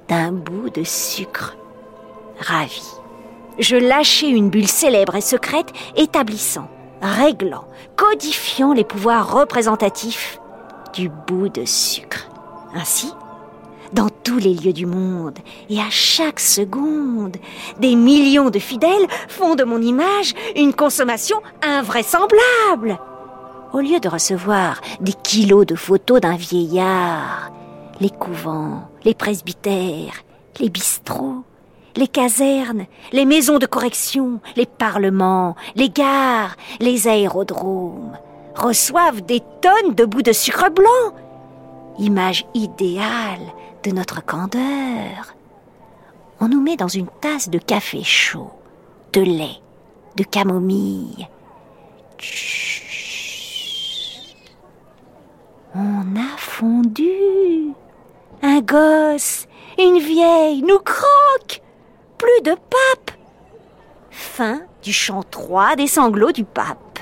d'un 0.08 0.32
bout 0.32 0.70
de 0.70 0.84
sucre. 0.84 1.56
Ravi, 2.40 2.84
je 3.60 3.76
lâchai 3.76 4.28
une 4.28 4.50
bulle 4.50 4.68
célèbre 4.68 5.16
et 5.16 5.22
secrète 5.22 5.72
établissant, 5.96 6.68
réglant, 7.02 7.66
codifiant 7.96 8.74
les 8.74 8.84
pouvoirs 8.84 9.34
représentatifs 9.34 10.40
du 10.94 11.10
bout 11.10 11.50
de 11.50 11.66
sucre. 11.66 12.30
Ainsi, 12.76 13.14
dans 13.94 14.10
tous 14.24 14.38
les 14.38 14.56
lieux 14.56 14.74
du 14.74 14.86
monde, 14.86 15.38
et 15.70 15.80
à 15.80 15.90
chaque 15.90 16.40
seconde, 16.40 17.38
des 17.80 17.96
millions 17.96 18.50
de 18.50 18.60
fidèles 18.60 19.08
font 19.28 19.56
de 19.56 19.64
mon 19.64 19.82
image 19.82 20.34
une 20.56 20.74
consommation 20.74 21.38
invraisemblable. 21.62 23.00
Au 23.72 23.80
lieu 23.80 24.00
de 24.00 24.10
recevoir 24.10 24.82
des 25.00 25.14
kilos 25.14 25.66
de 25.66 25.76
photos 25.76 26.22
d'un 26.22 26.36
vieillard, 26.36 27.52
les 28.04 28.10
couvents, 28.10 28.90
les 29.06 29.14
presbytères, 29.14 30.26
les 30.60 30.70
bistrots, 30.70 31.46
les 31.96 32.10
casernes, 32.10 32.86
les 33.14 33.24
maisons 33.24 33.60
de 33.60 33.66
correction, 33.66 34.42
les 34.58 34.66
parlements, 34.66 35.56
les 35.76 35.90
gares, 35.90 36.58
les 36.82 37.08
aérodromes 37.08 38.18
reçoivent 38.56 39.22
des 39.22 39.42
tonnes 39.62 39.96
de 39.96 40.04
bouts 40.04 40.22
de 40.22 40.34
sucre 40.34 40.70
blanc. 40.70 41.16
Image 41.98 42.46
idéale 42.54 43.48
de 43.86 43.92
notre 43.92 44.24
candeur. 44.26 45.34
On 46.42 46.50
nous 46.50 46.62
met 46.62 46.76
dans 46.76 46.90
une 46.90 47.08
tasse 47.22 47.50
de 47.50 47.58
café 47.58 48.04
chaud, 48.04 48.52
de 49.14 49.22
lait, 49.22 49.62
de 50.18 50.24
camomille. 50.26 51.30
On 55.74 56.18
a 56.18 56.38
fondu. 56.38 57.74
Un 58.46 58.60
gosse, 58.60 59.48
une 59.80 60.00
vieille, 60.00 60.64
nous 60.64 60.80
croque. 60.80 61.62
Plus 62.18 62.42
de 62.44 62.52
pape. 62.52 63.12
Fin 64.12 64.64
du 64.84 64.92
chant 64.92 65.24
3 65.24 65.78
des 65.78 65.88
sanglots 65.88 66.34
du 66.34 66.44
pape. 66.44 67.00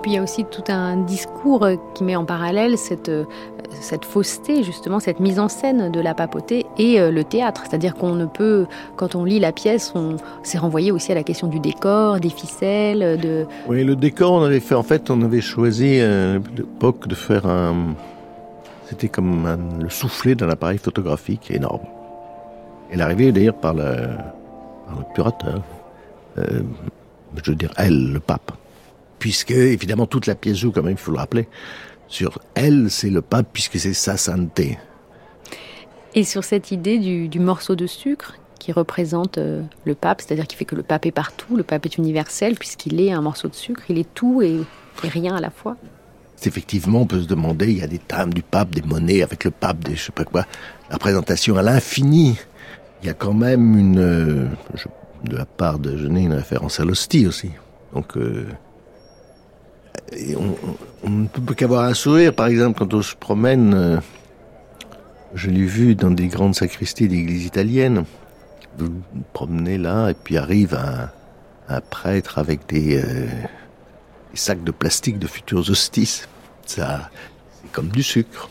Puis 0.00 0.12
il 0.12 0.14
y 0.14 0.18
a 0.18 0.22
aussi 0.22 0.44
tout 0.44 0.62
un 0.68 0.98
discours 0.98 1.66
qui 1.94 2.04
met 2.04 2.14
en 2.14 2.24
parallèle 2.24 2.78
cette, 2.78 3.10
cette 3.80 4.04
fausseté, 4.04 4.62
justement, 4.62 5.00
cette 5.00 5.20
mise 5.20 5.38
en 5.38 5.48
scène 5.48 5.90
de 5.90 6.00
la 6.00 6.14
papauté 6.14 6.66
et 6.78 7.00
euh, 7.00 7.10
le 7.10 7.24
théâtre. 7.24 7.64
C'est-à-dire 7.68 7.94
qu'on 7.94 8.14
ne 8.14 8.26
peut, 8.26 8.66
quand 8.96 9.14
on 9.14 9.24
lit 9.24 9.40
la 9.40 9.52
pièce, 9.52 9.92
on 9.94 10.16
s'est 10.42 10.58
renvoyé 10.58 10.92
aussi 10.92 11.12
à 11.12 11.14
la 11.14 11.22
question 11.22 11.48
du 11.48 11.60
décor, 11.60 12.20
des 12.20 12.30
ficelles. 12.30 13.46
Oui, 13.68 13.84
le 13.84 13.96
décor, 13.96 14.32
on 14.32 14.42
avait 14.42 14.60
fait, 14.60 14.74
en 14.74 14.82
fait, 14.82 15.10
on 15.10 15.22
avait 15.22 15.40
choisi 15.40 16.00
à 16.00 16.34
l'époque 16.56 17.08
de 17.08 17.14
faire 17.14 17.46
un... 17.46 17.94
C'était 18.86 19.08
comme 19.08 19.78
le 19.82 19.88
soufflet 19.88 20.34
d'un 20.34 20.50
appareil 20.50 20.78
photographique 20.78 21.50
énorme. 21.50 21.80
Elle 22.90 23.00
arrivait 23.00 23.32
d'ailleurs 23.32 23.56
par 23.56 23.74
le, 23.74 23.94
par 24.86 24.98
le 24.98 25.14
curateur. 25.14 25.62
Euh, 26.38 26.60
je 27.42 27.50
veux 27.50 27.56
dire, 27.56 27.72
elle, 27.76 28.12
le 28.12 28.20
pape. 28.20 28.52
Puisque, 29.18 29.52
évidemment, 29.52 30.06
toute 30.06 30.26
la 30.26 30.34
pièce 30.34 30.56
joue, 30.58 30.70
quand 30.70 30.82
même, 30.82 30.92
il 30.92 30.98
faut 30.98 31.12
le 31.12 31.18
rappeler, 31.18 31.48
sur 32.14 32.38
elle, 32.54 32.90
c'est 32.90 33.10
le 33.10 33.22
pape 33.22 33.48
puisque 33.52 33.78
c'est 33.78 33.92
sa 33.92 34.16
sainteté. 34.16 34.78
Et 36.14 36.22
sur 36.22 36.44
cette 36.44 36.70
idée 36.70 36.98
du, 36.98 37.40
morceau 37.40 37.74
de 37.74 37.88
sucre 37.88 38.34
qui 38.60 38.70
représente 38.70 39.38
euh, 39.38 39.62
le 39.84 39.96
pape, 39.96 40.20
c'est-à-dire 40.20 40.46
qui 40.46 40.54
fait 40.54 40.64
que 40.64 40.76
le 40.76 40.84
pape 40.84 41.06
est 41.06 41.12
partout, 41.12 41.56
le 41.56 41.64
pape 41.64 41.84
est 41.86 41.98
universel 41.98 42.54
puisqu'il 42.54 43.00
est 43.00 43.12
un 43.12 43.20
morceau 43.20 43.48
de 43.48 43.54
sucre, 43.54 43.82
il 43.88 43.98
est 43.98 44.14
tout 44.14 44.40
et, 44.42 44.60
rien 45.02 45.34
à 45.34 45.40
la 45.40 45.50
fois. 45.50 45.76
Effectivement, 46.44 47.00
on 47.00 47.06
peut 47.06 47.20
se 47.20 47.26
demander, 47.26 47.72
il 47.72 47.78
y 47.78 47.82
a 47.82 47.88
des 47.88 47.98
timbres 47.98 48.32
du 48.32 48.42
pape, 48.42 48.70
des 48.70 48.82
monnaies 48.82 49.22
avec 49.22 49.44
le 49.44 49.50
pape, 49.50 49.82
des 49.82 49.96
je 49.96 50.04
sais 50.04 50.12
pas 50.12 50.24
quoi, 50.24 50.46
la 50.90 50.98
présentation 50.98 51.56
à 51.56 51.62
l'infini. 51.62 52.38
Il 53.02 53.06
y 53.06 53.10
a 53.10 53.14
quand 53.14 53.34
même 53.34 53.76
une, 53.76 53.98
euh, 53.98 54.46
de 55.24 55.36
la 55.36 55.46
part 55.46 55.80
de 55.80 55.96
Genet, 55.96 56.22
une 56.22 56.34
référence 56.34 56.78
à 56.78 56.84
l'hostie 56.84 57.26
aussi. 57.26 57.50
Donc, 57.92 58.16
euh, 58.16 58.46
on, 61.02 61.10
ne 61.10 61.26
peut 61.26 61.54
qu'avoir 61.54 61.84
un 61.84 61.94
sourire, 61.94 62.34
par 62.34 62.46
exemple, 62.46 62.78
quand 62.78 62.94
on 62.94 63.02
se 63.02 63.14
promène. 63.14 63.74
Euh, 63.74 63.96
je 65.34 65.50
l'ai 65.50 65.64
vu 65.64 65.96
dans 65.96 66.12
des 66.12 66.28
grandes 66.28 66.54
sacristies 66.54 67.08
d'églises 67.08 67.44
italiennes. 67.44 68.04
Vous 68.78 68.90
promenez 69.32 69.78
là, 69.78 70.10
et 70.10 70.14
puis 70.14 70.36
arrive 70.36 70.78
un, 71.68 71.80
prêtre 71.90 72.38
avec 72.38 72.68
des, 72.68 72.98
euh, 72.98 73.26
des, 74.30 74.36
sacs 74.36 74.62
de 74.62 74.70
plastique 74.70 75.18
de 75.18 75.26
futurs 75.26 75.68
hosties. 75.68 76.22
Ça, 76.66 77.10
c'est 77.60 77.72
comme 77.72 77.88
du 77.88 78.02
sucre. 78.02 78.48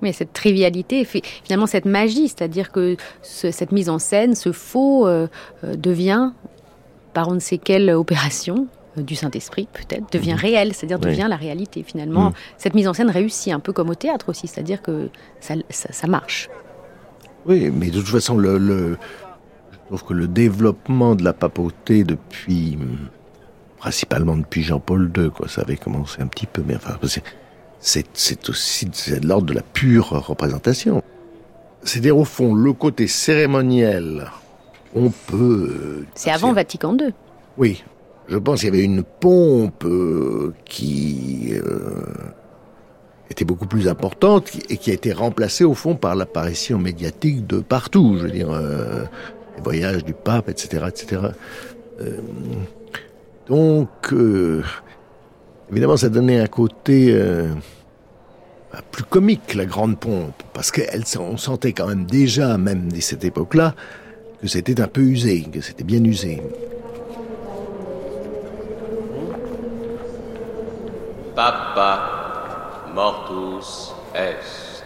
Mais 0.00 0.12
cette 0.12 0.32
trivialité, 0.32 1.04
finalement 1.04 1.66
cette 1.66 1.86
magie, 1.86 2.28
c'est-à-dire 2.28 2.72
que 2.72 2.96
cette 3.22 3.72
mise 3.72 3.88
en 3.88 3.98
scène, 3.98 4.34
ce 4.34 4.52
faux, 4.52 5.06
euh, 5.06 5.28
devient, 5.62 6.32
par 7.14 7.28
on 7.28 7.34
ne 7.34 7.38
sait 7.38 7.58
quelle 7.58 7.90
opération, 7.90 8.66
du 8.96 9.16
Saint-Esprit, 9.16 9.68
peut-être, 9.72 10.12
devient 10.12 10.32
mhm. 10.32 10.38
réel, 10.38 10.74
c'est-à-dire 10.74 10.98
devient 10.98 11.26
la 11.28 11.36
réalité. 11.36 11.82
Finalement, 11.82 12.26
mhm. 12.26 12.34
cette 12.58 12.74
mise 12.74 12.88
en 12.88 12.94
scène 12.94 13.10
réussit, 13.10 13.52
un 13.52 13.60
peu 13.60 13.72
comme 13.72 13.90
au 13.90 13.94
théâtre 13.94 14.28
aussi, 14.28 14.46
c'est-à-dire 14.46 14.82
que 14.82 15.08
ça, 15.40 15.54
ça, 15.70 16.06
marche. 16.06 16.48
Oui, 17.46 17.70
mais 17.70 17.90
de 17.90 17.98
toute 18.00 18.08
façon, 18.08 18.36
le, 18.36 18.96
je 19.72 19.78
trouve 19.88 20.04
que 20.04 20.14
le 20.14 20.28
développement 20.28 21.14
de 21.14 21.24
la 21.24 21.32
papauté 21.32 22.04
depuis 22.04 22.78
principalement 23.84 24.34
depuis 24.34 24.62
Jean-Paul 24.62 25.12
II, 25.14 25.30
quoi. 25.30 25.46
Ça 25.46 25.60
avait 25.60 25.76
commencé 25.76 26.22
un 26.22 26.26
petit 26.26 26.46
peu, 26.46 26.62
mais 26.66 26.76
enfin, 26.76 26.96
c'est, 27.80 28.06
c'est 28.14 28.48
aussi 28.48 28.86
de 28.86 29.26
l'ordre 29.26 29.46
de 29.46 29.52
la 29.52 29.60
pure 29.60 30.08
représentation. 30.26 31.02
C'est-à-dire, 31.82 32.16
au 32.16 32.24
fond, 32.24 32.54
le 32.54 32.72
côté 32.72 33.06
cérémoniel, 33.06 34.30
on 34.94 35.10
peut... 35.10 35.68
Euh, 35.70 36.06
c'est 36.14 36.30
avant 36.30 36.54
Vatican 36.54 36.96
II. 36.96 37.12
Oui. 37.58 37.84
Je 38.28 38.38
pense 38.38 38.60
qu'il 38.60 38.70
y 38.70 38.72
avait 38.72 38.84
une 38.84 39.02
pompe 39.02 39.84
euh, 39.84 40.54
qui 40.64 41.52
euh, 41.52 42.04
était 43.30 43.44
beaucoup 43.44 43.66
plus 43.66 43.88
importante 43.88 44.50
et 44.70 44.76
qui 44.76 44.90
a 44.90 44.94
été 44.94 45.12
remplacée, 45.12 45.64
au 45.64 45.74
fond, 45.74 45.94
par 45.94 46.14
l'apparition 46.14 46.78
médiatique 46.78 47.46
de 47.46 47.60
partout. 47.60 48.16
Je 48.18 48.24
veux 48.24 48.30
dire, 48.30 48.50
les 48.52 49.62
voyages 49.62 50.04
du 50.04 50.14
pape, 50.14 50.48
etc., 50.48 50.84
etc. 50.88 51.20
donc, 53.46 53.88
évidemment, 55.70 55.96
ça 55.96 56.08
donnait 56.08 56.40
un 56.40 56.46
côté 56.46 57.14
plus 58.82 59.04
comique, 59.04 59.54
la 59.54 59.66
grande 59.66 59.98
pompe, 59.98 60.42
parce 60.52 60.70
qu'on 60.70 61.36
sentait 61.36 61.72
quand 61.72 61.86
même 61.86 62.06
déjà, 62.06 62.58
même 62.58 62.88
dès 62.90 63.00
cette 63.00 63.24
époque-là, 63.24 63.74
que 64.40 64.48
c'était 64.48 64.80
un 64.80 64.88
peu 64.88 65.02
usé, 65.02 65.42
que 65.42 65.60
c'était 65.60 65.84
bien 65.84 66.02
usé. 66.04 66.42
Papa 71.34 72.92
mortus 72.94 73.92
est. 74.14 74.84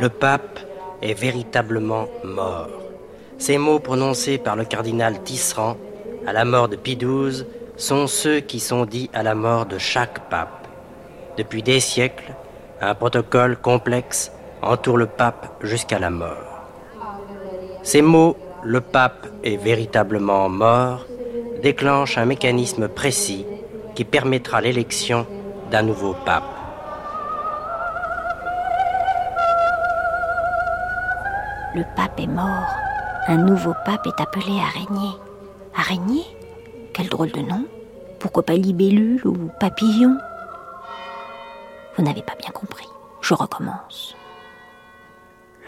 Le 0.00 0.08
pape 0.08 0.60
est 1.02 1.14
véritablement 1.14 2.06
mort. 2.22 2.68
Ces 3.38 3.58
mots 3.58 3.80
prononcés 3.80 4.38
par 4.38 4.54
le 4.54 4.64
cardinal 4.64 5.20
Tisserand 5.24 5.76
à 6.28 6.32
la 6.32 6.44
mort 6.44 6.68
de 6.68 6.76
Pie 6.76 6.98
sont 7.76 8.06
ceux 8.06 8.38
qui 8.38 8.60
sont 8.60 8.84
dits 8.84 9.10
à 9.12 9.24
la 9.24 9.34
mort 9.34 9.66
de 9.66 9.78
chaque 9.78 10.28
pape. 10.28 10.68
Depuis 11.36 11.64
des 11.64 11.80
siècles, 11.80 12.34
un 12.80 12.94
protocole 12.94 13.56
complexe 13.56 14.30
entoure 14.62 14.96
le 14.98 15.06
pape 15.06 15.56
jusqu'à 15.62 15.98
la 15.98 16.10
mort. 16.10 16.68
Ces 17.82 18.02
mots, 18.02 18.36
le 18.62 18.80
pape 18.80 19.26
est 19.42 19.56
véritablement 19.56 20.48
mort, 20.48 21.06
déclenchent 21.62 22.18
un 22.18 22.26
mécanisme 22.26 22.88
précis 22.88 23.46
qui 23.94 24.04
permettra 24.04 24.60
l'élection 24.60 25.26
d'un 25.70 25.82
nouveau 25.82 26.14
pape. 26.24 26.44
Le 31.74 31.84
pape 31.96 32.18
est 32.18 32.26
mort. 32.26 32.74
Un 33.28 33.36
nouveau 33.36 33.74
pape 33.86 34.06
est 34.06 34.20
appelé 34.20 34.58
à 34.58 34.78
régner. 34.78 35.12
À 35.76 35.82
régner 35.82 36.24
quel 36.92 37.08
drôle 37.08 37.30
de 37.30 37.40
nom 37.40 37.64
Pourquoi 38.18 38.42
pas 38.42 38.54
libellule 38.54 39.24
ou 39.24 39.50
papillon? 39.60 40.18
Vous 41.96 42.02
n'avez 42.04 42.22
pas 42.22 42.34
bien 42.34 42.50
compris. 42.50 42.88
Je 43.20 43.34
recommence. 43.34 44.16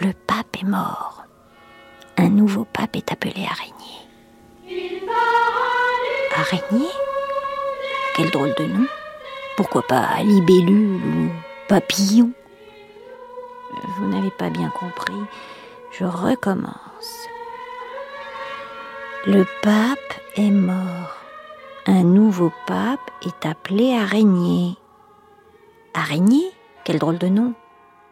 Le 0.00 0.12
pape 0.26 0.56
est 0.60 0.66
mort. 0.66 1.22
Un 2.16 2.28
nouveau 2.28 2.64
pape 2.64 2.96
est 2.96 3.10
appelé 3.10 3.46
araignée. 3.46 4.02
Araignée? 6.36 6.90
Quel 8.16 8.30
drôle 8.30 8.54
de 8.58 8.64
nom 8.64 8.86
Pourquoi 9.56 9.82
pas 9.82 10.22
libellule 10.22 11.00
ou 11.04 11.30
papillon? 11.68 12.30
Vous 13.96 14.06
n'avez 14.08 14.30
pas 14.30 14.50
bien 14.50 14.70
compris. 14.70 15.14
Je 15.92 16.04
recommence. 16.04 17.28
Le 19.26 19.44
pape 19.62 20.20
est 20.36 20.50
mort. 20.50 21.16
Un 21.86 22.02
nouveau 22.02 22.52
pape 22.66 23.10
est 23.26 23.46
appelé 23.46 23.94
Araignée. 23.94 24.76
Araignée? 25.94 26.50
Quel 26.84 26.98
drôle 26.98 27.18
de 27.18 27.28
nom. 27.28 27.54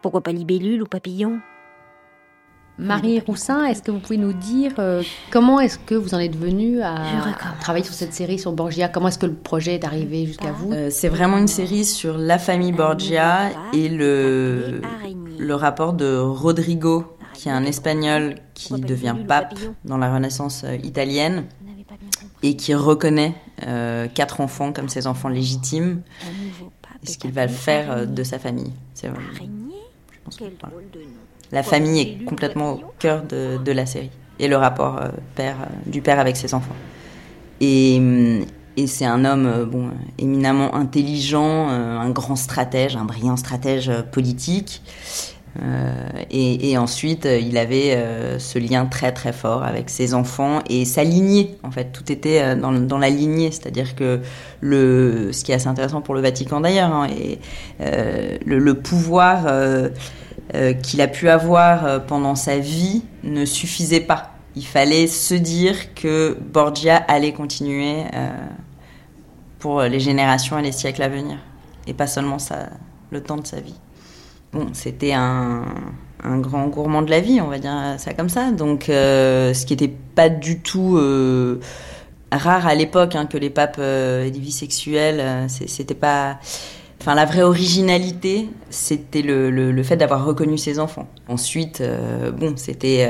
Pourquoi 0.02 0.20
pas 0.20 0.32
libellule 0.32 0.82
ou 0.82 0.86
papillon? 0.86 1.40
Marie 2.80 3.20
Roussin, 3.20 3.64
est-ce 3.66 3.82
que 3.82 3.90
vous 3.90 3.98
pouvez 3.98 4.16
nous 4.16 4.32
dire 4.32 4.72
euh, 4.78 5.02
comment 5.30 5.60
est-ce 5.60 5.78
que 5.78 5.94
vous 5.94 6.14
en 6.14 6.18
êtes 6.18 6.36
venu 6.36 6.80
à 6.82 6.96
travailler 7.60 7.84
sur 7.84 7.94
cette 7.94 8.14
série 8.14 8.38
sur 8.38 8.52
Borgia? 8.52 8.88
Comment 8.88 9.08
est-ce 9.08 9.18
que 9.18 9.26
le 9.26 9.34
projet 9.34 9.74
est 9.74 9.84
arrivé 9.84 10.26
jusqu'à 10.26 10.52
vous? 10.52 10.72
Euh, 10.72 10.88
C'est 10.90 11.08
vraiment 11.08 11.38
une 11.38 11.48
série 11.48 11.84
sur 11.84 12.16
la 12.16 12.38
famille 12.38 12.72
Borgia 12.72 13.50
et 13.72 13.88
le, 13.88 14.80
le 15.38 15.54
rapport 15.54 15.92
de 15.92 16.16
Rodrigo 16.16 17.04
qui 17.34 17.48
est 17.48 17.52
un 17.52 17.64
Espagnol 17.64 18.34
qui 18.54 18.74
devient 18.80 19.16
pape 19.26 19.54
dans 19.84 19.96
la 19.96 20.12
Renaissance 20.12 20.64
euh, 20.64 20.76
italienne 20.76 21.44
et 22.42 22.56
qui 22.56 22.74
reconnaît 22.74 23.34
euh, 23.66 24.08
quatre 24.08 24.40
enfants 24.40 24.72
comme 24.72 24.88
ses 24.88 25.06
enfants 25.06 25.28
légitimes, 25.28 26.02
ce 27.02 27.16
qu'il 27.18 27.32
va 27.32 27.48
faire 27.48 27.90
euh, 27.92 28.04
de 28.06 28.22
sa 28.22 28.38
famille. 28.38 28.72
La 31.52 31.62
famille 31.62 32.00
est 32.00 32.24
complètement 32.24 32.74
au 32.74 32.80
cœur 32.98 33.22
de, 33.24 33.72
la 33.72 33.86
série 33.86 34.10
et 34.38 34.48
le 34.48 34.56
rapport 34.56 35.00
père, 35.34 35.56
du 35.86 36.00
père 36.00 36.18
avec 36.18 36.36
ses 36.36 36.54
enfants. 36.54 36.76
Et, 37.60 38.00
et 38.76 38.86
c'est 38.86 39.04
un 39.04 39.24
homme 39.24 39.68
bon, 39.70 39.90
éminemment 40.18 40.74
intelligent, 40.74 41.68
un 41.68 42.08
grand 42.10 42.36
stratège, 42.36 42.96
un 42.96 43.04
brillant 43.04 43.36
stratège 43.36 43.90
politique. 44.12 44.82
Euh, 45.60 46.08
et, 46.30 46.78
ensuite, 46.78 47.26
euh, 47.26 47.38
il 47.38 47.58
avait 47.58 47.94
euh, 47.96 48.38
ce 48.38 48.58
lien 48.58 48.86
très 48.86 49.12
très 49.12 49.32
fort 49.32 49.64
avec 49.64 49.90
ses 49.90 50.14
enfants 50.14 50.60
et 50.68 50.84
sa 50.84 51.02
lignée. 51.02 51.58
En 51.64 51.70
fait, 51.70 51.92
tout 51.92 52.10
était 52.12 52.56
dans, 52.56 52.98
la 52.98 53.10
lignée, 53.10 53.50
c'est-à-dire 53.50 53.96
que 53.96 54.20
le, 54.60 55.32
ce 55.32 55.44
qui 55.44 55.52
est 55.52 55.56
assez 55.56 55.68
intéressant 55.68 56.02
pour 56.02 56.14
le 56.14 56.20
Vatican 56.20 56.60
d'ailleurs, 56.60 56.92
hein, 56.92 57.08
le, 57.80 58.72
pouvoir 58.74 59.46
qu'il 60.82 61.00
a 61.00 61.08
pu 61.08 61.28
avoir 61.28 62.04
pendant 62.06 62.34
sa 62.34 62.58
vie 62.58 63.02
ne 63.22 63.44
suffisait 63.44 64.00
pas. 64.00 64.32
Il 64.56 64.66
fallait 64.66 65.06
se 65.06 65.34
dire 65.34 65.94
que 65.94 66.36
Borgia 66.40 66.96
allait 66.96 67.32
continuer 67.32 68.02
pour 69.58 69.82
les 69.82 70.00
générations 70.00 70.58
et 70.58 70.62
les 70.62 70.72
siècles 70.72 71.02
à 71.02 71.08
venir, 71.08 71.38
et 71.86 71.94
pas 71.94 72.08
seulement 72.08 72.38
le 73.10 73.22
temps 73.22 73.36
de 73.36 73.46
sa 73.46 73.60
vie 73.60 73.78
bon, 74.52 74.68
c'était 74.72 75.12
un, 75.12 75.64
grand 76.22 76.68
gourmand 76.68 77.02
de 77.02 77.10
la 77.10 77.20
vie, 77.20 77.40
on 77.40 77.48
va 77.48 77.58
dire 77.58 77.94
ça 77.98 78.14
comme 78.14 78.28
ça. 78.28 78.50
Donc, 78.50 78.88
euh, 78.88 79.54
ce 79.54 79.66
qui 79.66 79.74
n'était 79.74 79.94
pas 80.14 80.28
du 80.28 80.60
tout 80.60 80.96
euh, 80.96 81.60
rare 82.32 82.66
à 82.66 82.74
l'époque, 82.74 83.14
hein, 83.16 83.26
que 83.26 83.38
les 83.38 83.50
papes 83.50 83.76
euh, 83.78 84.24
aient 84.26 84.30
des 84.30 84.40
vies 84.40 84.52
sexuelles, 84.52 85.48
c'était 85.48 85.94
pas. 85.94 86.38
Enfin, 87.00 87.14
la 87.14 87.24
vraie 87.24 87.42
originalité, 87.42 88.50
c'était 88.68 89.22
le, 89.22 89.82
fait 89.82 89.96
d'avoir 89.96 90.24
reconnu 90.24 90.58
ses 90.58 90.78
enfants. 90.78 91.08
Ensuite, 91.28 91.82
bon, 92.36 92.54
c'était. 92.56 93.08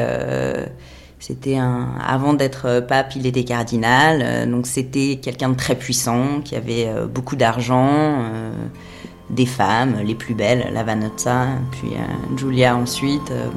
c'était 1.19 1.57
un. 1.57 1.89
Avant 2.07 2.35
d'être 2.35 2.81
pape, 2.87 3.17
il 3.17 3.27
était 3.27 3.43
cardinal, 3.43 4.49
donc 4.49 4.69
c'était 4.69 5.19
quelqu'un 5.21 5.49
de 5.49 5.57
très 5.57 5.75
puissant, 5.75 6.41
qui 6.45 6.55
avait 6.55 6.89
beaucoup 7.13 7.35
d'argent 7.35 8.31
des 9.31 9.47
femmes, 9.47 10.01
les 10.05 10.15
plus 10.15 10.35
belles, 10.35 10.71
la 10.73 10.83
Vanozza, 10.83 11.47
puis 11.71 11.91
euh, 11.95 12.37
Giulia 12.37 12.77
ensuite. 12.77 13.31
Euh. 13.31 13.49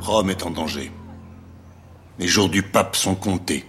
Rome 0.00 0.30
est 0.30 0.44
en 0.44 0.50
danger. 0.50 0.90
Les 2.18 2.26
jours 2.26 2.48
du 2.48 2.62
pape 2.62 2.96
sont 2.96 3.14
comptés. 3.14 3.64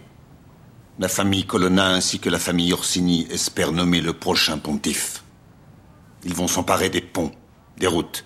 La 1.00 1.08
famille 1.08 1.46
Colonna 1.46 1.88
ainsi 1.88 2.20
que 2.20 2.30
la 2.30 2.40
famille 2.40 2.74
Orsini 2.74 3.26
espèrent 3.32 3.72
nommer 3.72 4.02
le 4.02 4.12
prochain 4.12 4.58
pontife. 4.58 5.24
Ils 6.26 6.34
vont 6.34 6.50
s'emparer 6.50 6.90
des 6.90 7.00
ponts, 7.00 7.32
des 7.78 7.88
routes, 7.88 8.26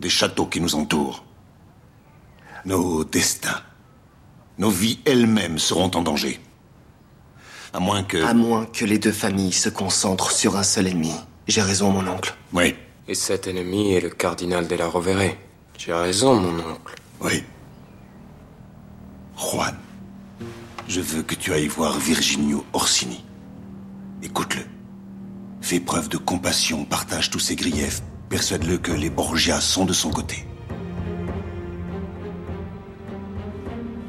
des 0.00 0.08
châteaux 0.08 0.46
qui 0.46 0.62
nous 0.62 0.74
entourent. 0.74 1.22
Nos 2.64 3.04
destins, 3.04 3.60
nos 4.56 4.70
vies 4.70 5.00
elles-mêmes 5.04 5.58
seront 5.58 5.90
en 5.94 6.00
danger. 6.00 6.40
À 7.74 7.78
moins 7.78 8.02
que... 8.02 8.24
À 8.24 8.32
moins 8.32 8.64
que 8.64 8.86
les 8.86 8.98
deux 8.98 9.12
familles 9.12 9.52
se 9.52 9.68
concentrent 9.68 10.30
sur 10.30 10.56
un 10.56 10.62
seul 10.62 10.86
ennemi. 10.86 11.12
J'ai 11.46 11.60
raison, 11.60 11.90
mon 11.90 12.08
oncle. 12.08 12.34
Oui. 12.54 12.74
Et 13.06 13.14
cet 13.14 13.48
ennemi 13.48 13.92
est 13.92 14.00
le 14.00 14.08
cardinal 14.08 14.66
de 14.66 14.76
la 14.76 14.86
Rovere. 14.86 15.36
J'ai 15.76 15.92
raison, 15.92 16.40
mon 16.40 16.58
oncle. 16.58 16.94
Oui. 17.20 17.44
Juan, 19.36 19.76
je 20.88 21.00
veux 21.00 21.22
que 21.22 21.34
tu 21.34 21.52
ailles 21.52 21.68
voir 21.68 21.98
Virginio 21.98 22.64
Orsini. 22.72 23.24
Écoute-le. 24.22 24.62
Fais 25.60 25.80
preuve 25.80 26.08
de 26.08 26.18
compassion, 26.18 26.84
partage 26.84 27.30
tous 27.30 27.38
ses 27.38 27.56
griefs, 27.56 28.02
persuade-le 28.28 28.78
que 28.78 28.92
les 28.92 29.10
Borgia 29.10 29.60
sont 29.60 29.84
de 29.84 29.92
son 29.92 30.10
côté. 30.10 30.46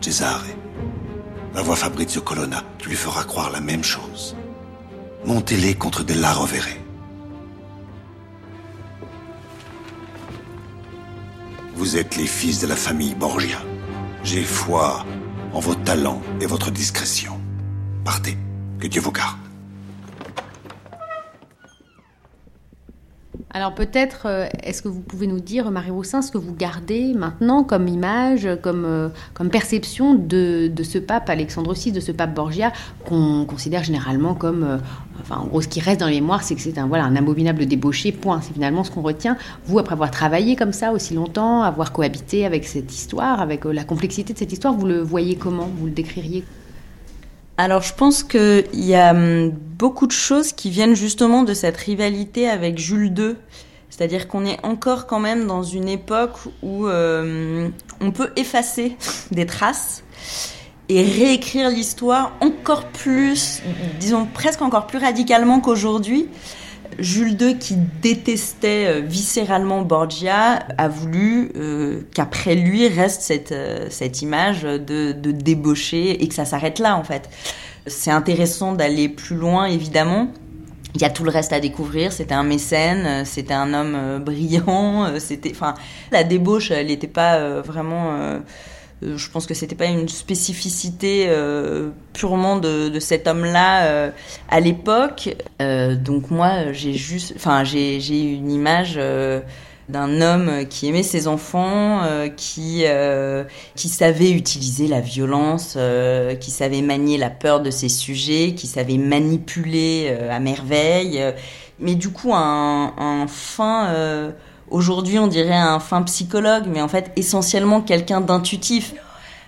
Cesare, 0.01 0.43
Va 1.55 1.61
voir 1.61 1.77
Fabrizio 1.77 2.21
Colonna. 2.21 2.61
Tu 2.77 2.89
lui 2.89 2.97
feras 2.97 3.23
croire 3.23 3.49
la 3.49 3.61
même 3.61 3.83
chose. 3.83 4.35
Montez-les 5.23 5.73
contre 5.73 6.03
de 6.03 6.13
la 6.13 6.33
Rovere. 6.33 6.67
Vous 11.75 11.95
êtes 11.95 12.17
les 12.17 12.27
fils 12.27 12.59
de 12.59 12.67
la 12.67 12.75
famille 12.75 13.15
Borgia. 13.15 13.61
J'ai 14.23 14.43
foi 14.43 15.05
en 15.55 15.59
vos 15.61 15.73
talents 15.73 16.21
et 16.41 16.45
votre 16.45 16.69
discrétion. 16.69 17.39
Partez. 18.03 18.37
Que 18.79 18.87
Dieu 18.87 19.01
vous 19.01 19.13
garde. 19.13 19.44
Alors 23.51 23.73
peut-être, 23.73 24.25
euh, 24.25 24.47
est-ce 24.63 24.81
que 24.81 24.87
vous 24.87 25.01
pouvez 25.01 25.27
nous 25.27 25.39
dire, 25.39 25.71
Marie 25.71 25.91
Roussin, 25.91 26.21
ce 26.21 26.31
que 26.31 26.37
vous 26.37 26.53
gardez 26.53 27.13
maintenant 27.13 27.63
comme 27.63 27.87
image, 27.87 28.49
comme, 28.61 28.85
euh, 28.85 29.09
comme 29.33 29.49
perception 29.49 30.13
de, 30.13 30.67
de, 30.67 30.83
ce 30.83 30.97
pape 30.97 31.29
Alexandre 31.29 31.73
VI, 31.73 31.91
de 31.91 31.99
ce 31.99 32.11
pape 32.11 32.33
Borgia, 32.33 32.73
qu'on 33.05 33.45
considère 33.45 33.83
généralement 33.83 34.35
comme, 34.35 34.63
euh, 34.63 34.77
enfin 35.21 35.37
en 35.37 35.45
gros 35.45 35.61
ce 35.61 35.67
qui 35.67 35.79
reste 35.79 36.01
dans 36.01 36.07
les 36.07 36.21
mémoires, 36.21 36.43
c'est 36.43 36.55
que 36.55 36.61
c'est 36.61 36.77
un, 36.77 36.87
voilà, 36.87 37.05
un 37.05 37.15
abominable 37.15 37.65
débauché, 37.65 38.11
point. 38.11 38.41
C'est 38.41 38.53
finalement 38.53 38.83
ce 38.83 38.91
qu'on 38.91 39.01
retient. 39.01 39.37
Vous, 39.65 39.79
après 39.79 39.93
avoir 39.93 40.11
travaillé 40.11 40.55
comme 40.55 40.73
ça 40.73 40.91
aussi 40.91 41.13
longtemps, 41.13 41.63
avoir 41.63 41.91
cohabité 41.91 42.45
avec 42.45 42.65
cette 42.65 42.93
histoire, 42.93 43.41
avec 43.41 43.65
la 43.65 43.83
complexité 43.83 44.33
de 44.33 44.37
cette 44.37 44.51
histoire, 44.51 44.73
vous 44.73 44.85
le 44.85 45.01
voyez 45.01 45.35
comment? 45.35 45.69
Vous 45.77 45.85
le 45.85 45.91
décririez? 45.91 46.43
Alors 47.57 47.81
je 47.81 47.93
pense 47.93 48.23
qu'il 48.23 48.65
y 48.73 48.95
a 48.95 49.11
hum, 49.11 49.51
beaucoup 49.51 50.07
de 50.07 50.11
choses 50.11 50.51
qui 50.51 50.69
viennent 50.69 50.95
justement 50.95 51.43
de 51.43 51.53
cette 51.53 51.77
rivalité 51.77 52.49
avec 52.49 52.77
Jules 52.77 53.13
II. 53.17 53.35
C'est-à-dire 53.89 54.27
qu'on 54.27 54.45
est 54.45 54.63
encore 54.65 55.07
quand 55.07 55.19
même 55.19 55.47
dans 55.47 55.63
une 55.63 55.87
époque 55.87 56.33
où 56.61 56.87
euh, 56.87 57.69
on 58.01 58.11
peut 58.11 58.31
effacer 58.35 58.97
des 59.31 59.45
traces 59.45 60.03
et 60.89 61.01
réécrire 61.01 61.69
l'histoire 61.69 62.33
encore 62.41 62.85
plus, 62.85 63.61
disons 63.99 64.25
presque 64.25 64.61
encore 64.61 64.85
plus 64.85 64.99
radicalement 64.99 65.59
qu'aujourd'hui. 65.61 66.27
Jules 66.99 67.41
II, 67.41 67.57
qui 67.57 67.75
détestait 68.01 68.87
euh, 68.87 69.01
viscéralement 69.01 69.81
Borgia, 69.81 70.59
a 70.77 70.87
voulu 70.87 71.51
euh, 71.55 72.01
qu'après 72.13 72.55
lui 72.55 72.87
reste 72.87 73.21
cette, 73.21 73.51
euh, 73.51 73.87
cette 73.89 74.21
image 74.21 74.63
de, 74.63 75.11
de 75.11 75.31
débauché 75.31 76.23
et 76.23 76.27
que 76.27 76.33
ça 76.33 76.45
s'arrête 76.45 76.79
là 76.79 76.97
en 76.97 77.03
fait. 77.03 77.29
C'est 77.87 78.11
intéressant 78.11 78.73
d'aller 78.73 79.09
plus 79.09 79.35
loin 79.35 79.65
évidemment. 79.65 80.29
Il 80.95 81.01
y 81.01 81.05
a 81.05 81.09
tout 81.09 81.23
le 81.23 81.29
reste 81.29 81.51
à 81.51 81.59
découvrir. 81.59 82.13
C'était 82.13 82.33
un 82.33 82.43
mécène, 82.43 83.25
c'était 83.25 83.53
un 83.53 83.73
homme 83.73 84.23
brillant. 84.23 85.19
C'était, 85.19 85.51
enfin, 85.51 85.75
la 86.11 86.23
débauche, 86.23 86.71
elle 86.71 86.87
n'était 86.87 87.07
pas 87.07 87.59
vraiment 87.59 88.39
je 89.01 89.29
pense 89.29 89.45
que 89.45 89.53
c'était 89.53 89.75
pas 89.75 89.85
une 89.85 90.07
spécificité 90.07 91.25
euh, 91.27 91.89
purement 92.13 92.57
de, 92.57 92.99
cet 92.99 93.27
homme-là 93.27 93.85
euh, 93.85 94.11
à 94.49 94.59
l'époque. 94.59 95.35
Euh, 95.61 95.95
donc 95.95 96.31
moi, 96.31 96.71
j'ai 96.71 96.93
juste, 96.93 97.33
enfin, 97.35 97.63
j'ai 97.63 97.99
j'ai 97.99 98.21
une 98.21 98.51
image 98.51 98.99
d'un 99.87 100.21
homme 100.21 100.65
qui 100.67 100.87
aimait 100.87 101.03
ses 101.03 101.27
enfants, 101.27 102.01
qui 102.35 102.85
qui 103.75 103.89
savait 103.89 104.31
utiliser 104.31 104.87
la 104.87 105.01
violence, 105.01 105.77
qui 106.39 106.51
savait 106.51 106.81
manier 106.81 107.17
la 107.17 107.29
peur 107.29 107.61
de 107.61 107.69
ses 107.69 107.89
sujets, 107.89 108.53
qui 108.55 108.67
savait 108.67 108.97
manipuler 108.97 110.15
à 110.29 110.39
merveille. 110.39 111.21
mais 111.79 111.95
du 111.95 112.09
coup, 112.09 112.33
un, 112.33 112.93
un 112.97 113.27
fin 113.27 114.33
Aujourd'hui, 114.71 115.19
on 115.19 115.27
dirait 115.27 115.53
un 115.53 115.79
fin 115.79 116.01
psychologue, 116.03 116.63
mais 116.67 116.81
en 116.81 116.87
fait, 116.87 117.11
essentiellement 117.15 117.81
quelqu'un 117.81 118.21
d'intuitif. 118.21 118.95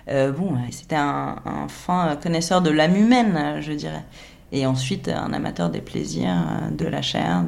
Euh, 0.08 0.30
bon, 0.30 0.52
c'était 0.70 0.96
un, 0.96 1.36
fin 1.68 2.16
connaisseur 2.22 2.62
de 2.62 2.70
l'âme 2.70 2.96
humaine, 2.96 3.60
je 3.60 3.72
dirais. 3.72 4.04
Et 4.52 4.64
ensuite, 4.64 5.08
un 5.08 5.32
amateur 5.32 5.70
des 5.70 5.80
plaisirs, 5.80 6.36
de 6.70 6.86
la 6.86 7.02
chair. 7.02 7.44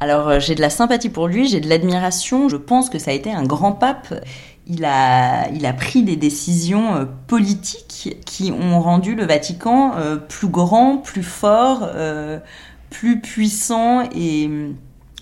Alors, 0.00 0.28
euh, 0.28 0.40
j'ai 0.40 0.54
de 0.54 0.60
la 0.60 0.70
sympathie 0.70 1.08
pour 1.08 1.28
lui, 1.28 1.48
j'ai 1.48 1.60
de 1.60 1.68
l'admiration. 1.68 2.48
Je 2.48 2.56
pense 2.56 2.90
que 2.90 2.98
ça 2.98 3.12
a 3.12 3.14
été 3.14 3.32
un 3.32 3.44
grand 3.44 3.72
pape. 3.72 4.12
Il 4.66 4.84
a, 4.84 5.48
il 5.50 5.64
a 5.64 5.72
pris 5.72 6.02
des 6.02 6.16
décisions 6.16 6.94
euh, 6.94 7.04
politiques 7.26 8.18
qui 8.26 8.52
ont 8.52 8.80
rendu 8.80 9.14
le 9.14 9.24
Vatican 9.24 9.94
plus 10.28 10.48
grand, 10.48 10.98
plus 10.98 11.22
fort, 11.22 11.88
plus 12.90 13.20
puissant 13.20 14.02
et 14.14 14.50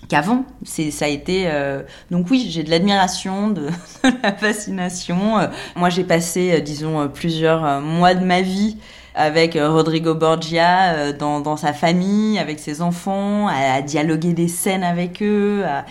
qu'avant. 0.07 0.45
C'est, 0.63 0.91
ça 0.91 1.05
a 1.05 1.07
été. 1.07 1.45
Euh, 1.47 1.83
donc 2.11 2.27
oui, 2.29 2.47
j'ai 2.49 2.63
de 2.63 2.69
l'admiration, 2.69 3.49
de, 3.49 3.67
de, 4.03 4.23
la 4.23 4.33
fascination. 4.33 5.39
Euh, 5.39 5.47
moi, 5.75 5.89
j'ai 5.89 6.03
passé, 6.03 6.53
euh, 6.53 6.59
disons, 6.59 7.07
plusieurs 7.09 7.81
mois 7.81 8.13
de 8.13 8.23
ma 8.23 8.41
vie 8.41 8.77
avec 9.15 9.57
Rodrigo 9.59 10.13
Borgia 10.13 11.11
dans, 11.13 11.39
dans 11.39 11.57
sa 11.57 11.73
famille, 11.73 12.37
avec 12.37 12.59
ses 12.59 12.83
enfants, 12.83 13.47
à, 13.47 13.73
à 13.73 13.81
dialoguer 13.81 14.33
des 14.33 14.47
scènes 14.47 14.83
avec 14.83 15.23
eux. 15.23 15.63
À... 15.65 15.85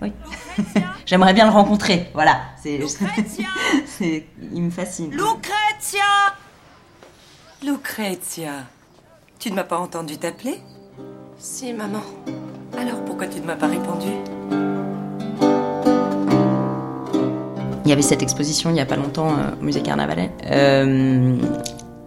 Oui. 0.00 0.12
J'aimerais 1.06 1.34
bien 1.34 1.44
le 1.44 1.52
rencontrer. 1.52 2.08
Voilà. 2.14 2.40
C'est, 2.62 2.80
c'est, 3.86 4.26
il 4.52 4.62
me 4.62 4.70
fascine. 4.70 5.10
Lucrezia 5.10 6.02
Lucrezia, 7.62 8.64
tu 9.38 9.50
ne 9.50 9.56
m'as 9.56 9.64
pas 9.64 9.78
entendu 9.78 10.16
t'appeler? 10.18 10.60
Si, 11.38 11.72
maman. 11.72 12.02
Alors 12.78 13.04
pourquoi 13.04 13.26
tu 13.26 13.40
ne 13.40 13.46
m'as 13.46 13.56
pas 13.56 13.68
répondu? 13.68 14.08
Il 17.84 17.88
y 17.88 17.92
avait 17.92 18.02
cette 18.02 18.22
exposition 18.22 18.70
il 18.70 18.74
n'y 18.74 18.80
a 18.80 18.86
pas 18.86 18.96
longtemps 18.96 19.30
euh, 19.30 19.52
au 19.60 19.64
musée 19.64 19.82
Carnavalet. 19.82 20.30
Euh, 20.46 21.36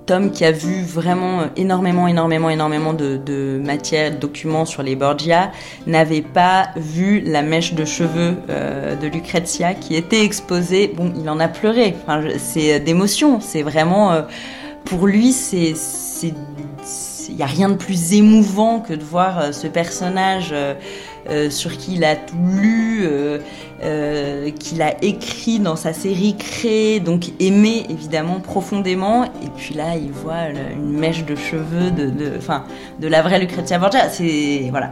Tom 0.05 0.31
qui 0.31 0.45
a 0.45 0.51
vu 0.51 0.83
vraiment 0.83 1.45
énormément, 1.55 2.07
énormément, 2.07 2.49
énormément 2.49 2.93
de, 2.93 3.59
matière, 3.63 4.11
de 4.11 4.17
documents 4.17 4.65
sur 4.65 4.83
les 4.83 4.95
Borgia, 4.95 5.51
n'avait 5.87 6.21
pas 6.21 6.69
vu 6.75 7.21
la 7.21 7.41
mèche 7.41 7.73
de 7.73 7.85
cheveux 7.85 8.35
euh, 8.49 8.95
de 8.95 9.07
Lucrezia 9.07 9.73
qui 9.73 9.95
était 9.95 10.23
exposée. 10.23 10.93
Bon, 10.95 11.11
il 11.15 11.29
en 11.29 11.39
a 11.39 11.47
pleuré. 11.47 11.95
C'est 12.37 12.79
d'émotion. 12.79 13.39
C'est 13.41 13.63
vraiment, 13.63 14.11
euh, 14.11 14.21
pour 14.83 15.07
lui, 15.07 15.31
c'est 15.31 15.73
n'y 17.38 17.44
a 17.44 17.48
rien 17.48 17.70
de 17.70 17.76
plus 17.76 18.14
émouvant 18.14 18.80
que 18.80 18.94
de 18.94 19.03
voir 19.03 19.40
euh, 19.40 19.52
ce 19.52 19.68
personnage 19.68 20.49
euh, 20.52 20.74
euh, 21.30 21.49
sur 21.49 21.78
qui 21.78 21.95
il 21.95 22.03
a 22.03 22.16
tout 22.16 22.36
lu, 22.38 23.10
qu'il 24.60 24.82
a 24.82 25.03
écrit 25.03 25.60
dans 25.60 25.76
sa 25.76 25.94
série 25.94 26.36
créée, 26.38 26.99
donc 26.99 27.32
aimé 27.40 27.86
évidemment 27.90 28.40
profondément. 28.40 29.26
Et 29.26 29.49
puis 29.57 29.74
là, 29.74 29.95
il 29.95 30.12
voit 30.12 30.49
une 30.49 30.98
mèche 30.98 31.26
de 31.26 31.36
cheveux 31.36 31.91
de 31.91 33.07
la 33.07 33.22
vraie 33.22 33.40
Lucrezia 33.40 33.80
Borgia. 33.80 34.10
C'est 34.10 34.68
voilà. 34.70 34.91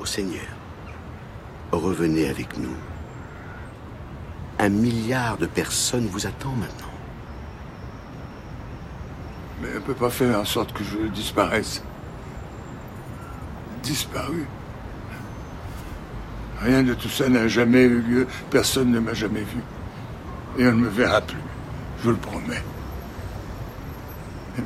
Au 0.00 0.06
Seigneur. 0.06 0.46
Revenez 1.70 2.28
avec 2.28 2.56
nous. 2.58 2.76
Un 4.58 4.70
milliard 4.70 5.36
de 5.36 5.46
personnes 5.46 6.06
vous 6.06 6.26
attend 6.26 6.52
maintenant. 6.52 6.94
Mais 9.60 9.68
on 9.72 9.74
ne 9.74 9.80
peut 9.80 9.94
pas 9.94 10.10
faire 10.10 10.38
en 10.38 10.44
sorte 10.44 10.72
que 10.72 10.82
je 10.82 11.08
disparaisse. 11.08 11.82
Disparu. 13.82 14.46
Rien 16.62 16.82
de 16.82 16.94
tout 16.94 17.08
ça 17.08 17.28
n'a 17.28 17.48
jamais 17.48 17.82
eu 17.82 18.00
lieu. 18.00 18.26
Personne 18.50 18.90
ne 18.90 18.98
m'a 18.98 19.12
jamais 19.12 19.40
vu. 19.42 19.60
Et 20.58 20.66
on 20.66 20.72
ne 20.72 20.80
me 20.84 20.88
verra 20.88 21.20
plus. 21.20 21.36
Je 21.98 22.04
vous 22.04 22.10
le 22.10 22.16
promets. 22.16 22.62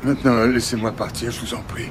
Maintenant, 0.05 0.45
laissez-moi 0.45 0.93
partir, 0.93 1.33
je 1.33 1.41
vous 1.41 1.55
en 1.55 1.63
prie. 1.63 1.91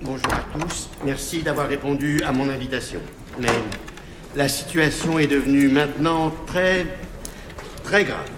Bonjour 0.00 0.32
à 0.32 0.44
tous. 0.56 0.90
Merci 1.04 1.42
d'avoir 1.42 1.66
répondu 1.66 2.22
à 2.22 2.30
mon 2.30 2.48
invitation. 2.48 3.00
Mais 3.40 3.48
la 4.36 4.48
situation 4.48 5.18
est 5.18 5.26
devenue 5.26 5.68
maintenant 5.68 6.32
très, 6.46 6.86
très 7.82 8.04
grave. 8.04 8.30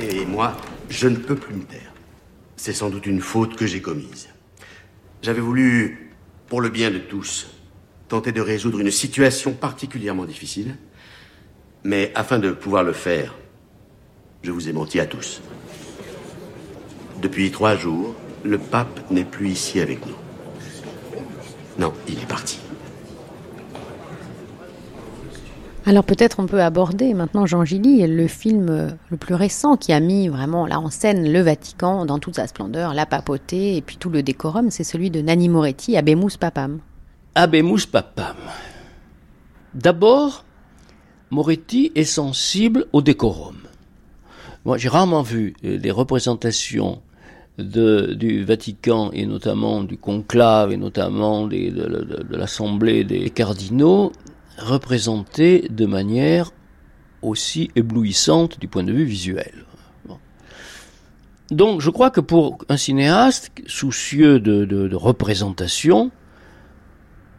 Et 0.00 0.26
moi, 0.26 0.56
je 0.88 1.06
ne 1.06 1.14
peux 1.14 1.36
plus 1.36 1.54
me 1.54 1.62
taire. 1.62 1.92
C'est 2.56 2.72
sans 2.72 2.90
doute 2.90 3.06
une 3.06 3.20
faute 3.20 3.54
que 3.54 3.68
j'ai 3.68 3.80
commise. 3.80 4.30
J'avais 5.22 5.40
voulu, 5.40 6.10
pour 6.48 6.60
le 6.60 6.70
bien 6.70 6.90
de 6.90 6.98
tous, 6.98 7.48
tenter 8.08 8.32
de 8.32 8.40
résoudre 8.40 8.80
une 8.80 8.90
situation 8.90 9.52
particulièrement 9.52 10.24
difficile. 10.24 10.76
Mais 11.84 12.10
afin 12.16 12.40
de 12.40 12.50
pouvoir 12.50 12.82
le 12.82 12.94
faire, 12.94 13.36
je 14.42 14.50
vous 14.50 14.68
ai 14.68 14.72
menti 14.72 14.98
à 14.98 15.06
tous. 15.06 15.40
Depuis 17.22 17.52
trois 17.52 17.76
jours, 17.76 18.16
le 18.42 18.58
pape 18.58 19.08
n'est 19.12 19.24
plus 19.24 19.50
ici 19.50 19.78
avec 19.78 20.04
nous. 20.04 20.16
Non, 21.80 21.94
il 22.06 22.18
est 22.18 22.28
parti. 22.28 22.58
Alors 25.86 26.04
peut-être 26.04 26.38
on 26.38 26.46
peut 26.46 26.60
aborder 26.60 27.14
maintenant 27.14 27.46
Jean 27.46 27.64
Gilly, 27.64 28.06
le 28.06 28.26
film 28.28 28.68
euh, 28.68 28.90
le 29.08 29.16
plus 29.16 29.34
récent 29.34 29.78
qui 29.78 29.94
a 29.94 29.98
mis 29.98 30.28
vraiment 30.28 30.66
là 30.66 30.78
en 30.78 30.90
scène 30.90 31.32
le 31.32 31.40
Vatican 31.40 32.04
dans 32.04 32.18
toute 32.18 32.36
sa 32.36 32.46
splendeur, 32.46 32.92
la 32.92 33.06
papauté 33.06 33.76
et 33.76 33.80
puis 33.80 33.96
tout 33.96 34.10
le 34.10 34.22
décorum, 34.22 34.70
c'est 34.70 34.84
celui 34.84 35.10
de 35.10 35.22
Nanni 35.22 35.48
Moretti, 35.48 35.96
Abemus 35.96 36.36
Papam. 36.38 36.80
Abemus 37.34 37.86
Papam. 37.90 38.36
D'abord, 39.72 40.44
Moretti 41.30 41.92
est 41.94 42.04
sensible 42.04 42.88
au 42.92 43.00
décorum. 43.00 43.56
Moi, 44.66 44.76
j'ai 44.76 44.90
rarement 44.90 45.22
vu 45.22 45.54
euh, 45.64 45.78
des 45.78 45.90
représentations 45.90 47.00
du 47.58 48.44
Vatican 48.44 49.10
et 49.12 49.26
notamment 49.26 49.82
du 49.82 49.98
conclave 49.98 50.72
et 50.72 50.76
notamment 50.76 51.46
de, 51.46 52.36
l'Assemblée 52.36 53.04
des 53.04 53.30
cardinaux 53.30 54.12
représentées 54.58 55.66
de 55.70 55.86
manière 55.86 56.52
aussi 57.22 57.70
éblouissante 57.76 58.58
du 58.60 58.68
point 58.68 58.82
de 58.82 58.92
vue 58.92 59.04
visuel. 59.04 59.52
Donc 61.50 61.80
je 61.80 61.90
crois 61.90 62.10
que 62.10 62.20
pour 62.20 62.58
un 62.68 62.76
cinéaste 62.76 63.50
soucieux 63.66 64.38
de, 64.38 64.64
de, 64.64 64.86
de, 64.86 64.96
représentation, 64.96 66.12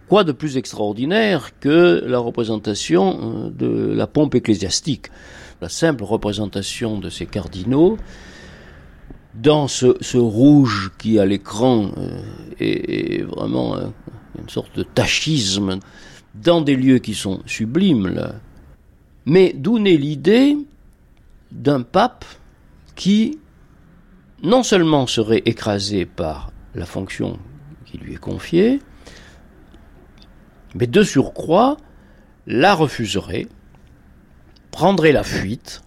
quoi 0.10 0.26
de 0.26 0.34
plus 0.34 0.58
extraordinaire 0.58 1.58
que 1.62 2.04
la 2.06 2.20
représentation 2.20 3.50
de 3.56 3.94
la 3.96 4.08
pompe 4.08 4.36
ecclésiastique? 4.36 5.08
La 5.62 5.70
simple 5.70 6.04
représentation 6.04 7.00
de 7.00 7.10
ces 7.10 7.26
cardinaux 7.26 7.98
dans 9.34 9.68
ce, 9.68 10.18
rouge 10.18 10.92
qui 10.98 11.20
à 11.20 11.26
l'écran 11.26 11.92
euh, 11.98 12.22
est, 12.60 13.24
vraiment 13.24 13.76
euh, 13.76 13.88
une 14.40 14.50
sorte 14.50 14.76
de 14.76 14.84
tachisme, 14.84 15.80
dans 16.36 16.62
des 16.62 16.76
lieux 16.76 17.00
qui 17.00 17.14
sont 17.14 17.42
sublimes. 17.46 18.34
Mais 19.26 19.54
d'où 19.54 19.80
naît 19.80 19.98
l'idée 19.98 20.58
d'un 21.52 21.82
pape 21.82 22.26
qui 22.96 23.38
non 24.44 24.64
seulement 24.64 25.08
serait 25.08 25.44
écrasé 25.46 26.06
par 26.06 26.52
la 26.74 26.86
fonction 26.86 27.38
qui 27.86 27.98
lui 27.98 28.14
est 28.14 28.20
confiée, 28.20 28.80
mais 30.74 30.88
de 30.88 31.04
surcroît 31.04 31.78
la 32.48 32.74
refuserait, 32.74 33.48
prendrait 34.72 35.12
la 35.12 35.24
fuite, 35.24 35.84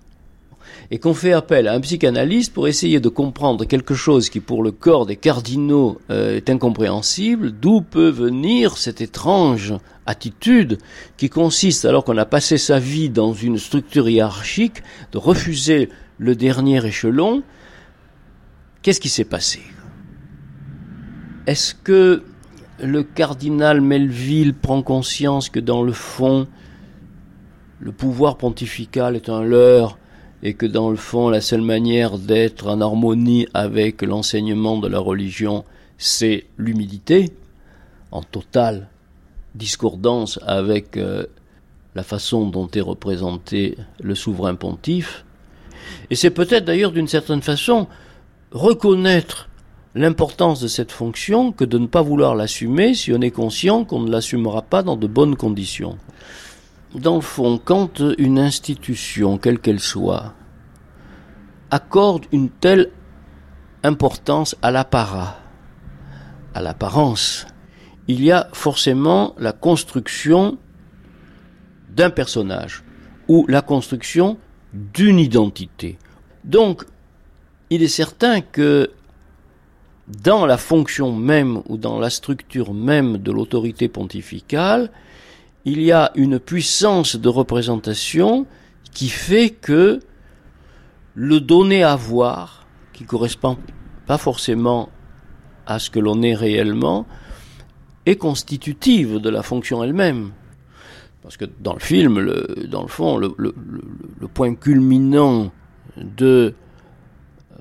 et 0.94 0.98
qu'on 0.98 1.12
fait 1.12 1.32
appel 1.32 1.66
à 1.66 1.72
un 1.72 1.80
psychanalyste 1.80 2.54
pour 2.54 2.68
essayer 2.68 3.00
de 3.00 3.08
comprendre 3.08 3.64
quelque 3.64 3.94
chose 3.94 4.30
qui 4.30 4.38
pour 4.38 4.62
le 4.62 4.70
corps 4.70 5.06
des 5.06 5.16
cardinaux 5.16 6.00
euh, 6.08 6.36
est 6.36 6.50
incompréhensible, 6.50 7.50
d'où 7.50 7.80
peut 7.80 8.10
venir 8.10 8.76
cette 8.76 9.00
étrange 9.00 9.74
attitude 10.06 10.78
qui 11.16 11.28
consiste, 11.28 11.84
alors 11.84 12.04
qu'on 12.04 12.16
a 12.16 12.24
passé 12.24 12.58
sa 12.58 12.78
vie 12.78 13.10
dans 13.10 13.32
une 13.32 13.58
structure 13.58 14.08
hiérarchique, 14.08 14.84
de 15.10 15.18
refuser 15.18 15.88
le 16.18 16.36
dernier 16.36 16.86
échelon. 16.86 17.42
Qu'est-ce 18.82 19.00
qui 19.00 19.08
s'est 19.08 19.24
passé? 19.24 19.62
Est-ce 21.48 21.74
que 21.74 22.22
le 22.80 23.02
cardinal 23.02 23.80
Melville 23.80 24.54
prend 24.54 24.80
conscience 24.80 25.48
que 25.48 25.58
dans 25.58 25.82
le 25.82 25.92
fond, 25.92 26.46
le 27.80 27.90
pouvoir 27.90 28.36
pontifical 28.36 29.16
est 29.16 29.28
un 29.28 29.42
leurre 29.42 29.98
et 30.44 30.52
que 30.52 30.66
dans 30.66 30.90
le 30.90 30.96
fond, 30.96 31.30
la 31.30 31.40
seule 31.40 31.62
manière 31.62 32.18
d'être 32.18 32.68
en 32.68 32.82
harmonie 32.82 33.48
avec 33.54 34.02
l'enseignement 34.02 34.78
de 34.78 34.88
la 34.88 34.98
religion, 34.98 35.64
c'est 35.96 36.44
l'humilité, 36.58 37.32
en 38.12 38.22
totale 38.22 38.88
discordance 39.54 40.38
avec 40.46 40.98
euh, 40.98 41.24
la 41.94 42.02
façon 42.02 42.46
dont 42.46 42.68
est 42.74 42.82
représenté 42.82 43.78
le 44.02 44.14
souverain 44.14 44.54
pontife. 44.54 45.24
Et 46.10 46.14
c'est 46.14 46.30
peut-être 46.30 46.66
d'ailleurs 46.66 46.92
d'une 46.92 47.08
certaine 47.08 47.42
façon 47.42 47.86
reconnaître 48.52 49.48
l'importance 49.94 50.60
de 50.60 50.68
cette 50.68 50.92
fonction 50.92 51.52
que 51.52 51.64
de 51.64 51.78
ne 51.78 51.86
pas 51.86 52.02
vouloir 52.02 52.34
l'assumer 52.34 52.94
si 52.94 53.12
on 53.12 53.20
est 53.22 53.30
conscient 53.30 53.84
qu'on 53.84 54.00
ne 54.00 54.10
l'assumera 54.10 54.60
pas 54.60 54.82
dans 54.82 54.96
de 54.96 55.06
bonnes 55.06 55.36
conditions 55.36 55.96
dans 56.94 57.16
le 57.16 57.20
fond, 57.20 57.60
quand 57.62 58.02
une 58.18 58.38
institution, 58.38 59.38
quelle 59.38 59.58
qu'elle 59.58 59.80
soit, 59.80 60.34
accorde 61.70 62.26
une 62.32 62.50
telle 62.50 62.90
importance 63.82 64.56
à 64.62 64.70
l'apparat, 64.70 65.38
à 66.54 66.62
l'apparence, 66.62 67.46
il 68.06 68.22
y 68.22 68.30
a 68.30 68.48
forcément 68.52 69.34
la 69.38 69.52
construction 69.52 70.58
d'un 71.90 72.10
personnage 72.10 72.84
ou 73.28 73.46
la 73.48 73.62
construction 73.62 74.38
d'une 74.72 75.18
identité. 75.18 75.98
Donc, 76.44 76.84
il 77.70 77.82
est 77.82 77.88
certain 77.88 78.40
que 78.40 78.90
dans 80.22 80.44
la 80.44 80.58
fonction 80.58 81.12
même 81.12 81.62
ou 81.66 81.76
dans 81.76 81.98
la 81.98 82.10
structure 82.10 82.74
même 82.74 83.18
de 83.18 83.32
l'autorité 83.32 83.88
pontificale, 83.88 84.90
il 85.64 85.82
y 85.82 85.92
a 85.92 86.10
une 86.14 86.38
puissance 86.38 87.16
de 87.16 87.28
représentation 87.28 88.46
qui 88.92 89.08
fait 89.08 89.50
que 89.50 90.00
le 91.14 91.40
donner 91.40 91.82
à 91.82 91.96
voir, 91.96 92.66
qui 92.92 93.04
correspond 93.04 93.56
pas 94.06 94.18
forcément 94.18 94.90
à 95.66 95.78
ce 95.78 95.90
que 95.90 95.98
l'on 95.98 96.22
est 96.22 96.34
réellement, 96.34 97.06
est 98.06 98.16
constitutive 98.16 99.18
de 99.18 99.30
la 99.30 99.42
fonction 99.42 99.82
elle-même. 99.82 100.32
Parce 101.22 101.38
que 101.38 101.46
dans 101.60 101.72
le 101.72 101.80
film, 101.80 102.18
le, 102.20 102.66
dans 102.68 102.82
le 102.82 102.88
fond, 102.88 103.16
le, 103.16 103.34
le, 103.38 103.54
point 104.28 104.54
culminant 104.54 105.52
de 105.96 106.54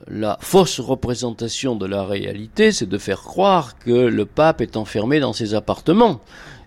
la 0.08 0.38
fausse 0.42 0.82
représentation 0.82 1.78
de 1.78 1.86
la 1.86 2.04
réalité, 2.04 2.74
c'est 2.74 2.90
de 2.90 2.98
faire 2.98 3.22
croire 3.22 3.80
que 3.80 3.92
le 3.92 4.26
pape 4.26 4.60
est 4.60 4.76
enfermé 4.76 5.22
dans 5.22 5.32
ses 5.32 5.54
appartements 5.54 6.20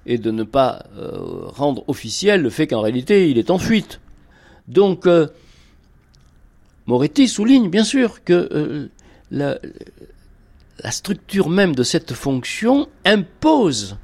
et 0.07 0.19
de 0.19 0.31
ne 0.31 0.45
pas 0.45 0.87
euh, 0.97 1.11
rendre 1.47 1.85
officiel 1.89 2.41
le 2.41 2.51
fait 2.51 2.67
qu'en 2.67 2.81
réalité 2.81 3.31
il 3.31 3.39
est 3.39 3.51
en 3.51 3.59
fuite. 3.59 4.01
Donc, 4.69 5.07
euh, 5.07 5.27
Moretti 6.87 7.29
souligne 7.29 7.69
bien 7.69 7.85
sûr 7.85 8.23
que 8.25 8.49
euh, 8.53 8.89
la, 9.31 9.59
la, 10.83 10.91
structure 10.93 11.49
même 11.49 11.75
de 11.75 11.83
cette 11.83 12.15
fonction 12.15 12.89
impose 13.05 13.97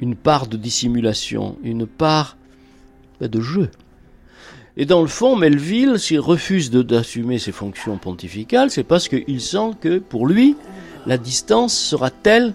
une 0.00 0.16
part 0.16 0.46
de 0.46 0.56
dissimulation, 0.56 1.58
une 1.62 1.86
part 1.86 2.36
ben, 3.20 3.28
de 3.28 3.40
jeu. 3.40 3.70
Et 4.78 4.86
dans 4.86 5.02
le 5.02 5.08
fond, 5.08 5.36
Melville, 5.36 5.98
s'il 5.98 6.20
refuse 6.20 6.70
d'assumer 6.70 7.38
ses 7.38 7.52
fonctions 7.52 7.98
pontificales, 7.98 8.70
c'est 8.70 8.84
parce 8.84 9.08
qu'il 9.08 9.40
sent 9.42 9.72
que 9.80 9.98
pour 9.98 10.26
lui, 10.26 10.56
la 11.06 11.18
distance 11.18 11.76
sera 11.76 12.10
telle 12.10 12.54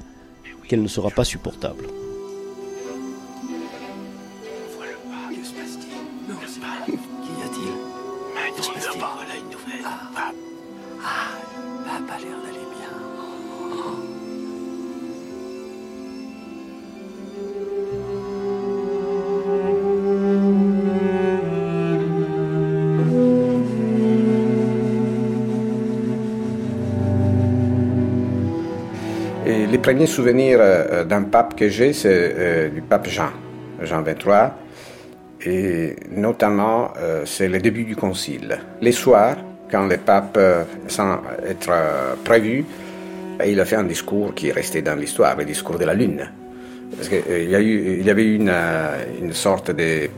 qu'elle 0.67 0.81
ne 0.81 0.87
sera 0.87 1.11
pas 1.11 1.23
supportable. 1.23 1.85
Les 29.87 29.93
premiers 29.93 30.07
souvenirs 30.07 30.57
euh, 30.59 31.05
d'un 31.05 31.23
pape 31.23 31.55
que 31.55 31.69
j'ai, 31.69 31.93
c'est 31.93 32.09
euh, 32.11 32.69
du 32.69 32.81
pape 32.81 33.07
Jean, 33.07 33.31
Jean 33.81 34.01
XXIII. 34.01 34.51
Et 35.45 35.95
notamment, 36.11 36.91
euh, 36.97 37.21
c'est 37.25 37.47
le 37.47 37.59
début 37.59 37.85
du 37.85 37.95
concile. 37.95 38.59
Les 38.81 38.91
soirs, 38.91 39.37
quand 39.71 39.87
le 39.87 39.95
pape, 39.97 40.37
sans 40.87 41.21
être 41.47 41.71
prévu, 42.25 42.65
il 43.45 43.59
a 43.59 43.65
fait 43.65 43.77
un 43.77 43.83
discours 43.83 44.33
qui 44.33 44.49
est 44.49 44.51
resté 44.51 44.81
dans 44.81 44.95
l'histoire, 44.95 45.37
le 45.37 45.45
discours 45.45 45.77
de 45.77 45.85
la 45.85 45.93
Lune. 45.93 46.29
Parce 46.95 47.07
qu'il 47.07 47.49
y, 47.49 47.55
a 47.55 47.61
eu, 47.61 47.97
il 47.99 48.05
y 48.05 48.09
avait 48.09 48.23
eu 48.23 48.35
une, 48.35 49.33
sorte 49.33 49.71
de, 49.71 50.09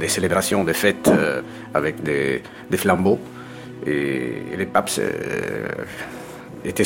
de 0.00 0.06
célébration, 0.06 0.64
de 0.64 0.72
fête 0.72 1.10
avec 1.72 2.02
des, 2.02 2.42
flambeaux. 2.76 3.18
Et, 3.86 4.32
et 4.52 4.56
le 4.56 4.66
pape 4.66 4.90
était 6.64 6.84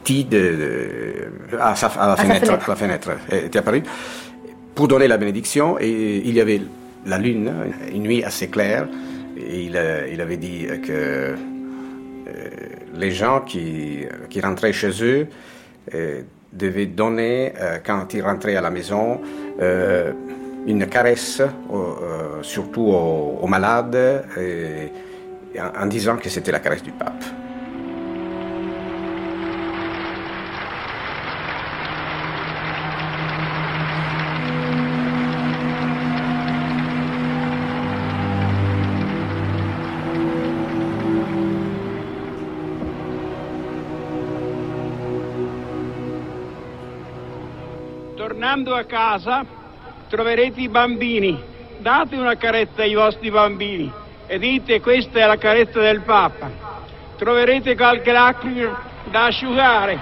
sorti 0.00 0.24
de, 0.24 0.38
de, 1.50 1.58
à, 1.58 1.74
sa, 1.76 1.86
à, 1.88 2.06
la, 2.06 2.12
à 2.12 2.16
fenêtre, 2.16 2.46
fenêtre, 2.46 2.68
la 2.68 2.76
fenêtre 2.76 3.10
était 3.30 3.58
apparu 3.58 3.82
pour 4.74 4.88
donner 4.88 5.08
la 5.08 5.18
bénédiction 5.18 5.78
et 5.78 6.22
il 6.24 6.34
y 6.34 6.40
avait 6.40 6.62
la 7.06 7.18
lune, 7.18 7.52
une 7.92 8.02
nuit 8.02 8.24
assez 8.24 8.48
claire 8.48 8.88
et 9.36 9.62
il, 9.64 9.80
il 10.12 10.20
avait 10.20 10.36
dit 10.36 10.66
que 10.86 10.92
euh, 10.92 11.34
les 12.94 13.10
gens 13.10 13.40
qui, 13.40 14.04
qui 14.28 14.40
rentraient 14.40 14.72
chez 14.72 14.90
eux 15.02 15.26
euh, 15.94 16.22
devaient 16.52 16.86
donner, 16.86 17.52
euh, 17.60 17.78
quand 17.84 18.12
ils 18.14 18.22
rentraient 18.22 18.56
à 18.56 18.60
la 18.60 18.70
maison, 18.70 19.20
une 20.66 20.86
caresse, 20.86 21.40
euh, 21.40 22.42
surtout 22.42 22.82
aux, 22.82 23.38
aux 23.42 23.46
malades, 23.46 24.24
et, 24.38 24.90
en, 25.60 25.84
en 25.84 25.86
disant 25.86 26.16
que 26.16 26.28
c'était 26.28 26.52
la 26.52 26.60
caresse 26.60 26.82
du 26.82 26.92
pape. 26.92 27.24
Tornando 48.50 48.74
a 48.74 48.82
casa 48.82 49.46
troverete 50.08 50.60
i 50.60 50.68
bambini, 50.68 51.40
date 51.78 52.16
una 52.16 52.36
carezza 52.36 52.82
ai 52.82 52.94
vostri 52.94 53.30
bambini 53.30 53.88
e 54.26 54.40
dite 54.40 54.80
questa 54.80 55.20
è 55.20 55.24
la 55.24 55.36
carezza 55.36 55.78
del 55.78 56.00
Papa. 56.00 56.50
Troverete 57.16 57.76
qualche 57.76 58.10
lacrima 58.10 59.04
da 59.04 59.26
asciugare, 59.26 59.96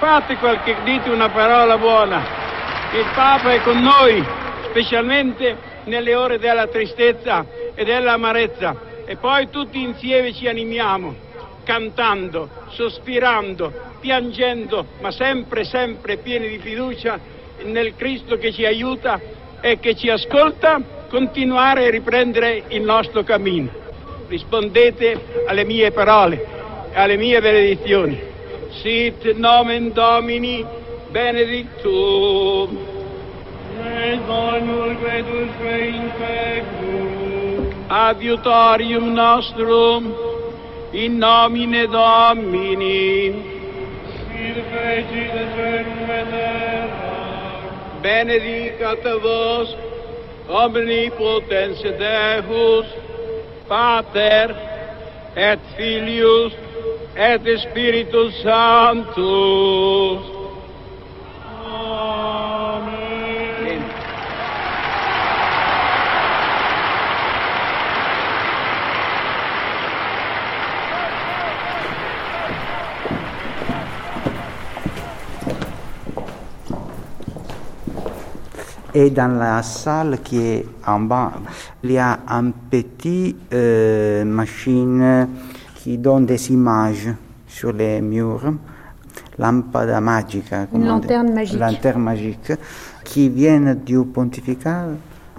fate 0.00 0.34
qualche, 0.34 0.78
dite 0.82 1.10
una 1.10 1.28
parola 1.28 1.78
buona. 1.78 2.24
Il 2.92 3.06
Papa 3.14 3.52
è 3.52 3.60
con 3.60 3.80
noi, 3.80 4.20
specialmente 4.64 5.56
nelle 5.84 6.16
ore 6.16 6.40
della 6.40 6.66
tristezza 6.66 7.46
e 7.72 7.84
dell'amarezza 7.84 8.74
e 9.04 9.14
poi 9.14 9.48
tutti 9.48 9.80
insieme 9.80 10.34
ci 10.34 10.48
animiamo, 10.48 11.14
cantando, 11.62 12.48
sospirando, 12.70 13.72
piangendo, 14.00 14.86
ma 15.00 15.12
sempre, 15.12 15.62
sempre 15.62 16.16
pieni 16.16 16.48
di 16.48 16.58
fiducia 16.58 17.34
nel 17.64 17.94
Cristo 17.96 18.36
che 18.36 18.52
ci 18.52 18.64
aiuta 18.64 19.20
e 19.60 19.78
che 19.78 19.94
ci 19.94 20.08
ascolta, 20.08 20.80
continuare 21.08 21.84
e 21.86 21.90
riprendere 21.90 22.64
il 22.68 22.82
nostro 22.82 23.22
cammino. 23.22 23.68
Rispondete 24.28 25.44
alle 25.46 25.64
mie 25.64 25.90
parole, 25.92 26.44
alle 26.92 27.16
mie 27.16 27.40
benedizioni. 27.40 28.20
Sit 28.82 29.32
nomen 29.34 29.92
Domini 29.92 30.64
benedictum. 31.10 32.94
Adiutorium 37.88 39.12
nostrum 39.12 40.14
in 40.92 41.16
nomine 41.18 41.86
Domini. 41.86 43.54
Benedicat 48.06 49.02
vos 49.22 49.74
omnipotens 50.48 51.82
Deus, 51.82 52.86
Pater 53.68 54.54
et 55.34 55.60
Filius 55.76 56.52
et 57.16 57.42
Spiritus 57.66 58.42
Sanctus. 58.42 60.35
Et 78.98 79.10
dans 79.10 79.28
la 79.38 79.62
salle 79.62 80.20
qui 80.24 80.38
est 80.38 80.64
en 80.86 81.00
bas, 81.00 81.30
il 81.84 81.92
y 81.92 81.98
a 81.98 82.20
un 82.28 82.50
petit 82.50 83.36
euh, 83.52 84.24
machine 84.24 85.28
qui 85.74 85.98
donne 85.98 86.24
des 86.24 86.50
images 86.50 87.10
sur 87.46 87.74
les 87.74 88.00
murs, 88.00 88.54
lampada 89.38 90.00
magica, 90.00 90.66
Une 90.72 90.86
lanterne 90.86 91.30
magique. 91.34 91.60
lanterne 91.60 92.02
magique, 92.04 92.52
qui 93.04 93.28
vient 93.28 93.74
du 93.74 94.02
pontificat 94.02 94.86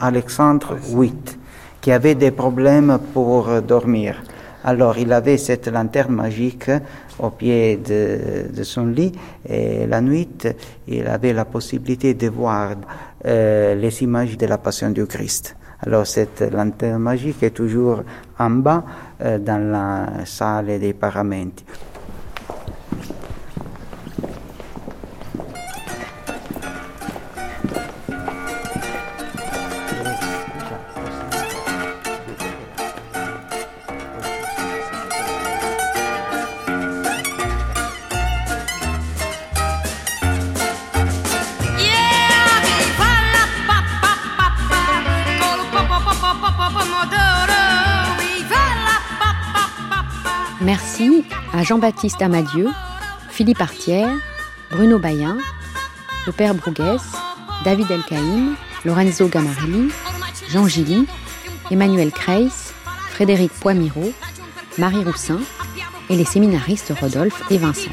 Alexandre 0.02 0.76
VIII, 0.76 1.16
qui 1.82 1.92
avait 1.92 2.14
des 2.14 2.30
problèmes 2.30 3.00
pour 3.12 3.60
dormir. 3.64 4.22
Alors 4.64 5.00
il 5.00 5.12
avait 5.14 5.38
cette 5.38 5.68
lanterne 5.68 6.14
magique 6.14 6.70
au 7.18 7.32
pied 7.32 7.78
de, 7.78 8.56
de 8.56 8.64
son 8.64 8.86
lit 8.86 9.14
et 9.48 9.88
la 9.88 10.02
nuit 10.02 10.28
il 10.88 11.08
avait 11.08 11.34
la 11.34 11.46
possibilité 11.46 12.14
de 12.14 12.28
voir 12.28 12.72
euh, 13.26 13.76
les 13.76 14.04
images 14.04 14.38
de 14.38 14.46
la 14.46 14.58
Passion 14.58 14.90
du 14.90 15.06
Christ. 15.06 15.56
Alors 15.80 16.08
cette 16.08 16.42
lanterne 16.42 17.02
magique 17.02 17.44
est 17.44 17.52
toujours 17.52 18.04
en 18.40 18.50
bas 18.50 18.84
euh, 19.22 19.38
dans 19.38 19.72
la 19.72 20.26
salle 20.26 20.80
des 20.80 20.94
paramenti. 20.94 21.64
Jean-Baptiste 51.68 52.22
Amadieu, 52.22 52.70
Philippe 53.30 53.60
Artière, 53.60 54.10
Bruno 54.72 55.00
Bayen, 55.00 55.38
le 56.26 56.32
père 56.32 56.54
David 57.66 57.92
Elkaïm, 57.92 58.56
Lorenzo 58.86 59.28
Gamarelli, 59.28 59.92
Jean 60.50 60.66
Gilly, 60.66 61.06
Emmanuel 61.70 62.12
Kreis, 62.12 62.72
Frédéric 63.10 63.52
Poimiro, 63.52 64.14
Marie 64.78 65.04
Roussin 65.04 65.40
et 66.10 66.16
les 66.16 66.24
séminaristes 66.24 66.94
Rodolphe 67.02 67.44
et 67.50 67.58
Vincent. 67.58 67.92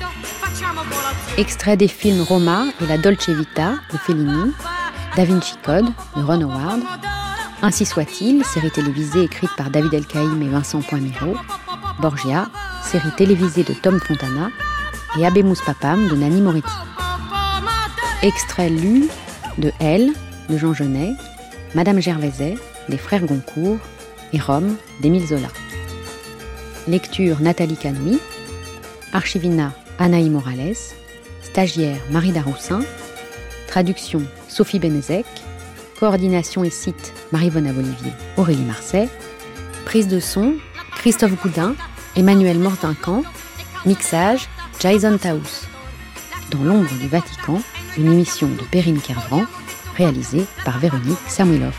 Extrait 1.36 1.76
des 1.76 1.88
films 1.88 2.22
Roma 2.22 2.66
et 2.80 2.86
la 2.86 2.96
Dolce 2.96 3.28
Vita 3.28 3.72
de 3.92 3.98
Fellini, 3.98 4.52
Da 5.16 5.24
Vinci 5.24 5.56
Code 5.64 5.86
de 6.16 6.22
Ron 6.22 6.42
Howard, 6.42 6.80
Ainsi 7.60 7.86
soit-il, 7.86 8.44
série 8.44 8.70
télévisée 8.70 9.24
écrite 9.24 9.50
par 9.56 9.70
David 9.70 9.94
Elkaïm 9.94 10.40
et 10.42 10.48
Vincent 10.48 10.80
Poimiro, 10.80 11.34
Borgia, 11.98 12.46
série 12.84 13.10
télévisée 13.16 13.64
de 13.64 13.72
Tom 13.72 13.98
Fontana, 13.98 14.50
et 15.18 15.26
Abemus 15.26 15.56
Papam 15.64 16.08
de 16.08 16.16
Nanni 16.16 16.40
Moretti. 16.40 16.68
Extrait 18.22 18.68
lu 18.68 19.08
de 19.58 19.72
Elle 19.80 20.12
de 20.48 20.58
Jean 20.58 20.74
Genet, 20.74 21.12
Madame 21.74 22.00
Gervaiset 22.00 22.56
des 22.88 22.98
Frères 22.98 23.24
Goncourt 23.24 23.78
et 24.32 24.40
Rome 24.40 24.76
d'Émile 25.00 25.26
Zola. 25.26 25.48
Lecture 26.86 27.40
Nathalie 27.40 27.76
Canoui, 27.76 28.18
Archivina 29.12 29.72
Anaï 29.98 30.28
Morales, 30.28 30.76
stagiaire 31.42 32.00
Marie 32.10 32.32
Daroussin, 32.32 32.80
traduction 33.68 34.22
Sophie 34.48 34.78
Benezek, 34.78 35.26
coordination 35.98 36.64
et 36.64 36.70
site 36.70 37.12
Marie-Vonne 37.32 37.68
Olivier, 37.68 38.12
Aurélie 38.36 38.64
Marseille, 38.64 39.08
prise 39.84 40.08
de 40.08 40.20
son 40.20 40.54
Christophe 40.96 41.40
Goudin, 41.40 41.74
Emmanuel 42.16 42.58
Mortincan, 42.58 43.22
mixage 43.86 44.48
Jason 44.80 45.18
Taous. 45.18 45.66
Dans 46.50 46.62
l'ombre 46.62 46.94
du 47.00 47.08
Vatican, 47.08 47.60
une 47.98 48.12
émission 48.12 48.48
de 48.48 48.62
Perrine 48.70 49.00
Kervran, 49.00 49.44
réalisée 49.96 50.44
par 50.64 50.78
Véronique 50.78 51.18
Samuilov. 51.26 51.74